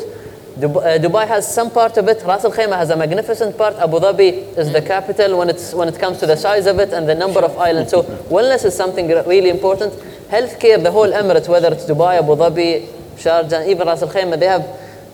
Uh, 0.57 0.97
Dubai 0.97 1.27
has 1.27 1.53
some 1.53 1.69
part 1.69 1.97
of 1.97 2.07
it. 2.07 2.23
Ras 2.25 2.43
Al 2.43 2.51
Khaimah 2.51 2.77
has 2.77 2.89
a 2.89 2.95
magnificent 2.95 3.55
part. 3.55 3.75
Abu 3.75 3.99
Dhabi 3.99 4.57
is 4.57 4.71
the 4.71 4.81
capital 4.81 5.37
when, 5.37 5.49
it's, 5.49 5.71
when 5.73 5.87
it 5.87 5.99
comes 5.99 6.17
to 6.17 6.25
the 6.25 6.35
size 6.35 6.65
of 6.65 6.79
it 6.79 6.93
and 6.93 7.07
the 7.07 7.13
number 7.13 7.41
of 7.41 7.55
islands. 7.57 7.91
So 7.91 8.01
wellness 8.03 8.65
is 8.65 8.75
something 8.75 9.07
really 9.07 9.49
important. 9.49 9.93
Healthcare, 10.29 10.81
the 10.81 10.91
whole 10.91 11.11
Emirates, 11.11 11.47
whether 11.47 11.71
it's 11.71 11.85
Dubai, 11.85 12.17
Abu 12.17 12.35
Dhabi, 12.35 12.87
Sharjah, 13.17 13.67
even 13.67 13.87
Ras 13.87 14.01
Al 14.01 14.09
Khaimah, 14.09 14.39
they 14.39 14.47
have 14.47 14.65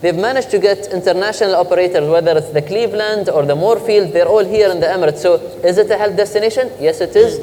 They've 0.04 0.14
managed 0.14 0.50
to 0.50 0.58
get 0.58 0.92
international 0.92 1.54
operators, 1.54 2.06
whether 2.10 2.36
it's 2.36 2.50
the 2.50 2.60
Cleveland 2.60 3.30
or 3.30 3.46
the 3.46 3.56
Moorfield, 3.56 4.12
they're 4.12 4.28
all 4.28 4.44
here 4.44 4.70
in 4.70 4.78
the 4.78 4.86
Emirates. 4.86 5.20
So 5.20 5.36
is 5.64 5.78
it 5.78 5.90
a 5.90 5.96
health 5.96 6.14
destination? 6.14 6.70
Yes, 6.78 7.00
it 7.00 7.16
is. 7.16 7.40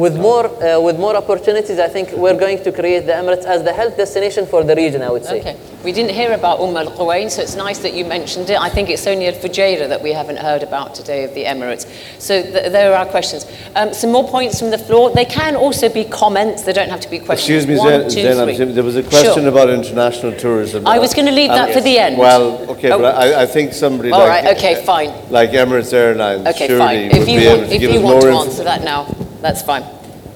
With 0.00 0.16
more, 0.16 0.46
uh, 0.46 0.80
with 0.80 0.98
more 0.98 1.14
opportunities, 1.14 1.78
I 1.78 1.88
think 1.94 2.06
we're 2.12 2.38
going 2.44 2.58
to 2.64 2.72
create 2.72 3.04
the 3.04 3.12
Emirates 3.12 3.44
as 3.54 3.62
the 3.68 3.72
health 3.80 3.96
destination 4.02 4.46
for 4.46 4.60
the 4.64 4.74
region, 4.74 5.02
I 5.02 5.10
would 5.14 5.26
say. 5.30 5.40
Okay. 5.40 5.56
We 5.84 5.92
didn't 5.92 6.14
hear 6.20 6.32
about 6.40 6.58
Umm 6.64 6.74
Al 6.82 6.90
Quwain, 6.98 7.30
so 7.30 7.42
it's 7.42 7.54
nice 7.66 7.78
that 7.84 7.92
you 7.98 8.04
mentioned 8.16 8.48
it. 8.48 8.58
I 8.58 8.70
think 8.74 8.88
it's 8.88 9.06
only 9.06 9.26
Al 9.26 9.34
Fujairah 9.42 9.88
that 9.92 10.02
we 10.02 10.12
haven't 10.20 10.38
heard 10.48 10.62
about 10.62 10.94
today 10.94 11.24
of 11.24 11.34
the 11.34 11.44
Emirates. 11.44 11.84
So 12.18 12.40
th- 12.42 12.72
there 12.72 12.86
are 12.92 12.96
our 13.02 13.06
questions. 13.16 13.42
Um, 13.76 13.92
some 13.92 14.10
more 14.16 14.26
points 14.36 14.58
from 14.60 14.70
the 14.70 14.78
floor. 14.78 15.10
They 15.20 15.26
can 15.26 15.54
also 15.54 15.86
be 15.90 16.04
comments. 16.04 16.62
They 16.62 16.72
don't 16.72 16.88
have 16.90 17.00
to 17.06 17.10
be 17.10 17.18
questions. 17.18 17.64
Excuse 17.64 17.66
me, 17.66 17.76
One, 17.78 18.08
Zain, 18.10 18.24
two, 18.24 18.28
Zeinab, 18.28 18.56
three. 18.56 18.72
There 18.72 18.84
was 18.84 18.96
a 18.96 19.02
question 19.02 19.42
Sure. 19.44 19.48
about 19.54 19.68
international 19.68 20.32
tourism. 20.44 20.86
I 20.86 20.98
was 20.98 21.12
going 21.12 21.26
to 21.32 21.36
leave 21.40 21.50
that 21.50 21.68
Um, 21.68 21.74
for 21.74 21.82
the 21.82 21.98
end. 21.98 22.16
Well, 22.16 22.44
okay, 22.74 22.90
Oh. 22.90 22.98
but 22.98 23.14
I, 23.16 23.42
I 23.42 23.46
think 23.46 23.72
somebody 23.74 24.10
All 24.12 24.20
like, 24.20 24.44
right, 24.44 24.56
okay, 24.56 24.74
fine. 24.84 25.10
like 25.30 25.50
Emirates 25.50 25.92
Airlines 25.92 26.46
Okay, 26.46 26.68
surely 26.68 26.78
fine. 26.86 27.08
would 27.08 27.16
If 27.20 27.26
be 27.26 27.32
you 27.32 27.40
able 27.40 27.58
want, 27.58 27.68
to 27.68 27.74
if 27.74 27.80
give 27.80 27.90
you 27.92 28.00
want 28.00 28.14
more 28.24 28.30
to 28.32 28.38
answer 28.44 28.64
that 28.64 28.82
now, 28.84 29.06
that's 29.40 29.62
fine. 29.62 29.84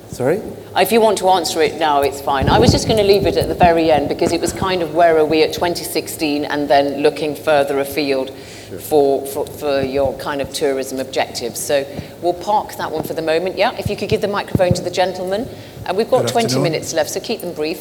Sorry? 0.08 0.40
If 0.76 0.92
you 0.92 1.00
want 1.00 1.18
to 1.18 1.28
answer 1.28 1.60
it 1.62 1.78
now, 1.78 2.02
it's 2.02 2.20
fine. 2.20 2.48
I 2.48 2.58
was 2.58 2.70
just 2.70 2.86
going 2.86 2.98
to 2.98 3.04
leave 3.04 3.26
it 3.26 3.36
at 3.36 3.48
the 3.48 3.54
very 3.54 3.90
end 3.90 4.08
because 4.08 4.32
it 4.32 4.40
was 4.40 4.52
kind 4.52 4.82
of 4.82 4.94
where 4.94 5.18
are 5.18 5.24
we 5.24 5.42
at 5.42 5.52
2016 5.52 6.44
and 6.44 6.68
then 6.68 7.02
looking 7.02 7.34
further 7.34 7.80
afield 7.80 8.30
for, 8.80 9.26
for, 9.26 9.46
for 9.46 9.82
your 9.82 10.16
kind 10.18 10.40
of 10.40 10.52
tourism 10.52 11.00
objectives. 11.00 11.60
So 11.60 11.84
we'll 12.22 12.34
park 12.34 12.76
that 12.76 12.90
one 12.90 13.02
for 13.02 13.14
the 13.14 13.22
moment. 13.22 13.56
Yeah, 13.56 13.72
if 13.76 13.88
you 13.90 13.96
could 13.96 14.08
give 14.08 14.20
the 14.20 14.28
microphone 14.28 14.72
to 14.74 14.82
the 14.82 14.90
gentleman. 14.90 15.48
And 15.86 15.96
we've 15.96 16.10
got 16.10 16.22
Good 16.22 16.32
20 16.32 16.44
afternoon. 16.46 16.62
minutes 16.64 16.94
left, 16.94 17.10
so 17.10 17.20
keep 17.20 17.40
them 17.40 17.54
brief. 17.54 17.78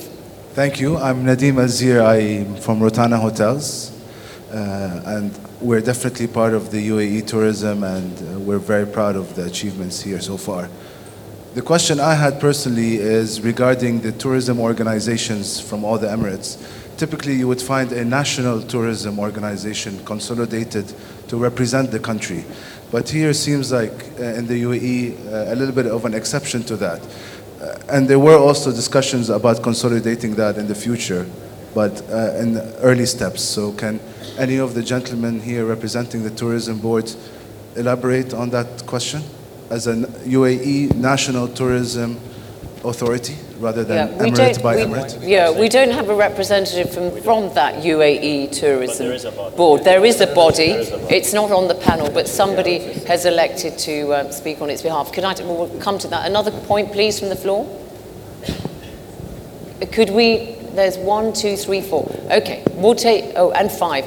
Thank 0.54 0.80
you. 0.80 0.98
I'm 0.98 1.24
Nadim 1.26 1.56
Azir. 1.56 2.04
I'm 2.04 2.56
from 2.58 2.80
Rotana 2.80 3.20
Hotels. 3.20 3.92
Uh, 4.52 5.02
and 5.06 5.40
we're 5.62 5.82
definitely 5.82 6.28
part 6.28 6.54
of 6.54 6.70
the 6.70 6.90
UAE 6.90 7.26
tourism, 7.26 7.84
and 7.84 8.36
uh, 8.36 8.40
we're 8.40 8.60
very 8.60 8.86
proud 8.86 9.16
of 9.16 9.36
the 9.36 9.46
achievements 9.46 10.02
here 10.02 10.20
so 10.20 10.38
far. 10.38 10.70
The 11.54 11.62
question 11.62 12.00
I 12.00 12.16
had 12.16 12.40
personally 12.40 12.96
is 12.96 13.40
regarding 13.42 14.02
the 14.02 14.12
tourism 14.12 14.60
organizations 14.60 15.60
from 15.60 15.86
all 15.86 16.00
the 16.00 16.08
Emirates. 16.08 16.58
Typically, 16.98 17.36
you 17.36 17.48
would 17.48 17.62
find 17.62 17.92
a 17.92 18.04
national 18.04 18.64
tourism 18.64 19.20
organization 19.20 20.04
consolidated 20.04 20.92
to 21.28 21.38
represent 21.38 21.92
the 21.92 22.00
country. 22.00 22.44
But 22.92 23.08
here 23.08 23.34
seems 23.34 23.72
like 23.72 23.94
uh, 24.20 24.24
in 24.34 24.48
the 24.48 24.64
UAE, 24.64 25.28
uh, 25.28 25.54
a 25.54 25.56
little 25.56 25.76
bit 25.76 25.86
of 25.86 26.06
an 26.06 26.16
exception 26.16 26.64
to 26.64 26.76
that. 26.78 27.08
Uh, 27.62 27.78
and 27.88 28.08
there 28.08 28.18
were 28.18 28.40
also 28.40 28.72
discussions 28.72 29.30
about 29.30 29.62
consolidating 29.62 30.34
that 30.34 30.58
in 30.58 30.68
the 30.68 30.74
future, 30.74 31.24
but 31.76 32.02
uh, 32.10 32.34
in 32.42 32.58
early 32.82 33.06
steps. 33.06 33.44
So, 33.44 33.74
can 33.74 34.00
any 34.40 34.58
of 34.58 34.74
the 34.74 34.82
gentlemen 34.82 35.40
here 35.40 35.66
representing 35.66 36.24
the 36.24 36.32
tourism 36.32 36.80
board 36.80 37.14
elaborate 37.76 38.34
on 38.34 38.50
that 38.50 38.88
question 38.88 39.22
as 39.74 39.88
a 39.88 39.96
UAE 39.96 40.94
national 40.96 41.48
tourism 41.48 42.20
authority 42.86 43.36
rather 43.58 43.84
than 43.84 44.16
we 44.20 44.30
Emirate 44.30 44.36
don't, 44.36 44.64
by 44.64 44.76
we, 44.76 44.82
Emirate? 44.84 45.28
Yeah, 45.28 45.60
we 45.60 45.68
don't 45.68 45.90
have 45.90 46.10
a 46.10 46.16
representative 46.16 46.94
from, 46.94 47.10
from 47.24 47.52
that 47.56 47.84
UAE 47.84 48.52
tourism 48.52 49.08
there 49.08 49.16
is 49.16 49.26
a 49.26 49.32
body. 49.32 49.56
board. 49.56 49.84
There 49.84 50.06
is 50.06 50.22
a 50.22 50.28
body. 50.28 50.68
There 50.68 50.80
is 50.80 50.92
a 50.92 50.98
body. 50.98 51.16
It's 51.16 51.34
not 51.34 51.52
on 51.52 51.68
the 51.68 51.76
panel, 51.76 52.12
but 52.12 52.28
somebody 52.28 52.80
has 53.08 53.26
elected 53.26 53.80
to 53.80 54.14
um, 54.14 54.32
speak 54.32 54.62
on 54.62 54.70
its 54.70 54.84
behalf. 54.84 55.12
Could 55.12 55.24
I, 55.24 55.34
we'll 55.42 55.80
come 55.80 55.98
to 56.00 56.08
that. 56.10 56.28
Another 56.30 56.52
point, 56.52 56.92
please, 56.92 57.20
from 57.20 57.30
the 57.30 57.36
floor. 57.36 57.66
Could 59.92 60.12
we, 60.12 60.56
there's 60.76 60.98
one, 60.98 61.34
two, 61.34 61.58
three, 61.58 61.82
four. 61.82 62.06
Okay, 62.32 62.64
we'll 62.74 62.96
take, 62.96 63.34
oh, 63.36 63.52
and 63.52 63.72
five. 63.72 64.06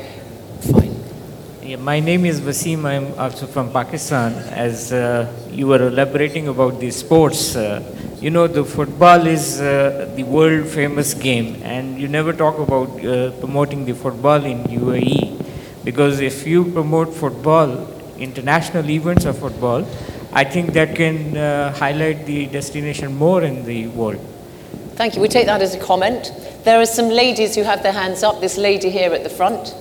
Yeah, 1.67 1.79
my 1.79 1.99
name 1.99 2.25
is 2.25 2.41
Wasim. 2.41 2.85
I'm 2.85 3.07
also 3.19 3.45
from 3.45 3.73
Pakistan. 3.73 4.35
As 4.65 4.93
uh, 4.93 5.27
you 5.51 5.67
were 5.67 5.89
elaborating 5.89 6.47
about 6.47 6.79
the 6.79 6.93
sports, 6.93 7.57
uh, 7.57 7.83
you 8.21 8.31
know, 8.31 8.47
the 8.47 8.65
football 8.65 9.27
is 9.27 9.61
uh, 9.61 10.09
the 10.15 10.23
world 10.23 10.69
famous 10.69 11.13
game, 11.13 11.61
and 11.65 11.99
you 11.99 12.07
never 12.07 12.33
talk 12.33 12.61
about 12.61 13.05
uh, 13.05 13.33
promoting 13.41 13.85
the 13.85 13.95
football 13.95 14.45
in 14.45 14.63
UAE. 14.63 15.45
Because 15.83 16.21
if 16.21 16.47
you 16.47 16.67
promote 16.67 17.13
football, 17.13 17.89
international 18.17 18.89
events 18.89 19.25
of 19.25 19.37
football, 19.37 19.85
I 20.33 20.45
think 20.45 20.73
that 20.75 20.95
can 20.95 21.37
uh, 21.37 21.73
highlight 21.73 22.27
the 22.27 22.47
destination 22.47 23.17
more 23.17 23.43
in 23.43 23.65
the 23.65 23.89
world. 23.89 24.21
Thank 24.95 25.17
you. 25.17 25.21
We 25.21 25.27
take 25.27 25.47
that 25.47 25.63
as 25.63 25.75
a 25.75 25.81
comment. 25.81 26.31
There 26.63 26.81
are 26.81 26.87
some 26.87 27.09
ladies 27.09 27.57
who 27.57 27.65
have 27.65 27.83
their 27.83 27.99
hands 28.05 28.23
up. 28.23 28.41
This 28.41 28.57
lady 28.57 28.89
here 28.89 29.13
at 29.13 29.25
the 29.25 29.31
front. 29.31 29.75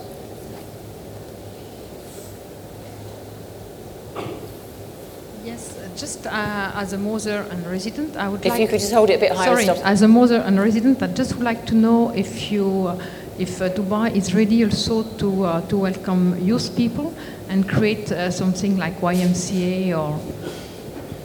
Yes, 5.45 5.77
uh, 5.77 5.84
just 5.95 6.27
uh, 6.27 6.71
as 6.75 6.93
a 6.93 6.97
mother 6.97 7.45
and 7.49 7.65
resident, 7.67 8.17
I 8.17 8.27
would 8.29 8.45
If 8.45 8.51
like... 8.51 8.61
you 8.61 8.67
could 8.67 8.79
just 8.79 8.93
hold 8.93 9.09
it 9.09 9.15
a 9.15 9.19
bit 9.19 9.31
higher, 9.31 9.45
Sorry, 9.45 9.63
stop. 9.63 9.77
as 9.85 10.01
a 10.01 10.07
mother 10.07 10.37
and 10.37 10.59
resident, 10.59 11.01
I 11.01 11.07
just 11.07 11.35
would 11.35 11.43
like 11.43 11.65
to 11.67 11.75
know 11.75 12.09
if 12.11 12.51
you, 12.51 12.87
uh, 12.87 13.05
if 13.39 13.61
uh, 13.61 13.69
Dubai 13.69 14.15
is 14.15 14.33
ready 14.33 14.63
also 14.63 15.03
to, 15.03 15.43
uh, 15.43 15.61
to 15.67 15.77
welcome 15.77 16.37
youth 16.41 16.75
people 16.75 17.13
and 17.49 17.67
create 17.67 18.11
uh, 18.11 18.29
something 18.31 18.77
like 18.77 18.99
YMCA 18.99 19.97
or 19.97 20.19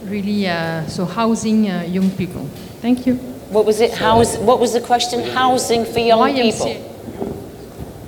really, 0.09 0.47
uh, 0.47 0.85
so 0.87 1.05
housing 1.05 1.69
uh, 1.69 1.83
young 1.83 2.09
people. 2.11 2.45
Thank 2.81 3.05
you. 3.05 3.15
What 3.49 3.65
was 3.65 3.81
it? 3.81 3.93
House, 3.93 4.37
what 4.37 4.59
was 4.59 4.73
the 4.73 4.81
question? 4.81 5.21
Housing 5.31 5.85
for 5.85 5.99
young 5.99 6.19
YMCA. 6.19 6.51
people. 6.51 6.73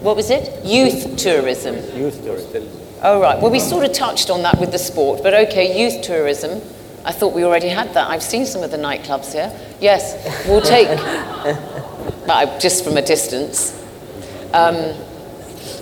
What 0.01 0.15
was 0.15 0.29
it? 0.29 0.65
Youth 0.65 1.17
tourism. 1.17 1.75
Youth 1.97 2.23
tourism. 2.23 2.82
Oh, 3.05 3.19
right. 3.19 3.37
Well, 3.41 3.51
we 3.51 3.59
sort 3.59 3.83
of 3.85 3.91
touched 3.91 4.29
on 4.29 4.43
that 4.43 4.59
with 4.59 4.71
the 4.71 4.79
sport, 4.79 5.21
but 5.23 5.33
okay, 5.33 5.77
youth 5.77 6.01
tourism. 6.03 6.61
I 7.03 7.11
thought 7.11 7.33
we 7.33 7.43
already 7.43 7.67
had 7.67 7.93
that. 7.95 8.09
I've 8.09 8.23
seen 8.23 8.45
some 8.45 8.63
of 8.63 8.71
the 8.71 8.77
nightclubs 8.77 9.33
here. 9.33 9.51
Yes, 9.81 10.15
we'll 10.47 10.61
take, 10.61 10.87
but 12.25 12.29
I- 12.29 12.57
just 12.59 12.85
from 12.85 12.95
a 12.95 13.01
distance. 13.01 13.73
Um, 14.53 14.95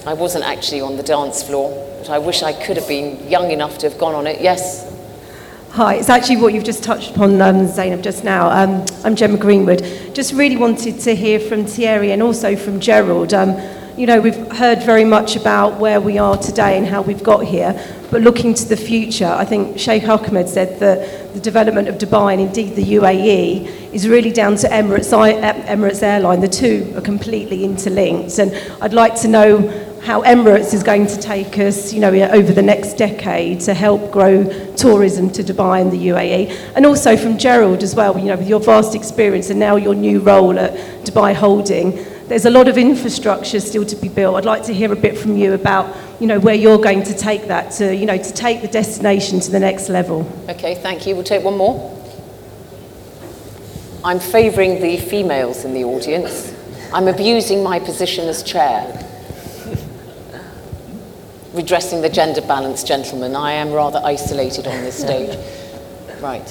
I 0.07 0.13
wasn't 0.13 0.45
actually 0.45 0.81
on 0.81 0.97
the 0.97 1.03
dance 1.03 1.43
floor, 1.43 1.69
but 1.99 2.09
I 2.09 2.17
wish 2.17 2.41
I 2.41 2.53
could 2.53 2.75
have 2.77 2.87
been 2.87 3.29
young 3.29 3.51
enough 3.51 3.77
to 3.79 3.89
have 3.89 3.99
gone 3.99 4.15
on 4.15 4.25
it. 4.25 4.41
Yes. 4.41 4.87
Hi, 5.73 5.95
it's 5.95 6.09
actually 6.09 6.37
what 6.37 6.55
you've 6.55 6.63
just 6.63 6.83
touched 6.83 7.11
upon, 7.11 7.39
um, 7.39 7.67
Zeinab, 7.67 8.01
just 8.01 8.23
now. 8.23 8.49
Um, 8.49 8.83
I'm 9.05 9.15
Gemma 9.15 9.37
Greenwood. 9.37 9.83
Just 10.15 10.33
really 10.33 10.57
wanted 10.57 10.99
to 11.01 11.15
hear 11.15 11.39
from 11.39 11.65
Thierry 11.65 12.11
and 12.13 12.23
also 12.23 12.55
from 12.55 12.79
Gerald. 12.79 13.31
Um, 13.35 13.55
you 13.97 14.07
know, 14.07 14.21
we've 14.21 14.51
heard 14.53 14.81
very 14.83 15.03
much 15.03 15.35
about 15.35 15.79
where 15.79 15.99
we 15.99 16.17
are 16.17 16.37
today 16.37 16.77
and 16.77 16.87
how 16.87 17.01
we've 17.01 17.23
got 17.23 17.43
here, 17.45 17.73
but 18.09 18.21
looking 18.21 18.53
to 18.53 18.65
the 18.65 18.77
future, 18.77 19.27
I 19.27 19.45
think 19.45 19.77
Sheikh 19.77 20.07
Ahmed 20.07 20.47
said 20.47 20.79
that 20.79 21.33
the 21.33 21.39
development 21.39 21.87
of 21.87 21.95
Dubai 21.95 22.33
and 22.33 22.41
indeed 22.41 22.75
the 22.75 22.83
UAE 22.83 23.93
is 23.93 24.07
really 24.07 24.31
down 24.31 24.55
to 24.57 24.67
Emirates, 24.67 25.11
Emirates 25.11 26.03
Airline. 26.03 26.41
The 26.41 26.47
two 26.47 26.93
are 26.95 27.01
completely 27.01 27.63
interlinked, 27.63 28.37
and 28.39 28.53
I'd 28.81 28.93
like 28.93 29.15
to 29.21 29.27
know 29.27 29.69
how 30.01 30.23
Emirates 30.23 30.73
is 30.73 30.83
going 30.83 31.05
to 31.05 31.17
take 31.17 31.59
us, 31.59 31.93
you 31.93 31.99
know, 31.99 32.11
over 32.11 32.51
the 32.53 32.61
next 32.61 32.93
decade 32.93 33.61
to 33.61 33.73
help 33.73 34.11
grow 34.11 34.43
tourism 34.75 35.29
to 35.31 35.43
Dubai 35.43 35.81
and 35.81 35.91
the 35.91 36.07
UAE, 36.07 36.73
and 36.75 36.85
also 36.85 37.15
from 37.15 37.37
Gerald 37.37 37.83
as 37.83 37.95
well. 37.95 38.17
You 38.17 38.25
know, 38.25 38.37
with 38.37 38.49
your 38.49 38.59
vast 38.59 38.95
experience 38.95 39.49
and 39.49 39.59
now 39.59 39.75
your 39.75 39.95
new 39.95 40.19
role 40.19 40.57
at 40.57 40.73
Dubai 41.05 41.33
Holding, 41.33 41.97
there's 42.31 42.45
a 42.45 42.49
lot 42.49 42.69
of 42.69 42.77
infrastructure 42.77 43.59
still 43.59 43.85
to 43.85 43.95
be 43.97 44.07
built. 44.07 44.37
I'd 44.37 44.45
like 44.45 44.63
to 44.63 44.73
hear 44.73 44.93
a 44.93 44.95
bit 44.95 45.17
from 45.17 45.35
you 45.35 45.51
about, 45.51 45.93
you 46.21 46.27
know, 46.27 46.39
where 46.39 46.55
you're 46.55 46.77
going 46.77 47.03
to 47.03 47.13
take 47.13 47.47
that 47.47 47.71
to, 47.73 47.93
you 47.93 48.05
know, 48.05 48.17
to 48.17 48.33
take 48.33 48.61
the 48.61 48.69
destination 48.69 49.41
to 49.41 49.51
the 49.51 49.59
next 49.59 49.89
level. 49.89 50.25
Okay, 50.47 50.75
thank 50.75 51.05
you. 51.05 51.13
We'll 51.13 51.25
take 51.25 51.43
one 51.43 51.57
more. 51.57 51.75
I'm 54.05 54.21
favouring 54.21 54.81
the 54.81 54.95
females 54.95 55.65
in 55.65 55.73
the 55.73 55.83
audience. 55.83 56.55
I'm 56.93 57.09
abusing 57.09 57.63
my 57.63 57.79
position 57.79 58.29
as 58.29 58.43
chair. 58.43 58.87
Redressing 61.51 62.01
the 62.01 62.09
gender 62.09 62.39
balance, 62.39 62.81
gentlemen. 62.85 63.35
I 63.35 63.51
am 63.51 63.73
rather 63.73 63.99
isolated 64.05 64.67
on 64.67 64.81
this 64.85 64.97
stage. 64.97 65.37
Right. 66.21 66.47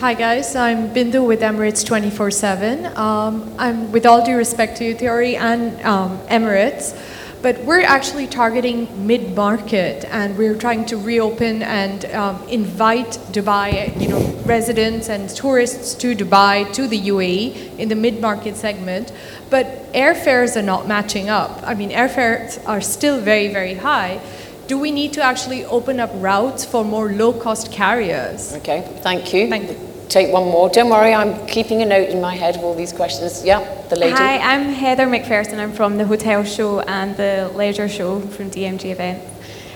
Hi 0.00 0.12
guys, 0.12 0.54
I'm 0.54 0.90
Bindu 0.90 1.26
with 1.26 1.40
Emirates 1.40 1.82
24/7. 1.82 2.94
Um, 2.98 3.50
I'm 3.58 3.90
with 3.92 4.04
all 4.04 4.22
due 4.22 4.36
respect 4.36 4.76
to 4.76 4.84
you, 4.84 4.94
Thierry 4.94 5.36
and 5.36 5.80
um, 5.86 6.18
Emirates, 6.28 6.94
but 7.40 7.64
we're 7.64 7.80
actually 7.80 8.26
targeting 8.26 9.06
mid-market, 9.06 10.04
and 10.10 10.36
we're 10.36 10.54
trying 10.54 10.84
to 10.86 10.98
reopen 10.98 11.62
and 11.62 12.04
um, 12.14 12.46
invite 12.46 13.12
Dubai, 13.32 13.98
you 13.98 14.08
know, 14.08 14.20
residents 14.44 15.08
and 15.08 15.30
tourists 15.30 15.94
to 15.94 16.14
Dubai, 16.14 16.70
to 16.74 16.86
the 16.86 17.00
UAE 17.08 17.78
in 17.78 17.88
the 17.88 17.96
mid-market 17.96 18.56
segment. 18.56 19.12
But 19.48 19.90
airfares 19.94 20.56
are 20.56 20.68
not 20.74 20.86
matching 20.86 21.30
up. 21.30 21.62
I 21.62 21.72
mean, 21.72 21.88
airfares 21.88 22.60
are 22.68 22.82
still 22.82 23.18
very, 23.18 23.48
very 23.48 23.74
high. 23.74 24.20
Do 24.66 24.76
we 24.76 24.90
need 24.90 25.12
to 25.12 25.22
actually 25.22 25.64
open 25.66 26.00
up 26.00 26.10
routes 26.14 26.64
for 26.64 26.84
more 26.84 27.12
low-cost 27.12 27.70
carriers? 27.70 28.52
Okay, 28.54 28.82
thank 29.00 29.32
you. 29.32 29.48
Thank 29.48 29.70
you. 29.70 29.78
Take 30.08 30.32
one 30.32 30.44
more. 30.44 30.68
Don't 30.68 30.90
worry, 30.90 31.14
I'm 31.14 31.46
keeping 31.46 31.82
a 31.82 31.86
note 31.86 32.08
in 32.08 32.20
my 32.20 32.34
head 32.34 32.56
of 32.56 32.64
all 32.64 32.74
these 32.74 32.92
questions. 32.92 33.44
Yeah, 33.44 33.60
the 33.88 33.96
lady. 33.96 34.16
Hi, 34.16 34.38
I'm 34.38 34.64
Heather 34.64 35.06
McPherson. 35.06 35.58
I'm 35.58 35.72
from 35.72 35.98
the 35.98 36.04
Hotel 36.04 36.42
Show 36.42 36.80
and 36.80 37.16
the 37.16 37.52
Leisure 37.54 37.88
Show 37.88 38.20
from 38.20 38.50
DMG 38.50 38.90
Events. 38.90 39.24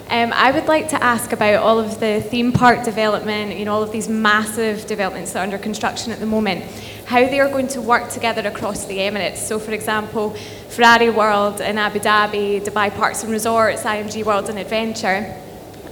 Um, 0.09 0.33
I 0.33 0.51
would 0.51 0.67
like 0.67 0.89
to 0.89 1.01
ask 1.01 1.31
about 1.31 1.63
all 1.63 1.79
of 1.79 2.01
the 2.01 2.21
theme 2.21 2.51
park 2.51 2.83
development, 2.83 3.57
you 3.57 3.65
know, 3.65 3.73
all 3.73 3.85
of 3.85 3.93
these 3.93 4.09
massive 4.09 4.89
developments 4.89 5.33
that 5.33 5.39
are 5.39 5.43
under 5.45 5.57
construction 5.57 6.11
at 6.11 6.19
the 6.19 6.27
moment, 6.27 6.65
how 7.07 7.21
they 7.21 7.39
are 7.39 7.49
going 7.49 7.69
to 7.69 7.81
work 7.81 8.11
together 8.11 8.41
across 8.49 8.87
the 8.87 8.99
Emirates. 8.99 9.37
So, 9.37 9.61
for 9.61 9.71
example, 9.71 10.35
Ferrari 10.71 11.11
World 11.11 11.61
in 11.61 11.79
Abu 11.79 11.99
Dhabi, 11.99 12.61
Dubai 12.61 12.95
Parks 12.95 13.25
and 13.25 13.33
Resorts, 13.33 13.83
IMG 13.83 14.25
Worlds 14.25 14.49
of 14.51 14.57
Adventure. 14.57 15.35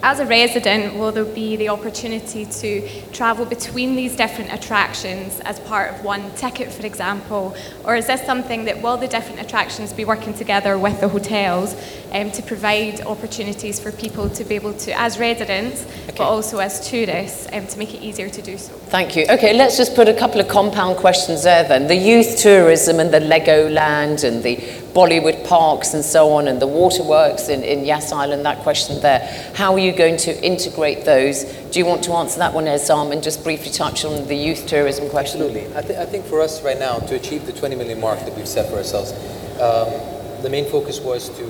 As 0.00 0.20
a 0.20 0.26
resident, 0.26 0.94
will 0.94 1.10
there 1.10 1.24
be 1.24 1.56
the 1.56 1.70
opportunity 1.70 2.46
to 2.46 2.88
travel 3.10 3.44
between 3.44 3.96
these 3.96 4.14
different 4.14 4.52
attractions 4.52 5.40
as 5.40 5.58
part 5.60 5.92
of 5.92 6.04
one 6.04 6.30
ticket, 6.36 6.70
for 6.70 6.86
example? 6.86 7.56
Or 7.84 7.96
is 7.96 8.06
this 8.06 8.24
something 8.24 8.64
that 8.66 8.80
will 8.80 8.96
the 8.96 9.08
different 9.08 9.40
attractions 9.40 9.92
be 9.92 10.04
working 10.04 10.34
together 10.34 10.78
with 10.78 11.00
the 11.00 11.08
hotels 11.08 11.74
um, 12.12 12.30
to 12.30 12.42
provide 12.42 13.00
opportunities 13.02 13.80
for 13.80 13.90
people 13.90 14.30
to 14.30 14.44
be 14.44 14.54
able 14.54 14.72
to, 14.74 14.96
as 14.98 15.18
residents, 15.18 15.84
but 16.06 16.20
also 16.20 16.58
as 16.58 16.88
tourists, 16.88 17.48
um, 17.52 17.66
to 17.66 17.78
make 17.78 17.92
it 17.92 18.00
easier 18.00 18.28
to 18.28 18.40
do 18.40 18.56
so? 18.56 18.72
Thank 18.74 19.16
you. 19.16 19.26
Okay, 19.28 19.52
let's 19.52 19.76
just 19.76 19.96
put 19.96 20.08
a 20.08 20.14
couple 20.14 20.40
of 20.40 20.46
compound 20.46 20.96
questions 20.98 21.42
there 21.42 21.64
then. 21.64 21.88
The 21.88 21.96
youth 21.96 22.38
tourism 22.38 23.00
and 23.00 23.12
the 23.12 23.20
Legoland 23.20 24.22
and 24.22 24.44
the 24.44 24.56
Bollywood 24.98 25.46
parks 25.46 25.94
and 25.94 26.04
so 26.04 26.32
on, 26.32 26.48
and 26.48 26.60
the 26.60 26.66
waterworks 26.66 27.48
in, 27.48 27.62
in 27.62 27.84
Yas 27.84 28.10
Island, 28.10 28.44
that 28.44 28.58
question 28.64 29.00
there. 29.00 29.20
How 29.54 29.72
are 29.74 29.78
you 29.78 29.92
going 29.92 30.16
to 30.16 30.44
integrate 30.44 31.04
those? 31.04 31.44
Do 31.70 31.78
you 31.78 31.86
want 31.86 32.02
to 32.02 32.12
answer 32.14 32.40
that 32.40 32.52
one, 32.52 32.64
Issam, 32.64 33.12
and 33.12 33.22
just 33.22 33.44
briefly 33.44 33.70
touch 33.70 34.04
on 34.04 34.26
the 34.26 34.34
youth 34.34 34.66
tourism 34.66 35.08
question? 35.08 35.40
Absolutely. 35.40 35.76
I, 35.76 35.82
th- 35.82 35.98
I 36.00 36.04
think 36.04 36.24
for 36.24 36.40
us 36.40 36.64
right 36.64 36.80
now, 36.80 36.98
to 36.98 37.14
achieve 37.14 37.46
the 37.46 37.52
20 37.52 37.76
million 37.76 38.00
mark 38.00 38.18
that 38.18 38.36
we've 38.36 38.48
set 38.48 38.68
for 38.70 38.76
ourselves, 38.76 39.12
um, 39.60 40.42
the 40.42 40.48
main 40.50 40.68
focus 40.68 40.98
was 40.98 41.28
to 41.38 41.44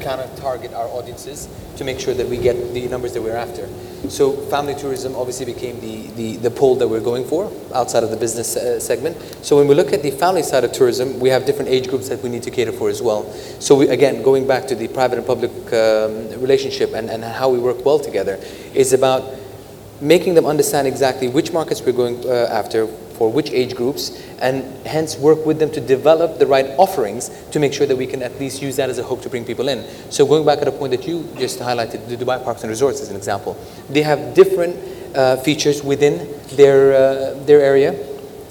kind 0.00 0.20
of 0.20 0.34
target 0.38 0.72
our 0.72 0.88
audiences 0.88 1.48
to 1.76 1.84
make 1.84 2.00
sure 2.00 2.14
that 2.14 2.26
we 2.26 2.36
get 2.36 2.74
the 2.74 2.88
numbers 2.88 3.12
that 3.14 3.22
we're 3.22 3.36
after. 3.36 3.68
So 4.08 4.32
family 4.48 4.74
tourism 4.74 5.16
obviously 5.16 5.46
became 5.46 5.80
the, 5.80 6.06
the, 6.12 6.36
the 6.36 6.50
pole 6.50 6.76
that 6.76 6.88
we're 6.88 7.00
going 7.00 7.24
for 7.24 7.52
outside 7.74 8.04
of 8.04 8.10
the 8.10 8.16
business 8.16 8.56
uh, 8.56 8.78
segment. 8.78 9.16
So 9.42 9.56
when 9.56 9.66
we 9.66 9.74
look 9.74 9.92
at 9.92 10.02
the 10.02 10.12
family 10.12 10.42
side 10.42 10.64
of 10.64 10.72
tourism, 10.72 11.18
we 11.18 11.28
have 11.30 11.46
different 11.46 11.70
age 11.70 11.88
groups 11.88 12.08
that 12.08 12.22
we 12.22 12.28
need 12.28 12.42
to 12.44 12.50
cater 12.50 12.72
for 12.72 12.88
as 12.88 13.02
well. 13.02 13.30
So 13.60 13.74
we, 13.74 13.88
again, 13.88 14.22
going 14.22 14.46
back 14.46 14.66
to 14.68 14.74
the 14.74 14.88
private 14.88 15.18
and 15.18 15.26
public 15.26 15.50
um, 15.72 16.40
relationship 16.40 16.94
and, 16.94 17.10
and 17.10 17.24
how 17.24 17.50
we 17.50 17.58
work 17.58 17.84
well 17.84 17.98
together 17.98 18.38
is 18.72 18.92
about 18.92 19.38
making 20.00 20.34
them 20.34 20.46
understand 20.46 20.86
exactly 20.86 21.28
which 21.28 21.52
markets 21.52 21.82
we're 21.82 21.92
going 21.92 22.24
uh, 22.24 22.48
after, 22.50 22.86
for 23.18 23.30
which 23.30 23.50
age 23.50 23.74
groups, 23.74 24.22
and 24.40 24.64
hence 24.86 25.18
work 25.18 25.44
with 25.44 25.58
them 25.58 25.70
to 25.72 25.80
develop 25.80 26.38
the 26.38 26.46
right 26.46 26.66
offerings 26.78 27.30
to 27.50 27.58
make 27.58 27.74
sure 27.74 27.86
that 27.86 27.96
we 27.96 28.06
can 28.06 28.22
at 28.22 28.38
least 28.38 28.62
use 28.62 28.76
that 28.76 28.88
as 28.88 28.98
a 28.98 29.02
hook 29.02 29.20
to 29.22 29.28
bring 29.28 29.44
people 29.44 29.68
in. 29.68 29.84
So 30.10 30.24
going 30.24 30.46
back 30.46 30.62
at 30.62 30.68
a 30.68 30.72
point 30.72 30.92
that 30.92 31.06
you 31.06 31.28
just 31.36 31.58
highlighted, 31.58 32.08
the 32.08 32.16
Dubai 32.16 32.42
Parks 32.42 32.62
and 32.62 32.70
Resorts 32.70 33.00
as 33.00 33.10
an 33.10 33.16
example, 33.16 33.58
they 33.90 34.02
have 34.02 34.34
different 34.34 34.76
uh, 35.16 35.36
features 35.38 35.82
within 35.82 36.28
their, 36.56 36.94
uh, 36.94 37.34
their 37.44 37.60
area 37.60 37.92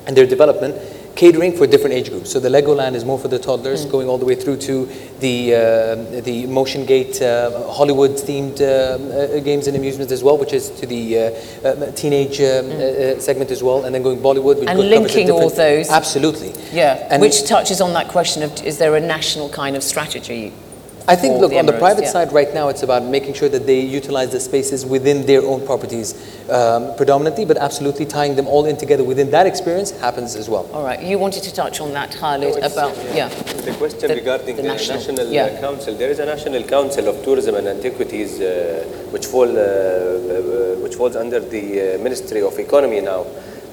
and 0.05 0.15
their 0.15 0.28
development 0.28 0.76
catering 1.18 1.51
for 1.57 1.65
different 1.68 1.95
age 1.95 2.09
groups. 2.09 2.32
So 2.32 2.39
the 2.39 2.49
Legoland 2.49 2.93
is 2.95 3.03
more 3.03 3.20
for 3.20 3.28
the 3.28 3.39
toddlers, 3.39 3.86
Mm. 3.86 3.91
going 3.91 4.07
all 4.07 4.20
the 4.20 4.26
way 4.32 4.36
through 4.36 4.57
to 4.70 4.76
the 5.20 5.36
uh, 5.55 6.22
the 6.30 6.45
Motion 6.59 6.86
Gate 6.86 7.22
uh, 7.22 7.28
Hollywood 7.80 8.11
themed 8.28 8.61
uh, 8.61 8.65
uh, 8.65 9.39
games 9.49 9.68
and 9.68 9.76
amusements 9.76 10.11
as 10.13 10.22
well, 10.24 10.38
which 10.38 10.53
is 10.53 10.70
to 10.80 10.86
the 10.86 11.03
uh, 11.18 11.22
uh, 11.68 11.91
teenage 12.01 12.38
um, 12.39 12.70
uh, 12.72 13.20
segment 13.20 13.49
as 13.51 13.61
well, 13.63 13.80
and 13.86 13.93
then 13.93 14.03
going 14.03 14.20
Bollywood, 14.20 14.57
which 14.59 14.68
Mm. 14.70 14.72
And 14.72 14.80
go- 14.80 14.84
covers 14.84 15.15
a 15.15 15.18
linking 15.18 15.32
all 15.32 15.49
those. 15.49 15.89
Absolutely. 15.89 16.51
Yeah, 16.72 17.07
And- 17.11 17.22
which 17.22 17.43
touches 17.47 17.82
on 17.82 17.91
that 17.93 18.07
question 18.15 18.43
of 18.43 18.51
is 18.65 18.78
there 18.78 18.95
a 18.95 19.01
national 19.18 19.49
kind 19.49 19.76
of 19.76 19.84
strategy? 19.84 20.51
I 21.10 21.16
think, 21.16 21.39
look, 21.39 21.51
the 21.51 21.60
on 21.60 21.66
the 21.66 21.74
private 21.74 22.03
Yeah. 22.03 22.12
side 22.12 22.34
right 22.34 22.53
now, 22.53 22.68
it's 22.68 22.84
about 22.84 23.03
making 23.03 23.34
sure 23.34 23.47
that 23.49 23.66
they 23.66 23.80
utilize 23.80 24.32
the 24.32 24.41
spaces 24.41 24.86
within 24.86 25.26
their 25.26 25.41
own 25.41 25.66
properties 25.66 26.14
um, 26.49 26.93
predominantly, 26.97 27.45
but 27.45 27.55
absolutely 27.58 28.05
tying 28.05 28.36
them 28.36 28.45
all 28.47 28.66
in 28.66 28.76
together 28.76 29.05
within 29.05 29.32
that 29.32 29.45
experience 29.47 29.91
happens 29.91 30.36
as 30.36 30.49
well. 30.49 30.66
All 30.74 30.84
right, 30.84 31.01
you 31.01 31.18
wanted 31.18 31.43
to 31.43 31.53
touch 31.53 31.80
on 31.80 31.93
that, 31.93 32.12
Khalid, 32.12 32.58
about, 32.62 32.93
yeah. 33.16 33.30
The 33.70 33.74
question 33.84 34.08
The- 34.10 34.16
regarding 34.16 34.55
the 34.58 34.62
the, 34.64 34.68
national- 34.68 34.97
national, 34.97 35.28
yeah. 35.28 35.43
uh, 35.45 35.62
council, 35.62 35.93
there 35.95 36.10
is 36.10 36.20
a 36.20 36.26
national 36.26 36.64
council 36.64 37.08
of 37.08 37.24
tourism 37.24 37.55
and 37.55 37.68
antiquities 37.68 38.41
uh, 38.41 38.84
which 39.12 39.26
fall 39.28 39.47
uh, 39.47 39.62
uh, 39.62 40.76
which 40.84 40.95
falls 40.95 41.16
under 41.16 41.39
the 41.39 41.95
uh, 41.95 41.97
Ministry 42.03 42.41
of 42.41 42.58
Economy 42.60 42.99
now. 43.01 43.26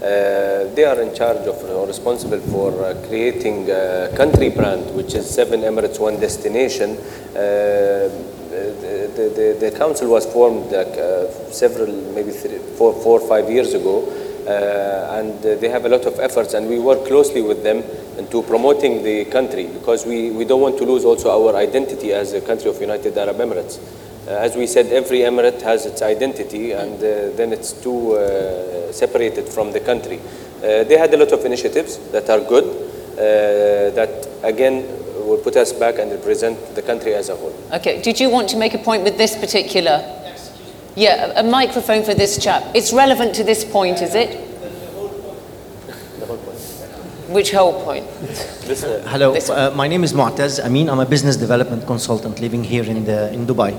Uh, 0.04 0.68
they 0.74 0.84
are 0.84 1.00
in 1.00 1.14
charge 1.14 1.46
of 1.46 1.56
or 1.70 1.86
responsible 1.86 2.38
for 2.38 2.70
uh, 2.84 2.94
creating 3.08 3.70
a 3.70 4.12
country 4.14 4.50
brand, 4.50 4.94
which 4.94 5.14
is 5.14 5.24
Seven 5.28 5.62
Emirates 5.62 5.98
One 5.98 6.20
Destination. 6.20 6.90
Uh, 7.30 8.12
the, 8.50 9.32
the, 9.34 9.56
the, 9.70 9.78
council 9.78 10.10
was 10.10 10.26
formed 10.26 10.70
uh, 10.74 11.30
several, 11.50 11.90
maybe 12.12 12.32
three, 12.32 12.58
four, 12.76 12.92
four 12.92 13.18
or 13.18 13.26
five 13.26 13.48
years 13.48 13.72
ago, 13.72 14.04
uh, 14.46 15.18
and 15.18 15.38
uh, 15.38 15.54
they 15.54 15.70
have 15.70 15.86
a 15.86 15.88
lot 15.88 16.04
of 16.04 16.18
efforts, 16.20 16.52
and 16.52 16.68
we 16.68 16.78
work 16.78 17.06
closely 17.06 17.40
with 17.40 17.62
them 17.62 17.82
into 18.18 18.42
promoting 18.42 19.02
the 19.02 19.24
country 19.26 19.68
because 19.68 20.04
we, 20.04 20.30
we 20.32 20.44
don't 20.44 20.60
want 20.60 20.76
to 20.76 20.84
lose 20.84 21.06
also 21.06 21.30
our 21.30 21.56
identity 21.56 22.12
as 22.12 22.34
a 22.34 22.42
country 22.42 22.68
of 22.68 22.78
United 22.78 23.16
Arab 23.16 23.38
Emirates. 23.38 23.78
Uh, 24.26 24.30
as 24.30 24.56
we 24.56 24.66
said, 24.66 24.86
every 24.86 25.18
emirate 25.18 25.60
has 25.60 25.84
its 25.84 26.00
identity, 26.00 26.72
and 26.72 26.94
uh, 26.94 27.30
then 27.36 27.52
it's 27.52 27.72
too 27.72 28.14
uh, 28.16 28.90
separated 28.90 29.46
from 29.46 29.70
the 29.72 29.80
country. 29.80 30.18
Uh, 30.58 30.82
they 30.84 30.96
had 30.96 31.12
a 31.12 31.16
lot 31.16 31.30
of 31.30 31.44
initiatives 31.44 31.98
that 32.10 32.30
are 32.30 32.40
good, 32.40 32.64
uh, 32.64 33.94
that 33.94 34.26
again 34.42 34.82
will 35.26 35.36
put 35.38 35.56
us 35.56 35.72
back 35.72 35.98
and 35.98 36.10
represent 36.10 36.58
the 36.74 36.82
country 36.82 37.14
as 37.14 37.28
a 37.28 37.36
whole. 37.36 37.54
Okay, 37.72 38.00
did 38.00 38.18
you 38.18 38.30
want 38.30 38.48
to 38.48 38.56
make 38.56 38.72
a 38.72 38.78
point 38.78 39.04
with 39.04 39.18
this 39.18 39.36
particular? 39.36 40.00
Yeah, 40.96 41.32
a, 41.36 41.40
a 41.40 41.42
microphone 41.42 42.02
for 42.02 42.14
this 42.14 42.38
chap. 42.42 42.62
It's 42.74 42.92
relevant 42.92 43.34
to 43.34 43.44
this 43.44 43.64
point, 43.64 44.00
is 44.00 44.14
it? 44.14 44.40
Which 47.28 47.52
whole 47.52 47.82
point? 47.84 48.06
Hello, 49.08 49.34
uh, 49.34 49.72
my 49.74 49.88
name 49.88 50.04
is 50.04 50.12
Mu'taz 50.12 50.64
Amin. 50.64 50.88
I'm 50.88 51.00
a 51.00 51.06
business 51.06 51.36
development 51.36 51.86
consultant 51.86 52.38
living 52.40 52.62
here 52.62 52.84
in, 52.84 53.04
the, 53.04 53.32
in 53.32 53.46
Dubai. 53.46 53.74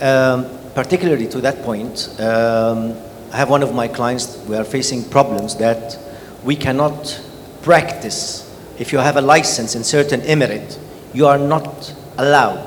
Um, 0.00 0.46
particularly 0.74 1.26
to 1.28 1.40
that 1.40 1.62
point, 1.62 2.08
um, 2.20 2.94
I 3.32 3.36
have 3.36 3.50
one 3.50 3.62
of 3.62 3.74
my 3.74 3.88
clients, 3.88 4.38
we 4.46 4.56
are 4.56 4.64
facing 4.64 5.02
problems 5.04 5.56
that 5.56 5.98
we 6.44 6.54
cannot 6.54 7.20
practice. 7.62 8.44
If 8.78 8.92
you 8.92 8.98
have 8.98 9.16
a 9.16 9.20
license 9.20 9.74
in 9.74 9.82
certain 9.82 10.20
emirate, 10.20 10.78
you 11.12 11.26
are 11.26 11.38
not 11.38 11.94
allowed 12.16 12.64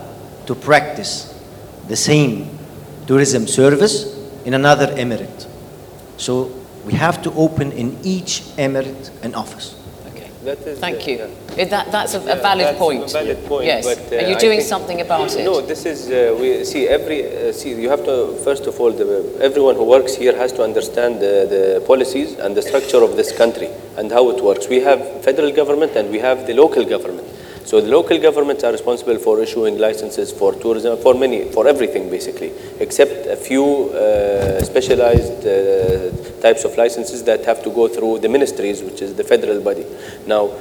to 0.48 0.56
practice 0.56 1.34
the 1.88 1.96
same 1.96 2.58
tourism 3.08 3.48
service 3.48 4.14
in 4.46 4.54
another 4.54 4.88
emirate. 4.88 5.48
So 6.18 6.52
we 6.86 6.94
have 6.94 7.22
to 7.24 7.32
open 7.34 7.72
in 7.72 7.98
each 8.04 8.42
emirate 8.58 9.10
an 9.24 9.36
office. 9.36 9.81
That 10.44 10.58
is, 10.66 10.80
Thank 10.80 11.02
uh, 11.02 11.12
you. 11.12 11.18
yeah. 11.56 11.66
That, 11.66 11.92
that's 11.92 12.14
a, 12.16 12.20
a 12.20 12.36
valid 12.42 12.66
that's 12.66 12.78
point. 12.80 13.04
A 13.04 13.14
valid 13.14 13.46
point. 13.46 13.66
Yes. 13.66 13.86
But, 13.86 14.12
Are 14.14 14.26
uh, 14.26 14.30
you 14.30 14.38
doing 14.39 14.58
think- 14.60 14.70
something 14.70 15.00
about 15.02 15.36
it? 15.36 15.46
No, 15.46 15.62
this 15.62 15.86
is 15.86 16.10
uh, 16.10 16.36
we 16.39 16.66
see 16.66 16.88
every 16.88 17.20
uh, 17.28 17.54
see. 17.54 17.80
You 17.80 17.89
have 17.89 18.04
to 18.06 18.36
first 18.44 18.66
of 18.66 18.80
all, 18.80 18.92
the, 18.92 19.38
everyone 19.39 19.76
who 19.76 19.86
works 19.86 20.16
here 20.16 20.36
has 20.36 20.52
to 20.54 20.64
understand 20.64 21.20
the, 21.20 21.34
the 21.56 21.84
policies 21.86 22.34
and 22.39 22.56
the 22.58 22.62
structure 22.64 23.04
of 23.04 23.16
this 23.18 23.32
country 23.32 23.70
and 23.98 24.12
how 24.12 24.30
it 24.32 24.44
works. 24.44 24.68
We 24.68 24.80
have 24.80 25.24
federal 25.24 25.52
government 25.52 25.96
and 25.96 26.10
we 26.10 26.18
have 26.20 26.48
the 26.48 26.54
local 26.56 26.86
government. 26.86 27.28
So 27.66 27.80
the 27.80 27.89
local 27.89 28.20
governments 28.20 28.64
are 28.64 28.72
responsible 28.72 29.18
for 29.18 29.39
issuing 29.39 29.78
licenses 29.78 30.32
for 30.32 30.53
tourism, 30.53 30.97
for 30.97 31.14
many, 31.14 31.45
for 31.51 31.68
everything 31.68 32.09
basically, 32.09 32.51
except 32.80 33.28
a 33.28 33.36
few 33.36 33.89
uh, 33.91 34.62
specialized 34.64 35.45
uh, 35.45 36.41
types 36.41 36.66
of 36.66 36.76
licenses 36.78 37.24
that 37.24 37.45
have 37.45 37.64
to 37.64 37.70
go 37.70 37.88
through 37.88 38.20
the 38.20 38.30
ministries, 38.30 38.82
which 38.82 39.01
is 39.01 39.16
the 39.16 39.24
federal 39.24 39.62
body. 39.62 39.86
Now, 40.28 40.51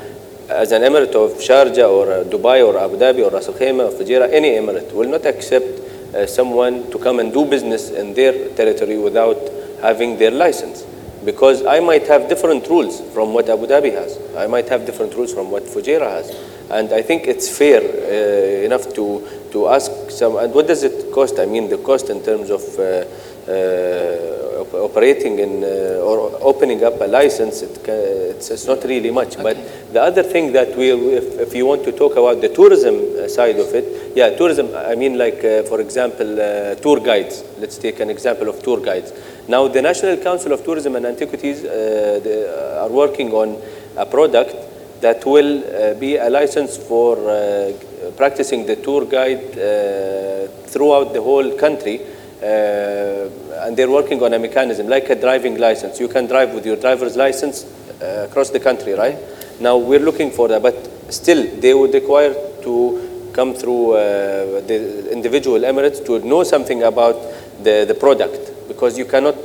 as 0.49 0.73
an 0.73 0.83
emirate 0.83 1.15
of 1.15 1.39
Sharjah 1.39 1.89
or 1.89 2.13
uh, 2.13 2.25
Dubai 2.25 2.67
or 2.67 2.79
Abu 2.79 2.97
Dhabi 2.97 3.25
or 3.25 3.31
Ras 3.31 3.49
Al 3.49 3.55
Khaimah 3.55 3.93
or 3.93 3.99
Fujairah, 3.99 4.33
any 4.33 4.51
emirate 4.51 4.93
will 4.93 5.09
not 5.09 5.25
accept 5.25 5.81
uh, 6.15 6.27
someone 6.27 6.91
to 6.91 6.99
come 6.99 7.21
and 7.21 7.33
do 7.33 7.45
business 7.45 7.91
in 7.91 8.15
their 8.15 8.49
territory 8.55 8.99
without 8.99 9.39
having 9.81 10.19
their 10.19 10.33
license. 10.33 10.85
Because 11.25 11.65
I 11.67 11.81
might 11.81 12.07
have 12.09 12.29
different 12.29 12.67
rules 12.69 13.01
from 13.13 13.33
what 13.33 13.49
Abu 13.49 13.67
Dhabi 13.67 13.93
has. 13.93 14.19
I 14.37 14.47
might 14.47 14.69
have 14.69 14.87
different 14.87 15.15
rules 15.15 15.33
from 15.33 15.51
what 15.51 15.65
Fujairah 15.65 16.11
has. 16.11 16.35
And 16.71 16.93
I 16.93 17.03
think 17.03 17.27
it's 17.27 17.49
fair 17.57 17.81
uh, 17.81 18.65
enough 18.65 18.93
to 18.95 19.27
to 19.53 19.69
ask 19.69 19.91
some, 20.11 20.37
and 20.37 20.55
what 20.55 20.67
does 20.67 20.85
it 20.85 21.13
cost? 21.13 21.39
I 21.39 21.47
mean, 21.47 21.69
the 21.69 21.79
cost 21.79 22.09
in 22.09 22.23
terms 22.23 22.51
of 22.51 22.63
uh, 22.79 23.05
uh, 23.51 24.61
op- 24.63 24.75
operating 24.75 25.39
in 25.39 25.65
uh, 25.65 26.07
or 26.07 26.39
opening 26.41 26.85
up 26.85 27.01
a 27.01 27.07
license, 27.07 27.63
it 27.63 27.77
it's, 27.89 28.51
it's 28.51 28.67
not 28.67 28.85
really 28.85 29.11
much. 29.11 29.37
But 29.37 29.57
the 29.93 30.03
other 30.03 30.23
thing 30.23 30.53
that 30.53 30.77
we, 30.77 30.91
if, 30.91 31.39
if 31.41 31.55
you 31.55 31.67
want 31.67 31.85
to 31.85 31.93
talk 31.93 32.13
about 32.13 32.41
the 32.41 32.49
tourism 32.49 32.95
uh, 32.95 33.29
side 33.29 33.59
of 33.59 33.75
it, 33.75 34.17
yeah, 34.17 34.31
tourism. 34.31 34.75
I 34.75 34.95
mean, 34.95 35.19
like 35.19 35.45
uh, 35.45 35.63
for 35.65 35.81
example, 35.81 36.41
uh, 36.41 36.75
tour 36.77 37.01
guides. 37.01 37.45
Let's 37.59 37.79
take 37.79 38.01
an 38.01 38.11
example 38.11 38.49
of 38.49 38.63
tour 38.63 38.81
guides. 38.81 39.13
Now, 39.49 39.69
the 39.69 39.83
National 39.83 40.17
Council 40.19 40.53
of 40.53 40.65
Tourism 40.65 40.97
and 40.97 41.07
Antiquities 41.07 41.65
uh, 41.65 42.21
they 42.23 42.47
are 42.79 42.89
working 42.89 43.33
on 43.33 43.61
a 43.97 44.07
product 44.07 44.70
that 45.01 45.25
will 45.25 45.65
uh, 45.65 45.95
be 45.95 46.17
a 46.17 46.29
license 46.29 46.77
for 46.77 47.17
uh, 47.19 47.73
practicing 48.17 48.67
the 48.67 48.77
tour 48.77 49.05
guide 49.05 49.59
uh, 49.59 50.47
throughout 50.67 51.13
the 51.13 51.23
whole 51.23 51.57
country. 51.57 52.01
And 52.43 53.77
they're 53.77 53.91
working 53.91 54.23
on 54.23 54.33
a 54.33 54.39
mechanism 54.39 54.89
like 54.89 55.11
a 55.11 55.15
driving 55.15 55.59
license. 55.59 56.01
You 56.01 56.09
can 56.09 56.27
drive 56.27 56.55
with 56.55 56.65
your 56.65 56.77
driver's 56.77 57.15
license 57.15 57.67
across 58.01 58.49
the 58.49 58.61
country, 58.61 58.95
right? 58.95 59.19
Now 59.61 59.77
we're 59.77 60.01
looking 60.01 60.31
for 60.31 60.49
that, 60.49 60.63
but 60.63 61.13
still 61.13 61.45
they 61.61 61.75
would 61.75 61.93
require 61.93 62.33
to 62.63 63.31
come 63.35 63.55
through 63.55 63.93
uh, 63.93 64.61
the 64.63 65.13
individual 65.13 65.61
Emirates 65.61 66.05
to 66.07 66.19
know 66.21 66.43
something 66.45 66.83
about 66.83 67.17
the, 67.63 67.85
the 67.87 67.95
product 67.95 68.69
because 68.69 68.99
you 68.99 69.05
cannot 69.05 69.37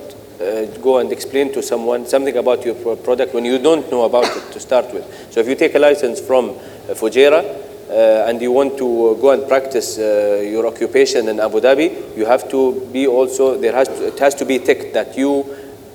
uh, 0.42 0.66
go 0.82 0.98
and 1.00 1.12
explain 1.12 1.52
to 1.54 1.62
someone 1.62 2.06
something 2.06 2.36
about 2.38 2.66
your 2.66 2.76
product 2.98 3.34
when 3.34 3.46
you 3.46 3.58
don't 3.60 3.90
know 3.92 4.04
about 4.04 4.26
it 4.36 4.52
to 4.54 4.60
start 4.60 4.94
with. 4.94 5.06
So 5.32 5.40
if 5.40 5.48
you 5.48 5.56
take 5.56 5.76
a 5.76 5.80
license 5.80 6.20
from 6.20 6.50
uh, 6.52 6.94
Fujairah 6.94 7.44
uh, 7.90 8.28
and 8.30 8.42
you 8.42 8.52
want 8.52 8.78
to 8.78 9.10
uh, 9.10 9.14
go 9.16 9.32
and 9.32 9.48
practice 9.48 9.98
uh, 9.98 10.42
your 10.44 10.66
occupation 10.68 11.28
in 11.30 11.40
Abu 11.40 11.60
Dhabi, 11.62 12.18
you 12.18 12.26
have 12.26 12.50
to 12.50 12.82
be 12.92 13.08
also 13.08 13.58
there 13.58 13.74
has 13.74 13.88
to, 13.88 14.08
it 14.08 14.20
has 14.20 14.36
to 14.36 14.46
be 14.46 14.60
ticked 14.60 14.94
that 14.94 15.18
you 15.18 15.46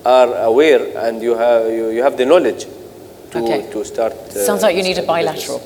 are 0.05 0.33
aware 0.45 0.81
and 1.07 1.21
you 1.21 1.35
have 1.35 1.67
you, 1.71 1.89
you 1.89 2.01
have 2.01 2.17
the 2.17 2.25
knowledge 2.25 2.65
to 3.31 3.37
Okay. 3.39 3.69
to 3.71 3.85
start. 3.85 4.13
uh, 4.13 4.45
Sounds 4.45 4.63
like 4.63 4.75
you 4.75 4.83
need 4.83 4.97
a 4.97 5.03
bilateral. 5.03 5.61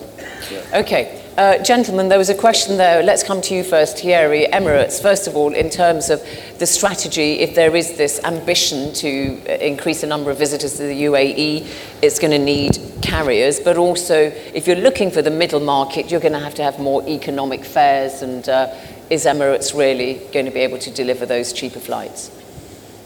Okay. 0.73 1.21
Uh, 1.37 1.61
gentlemen, 1.61 2.07
there 2.07 2.17
was 2.17 2.29
a 2.29 2.35
question 2.35 2.77
there. 2.77 3.03
Let's 3.03 3.21
come 3.21 3.41
to 3.41 3.53
you 3.53 3.61
first, 3.61 3.97
Thierry. 3.97 4.47
Emirates, 4.53 5.01
first 5.01 5.27
of 5.27 5.35
all, 5.35 5.53
in 5.53 5.69
terms 5.69 6.09
of 6.09 6.25
the 6.59 6.65
strategy, 6.65 7.39
if 7.39 7.55
there 7.55 7.75
is 7.75 7.97
this 7.97 8.23
ambition 8.23 8.93
to 8.93 9.41
uh, 9.49 9.55
increase 9.55 9.99
the 9.99 10.07
number 10.07 10.31
of 10.31 10.37
visitors 10.37 10.77
to 10.77 10.83
the 10.83 11.03
UAE, 11.03 11.67
it's 12.01 12.19
going 12.19 12.31
to 12.31 12.39
need 12.39 12.79
carriers. 13.01 13.59
But 13.59 13.75
also, 13.75 14.15
if 14.53 14.65
you're 14.65 14.77
looking 14.77 15.11
for 15.11 15.21
the 15.21 15.29
middle 15.29 15.59
market, 15.59 16.09
you're 16.09 16.21
going 16.21 16.31
to 16.31 16.39
have 16.39 16.55
to 16.55 16.63
have 16.63 16.79
more 16.79 17.05
economic 17.05 17.65
fares. 17.65 18.21
And 18.21 18.47
uh, 18.47 18.73
is 19.09 19.25
Emirates 19.25 19.77
really 19.77 20.21
going 20.31 20.45
to 20.45 20.51
be 20.51 20.61
able 20.61 20.77
to 20.77 20.89
deliver 20.89 21.25
those 21.25 21.51
cheaper 21.51 21.81
flights? 21.81 22.31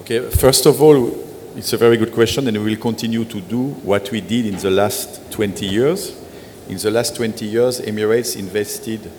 Okay, 0.01 0.19
first 0.29 0.67
of 0.67 0.79
all, 0.83 1.07
it's 1.55 1.73
a 1.73 1.77
very 1.77 1.97
good 1.97 2.13
question, 2.13 2.47
and 2.47 2.55
we 2.63 2.75
will 2.75 2.81
continue 2.81 3.25
to 3.25 3.41
do 3.41 3.69
what 3.81 4.11
we 4.11 4.21
did 4.21 4.45
in 4.45 4.57
the 4.57 4.69
last 4.69 5.31
20 5.31 5.65
years. 5.65 6.18
In 6.69 6.77
the 6.77 6.91
last 6.91 7.15
20 7.15 7.45
years, 7.45 7.81
Emirates 7.81 8.37
invested 8.37 9.09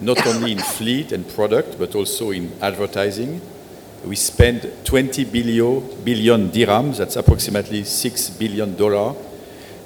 not 0.00 0.26
only 0.26 0.50
in 0.50 0.58
fleet 0.58 1.12
and 1.12 1.26
product, 1.28 1.78
but 1.78 1.94
also 1.94 2.32
in 2.32 2.50
advertising. 2.60 3.40
We 4.04 4.16
spent 4.16 4.84
20 4.84 5.24
billion, 5.26 6.02
billion 6.02 6.50
dirhams, 6.50 6.98
that's 6.98 7.14
approximately 7.14 7.82
$6 7.82 8.38
billion, 8.40 8.76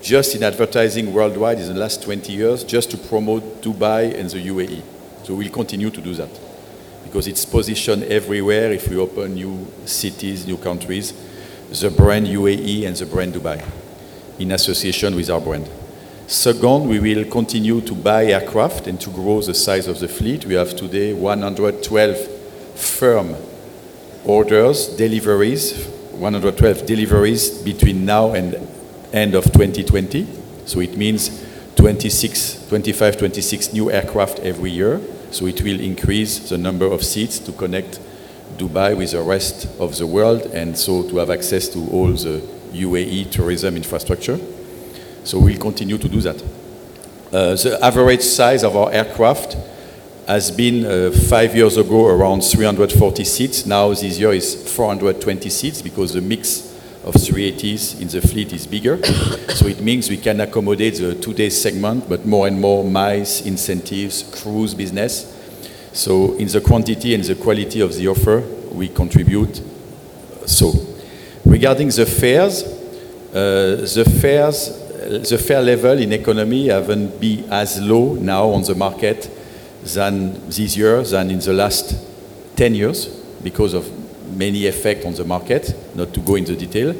just 0.00 0.34
in 0.34 0.42
advertising 0.42 1.12
worldwide 1.12 1.58
in 1.58 1.68
the 1.68 1.78
last 1.78 2.02
20 2.02 2.32
years, 2.32 2.64
just 2.64 2.90
to 2.92 2.96
promote 2.96 3.60
Dubai 3.60 4.18
and 4.18 4.30
the 4.30 4.38
UAE. 4.48 4.82
So 5.24 5.34
we'll 5.34 5.50
continue 5.50 5.90
to 5.90 6.00
do 6.00 6.14
that 6.14 6.30
because 7.04 7.26
it's 7.26 7.44
positioned 7.44 8.04
everywhere 8.04 8.72
if 8.72 8.88
we 8.88 8.96
open 8.96 9.34
new 9.34 9.66
cities, 9.84 10.46
new 10.46 10.56
countries, 10.56 11.12
the 11.70 11.90
brand 11.90 12.28
UAE 12.28 12.86
and 12.86 12.96
the 12.96 13.04
brand 13.04 13.34
Dubai 13.34 13.62
in 14.38 14.52
association 14.52 15.14
with 15.14 15.28
our 15.28 15.40
brand. 15.40 15.68
Second, 16.30 16.88
we 16.88 17.00
will 17.00 17.24
continue 17.24 17.80
to 17.80 17.92
buy 17.92 18.26
aircraft 18.26 18.86
and 18.86 19.00
to 19.00 19.10
grow 19.10 19.40
the 19.40 19.52
size 19.52 19.88
of 19.88 19.98
the 19.98 20.06
fleet. 20.06 20.44
We 20.46 20.54
have 20.54 20.76
today 20.76 21.12
112 21.12 22.16
firm 22.76 23.34
orders, 24.24 24.86
deliveries, 24.96 25.88
112 26.12 26.86
deliveries 26.86 27.58
between 27.62 28.04
now 28.04 28.32
and 28.32 28.54
end 29.12 29.34
of 29.34 29.42
2020. 29.46 30.24
So 30.66 30.78
it 30.78 30.96
means 30.96 31.44
26, 31.74 32.68
25, 32.68 33.16
26 33.16 33.72
new 33.72 33.90
aircraft 33.90 34.38
every 34.38 34.70
year. 34.70 35.00
So 35.32 35.46
it 35.46 35.60
will 35.62 35.80
increase 35.80 36.48
the 36.48 36.58
number 36.58 36.86
of 36.86 37.02
seats 37.02 37.40
to 37.40 37.50
connect 37.50 37.98
Dubai 38.56 38.96
with 38.96 39.10
the 39.10 39.22
rest 39.22 39.66
of 39.80 39.98
the 39.98 40.06
world 40.06 40.42
and 40.52 40.78
so 40.78 41.02
to 41.08 41.16
have 41.16 41.30
access 41.30 41.68
to 41.70 41.80
all 41.90 42.12
the 42.12 42.40
UAE 42.72 43.32
tourism 43.32 43.74
infrastructure. 43.74 44.38
So 45.24 45.38
we'll 45.38 45.58
continue 45.58 45.98
to 45.98 46.08
do 46.08 46.20
that. 46.20 46.42
Uh, 47.32 47.54
the 47.54 47.78
average 47.82 48.22
size 48.22 48.64
of 48.64 48.76
our 48.76 48.90
aircraft 48.92 49.56
has 50.26 50.50
been 50.50 50.84
uh, 50.84 51.10
five 51.28 51.54
years 51.54 51.76
ago 51.76 52.06
around 52.06 52.42
340 52.42 53.24
seats. 53.24 53.66
Now 53.66 53.90
this 53.90 54.18
year 54.18 54.32
is 54.32 54.72
420 54.74 55.50
seats 55.50 55.82
because 55.82 56.14
the 56.14 56.20
mix 56.20 56.70
of 57.04 57.14
380s 57.14 58.00
in 58.00 58.08
the 58.08 58.20
fleet 58.20 58.52
is 58.52 58.66
bigger. 58.66 59.02
so 59.54 59.66
it 59.66 59.80
means 59.80 60.10
we 60.10 60.16
can 60.16 60.40
accommodate 60.40 60.96
the 60.96 61.14
two-day 61.14 61.50
segment, 61.50 62.08
but 62.08 62.26
more 62.26 62.46
and 62.46 62.60
more 62.60 62.84
miles, 62.84 63.46
incentives, 63.46 64.22
cruise 64.42 64.74
business. 64.74 65.36
So 65.92 66.34
in 66.34 66.48
the 66.48 66.60
quantity 66.60 67.14
and 67.14 67.24
the 67.24 67.34
quality 67.34 67.80
of 67.80 67.94
the 67.94 68.08
offer, 68.08 68.40
we 68.70 68.88
contribute. 68.88 69.60
So 70.46 70.72
regarding 71.44 71.88
the 71.88 72.06
fares, 72.06 72.62
uh, 73.32 73.86
the 73.94 74.18
fares, 74.20 74.79
the 75.18 75.38
fare 75.38 75.60
level 75.62 75.98
in 75.98 76.12
economy 76.12 76.68
haven't 76.68 77.20
been 77.20 77.50
as 77.50 77.80
low 77.80 78.14
now 78.14 78.48
on 78.50 78.62
the 78.62 78.74
market 78.76 79.28
than 79.82 80.48
this 80.48 80.76
year 80.76 81.02
than 81.02 81.30
in 81.30 81.40
the 81.40 81.52
last 81.52 81.96
10 82.56 82.74
years 82.74 83.06
because 83.42 83.74
of 83.74 83.90
many 84.36 84.66
effects 84.66 85.04
on 85.04 85.14
the 85.14 85.24
market, 85.24 85.74
not 85.96 86.14
to 86.14 86.20
go 86.20 86.36
into 86.36 86.54
detail. 86.54 86.94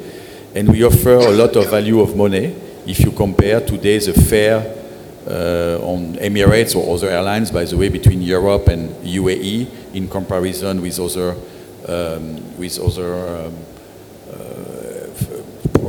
And 0.53 0.69
we 0.69 0.83
offer 0.83 1.13
a 1.13 1.31
lot 1.31 1.55
of 1.55 1.69
value 1.69 2.01
of 2.01 2.17
money 2.17 2.53
if 2.85 2.99
you 2.99 3.11
compare 3.11 3.61
today 3.61 3.99
the 3.99 4.13
fare 4.13 4.59
uh, 5.27 5.79
on 5.81 6.15
Emirates 6.15 6.75
or 6.75 6.93
other 6.93 7.09
airlines, 7.09 7.49
by 7.49 7.63
the 7.63 7.77
way, 7.77 7.87
between 7.87 8.21
Europe 8.21 8.67
and 8.67 8.89
UAE 9.05 9.93
in 9.93 10.09
comparison 10.09 10.81
with 10.81 10.99
other, 10.99 11.35
um, 11.87 12.57
with 12.57 12.77
other 12.79 13.45
um, 13.45 13.55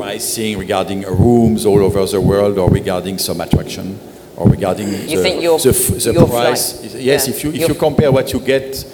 pricing 0.07 0.59
regarding 0.59 1.03
rooms 1.03 1.65
all 1.65 1.81
over 1.89 2.05
the 2.07 2.21
world 2.21 2.59
or 2.59 2.69
regarding 2.71 3.19
some 3.19 3.41
attraction 3.41 3.99
or 4.37 4.49
regarding 4.49 4.89
You 4.89 5.17
the, 5.19 5.23
think 5.23 5.43
your- 5.43 5.59
the, 5.59 5.73
the 5.73 6.13
your 6.13 6.27
price. 6.27 6.79
flight- 6.81 6.95
Yes, 7.11 7.29
yeah, 7.29 7.35
if 7.35 7.45
you, 7.45 7.51
if 7.51 7.57
your- 7.61 7.69
you 7.71 7.75
compare 7.75 8.11
what 8.11 8.33
you 8.33 8.41
get 8.41 8.85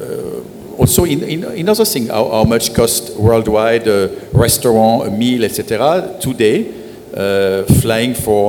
uh, 0.00 0.76
also 0.82 1.04
in, 1.04 1.22
in, 1.22 1.44
in 1.60 1.68
other 1.68 1.84
things, 1.84 2.08
how, 2.10 2.24
how 2.30 2.44
much 2.44 2.72
cost 2.74 3.16
worldwide 3.16 3.86
a 3.88 4.08
restaurant, 4.32 5.08
a 5.08 5.10
meal, 5.10 5.44
etc. 5.44 6.16
Today, 6.20 6.56
uh, 7.16 7.62
flying 7.80 8.14
for 8.14 8.44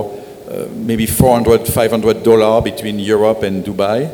uh, 0.49 0.65
maybe 0.75 1.05
400, 1.05 1.67
500 1.67 2.23
dollars 2.23 2.63
between 2.63 2.99
Europe 2.99 3.43
and 3.43 3.63
Dubai 3.63 4.09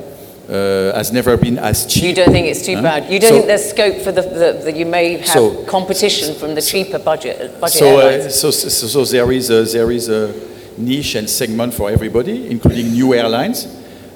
uh, 0.49 0.95
has 0.95 1.11
never 1.11 1.37
been 1.37 1.57
as 1.57 1.85
cheap. 1.85 2.03
You 2.03 2.13
don't 2.13 2.31
think 2.31 2.47
it's 2.47 2.65
too 2.65 2.75
Huh? 2.75 2.81
bad? 2.81 3.11
You 3.11 3.19
don't 3.19 3.29
So- 3.29 3.35
think 3.35 3.47
there's 3.47 3.69
scope 3.69 3.97
for 4.03 4.11
the, 4.11 4.21
the, 4.21 4.61
the 4.65 4.71
you 4.71 4.85
may 4.85 5.17
have 5.17 5.27
So- 5.27 5.63
competition 5.65 6.35
from 6.35 6.53
the 6.55 6.61
cheaper 6.61 6.99
budget 6.99 7.59
budget 7.59 7.79
So, 7.79 7.99
airlines? 7.99 8.25
uh, 8.25 8.29
so, 8.29 8.51
so, 8.51 8.87
so 8.87 9.05
there 9.05 9.31
is 9.31 9.49
a, 9.49 9.63
there 9.63 9.91
is 9.91 10.07
a 10.09 10.31
niche 10.77 11.15
and 11.15 11.29
segment 11.29 11.73
for 11.73 11.89
everybody, 11.89 12.49
including 12.51 12.91
new 12.91 13.13
airlines. 13.13 13.65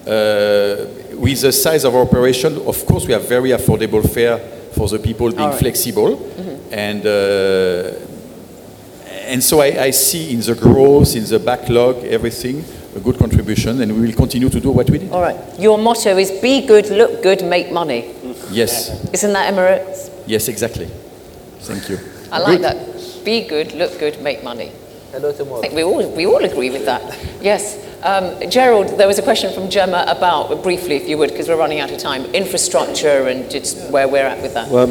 Uh, 0.07 0.87
with 1.17 1.41
the 1.41 1.51
size 1.51 1.83
of 1.83 1.93
our 1.95 2.01
operation, 2.01 2.57
of 2.65 2.85
course, 2.85 3.05
we 3.05 3.13
have 3.13 3.27
very 3.27 3.49
affordable 3.49 4.01
fare 4.07 4.37
for 4.73 4.87
the 4.87 4.97
people 4.99 5.29
being 5.31 5.49
right. 5.49 5.59
flexible, 5.59 6.17
and 6.71 7.05
uh, 7.05 7.91
and 9.27 9.43
so 9.43 9.59
I, 9.61 9.83
I 9.85 9.91
see 9.91 10.31
in 10.33 10.39
the 10.41 10.55
growth, 10.55 11.15
in 11.15 11.25
the 11.25 11.39
backlog, 11.39 12.03
everything 12.05 12.63
a 12.99 13.03
good 13.03 13.17
contribution, 13.17 13.81
and 13.81 13.91
we 13.95 14.01
will 14.07 14.13
continue 14.15 14.49
to 14.49 14.59
do 14.59 14.71
what 14.71 14.89
we 14.89 14.99
did. 14.99 15.11
All 15.11 15.21
right. 15.21 15.37
Your 15.59 15.77
motto 15.77 16.17
is 16.17 16.31
be 16.41 16.65
good, 16.67 16.89
look 16.89 17.23
good, 17.23 17.43
make 17.45 17.71
money. 17.71 18.13
Yes, 18.51 18.89
Isn't 19.13 19.33
that 19.33 19.53
Emirates? 19.53 20.09
yes, 20.27 20.47
exactly. 20.47 20.87
Thank 21.61 21.89
you. 21.89 21.97
I 22.31 22.39
like 22.39 22.61
Good. 22.61 22.63
that. 22.63 23.25
Be 23.25 23.47
good, 23.47 23.73
look 23.73 23.99
good, 23.99 24.21
make 24.21 24.43
money. 24.43 24.71
Hello 25.11 25.29
I 25.29 25.33
tomorrow. 25.33 25.61
think 25.61 25.73
we 25.73 25.83
all, 25.83 26.09
we 26.15 26.25
all 26.25 26.43
agree 26.43 26.69
with 26.69 26.85
that. 26.85 27.01
Yes. 27.41 27.77
Um, 28.03 28.49
Gerald, 28.49 28.97
there 28.97 29.07
was 29.07 29.19
a 29.19 29.21
question 29.23 29.53
from 29.53 29.69
Gemma 29.69 30.05
about, 30.07 30.63
briefly 30.63 30.95
if 30.95 31.07
you 31.09 31.17
would, 31.17 31.31
because 31.31 31.47
we're 31.47 31.57
running 31.57 31.79
out 31.79 31.91
of 31.91 31.97
time, 31.97 32.25
infrastructure 32.33 33.27
and 33.27 33.49
just 33.51 33.89
where 33.91 34.07
we're 34.07 34.25
at 34.25 34.41
with 34.41 34.53
that. 34.53 34.69
Well, 34.69 34.87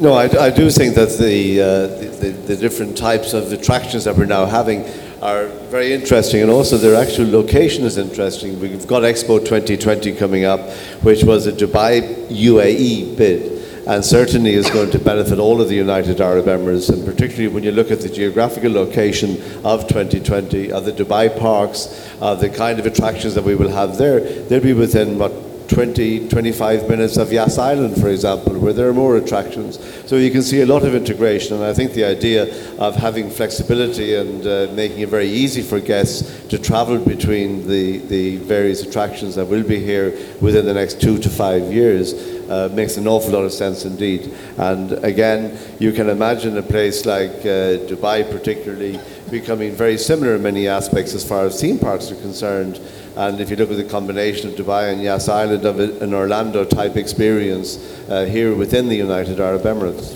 no, 0.00 0.14
I, 0.14 0.24
I 0.46 0.50
do 0.50 0.70
think 0.70 0.94
that 0.94 1.10
the, 1.18 1.60
uh, 1.60 1.66
the, 2.00 2.06
the, 2.20 2.30
the 2.48 2.56
different 2.56 2.96
types 2.96 3.34
of 3.34 3.52
attractions 3.52 4.04
that 4.04 4.16
we're 4.16 4.26
now 4.26 4.46
having 4.46 4.84
are 5.26 5.46
very 5.74 5.92
interesting, 5.92 6.40
and 6.40 6.52
also 6.52 6.76
their 6.76 6.94
actual 6.94 7.28
location 7.28 7.84
is 7.84 7.98
interesting. 7.98 8.60
We've 8.60 8.86
got 8.86 9.02
Expo 9.02 9.40
2020 9.40 10.14
coming 10.14 10.44
up, 10.44 10.60
which 11.02 11.24
was 11.24 11.48
a 11.48 11.52
Dubai 11.52 12.28
UAE 12.28 13.16
bid 13.16 13.56
and 13.88 14.04
certainly 14.04 14.54
is 14.54 14.70
going 14.70 14.90
to 14.90 14.98
benefit 15.00 15.38
all 15.38 15.60
of 15.60 15.68
the 15.68 15.74
United 15.74 16.20
Arab 16.20 16.46
Emirates, 16.46 16.88
and 16.92 17.04
particularly 17.04 17.48
when 17.48 17.64
you 17.64 17.72
look 17.72 17.90
at 17.90 18.00
the 18.00 18.08
geographical 18.08 18.70
location 18.70 19.30
of 19.64 19.86
2020, 19.88 20.72
of 20.72 20.84
the 20.84 20.92
Dubai 20.92 21.36
parks, 21.38 22.08
of 22.20 22.40
the 22.40 22.48
kind 22.48 22.78
of 22.78 22.86
attractions 22.86 23.34
that 23.34 23.44
we 23.44 23.54
will 23.54 23.68
have 23.68 23.96
there, 23.98 24.20
they'll 24.44 24.60
be 24.60 24.72
within 24.72 25.18
what 25.18 25.32
20, 25.68 26.28
25 26.28 26.88
minutes 26.88 27.16
of 27.16 27.32
Yas 27.32 27.58
Island, 27.58 28.00
for 28.00 28.08
example, 28.08 28.58
where 28.58 28.72
there 28.72 28.88
are 28.88 28.94
more 28.94 29.16
attractions. 29.16 29.78
So 30.06 30.16
you 30.16 30.30
can 30.30 30.42
see 30.42 30.60
a 30.60 30.66
lot 30.66 30.84
of 30.84 30.94
integration, 30.94 31.56
and 31.56 31.64
I 31.64 31.72
think 31.72 31.92
the 31.92 32.04
idea 32.04 32.44
of 32.78 32.96
having 32.96 33.30
flexibility 33.30 34.14
and 34.14 34.46
uh, 34.46 34.68
making 34.72 35.00
it 35.00 35.08
very 35.08 35.28
easy 35.28 35.62
for 35.62 35.80
guests 35.80 36.46
to 36.48 36.58
travel 36.58 36.98
between 36.98 37.66
the, 37.66 37.98
the 37.98 38.36
various 38.38 38.82
attractions 38.82 39.34
that 39.34 39.46
will 39.46 39.64
be 39.64 39.80
here 39.80 40.10
within 40.40 40.64
the 40.66 40.74
next 40.74 41.00
two 41.00 41.18
to 41.18 41.28
five 41.28 41.72
years 41.72 42.14
uh, 42.48 42.68
makes 42.72 42.96
an 42.96 43.06
awful 43.06 43.32
lot 43.32 43.44
of 43.44 43.52
sense 43.52 43.84
indeed. 43.84 44.32
And 44.56 44.92
again, 45.04 45.58
you 45.78 45.92
can 45.92 46.08
imagine 46.08 46.56
a 46.58 46.62
place 46.62 47.04
like 47.06 47.30
uh, 47.40 47.82
Dubai, 47.88 48.30
particularly, 48.30 49.00
becoming 49.30 49.72
very 49.72 49.98
similar 49.98 50.36
in 50.36 50.42
many 50.42 50.68
aspects 50.68 51.14
as 51.14 51.26
far 51.26 51.44
as 51.46 51.60
theme 51.60 51.78
parks 51.78 52.10
are 52.10 52.16
concerned. 52.16 52.80
And 53.16 53.40
if 53.40 53.48
you 53.48 53.56
look 53.56 53.70
at 53.70 53.78
the 53.78 53.84
combination 53.84 54.50
of 54.50 54.56
Dubai 54.56 54.92
and 54.92 55.02
Yas 55.02 55.28
Island 55.28 55.64
of 55.64 55.80
an 55.80 56.12
Orlando 56.12 56.64
type 56.64 56.96
experience 56.96 57.78
uh, 58.10 58.26
here 58.26 58.54
within 58.54 58.88
the 58.88 58.96
United 58.96 59.40
Arab 59.40 59.62
Emirates. 59.62 60.14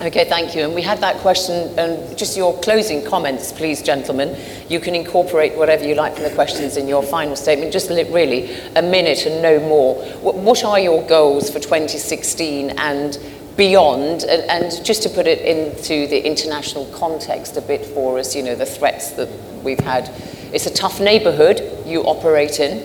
Okay, 0.00 0.24
thank 0.24 0.56
you. 0.56 0.62
And 0.62 0.74
we 0.74 0.80
had 0.80 0.98
that 1.00 1.16
question, 1.16 1.78
and 1.78 2.16
just 2.16 2.34
your 2.34 2.58
closing 2.60 3.04
comments, 3.04 3.52
please, 3.52 3.82
gentlemen. 3.82 4.34
You 4.70 4.80
can 4.80 4.94
incorporate 4.94 5.54
whatever 5.58 5.86
you 5.86 5.94
like 5.94 6.14
from 6.14 6.22
the 6.22 6.34
questions 6.34 6.78
in 6.78 6.88
your 6.88 7.02
final 7.02 7.36
statement, 7.36 7.70
just 7.70 7.90
really 7.90 8.54
a 8.76 8.80
minute 8.80 9.26
and 9.26 9.42
no 9.42 9.60
more. 9.60 10.02
What, 10.22 10.64
are 10.64 10.80
your 10.80 11.06
goals 11.06 11.50
for 11.50 11.60
2016 11.60 12.70
and 12.78 13.18
beyond? 13.58 14.22
And, 14.22 14.42
and 14.50 14.84
just 14.86 15.02
to 15.02 15.10
put 15.10 15.26
it 15.26 15.42
into 15.42 16.06
the 16.06 16.26
international 16.26 16.86
context 16.86 17.58
a 17.58 17.60
bit 17.60 17.84
for 17.84 18.18
us, 18.18 18.34
you 18.34 18.42
know, 18.42 18.54
the 18.54 18.64
threats 18.64 19.10
that 19.12 19.28
we've 19.62 19.80
had. 19.80 20.10
It's 20.52 20.66
a 20.66 20.74
tough 20.74 21.00
neighborhood 21.00 21.62
you 21.86 22.02
operate 22.02 22.60
in, 22.60 22.82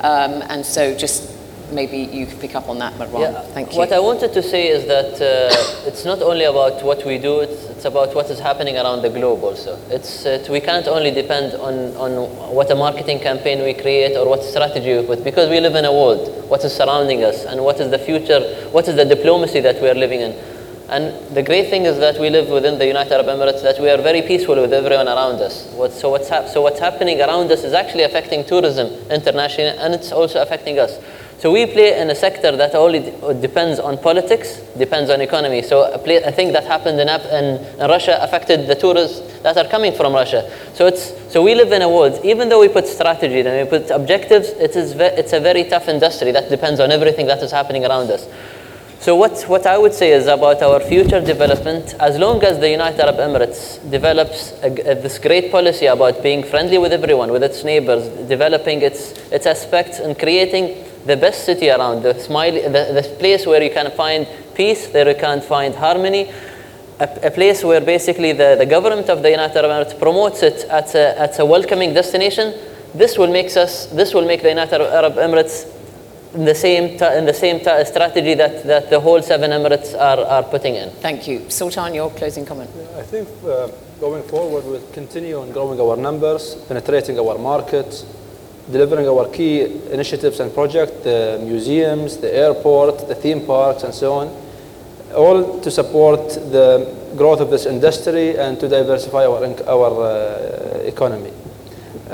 um, 0.00 0.42
and 0.48 0.64
so 0.64 0.96
just 0.96 1.34
maybe 1.72 1.98
you 1.98 2.26
could 2.26 2.40
pick 2.40 2.54
up 2.54 2.68
on 2.68 2.78
that, 2.78 2.94
Marwan. 2.94 3.20
Yeah, 3.20 3.42
Thank 3.52 3.72
you. 3.72 3.78
What 3.78 3.92
I 3.92 4.00
wanted 4.00 4.32
to 4.32 4.42
say 4.42 4.68
is 4.68 4.86
that 4.86 5.14
uh, 5.20 5.86
it's 5.88 6.04
not 6.04 6.22
only 6.22 6.44
about 6.44 6.82
what 6.82 7.04
we 7.04 7.18
do, 7.18 7.40
it's, 7.40 7.64
it's 7.64 7.84
about 7.84 8.14
what 8.14 8.30
is 8.30 8.38
happening 8.38 8.76
around 8.76 9.02
the 9.02 9.10
globe 9.10 9.42
also. 9.42 9.78
It's, 9.90 10.24
it, 10.24 10.48
we 10.48 10.60
can't 10.60 10.86
only 10.86 11.10
depend 11.10 11.54
on, 11.54 11.96
on 11.96 12.54
what 12.54 12.70
a 12.70 12.74
marketing 12.74 13.20
campaign 13.20 13.62
we 13.64 13.74
create 13.74 14.16
or 14.16 14.28
what 14.28 14.42
strategy 14.42 14.96
we 14.96 15.06
put, 15.06 15.24
because 15.24 15.50
we 15.50 15.60
live 15.60 15.74
in 15.74 15.84
a 15.84 15.92
world, 15.92 16.48
what 16.48 16.64
is 16.64 16.74
surrounding 16.74 17.24
us, 17.24 17.44
and 17.44 17.62
what 17.62 17.80
is 17.80 17.90
the 17.90 17.98
future, 17.98 18.40
what 18.70 18.88
is 18.88 18.96
the 18.96 19.04
diplomacy 19.04 19.60
that 19.60 19.80
we 19.82 19.88
are 19.88 19.94
living 19.94 20.20
in. 20.20 20.32
And 20.88 21.12
the 21.36 21.42
great 21.42 21.68
thing 21.68 21.84
is 21.84 21.98
that 21.98 22.18
we 22.18 22.30
live 22.30 22.48
within 22.48 22.78
the 22.78 22.86
United 22.86 23.12
Arab 23.12 23.26
Emirates, 23.26 23.62
that 23.62 23.78
we 23.78 23.90
are 23.90 23.98
very 23.98 24.22
peaceful 24.22 24.54
with 24.56 24.72
everyone 24.72 25.06
around 25.06 25.36
us. 25.42 25.66
What, 25.74 25.92
so, 25.92 26.08
what's 26.08 26.28
hap- 26.28 26.48
so 26.48 26.62
what's 26.62 26.80
happening 26.80 27.20
around 27.20 27.52
us 27.52 27.62
is 27.62 27.74
actually 27.74 28.04
affecting 28.04 28.44
tourism 28.44 28.86
internationally, 29.10 29.76
and 29.78 29.92
it's 29.92 30.12
also 30.12 30.40
affecting 30.40 30.78
us. 30.78 30.98
So 31.40 31.52
we 31.52 31.66
play 31.66 32.00
in 32.00 32.10
a 32.10 32.16
sector 32.16 32.56
that 32.56 32.74
only 32.74 32.98
de- 33.00 33.34
depends 33.34 33.78
on 33.78 33.98
politics, 33.98 34.56
depends 34.76 35.08
on 35.10 35.20
economy. 35.20 35.62
So 35.62 35.92
a, 35.92 35.98
play, 35.98 36.16
a 36.16 36.32
thing 36.32 36.52
that 36.52 36.64
happened 36.64 36.98
in, 36.98 37.08
in, 37.08 37.64
in 37.80 37.88
Russia 37.88 38.18
affected 38.22 38.66
the 38.66 38.74
tourists 38.74 39.20
that 39.42 39.56
are 39.56 39.68
coming 39.68 39.92
from 39.92 40.14
Russia. 40.14 40.50
So 40.74 40.86
it's 40.86 41.12
so 41.32 41.44
we 41.44 41.54
live 41.54 41.70
in 41.70 41.82
a 41.82 41.88
world. 41.88 42.18
Even 42.24 42.48
though 42.48 42.60
we 42.60 42.68
put 42.68 42.86
strategy 42.88 43.40
and 43.40 43.70
we 43.70 43.78
put 43.78 43.90
objectives, 43.90 44.48
it 44.48 44.74
is 44.74 44.94
ve- 44.94 45.14
it's 45.20 45.32
a 45.32 45.38
very 45.38 45.62
tough 45.64 45.86
industry 45.86 46.32
that 46.32 46.48
depends 46.48 46.80
on 46.80 46.90
everything 46.90 47.26
that 47.26 47.40
is 47.42 47.52
happening 47.52 47.84
around 47.84 48.10
us. 48.10 48.26
So 49.00 49.14
what, 49.14 49.40
what 49.44 49.64
I 49.64 49.78
would 49.78 49.94
say 49.94 50.10
is 50.12 50.26
about 50.26 50.60
our 50.60 50.80
future 50.80 51.20
development, 51.20 51.94
as 52.00 52.18
long 52.18 52.42
as 52.42 52.58
the 52.58 52.68
United 52.68 53.00
Arab 53.00 53.16
Emirates 53.18 53.78
develops 53.90 54.52
a, 54.60 54.66
a- 54.66 54.94
this 54.96 55.18
great 55.18 55.52
policy 55.52 55.86
about 55.86 56.20
being 56.22 56.42
friendly 56.42 56.78
with 56.78 56.92
everyone, 56.92 57.30
with 57.30 57.44
its 57.44 57.62
neighbors, 57.62 58.08
developing 58.28 58.82
its, 58.82 59.12
its 59.30 59.46
aspects 59.46 60.00
and 60.00 60.18
creating 60.18 60.84
the 61.06 61.16
best 61.16 61.44
city 61.44 61.70
around, 61.70 62.02
the, 62.02 62.12
smiley, 62.18 62.60
the, 62.62 63.00
the 63.00 63.16
place 63.20 63.46
where 63.46 63.62
you 63.62 63.70
can 63.70 63.90
find 63.92 64.26
peace, 64.54 64.88
where 64.92 65.08
you 65.08 65.14
can 65.14 65.40
find 65.40 65.76
harmony, 65.76 66.30
a, 66.98 67.08
a 67.22 67.30
place 67.30 67.62
where 67.62 67.80
basically 67.80 68.32
the, 68.32 68.56
the 68.58 68.66
government 68.66 69.08
of 69.08 69.22
the 69.22 69.30
United 69.30 69.56
Arab 69.64 69.70
Emirates 69.86 69.98
promotes 69.98 70.42
it 70.42 70.64
as 70.68 70.96
a, 70.96 71.18
as 71.18 71.38
a 71.38 71.46
welcoming 71.46 71.94
destination, 71.94 72.52
this 72.94 73.16
will, 73.16 73.28
makes 73.30 73.56
us, 73.56 73.86
this 73.86 74.12
will 74.12 74.26
make 74.26 74.42
the 74.42 74.48
United 74.48 74.80
Arab 74.80 75.14
Emirates 75.14 75.72
in 76.34 76.44
the 76.44 76.54
same, 76.54 76.98
ti- 76.98 77.16
in 77.16 77.24
the 77.24 77.32
same 77.34 77.58
ti- 77.58 77.84
strategy 77.84 78.34
that, 78.34 78.64
that 78.64 78.90
the 78.90 79.00
whole 79.00 79.22
seven 79.22 79.50
Emirates 79.50 79.94
are, 79.98 80.20
are 80.26 80.42
putting 80.42 80.74
in. 80.74 80.90
Thank 80.90 81.26
you. 81.26 81.48
Sultan, 81.50 81.94
your 81.94 82.10
closing 82.10 82.44
comment. 82.44 82.70
I 82.96 83.02
think 83.02 83.28
uh, 83.46 83.68
going 84.00 84.22
forward, 84.24 84.64
we'll 84.64 84.86
continue 84.92 85.40
on 85.40 85.50
growing 85.52 85.80
our 85.80 85.96
numbers, 85.96 86.54
penetrating 86.68 87.18
our 87.18 87.38
market, 87.38 88.04
delivering 88.70 89.08
our 89.08 89.26
key 89.30 89.62
initiatives 89.90 90.40
and 90.40 90.52
projects, 90.52 90.92
the 91.02 91.40
museums, 91.42 92.18
the 92.18 92.32
airport, 92.34 93.08
the 93.08 93.14
theme 93.14 93.46
parks, 93.46 93.82
and 93.82 93.94
so 93.94 94.12
on, 94.12 94.28
all 95.14 95.60
to 95.60 95.70
support 95.70 96.28
the 96.52 96.94
growth 97.16 97.40
of 97.40 97.48
this 97.48 97.64
industry 97.64 98.36
and 98.38 98.60
to 98.60 98.68
diversify 98.68 99.24
our, 99.24 99.42
our 99.66 100.02
uh, 100.04 100.78
economy. 100.84 101.32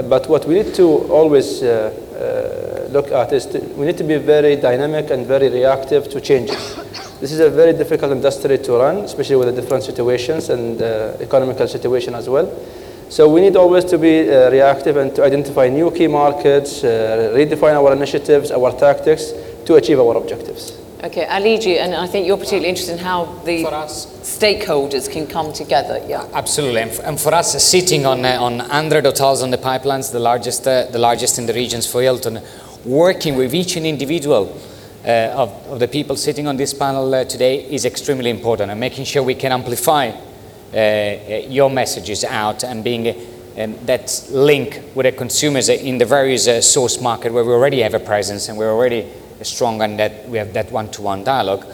But 0.02 0.28
what 0.28 0.46
we 0.46 0.54
need 0.54 0.74
to 0.74 0.86
always 1.08 1.62
uh, 1.62 1.94
uh, 2.14 2.92
look 2.92 3.12
at 3.12 3.32
is 3.32 3.46
to, 3.46 3.60
we 3.76 3.86
need 3.86 3.96
to 3.98 4.04
be 4.04 4.16
very 4.16 4.56
dynamic 4.56 5.10
and 5.10 5.24
very 5.24 5.48
reactive 5.48 6.08
to 6.10 6.20
changes. 6.20 6.74
This 7.20 7.30
is 7.30 7.40
a 7.40 7.48
very 7.48 7.72
difficult 7.72 8.10
industry 8.10 8.58
to 8.58 8.72
run, 8.72 8.96
especially 8.98 9.36
with 9.36 9.54
the 9.54 9.60
different 9.60 9.84
situations 9.84 10.50
and 10.50 10.82
uh, 10.82 11.16
economical 11.20 11.68
situation 11.68 12.14
as 12.14 12.28
well. 12.28 12.52
So 13.08 13.28
we 13.28 13.40
need 13.40 13.54
always 13.54 13.84
to 13.86 13.98
be 13.98 14.28
uh, 14.28 14.50
reactive 14.50 14.96
and 14.96 15.14
to 15.14 15.22
identify 15.22 15.68
new 15.68 15.90
key 15.92 16.08
markets, 16.08 16.82
uh, 16.82 17.32
redefine 17.32 17.74
our 17.74 17.92
initiatives, 17.92 18.50
our 18.50 18.72
tactics 18.72 19.32
to 19.66 19.76
achieve 19.76 20.00
our 20.00 20.16
objectives. 20.16 20.83
Okay, 21.02 21.26
Algi, 21.26 21.78
and 21.78 21.94
I 21.94 22.06
think 22.06 22.26
you're 22.26 22.36
particularly 22.36 22.68
interested 22.68 22.92
in 22.92 22.98
how 22.98 23.26
the 23.44 23.64
stakeholders 23.64 25.10
can 25.10 25.26
come 25.26 25.52
together. 25.52 26.02
Yeah. 26.08 26.26
Absolutely, 26.32 26.82
and, 26.82 26.92
and 27.00 27.20
for 27.20 27.34
us, 27.34 27.54
uh, 27.54 27.58
sitting 27.58 28.06
on 28.06 28.24
uh, 28.24 28.38
on 28.40 28.58
100 28.58 29.04
hotels 29.04 29.42
on 29.42 29.50
the 29.50 29.58
pipelines, 29.58 30.12
the 30.12 30.18
largest 30.18 30.66
uh, 30.66 30.86
the 30.90 30.98
largest 30.98 31.38
in 31.38 31.46
the 31.46 31.52
regions 31.52 31.86
for 31.86 32.00
Hilton, 32.00 32.40
working 32.84 33.36
with 33.36 33.54
each 33.54 33.76
and 33.76 33.86
individual 33.86 34.56
uh, 35.04 35.34
of, 35.34 35.50
of 35.68 35.80
the 35.80 35.88
people 35.88 36.16
sitting 36.16 36.46
on 36.46 36.56
this 36.56 36.72
panel 36.72 37.14
uh, 37.14 37.24
today 37.24 37.64
is 37.64 37.84
extremely 37.84 38.30
important, 38.30 38.70
and 38.70 38.80
making 38.80 39.04
sure 39.04 39.22
we 39.22 39.34
can 39.34 39.52
amplify 39.52 40.08
uh, 40.08 41.16
your 41.48 41.70
messages 41.70 42.24
out 42.24 42.64
and 42.64 42.82
being. 42.84 43.08
Uh, 43.08 43.14
um, 43.56 43.76
that 43.86 44.20
link 44.30 44.82
with 44.96 45.06
the 45.06 45.12
consumers 45.12 45.68
in 45.68 45.98
the 45.98 46.04
various 46.04 46.48
uh, 46.48 46.60
source 46.60 47.00
market 47.00 47.32
where 47.32 47.44
we 47.44 47.52
already 47.52 47.82
have 47.82 47.94
a 47.94 48.00
presence 48.00 48.48
and 48.48 48.58
we're 48.58 48.72
already 48.72 49.08
strong 49.42 49.82
and 49.82 49.98
that 49.98 50.28
we 50.28 50.38
have 50.38 50.52
that 50.52 50.70
one-to-one 50.70 51.24
dialogue 51.24 51.66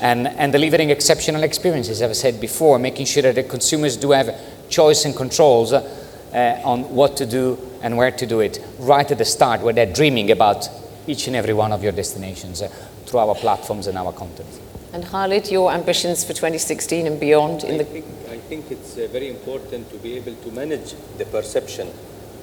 and, 0.00 0.28
and 0.28 0.52
delivering 0.52 0.90
exceptional 0.90 1.42
experiences, 1.42 2.02
as 2.02 2.10
I 2.10 2.12
said 2.12 2.40
before, 2.40 2.78
making 2.78 3.06
sure 3.06 3.22
that 3.22 3.34
the 3.34 3.42
consumers 3.42 3.96
do 3.96 4.12
have 4.12 4.34
choice 4.68 5.04
and 5.04 5.16
controls 5.16 5.72
uh, 5.72 6.60
on 6.64 6.94
what 6.94 7.16
to 7.16 7.26
do 7.26 7.58
and 7.82 7.96
where 7.96 8.10
to 8.10 8.26
do 8.26 8.40
it 8.40 8.62
right 8.78 9.10
at 9.10 9.18
the 9.18 9.24
start 9.24 9.60
where 9.60 9.72
they're 9.72 9.92
dreaming 9.92 10.30
about 10.30 10.68
each 11.06 11.26
and 11.26 11.34
every 11.34 11.54
one 11.54 11.72
of 11.72 11.82
your 11.82 11.92
destinations 11.92 12.60
uh, 12.62 12.68
through 13.06 13.20
our 13.20 13.34
platforms 13.34 13.86
and 13.86 13.96
our 13.96 14.12
content. 14.12 14.48
And 14.92 15.04
Khalid, 15.04 15.50
your 15.50 15.72
ambitions 15.72 16.24
for 16.24 16.32
2016 16.32 17.06
and 17.06 17.20
beyond 17.20 17.64
in 17.64 17.74
I 17.74 17.78
the 17.78 17.84
think, 17.84 18.04
I 18.30 18.38
think 18.38 18.70
it's 18.70 18.96
uh, 18.96 19.08
very 19.10 19.28
important 19.28 19.90
to 19.90 19.96
be 19.98 20.16
able 20.16 20.34
to 20.34 20.50
manage 20.50 20.94
the 21.16 21.24
perception. 21.24 21.88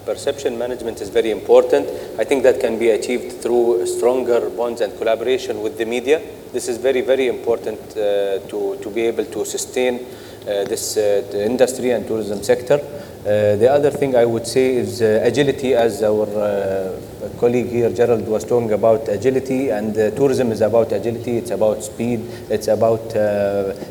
Perception 0.06 0.58
management 0.58 1.02
is 1.02 1.10
very 1.10 1.32
important. 1.32 1.88
I 2.20 2.24
think 2.24 2.44
that 2.44 2.60
can 2.60 2.78
be 2.78 2.92
achieved 2.92 3.42
through 3.42 3.86
stronger 3.88 4.52
bonds 4.52 4.82
and 4.82 4.96
collaboration 4.98 5.62
with 5.64 5.80
the 5.80 5.86
media. 5.86 6.22
This 6.54 6.68
is 6.68 6.78
very, 6.78 7.02
very 7.02 7.28
important 7.28 7.80
uh, 7.92 8.40
to, 8.48 8.78
to 8.82 8.90
be 8.92 9.02
able 9.02 9.26
to 9.26 9.44
sustain 9.46 10.06
uh, 10.48 10.64
this 10.66 10.96
uh, 10.96 11.24
industry 11.34 11.90
and 11.90 12.06
tourism 12.06 12.44
sector. 12.44 12.76
Uh, 12.76 13.56
the 13.56 13.68
other 13.68 13.90
thing 13.90 14.16
I 14.16 14.26
would 14.26 14.46
say 14.46 14.76
is 14.76 15.02
uh, 15.02 15.22
agility, 15.24 15.74
as 15.74 16.04
our 16.04 16.28
colleague 17.40 17.70
here, 17.70 17.90
Gerald, 17.90 18.28
was 18.28 18.44
talking 18.46 18.72
about 18.74 19.10
agility, 19.10 19.70
and 19.72 19.96
tourism 20.16 20.52
is 20.52 20.62
about 20.62 20.92
agility, 20.92 21.38
it's 21.40 21.50
about 21.50 21.84
speed, 21.84 22.20
it's 22.52 22.68
about 22.68 23.12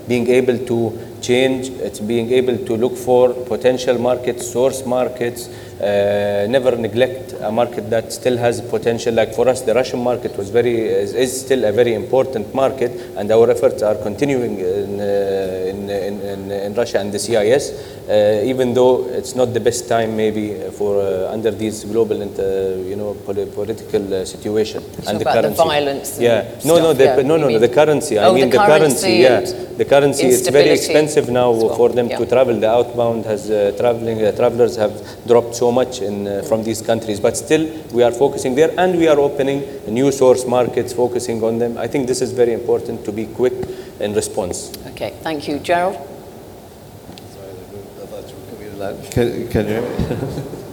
being 0.07 0.29
able 0.29 0.57
to 0.57 0.97
change, 1.21 1.71
it's 1.71 1.99
being 1.99 2.31
able 2.31 2.57
to 2.57 2.77
look 2.77 2.97
for 2.97 3.35
potential 3.35 3.99
markets, 3.99 4.47
source 4.47 4.87
markets, 4.87 5.49
uh, 5.81 6.47
never 6.49 6.77
neglect 6.77 7.33
a 7.41 7.51
market 7.51 7.91
that 7.91 8.13
still 8.13 8.37
has 8.37 8.61
potential. 8.61 9.13
Like 9.15 9.35
for 9.35 9.49
us, 9.49 9.63
the 9.63 9.75
Russian 9.75 10.01
market 10.03 10.37
was 10.37 10.51
very 10.51 10.77
is, 10.81 11.15
is 11.15 11.41
still 11.45 11.65
a 11.65 11.73
very 11.73 11.95
important 11.95 12.55
market, 12.55 12.93
and 13.17 13.31
our 13.31 13.51
efforts 13.51 13.83
are 13.83 13.97
continuing 13.97 14.59
in, 14.61 15.01
uh, 15.01 15.71
in 15.71 15.91
in, 15.91 16.51
in, 16.51 16.75
Russia 16.75 16.99
and 17.01 17.13
the 17.13 17.19
CIS, 17.19 17.65
uh, 18.09 18.41
even 18.45 18.75
though 18.75 19.07
it's 19.09 19.35
not 19.35 19.53
the 19.53 19.61
best 19.61 19.89
time 19.89 20.17
maybe 20.17 20.55
for 20.79 21.01
uh, 21.01 21.33
under 21.33 21.51
these 21.51 21.85
global 21.85 22.21
inter, 22.23 22.77
you 22.91 22.97
know 22.97 23.15
poli- 23.27 23.47
political 23.47 24.03
uh, 24.15 24.25
situation 24.25 24.83
talking 24.97 25.21
about 25.23 25.43
the 25.43 25.51
violence 25.51 26.19
Yeah, 26.21 26.49
no, 26.65 26.79
no, 26.79 26.93
the, 26.93 27.05
yeah, 27.05 27.17
no, 27.23 27.37
no, 27.37 27.49
no, 27.49 27.59
the 27.59 27.69
currency. 27.69 28.19
I 28.19 28.27
Oh, 28.27 28.35
mean 28.35 28.51
the 28.51 28.59
the, 28.59 28.67
currency 28.67 29.13
yeah, 29.27 29.41
the 29.77 29.85
currency. 29.85 30.27
It's 30.27 30.49
very 30.49 30.71
expensive 30.71 31.29
now 31.31 31.51
well, 31.51 31.75
for 31.77 31.89
them 31.91 32.09
yeah. 32.09 32.19
to 32.19 32.27
travel. 32.27 32.55
The 32.59 32.71
outbound 32.71 33.25
has 33.27 33.51
uh, 33.51 33.75
traveling 33.79 34.23
uh, 34.25 34.33
travelers 34.33 34.77
have 34.77 34.95
dropped 35.27 35.55
so 35.55 35.64
much 35.71 36.01
in 36.01 36.27
uh, 36.27 36.43
from 36.43 36.65
these 36.65 36.83
countries, 36.83 37.21
but 37.21 37.37
still 37.37 37.65
we 37.93 38.03
are 38.03 38.13
focusing 38.13 38.55
there, 38.55 38.73
and 38.79 38.99
we 38.99 39.09
are 39.09 39.19
opening 39.19 39.63
new 39.89 40.11
source 40.13 40.47
markets, 40.47 40.93
focusing 40.93 41.43
on 41.43 41.59
them. 41.59 41.79
I 41.79 41.87
think 41.87 42.07
this 42.07 42.21
is 42.21 42.33
very 42.33 42.53
important 42.53 43.05
to 43.05 43.13
be 43.13 43.27
quick 43.27 43.55
in 44.01 44.15
response. 44.15 44.73
Okay, 44.89 45.15
thank 45.23 45.49
you. 45.49 45.59
Gerald? 45.59 45.97
Can, 49.11 49.49
can 49.49 49.67
you 49.69 49.73
hear 49.75 49.83
me? 50.11 50.64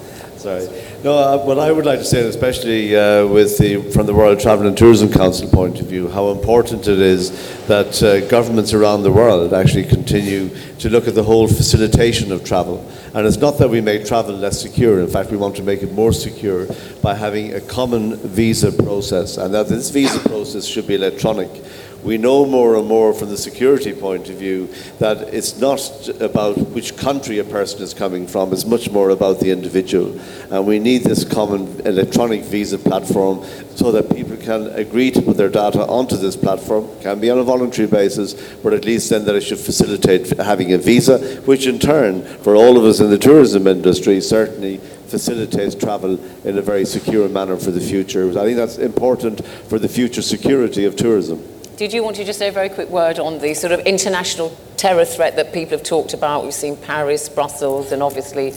Sorry. 0.41 0.68
No, 1.03 1.19
uh, 1.19 1.38
what 1.45 1.59
I 1.59 1.72
would 1.72 1.85
like 1.85 1.99
to 1.99 2.05
say, 2.05 2.27
especially 2.27 2.95
uh, 2.95 3.27
with 3.27 3.59
the, 3.59 3.80
from 3.91 4.07
the 4.07 4.13
World 4.15 4.39
Travel 4.39 4.65
and 4.65 4.76
Tourism 4.76 5.11
Council 5.11 5.47
point 5.47 5.80
of 5.80 5.85
view, 5.85 6.07
how 6.07 6.30
important 6.31 6.88
it 6.88 6.97
is 6.97 7.30
that 7.68 8.01
uh, 8.01 8.27
governments 8.27 8.73
around 8.73 9.03
the 9.03 9.11
world 9.11 9.53
actually 9.53 9.84
continue 9.84 10.49
to 10.80 10.89
look 10.89 11.07
at 11.07 11.13
the 11.13 11.22
whole 11.22 11.47
facilitation 11.47 12.31
of 12.31 12.43
travel. 12.43 12.84
And 13.13 13.27
it's 13.27 13.38
not 13.38 13.59
that 13.59 13.69
we 13.69 13.81
make 13.81 14.03
travel 14.03 14.34
less 14.34 14.59
secure. 14.59 14.99
In 14.99 15.07
fact, 15.07 15.30
we 15.30 15.38
want 15.38 15.55
to 15.57 15.63
make 15.63 15.84
it 15.84 15.93
more 15.93 16.11
secure 16.11 16.65
by 17.03 17.13
having 17.13 17.53
a 17.53 17.61
common 17.61 18.15
visa 18.15 18.72
process, 18.72 19.38
and 19.38 19.53
that 19.53 19.68
this 19.68 19.91
visa 19.91 20.27
process 20.27 20.65
should 20.65 20.88
be 20.88 20.95
electronic 20.95 21.51
we 22.03 22.18
know 22.18 22.45
more 22.45 22.76
and 22.76 22.88
more 22.88 23.14
from 23.14 23.30
the 23.30 23.38
security 23.38 23.94
point 23.94 24.30
of 24.30 24.36
view 24.36 24.68
that 24.99 25.34
it's 25.34 25.57
not 25.57 26.10
about 26.19 26.57
which 26.69 26.98
country 26.98 27.40
a 27.40 27.44
person 27.44 27.82
is 27.82 27.94
coming 27.94 28.28
from, 28.28 28.52
it's 28.53 28.65
much 28.65 28.90
more 28.90 29.10
about 29.10 29.40
the 29.40 29.52
individual. 29.52 30.19
And 30.49 30.65
we 30.65 30.80
need 30.80 31.03
this 31.03 31.23
common 31.23 31.82
electronic 31.86 32.44
visa 32.44 32.80
platform 32.80 33.45
so 33.76 33.91
that 33.91 34.14
people 34.14 34.38
can 34.38 34.68
agree 34.68 35.11
to 35.11 35.22
put 35.22 35.38
their 35.38 35.49
data 35.49 35.86
onto 35.86 36.18
this 36.18 36.36
platform, 36.36 36.90
can 37.02 37.19
be 37.19 37.30
on 37.30 37.38
a 37.38 37.44
voluntary 37.44 37.88
basis, 37.88 38.34
but 38.64 38.73
at 38.73 38.86
least 38.86 39.10
then 39.10 39.26
that 39.26 39.36
it 39.36 39.41
should 39.41 39.60
facilitate 39.60 40.38
having 40.38 40.73
a 40.73 40.78
visa, 40.78 41.41
which 41.41 41.68
in 41.68 41.80
turn, 41.80 42.23
for 42.40 42.56
all 42.56 42.78
of 42.78 42.84
us 42.84 42.99
in 42.99 43.10
the 43.10 43.18
tourism 43.18 43.68
industry, 43.68 44.22
certainly 44.22 44.78
facilitates 44.78 45.76
travel 45.76 46.19
in 46.45 46.57
a 46.57 46.61
very 46.61 46.86
secure 46.86 47.28
manner 47.28 47.57
for 47.57 47.72
the 47.72 47.82
future. 47.82 48.30
I 48.30 48.44
think 48.45 48.57
that's 48.57 48.78
important 48.78 49.45
for 49.68 49.78
the 49.78 49.90
future 49.90 50.22
security 50.22 50.86
of 50.86 50.95
tourism. 50.95 51.44
Did 51.77 51.93
you 51.93 52.03
want 52.03 52.18
to 52.18 52.23
just 52.23 52.38
say 52.38 52.49
a 52.49 52.52
very 52.52 52.69
quick 52.69 52.89
word 52.89 53.18
on 53.18 53.39
the 53.39 53.53
sort 53.53 53.72
of 53.72 53.80
international 53.81 54.56
terror 54.77 55.06
threat 55.06 55.35
that 55.38 55.53
people 55.53 55.77
have 55.77 55.85
talked 55.85 56.14
about? 56.14 56.43
We've 56.43 56.53
seen 56.53 56.76
Paris, 56.76 57.30
Brussels, 57.30 57.91
and 57.91 58.03
obviously 58.03 58.52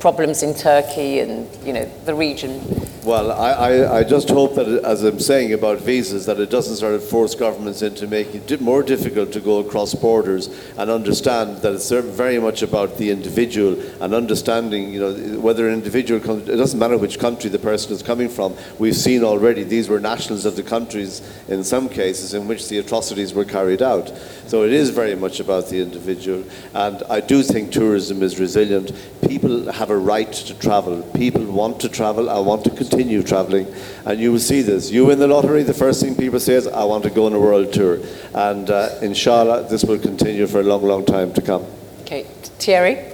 problems 0.00 0.42
in 0.42 0.54
Turkey 0.54 1.20
and 1.20 1.48
you 1.64 1.72
know 1.72 1.84
the 2.06 2.14
region. 2.14 2.60
Well, 3.02 3.32
I, 3.32 3.52
I, 3.52 3.98
I 3.98 4.04
just 4.04 4.28
hope 4.28 4.56
that, 4.56 4.68
as 4.84 5.02
I'm 5.04 5.20
saying 5.20 5.54
about 5.54 5.78
visas, 5.78 6.26
that 6.26 6.38
it 6.38 6.50
doesn't 6.50 6.76
sort 6.76 6.92
of 6.92 7.02
force 7.02 7.34
governments 7.34 7.80
into 7.80 8.06
making 8.06 8.42
it 8.46 8.60
more 8.60 8.82
difficult 8.82 9.32
to 9.32 9.40
go 9.40 9.60
across 9.60 9.94
borders 9.94 10.48
and 10.76 10.90
understand 10.90 11.62
that 11.62 11.72
it's 11.72 11.90
very 11.90 12.38
much 12.38 12.60
about 12.62 12.98
the 12.98 13.10
individual 13.10 13.80
and 14.02 14.12
understanding, 14.14 14.92
you 14.92 15.00
know, 15.00 15.40
whether 15.40 15.66
an 15.66 15.72
individual 15.72 16.20
comes, 16.20 16.46
it 16.46 16.56
doesn't 16.56 16.78
matter 16.78 16.98
which 16.98 17.18
country 17.18 17.48
the 17.48 17.58
person 17.58 17.90
is 17.92 18.02
coming 18.02 18.28
from. 18.28 18.54
We've 18.78 18.94
seen 18.94 19.24
already 19.24 19.64
these 19.64 19.88
were 19.88 19.98
nationals 19.98 20.44
of 20.44 20.56
the 20.56 20.62
countries 20.62 21.22
in 21.48 21.64
some 21.64 21.88
cases 21.88 22.34
in 22.34 22.46
which 22.46 22.68
the 22.68 22.78
atrocities 22.78 23.32
were 23.32 23.46
carried 23.46 23.80
out. 23.80 24.12
So 24.46 24.64
it 24.64 24.74
is 24.74 24.90
very 24.90 25.14
much 25.14 25.40
about 25.40 25.70
the 25.70 25.80
individual. 25.80 26.44
And 26.74 27.02
I 27.04 27.20
do 27.20 27.42
think 27.42 27.72
tourism 27.72 28.22
is 28.22 28.38
resilient. 28.38 28.92
People 29.26 29.72
have 29.72 29.89
a 29.90 29.98
right 29.98 30.32
to 30.32 30.54
travel. 30.58 31.02
People 31.14 31.44
want 31.44 31.80
to 31.80 31.88
travel 31.88 32.30
I 32.30 32.38
want 32.38 32.64
to 32.64 32.70
continue 32.70 33.22
traveling. 33.22 33.66
And 34.04 34.20
you 34.20 34.32
will 34.32 34.38
see 34.38 34.62
this. 34.62 34.90
You 34.90 35.06
win 35.06 35.18
the 35.18 35.26
lottery, 35.26 35.62
the 35.62 35.74
first 35.74 36.02
thing 36.02 36.14
people 36.14 36.40
say 36.40 36.54
is, 36.54 36.66
I 36.66 36.84
want 36.84 37.04
to 37.04 37.10
go 37.10 37.26
on 37.26 37.32
a 37.32 37.40
world 37.40 37.72
tour. 37.72 37.98
And 38.34 38.70
uh, 38.70 38.90
inshallah, 39.02 39.68
this 39.68 39.84
will 39.84 39.98
continue 39.98 40.46
for 40.46 40.60
a 40.60 40.64
long, 40.64 40.82
long 40.82 41.04
time 41.04 41.32
to 41.34 41.42
come. 41.42 41.66
Okay, 42.02 42.24
Thierry? 42.58 43.10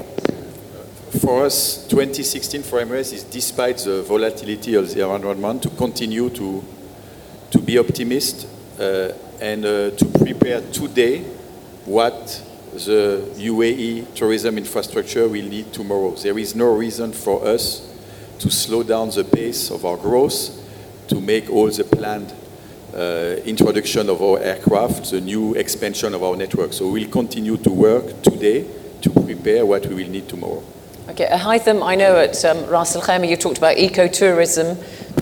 For 1.20 1.46
us, 1.46 1.86
2016 1.88 2.62
for 2.62 2.80
Emirates 2.80 3.12
is 3.12 3.24
despite 3.24 3.78
the 3.78 4.02
volatility 4.02 4.74
of 4.74 4.92
the 4.92 5.08
environment 5.08 5.62
to 5.62 5.70
continue 5.70 6.28
to, 6.30 6.62
to 7.50 7.58
be 7.58 7.78
optimist 7.78 8.46
uh, 8.78 9.12
and 9.40 9.64
uh, 9.64 9.90
to 9.90 10.04
prepare 10.18 10.60
today 10.72 11.22
what 11.86 12.42
the 12.84 13.28
UAE 13.36 14.14
tourism 14.14 14.58
infrastructure 14.58 15.26
will 15.28 15.44
need 15.44 15.72
tomorrow. 15.72 16.14
There 16.14 16.38
is 16.38 16.54
no 16.54 16.74
reason 16.74 17.12
for 17.12 17.46
us 17.46 17.92
to 18.38 18.50
slow 18.50 18.82
down 18.82 19.10
the 19.10 19.24
pace 19.24 19.70
of 19.70 19.84
our 19.84 19.96
growth, 19.96 20.50
to 21.08 21.20
make 21.20 21.50
all 21.50 21.70
the 21.70 21.84
planned 21.84 22.34
uh, 22.94 23.36
introduction 23.44 24.08
of 24.10 24.22
our 24.22 24.38
aircraft, 24.40 25.10
the 25.10 25.20
new 25.20 25.54
expansion 25.54 26.14
of 26.14 26.22
our 26.22 26.36
network. 26.36 26.72
So 26.72 26.90
we'll 26.90 27.10
continue 27.10 27.56
to 27.58 27.70
work 27.70 28.22
today 28.22 28.66
to 29.00 29.10
prepare 29.10 29.64
what 29.64 29.86
we 29.86 29.94
will 29.94 30.10
need 30.10 30.28
tomorrow. 30.28 30.62
Okay, 31.08 31.26
uh, 31.26 31.38
Haitham, 31.38 31.86
I 31.86 31.94
know 31.94 32.16
at 32.16 32.44
um, 32.44 32.66
Ras 32.66 32.96
Al 32.96 33.02
Khaimah 33.02 33.28
you 33.28 33.36
talked 33.36 33.58
about 33.58 33.76
ecotourism, 33.76 34.76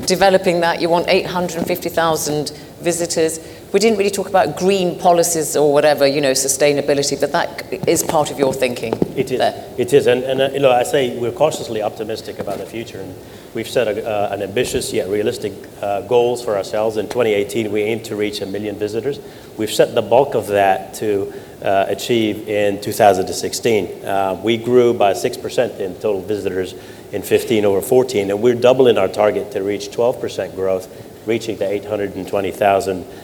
developing 0.06 0.60
that. 0.60 0.80
You 0.80 0.88
want 0.88 1.08
850,000 1.08 2.50
visitors. 2.80 3.38
We 3.74 3.80
didn't 3.80 3.98
really 3.98 4.12
talk 4.12 4.28
about 4.28 4.56
green 4.56 5.00
policies 5.00 5.56
or 5.56 5.72
whatever, 5.72 6.06
you 6.06 6.20
know, 6.20 6.30
sustainability, 6.30 7.18
but 7.20 7.32
that 7.32 7.88
is 7.88 8.04
part 8.04 8.30
of 8.30 8.38
your 8.38 8.54
thinking. 8.54 8.94
It 9.16 9.32
is. 9.32 9.40
It 9.76 9.92
is, 9.92 10.06
and, 10.06 10.22
and 10.22 10.40
uh, 10.40 10.50
you 10.52 10.60
know, 10.60 10.70
I 10.70 10.84
say 10.84 11.18
we're 11.18 11.32
cautiously 11.32 11.82
optimistic 11.82 12.38
about 12.38 12.58
the 12.58 12.66
future, 12.66 13.00
and 13.00 13.12
we've 13.52 13.66
set 13.66 13.88
a, 13.88 14.08
uh, 14.08 14.32
an 14.32 14.42
ambitious 14.42 14.92
yet 14.92 15.08
realistic 15.08 15.52
uh, 15.82 16.02
goals 16.02 16.44
for 16.44 16.56
ourselves. 16.56 16.98
In 16.98 17.06
2018, 17.06 17.72
we 17.72 17.82
aim 17.82 18.00
to 18.04 18.14
reach 18.14 18.42
a 18.42 18.46
million 18.46 18.76
visitors. 18.76 19.18
We've 19.56 19.72
set 19.72 19.96
the 19.96 20.02
bulk 20.02 20.36
of 20.36 20.46
that 20.46 20.94
to 20.94 21.32
uh, 21.60 21.86
achieve 21.88 22.48
in 22.48 22.80
2016. 22.80 24.04
Uh, 24.04 24.40
we 24.40 24.56
grew 24.56 24.94
by 24.94 25.14
six 25.14 25.36
percent 25.36 25.80
in 25.80 25.94
total 25.96 26.22
visitors 26.22 26.76
in 27.10 27.22
15 27.22 27.64
over 27.64 27.82
14, 27.82 28.30
and 28.30 28.40
we're 28.40 28.54
doubling 28.54 28.98
our 28.98 29.08
target 29.08 29.50
to 29.50 29.64
reach 29.64 29.88
12% 29.88 30.54
growth, 30.54 30.86
reaching 31.26 31.56
the 31.56 31.68
820,000 31.68 33.02
uh, 33.02 33.06
uh, 33.06 33.23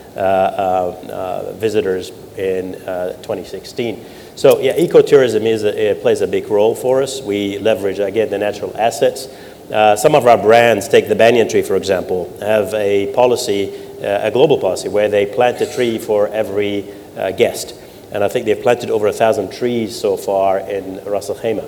visitors 1.58 2.10
in 2.36 2.74
uh, 2.86 3.12
2016. 3.22 4.04
So 4.36 4.60
yeah, 4.60 4.76
ecotourism 4.76 5.44
is 5.44 5.64
a, 5.64 5.94
plays 6.00 6.20
a 6.20 6.26
big 6.26 6.48
role 6.48 6.74
for 6.74 7.02
us. 7.02 7.20
We 7.20 7.58
leverage 7.58 7.98
again 7.98 8.30
the 8.30 8.38
natural 8.38 8.74
assets. 8.76 9.26
Uh, 9.70 9.94
some 9.94 10.14
of 10.14 10.26
our 10.26 10.38
brands, 10.38 10.88
take 10.88 11.08
the 11.08 11.14
banyan 11.14 11.48
tree 11.48 11.62
for 11.62 11.76
example, 11.76 12.34
have 12.40 12.74
a 12.74 13.12
policy, 13.14 13.72
uh, 13.98 14.26
a 14.26 14.30
global 14.30 14.58
policy, 14.58 14.88
where 14.88 15.08
they 15.08 15.26
plant 15.26 15.60
a 15.60 15.72
tree 15.72 15.98
for 15.98 16.28
every 16.28 16.90
uh, 17.16 17.30
guest. 17.32 17.74
And 18.12 18.24
I 18.24 18.28
think 18.28 18.46
they've 18.46 18.60
planted 18.60 18.90
over 18.90 19.06
a 19.06 19.12
thousand 19.12 19.52
trees 19.52 19.98
so 19.98 20.16
far 20.16 20.58
in 20.58 21.04
Ras 21.04 21.30
Al 21.30 21.36
Khaimah. 21.36 21.64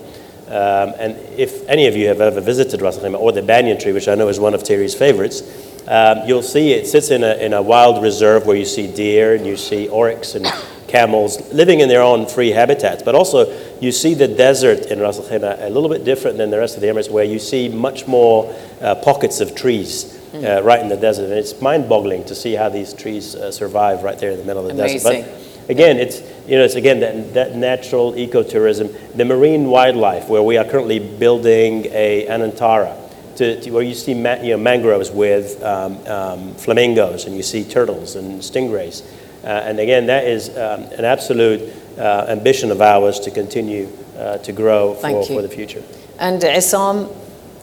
Um, 0.49 0.95
and 0.99 1.17
if 1.39 1.67
any 1.69 1.87
of 1.87 1.95
you 1.95 2.09
have 2.09 2.21
ever 2.21 2.41
visited 2.41 2.83
Ras 2.83 2.99
Al 2.99 3.05
Khaimah 3.05 3.21
or 3.21 3.31
the 3.31 3.43
banyan 3.43 3.79
tree, 3.79 3.93
which 3.93 4.09
I 4.09 4.17
know 4.17 4.29
is 4.29 4.41
one 4.41 4.55
of 4.55 4.63
Thierry's 4.63 4.95
favorites, 4.95 5.43
um, 5.89 6.27
you'll 6.27 6.43
see 6.43 6.73
it 6.73 6.87
sits 6.87 7.11
in 7.11 7.25
a, 7.25 7.35
in 7.35 7.53
a 7.53 7.63
wild 7.63 8.03
reserve 8.03 8.47
where 8.47 8.57
you 8.57 8.65
see 8.65 8.87
deer 8.93 9.35
and 9.35 9.47
you 9.47 9.57
see 9.57 9.89
oryx 9.89 10.35
and 10.35 10.47
camels 10.87 11.53
living 11.53 11.81
in 11.81 11.89
their 11.89 12.03
own 12.03 12.27
free 12.27 12.51
habitats. 12.51 13.03
But 13.03 13.15
also, 13.15 13.51
you 13.81 13.91
see 13.93 14.15
the 14.15 14.29
desert 14.29 14.87
in 14.87 15.01
Ras 15.01 15.19
Al 15.19 15.25
Khaimah 15.25 15.63
a 15.63 15.71
little 15.71 15.89
bit 15.89 16.05
different 16.05 16.37
than 16.39 16.51
the 16.51 16.59
rest 16.59 16.77
of 16.77 16.83
the 16.83 16.89
Emirates, 16.89 17.11
where 17.11 17.25
you 17.25 17.39
see 17.39 17.69
much 17.69 18.07
more 18.07 18.55
uh, 18.81 18.95
pockets 18.97 19.41
of 19.41 19.55
trees. 19.55 20.19
Uh, 20.33 20.63
right 20.63 20.81
in 20.81 20.89
the 20.89 20.97
desert, 20.97 21.25
and 21.25 21.35
it's 21.35 21.61
mind-boggling 21.61 22.25
to 22.25 22.35
see 22.35 22.55
how 22.55 22.67
these 22.71 22.95
trees 22.95 23.35
uh, 23.35 23.53
survive 23.53 24.03
right 24.03 24.19
there 24.19 24.31
in 24.31 24.39
the 24.39 24.45
middle 24.47 24.63
of 24.63 24.75
the 24.75 24.83
Amazing. 24.83 25.13
desert. 25.13 25.31
But 25.67 25.71
again, 25.71 25.99
it's 25.99 26.23
you 26.49 26.57
know 26.57 26.65
it's 26.65 26.75
again 26.75 27.01
that, 27.01 27.35
that 27.35 27.55
natural 27.55 28.13
ecotourism, 28.15 29.15
the 29.15 29.27
marine 29.27 29.67
wildlife, 29.67 30.31
where 30.31 30.43
we 30.43 30.57
are 30.57 30.65
currently 30.65 30.99
building 31.01 31.85
a 31.91 32.27
Anantara, 32.29 32.97
to, 33.37 33.61
to 33.61 33.71
where 33.71 33.83
you 33.83 33.95
see 33.95 34.15
ma- 34.15 34.41
you 34.43 34.51
know, 34.51 34.59
mangroves 34.59 35.11
with 35.11 35.63
um, 35.63 35.99
um, 36.07 36.55
flamingos, 36.55 37.25
and 37.25 37.37
you 37.37 37.43
see 37.43 37.65
turtles 37.65 38.17
and 38.17 38.41
stingrays, 38.41 39.03
uh, 39.45 39.47
and 39.47 39.79
again 39.79 40.07
that 40.07 40.25
is 40.25 40.49
um, 40.51 40.83
an 40.99 41.05
absolute 41.05 41.73
uh, 41.99 42.27
ambition 42.29 42.71
of 42.71 42.81
ours 42.81 43.21
to 43.21 43.31
continue 43.31 43.89
uh, 44.17 44.39
to 44.39 44.53
grow 44.53 44.95
for, 44.95 45.25
for 45.27 45.43
the 45.43 45.49
future. 45.49 45.83
And 46.19 46.41
Issam, 46.43 47.15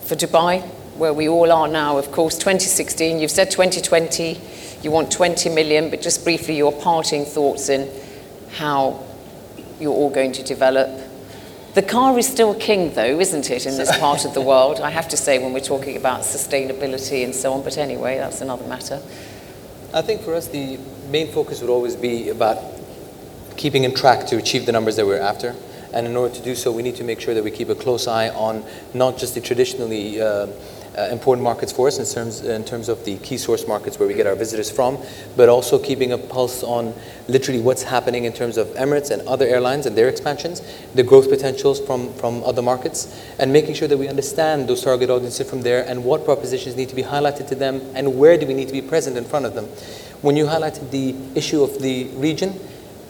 for 0.02 0.16
Dubai, 0.16 0.62
where 0.96 1.14
we 1.14 1.28
all 1.28 1.50
are 1.50 1.68
now, 1.68 1.96
of 1.96 2.12
course, 2.12 2.36
2016, 2.36 3.20
you've 3.20 3.30
said 3.30 3.50
2020, 3.50 4.38
you 4.82 4.90
want 4.90 5.10
20 5.10 5.48
million, 5.48 5.88
but 5.88 6.02
just 6.02 6.24
briefly, 6.24 6.56
your 6.56 6.72
parting 6.72 7.24
thoughts 7.24 7.68
in 7.68 7.88
how 8.52 9.02
you're 9.78 9.94
all 9.94 10.10
going 10.10 10.32
to 10.32 10.42
develop. 10.42 10.90
The 11.72 11.82
car 11.82 12.18
is 12.18 12.26
still 12.26 12.52
king, 12.54 12.94
though, 12.94 13.20
isn't 13.20 13.48
it, 13.48 13.64
in 13.64 13.76
this 13.76 13.96
part 13.98 14.24
of 14.24 14.34
the 14.34 14.40
world? 14.40 14.80
I 14.80 14.90
have 14.90 15.08
to 15.10 15.16
say, 15.16 15.38
when 15.38 15.52
we're 15.52 15.60
talking 15.60 15.96
about 15.96 16.22
sustainability 16.22 17.22
and 17.22 17.32
so 17.32 17.52
on, 17.52 17.62
but 17.62 17.78
anyway, 17.78 18.18
that's 18.18 18.40
another 18.40 18.66
matter. 18.66 19.00
I 19.94 20.02
think 20.02 20.22
for 20.22 20.34
us, 20.34 20.48
the 20.48 20.78
main 21.10 21.30
focus 21.30 21.60
would 21.60 21.70
always 21.70 21.94
be 21.94 22.28
about 22.28 22.58
keeping 23.56 23.84
in 23.84 23.94
track 23.94 24.26
to 24.28 24.36
achieve 24.36 24.66
the 24.66 24.72
numbers 24.72 24.96
that 24.96 25.06
we're 25.06 25.20
after. 25.20 25.54
And 25.92 26.08
in 26.08 26.16
order 26.16 26.34
to 26.34 26.42
do 26.42 26.56
so, 26.56 26.72
we 26.72 26.82
need 26.82 26.96
to 26.96 27.04
make 27.04 27.20
sure 27.20 27.34
that 27.34 27.44
we 27.44 27.52
keep 27.52 27.68
a 27.68 27.76
close 27.76 28.08
eye 28.08 28.30
on 28.30 28.64
not 28.92 29.16
just 29.16 29.34
the 29.36 29.40
traditionally 29.40 30.20
uh, 30.20 30.48
important 31.10 31.42
markets 31.44 31.72
for 31.72 31.88
us 31.88 31.98
in 31.98 32.04
terms, 32.04 32.42
in 32.42 32.64
terms 32.64 32.88
of 32.88 33.04
the 33.04 33.16
key 33.18 33.38
source 33.38 33.66
markets 33.66 33.98
where 33.98 34.08
we 34.08 34.14
get 34.14 34.26
our 34.26 34.34
visitors 34.34 34.70
from, 34.70 34.98
but 35.36 35.48
also 35.48 35.78
keeping 35.78 36.12
a 36.12 36.18
pulse 36.18 36.62
on 36.62 36.94
literally 37.28 37.60
what's 37.60 37.82
happening 37.82 38.24
in 38.24 38.32
terms 38.32 38.56
of 38.56 38.66
Emirates 38.68 39.10
and 39.10 39.22
other 39.28 39.46
airlines 39.46 39.86
and 39.86 39.96
their 39.96 40.08
expansions, 40.08 40.62
the 40.94 41.02
growth 41.02 41.28
potentials 41.28 41.80
from, 41.80 42.12
from 42.14 42.42
other 42.44 42.62
markets, 42.62 43.22
and 43.38 43.52
making 43.52 43.74
sure 43.74 43.88
that 43.88 43.96
we 43.96 44.08
understand 44.08 44.68
those 44.68 44.82
target 44.82 45.10
audiences 45.10 45.48
from 45.48 45.62
there 45.62 45.86
and 45.86 46.04
what 46.04 46.24
propositions 46.24 46.76
need 46.76 46.88
to 46.88 46.96
be 46.96 47.02
highlighted 47.02 47.46
to 47.48 47.54
them 47.54 47.80
and 47.94 48.18
where 48.18 48.36
do 48.36 48.46
we 48.46 48.54
need 48.54 48.66
to 48.66 48.72
be 48.72 48.82
present 48.82 49.16
in 49.16 49.24
front 49.24 49.46
of 49.46 49.54
them. 49.54 49.66
When 50.22 50.36
you 50.36 50.46
highlighted 50.46 50.90
the 50.90 51.14
issue 51.34 51.62
of 51.62 51.80
the 51.80 52.04
region, 52.14 52.58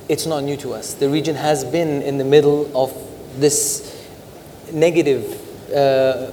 it's 0.09 0.27
not 0.27 0.43
new 0.43 0.57
to 0.59 0.75
us. 0.75 0.95
The 0.95 1.09
region 1.09 1.35
has 1.37 1.65
been 1.65 2.03
in 2.03 2.19
the 2.19 2.25
middle 2.25 2.71
of 2.77 2.93
this 3.41 3.97
negative 4.73 5.73
uh, 5.73 6.33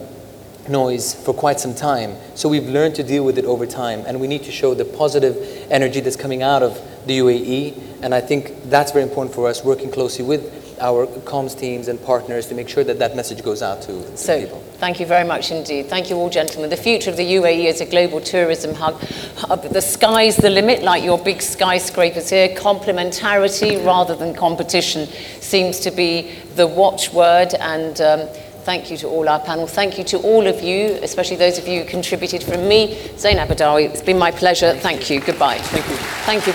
noise 0.70 1.14
for 1.14 1.34
quite 1.34 1.60
some 1.60 1.74
time. 1.76 2.16
So 2.36 2.50
we've 2.50 2.68
learned 2.68 2.96
to 2.96 3.04
deal 3.04 3.24
with 3.26 3.38
it 3.38 3.46
over 3.46 3.66
time, 3.66 4.04
and 4.08 4.20
we 4.20 4.28
need 4.28 4.44
to 4.44 4.52
show 4.52 4.74
the 4.74 4.86
positive 4.86 5.36
energy 5.70 6.00
that's 6.00 6.16
coming 6.16 6.44
out 6.44 6.64
of 6.64 6.80
the 7.08 7.20
UAE. 7.20 8.02
And 8.04 8.14
I 8.14 8.22
think 8.22 8.70
that's 8.70 8.92
very 8.92 9.04
important 9.04 9.34
for 9.34 9.48
us, 9.48 9.64
working 9.64 9.90
closely 9.92 10.24
with 10.26 10.54
our 10.80 11.08
comms 11.08 11.58
teams 11.58 11.88
and 11.88 12.00
partners 12.04 12.46
to 12.46 12.54
make 12.54 12.70
sure 12.70 12.84
that 12.84 13.00
that 13.00 13.16
message 13.16 13.44
goes 13.44 13.64
out 13.64 13.82
to, 13.82 13.94
to 14.12 14.16
So, 14.18 14.40
people. 14.40 14.60
thank 14.74 15.00
you 15.00 15.08
very 15.08 15.26
much 15.28 15.50
indeed. 15.50 15.88
Thank 15.88 16.12
you 16.12 16.18
all, 16.18 16.30
gentlemen. 16.30 16.70
The 16.70 16.78
future 16.78 17.10
of 17.10 17.18
the 17.18 17.24
UAE 17.34 17.66
is 17.66 17.82
a 17.82 17.86
global 17.86 18.22
tourism 18.22 18.76
hub. 18.76 19.02
hub. 19.38 19.64
The 19.64 19.82
sky's 19.82 20.38
the 20.38 20.52
limit, 20.52 20.84
like 20.84 21.04
your 21.04 21.18
big 21.18 21.42
skyscrapers 21.42 22.30
here. 22.30 22.50
Complementarity 22.50 23.84
rather 23.84 24.16
than 24.16 24.36
competition 24.36 25.08
seems 25.40 25.80
to 25.80 25.90
be 25.90 26.32
the 26.56 26.68
watchword. 26.68 27.56
And 27.56 28.00
um, 28.00 28.20
thank 28.68 28.92
you 28.92 28.98
to 28.98 29.08
all 29.08 29.30
our 29.30 29.40
panel. 29.40 29.66
Thank 29.66 29.98
you 29.98 30.04
to 30.04 30.18
all 30.18 30.46
of 30.46 30.62
you, 30.62 31.00
especially 31.02 31.38
those 31.38 31.58
of 31.58 31.70
you 31.70 31.84
who 31.84 31.90
contributed 31.90 32.44
from 32.44 32.68
me. 32.68 32.98
Zeinab 33.16 33.48
Badawi, 33.48 33.90
it's 33.90 34.02
been 34.02 34.20
my 34.20 34.30
pleasure. 34.30 34.74
Thank 34.74 35.10
you. 35.10 35.22
Goodbye. 35.22 35.60
Thank 35.60 35.88
you. 35.88 35.96
Thank 36.26 36.48
you. 36.48 36.54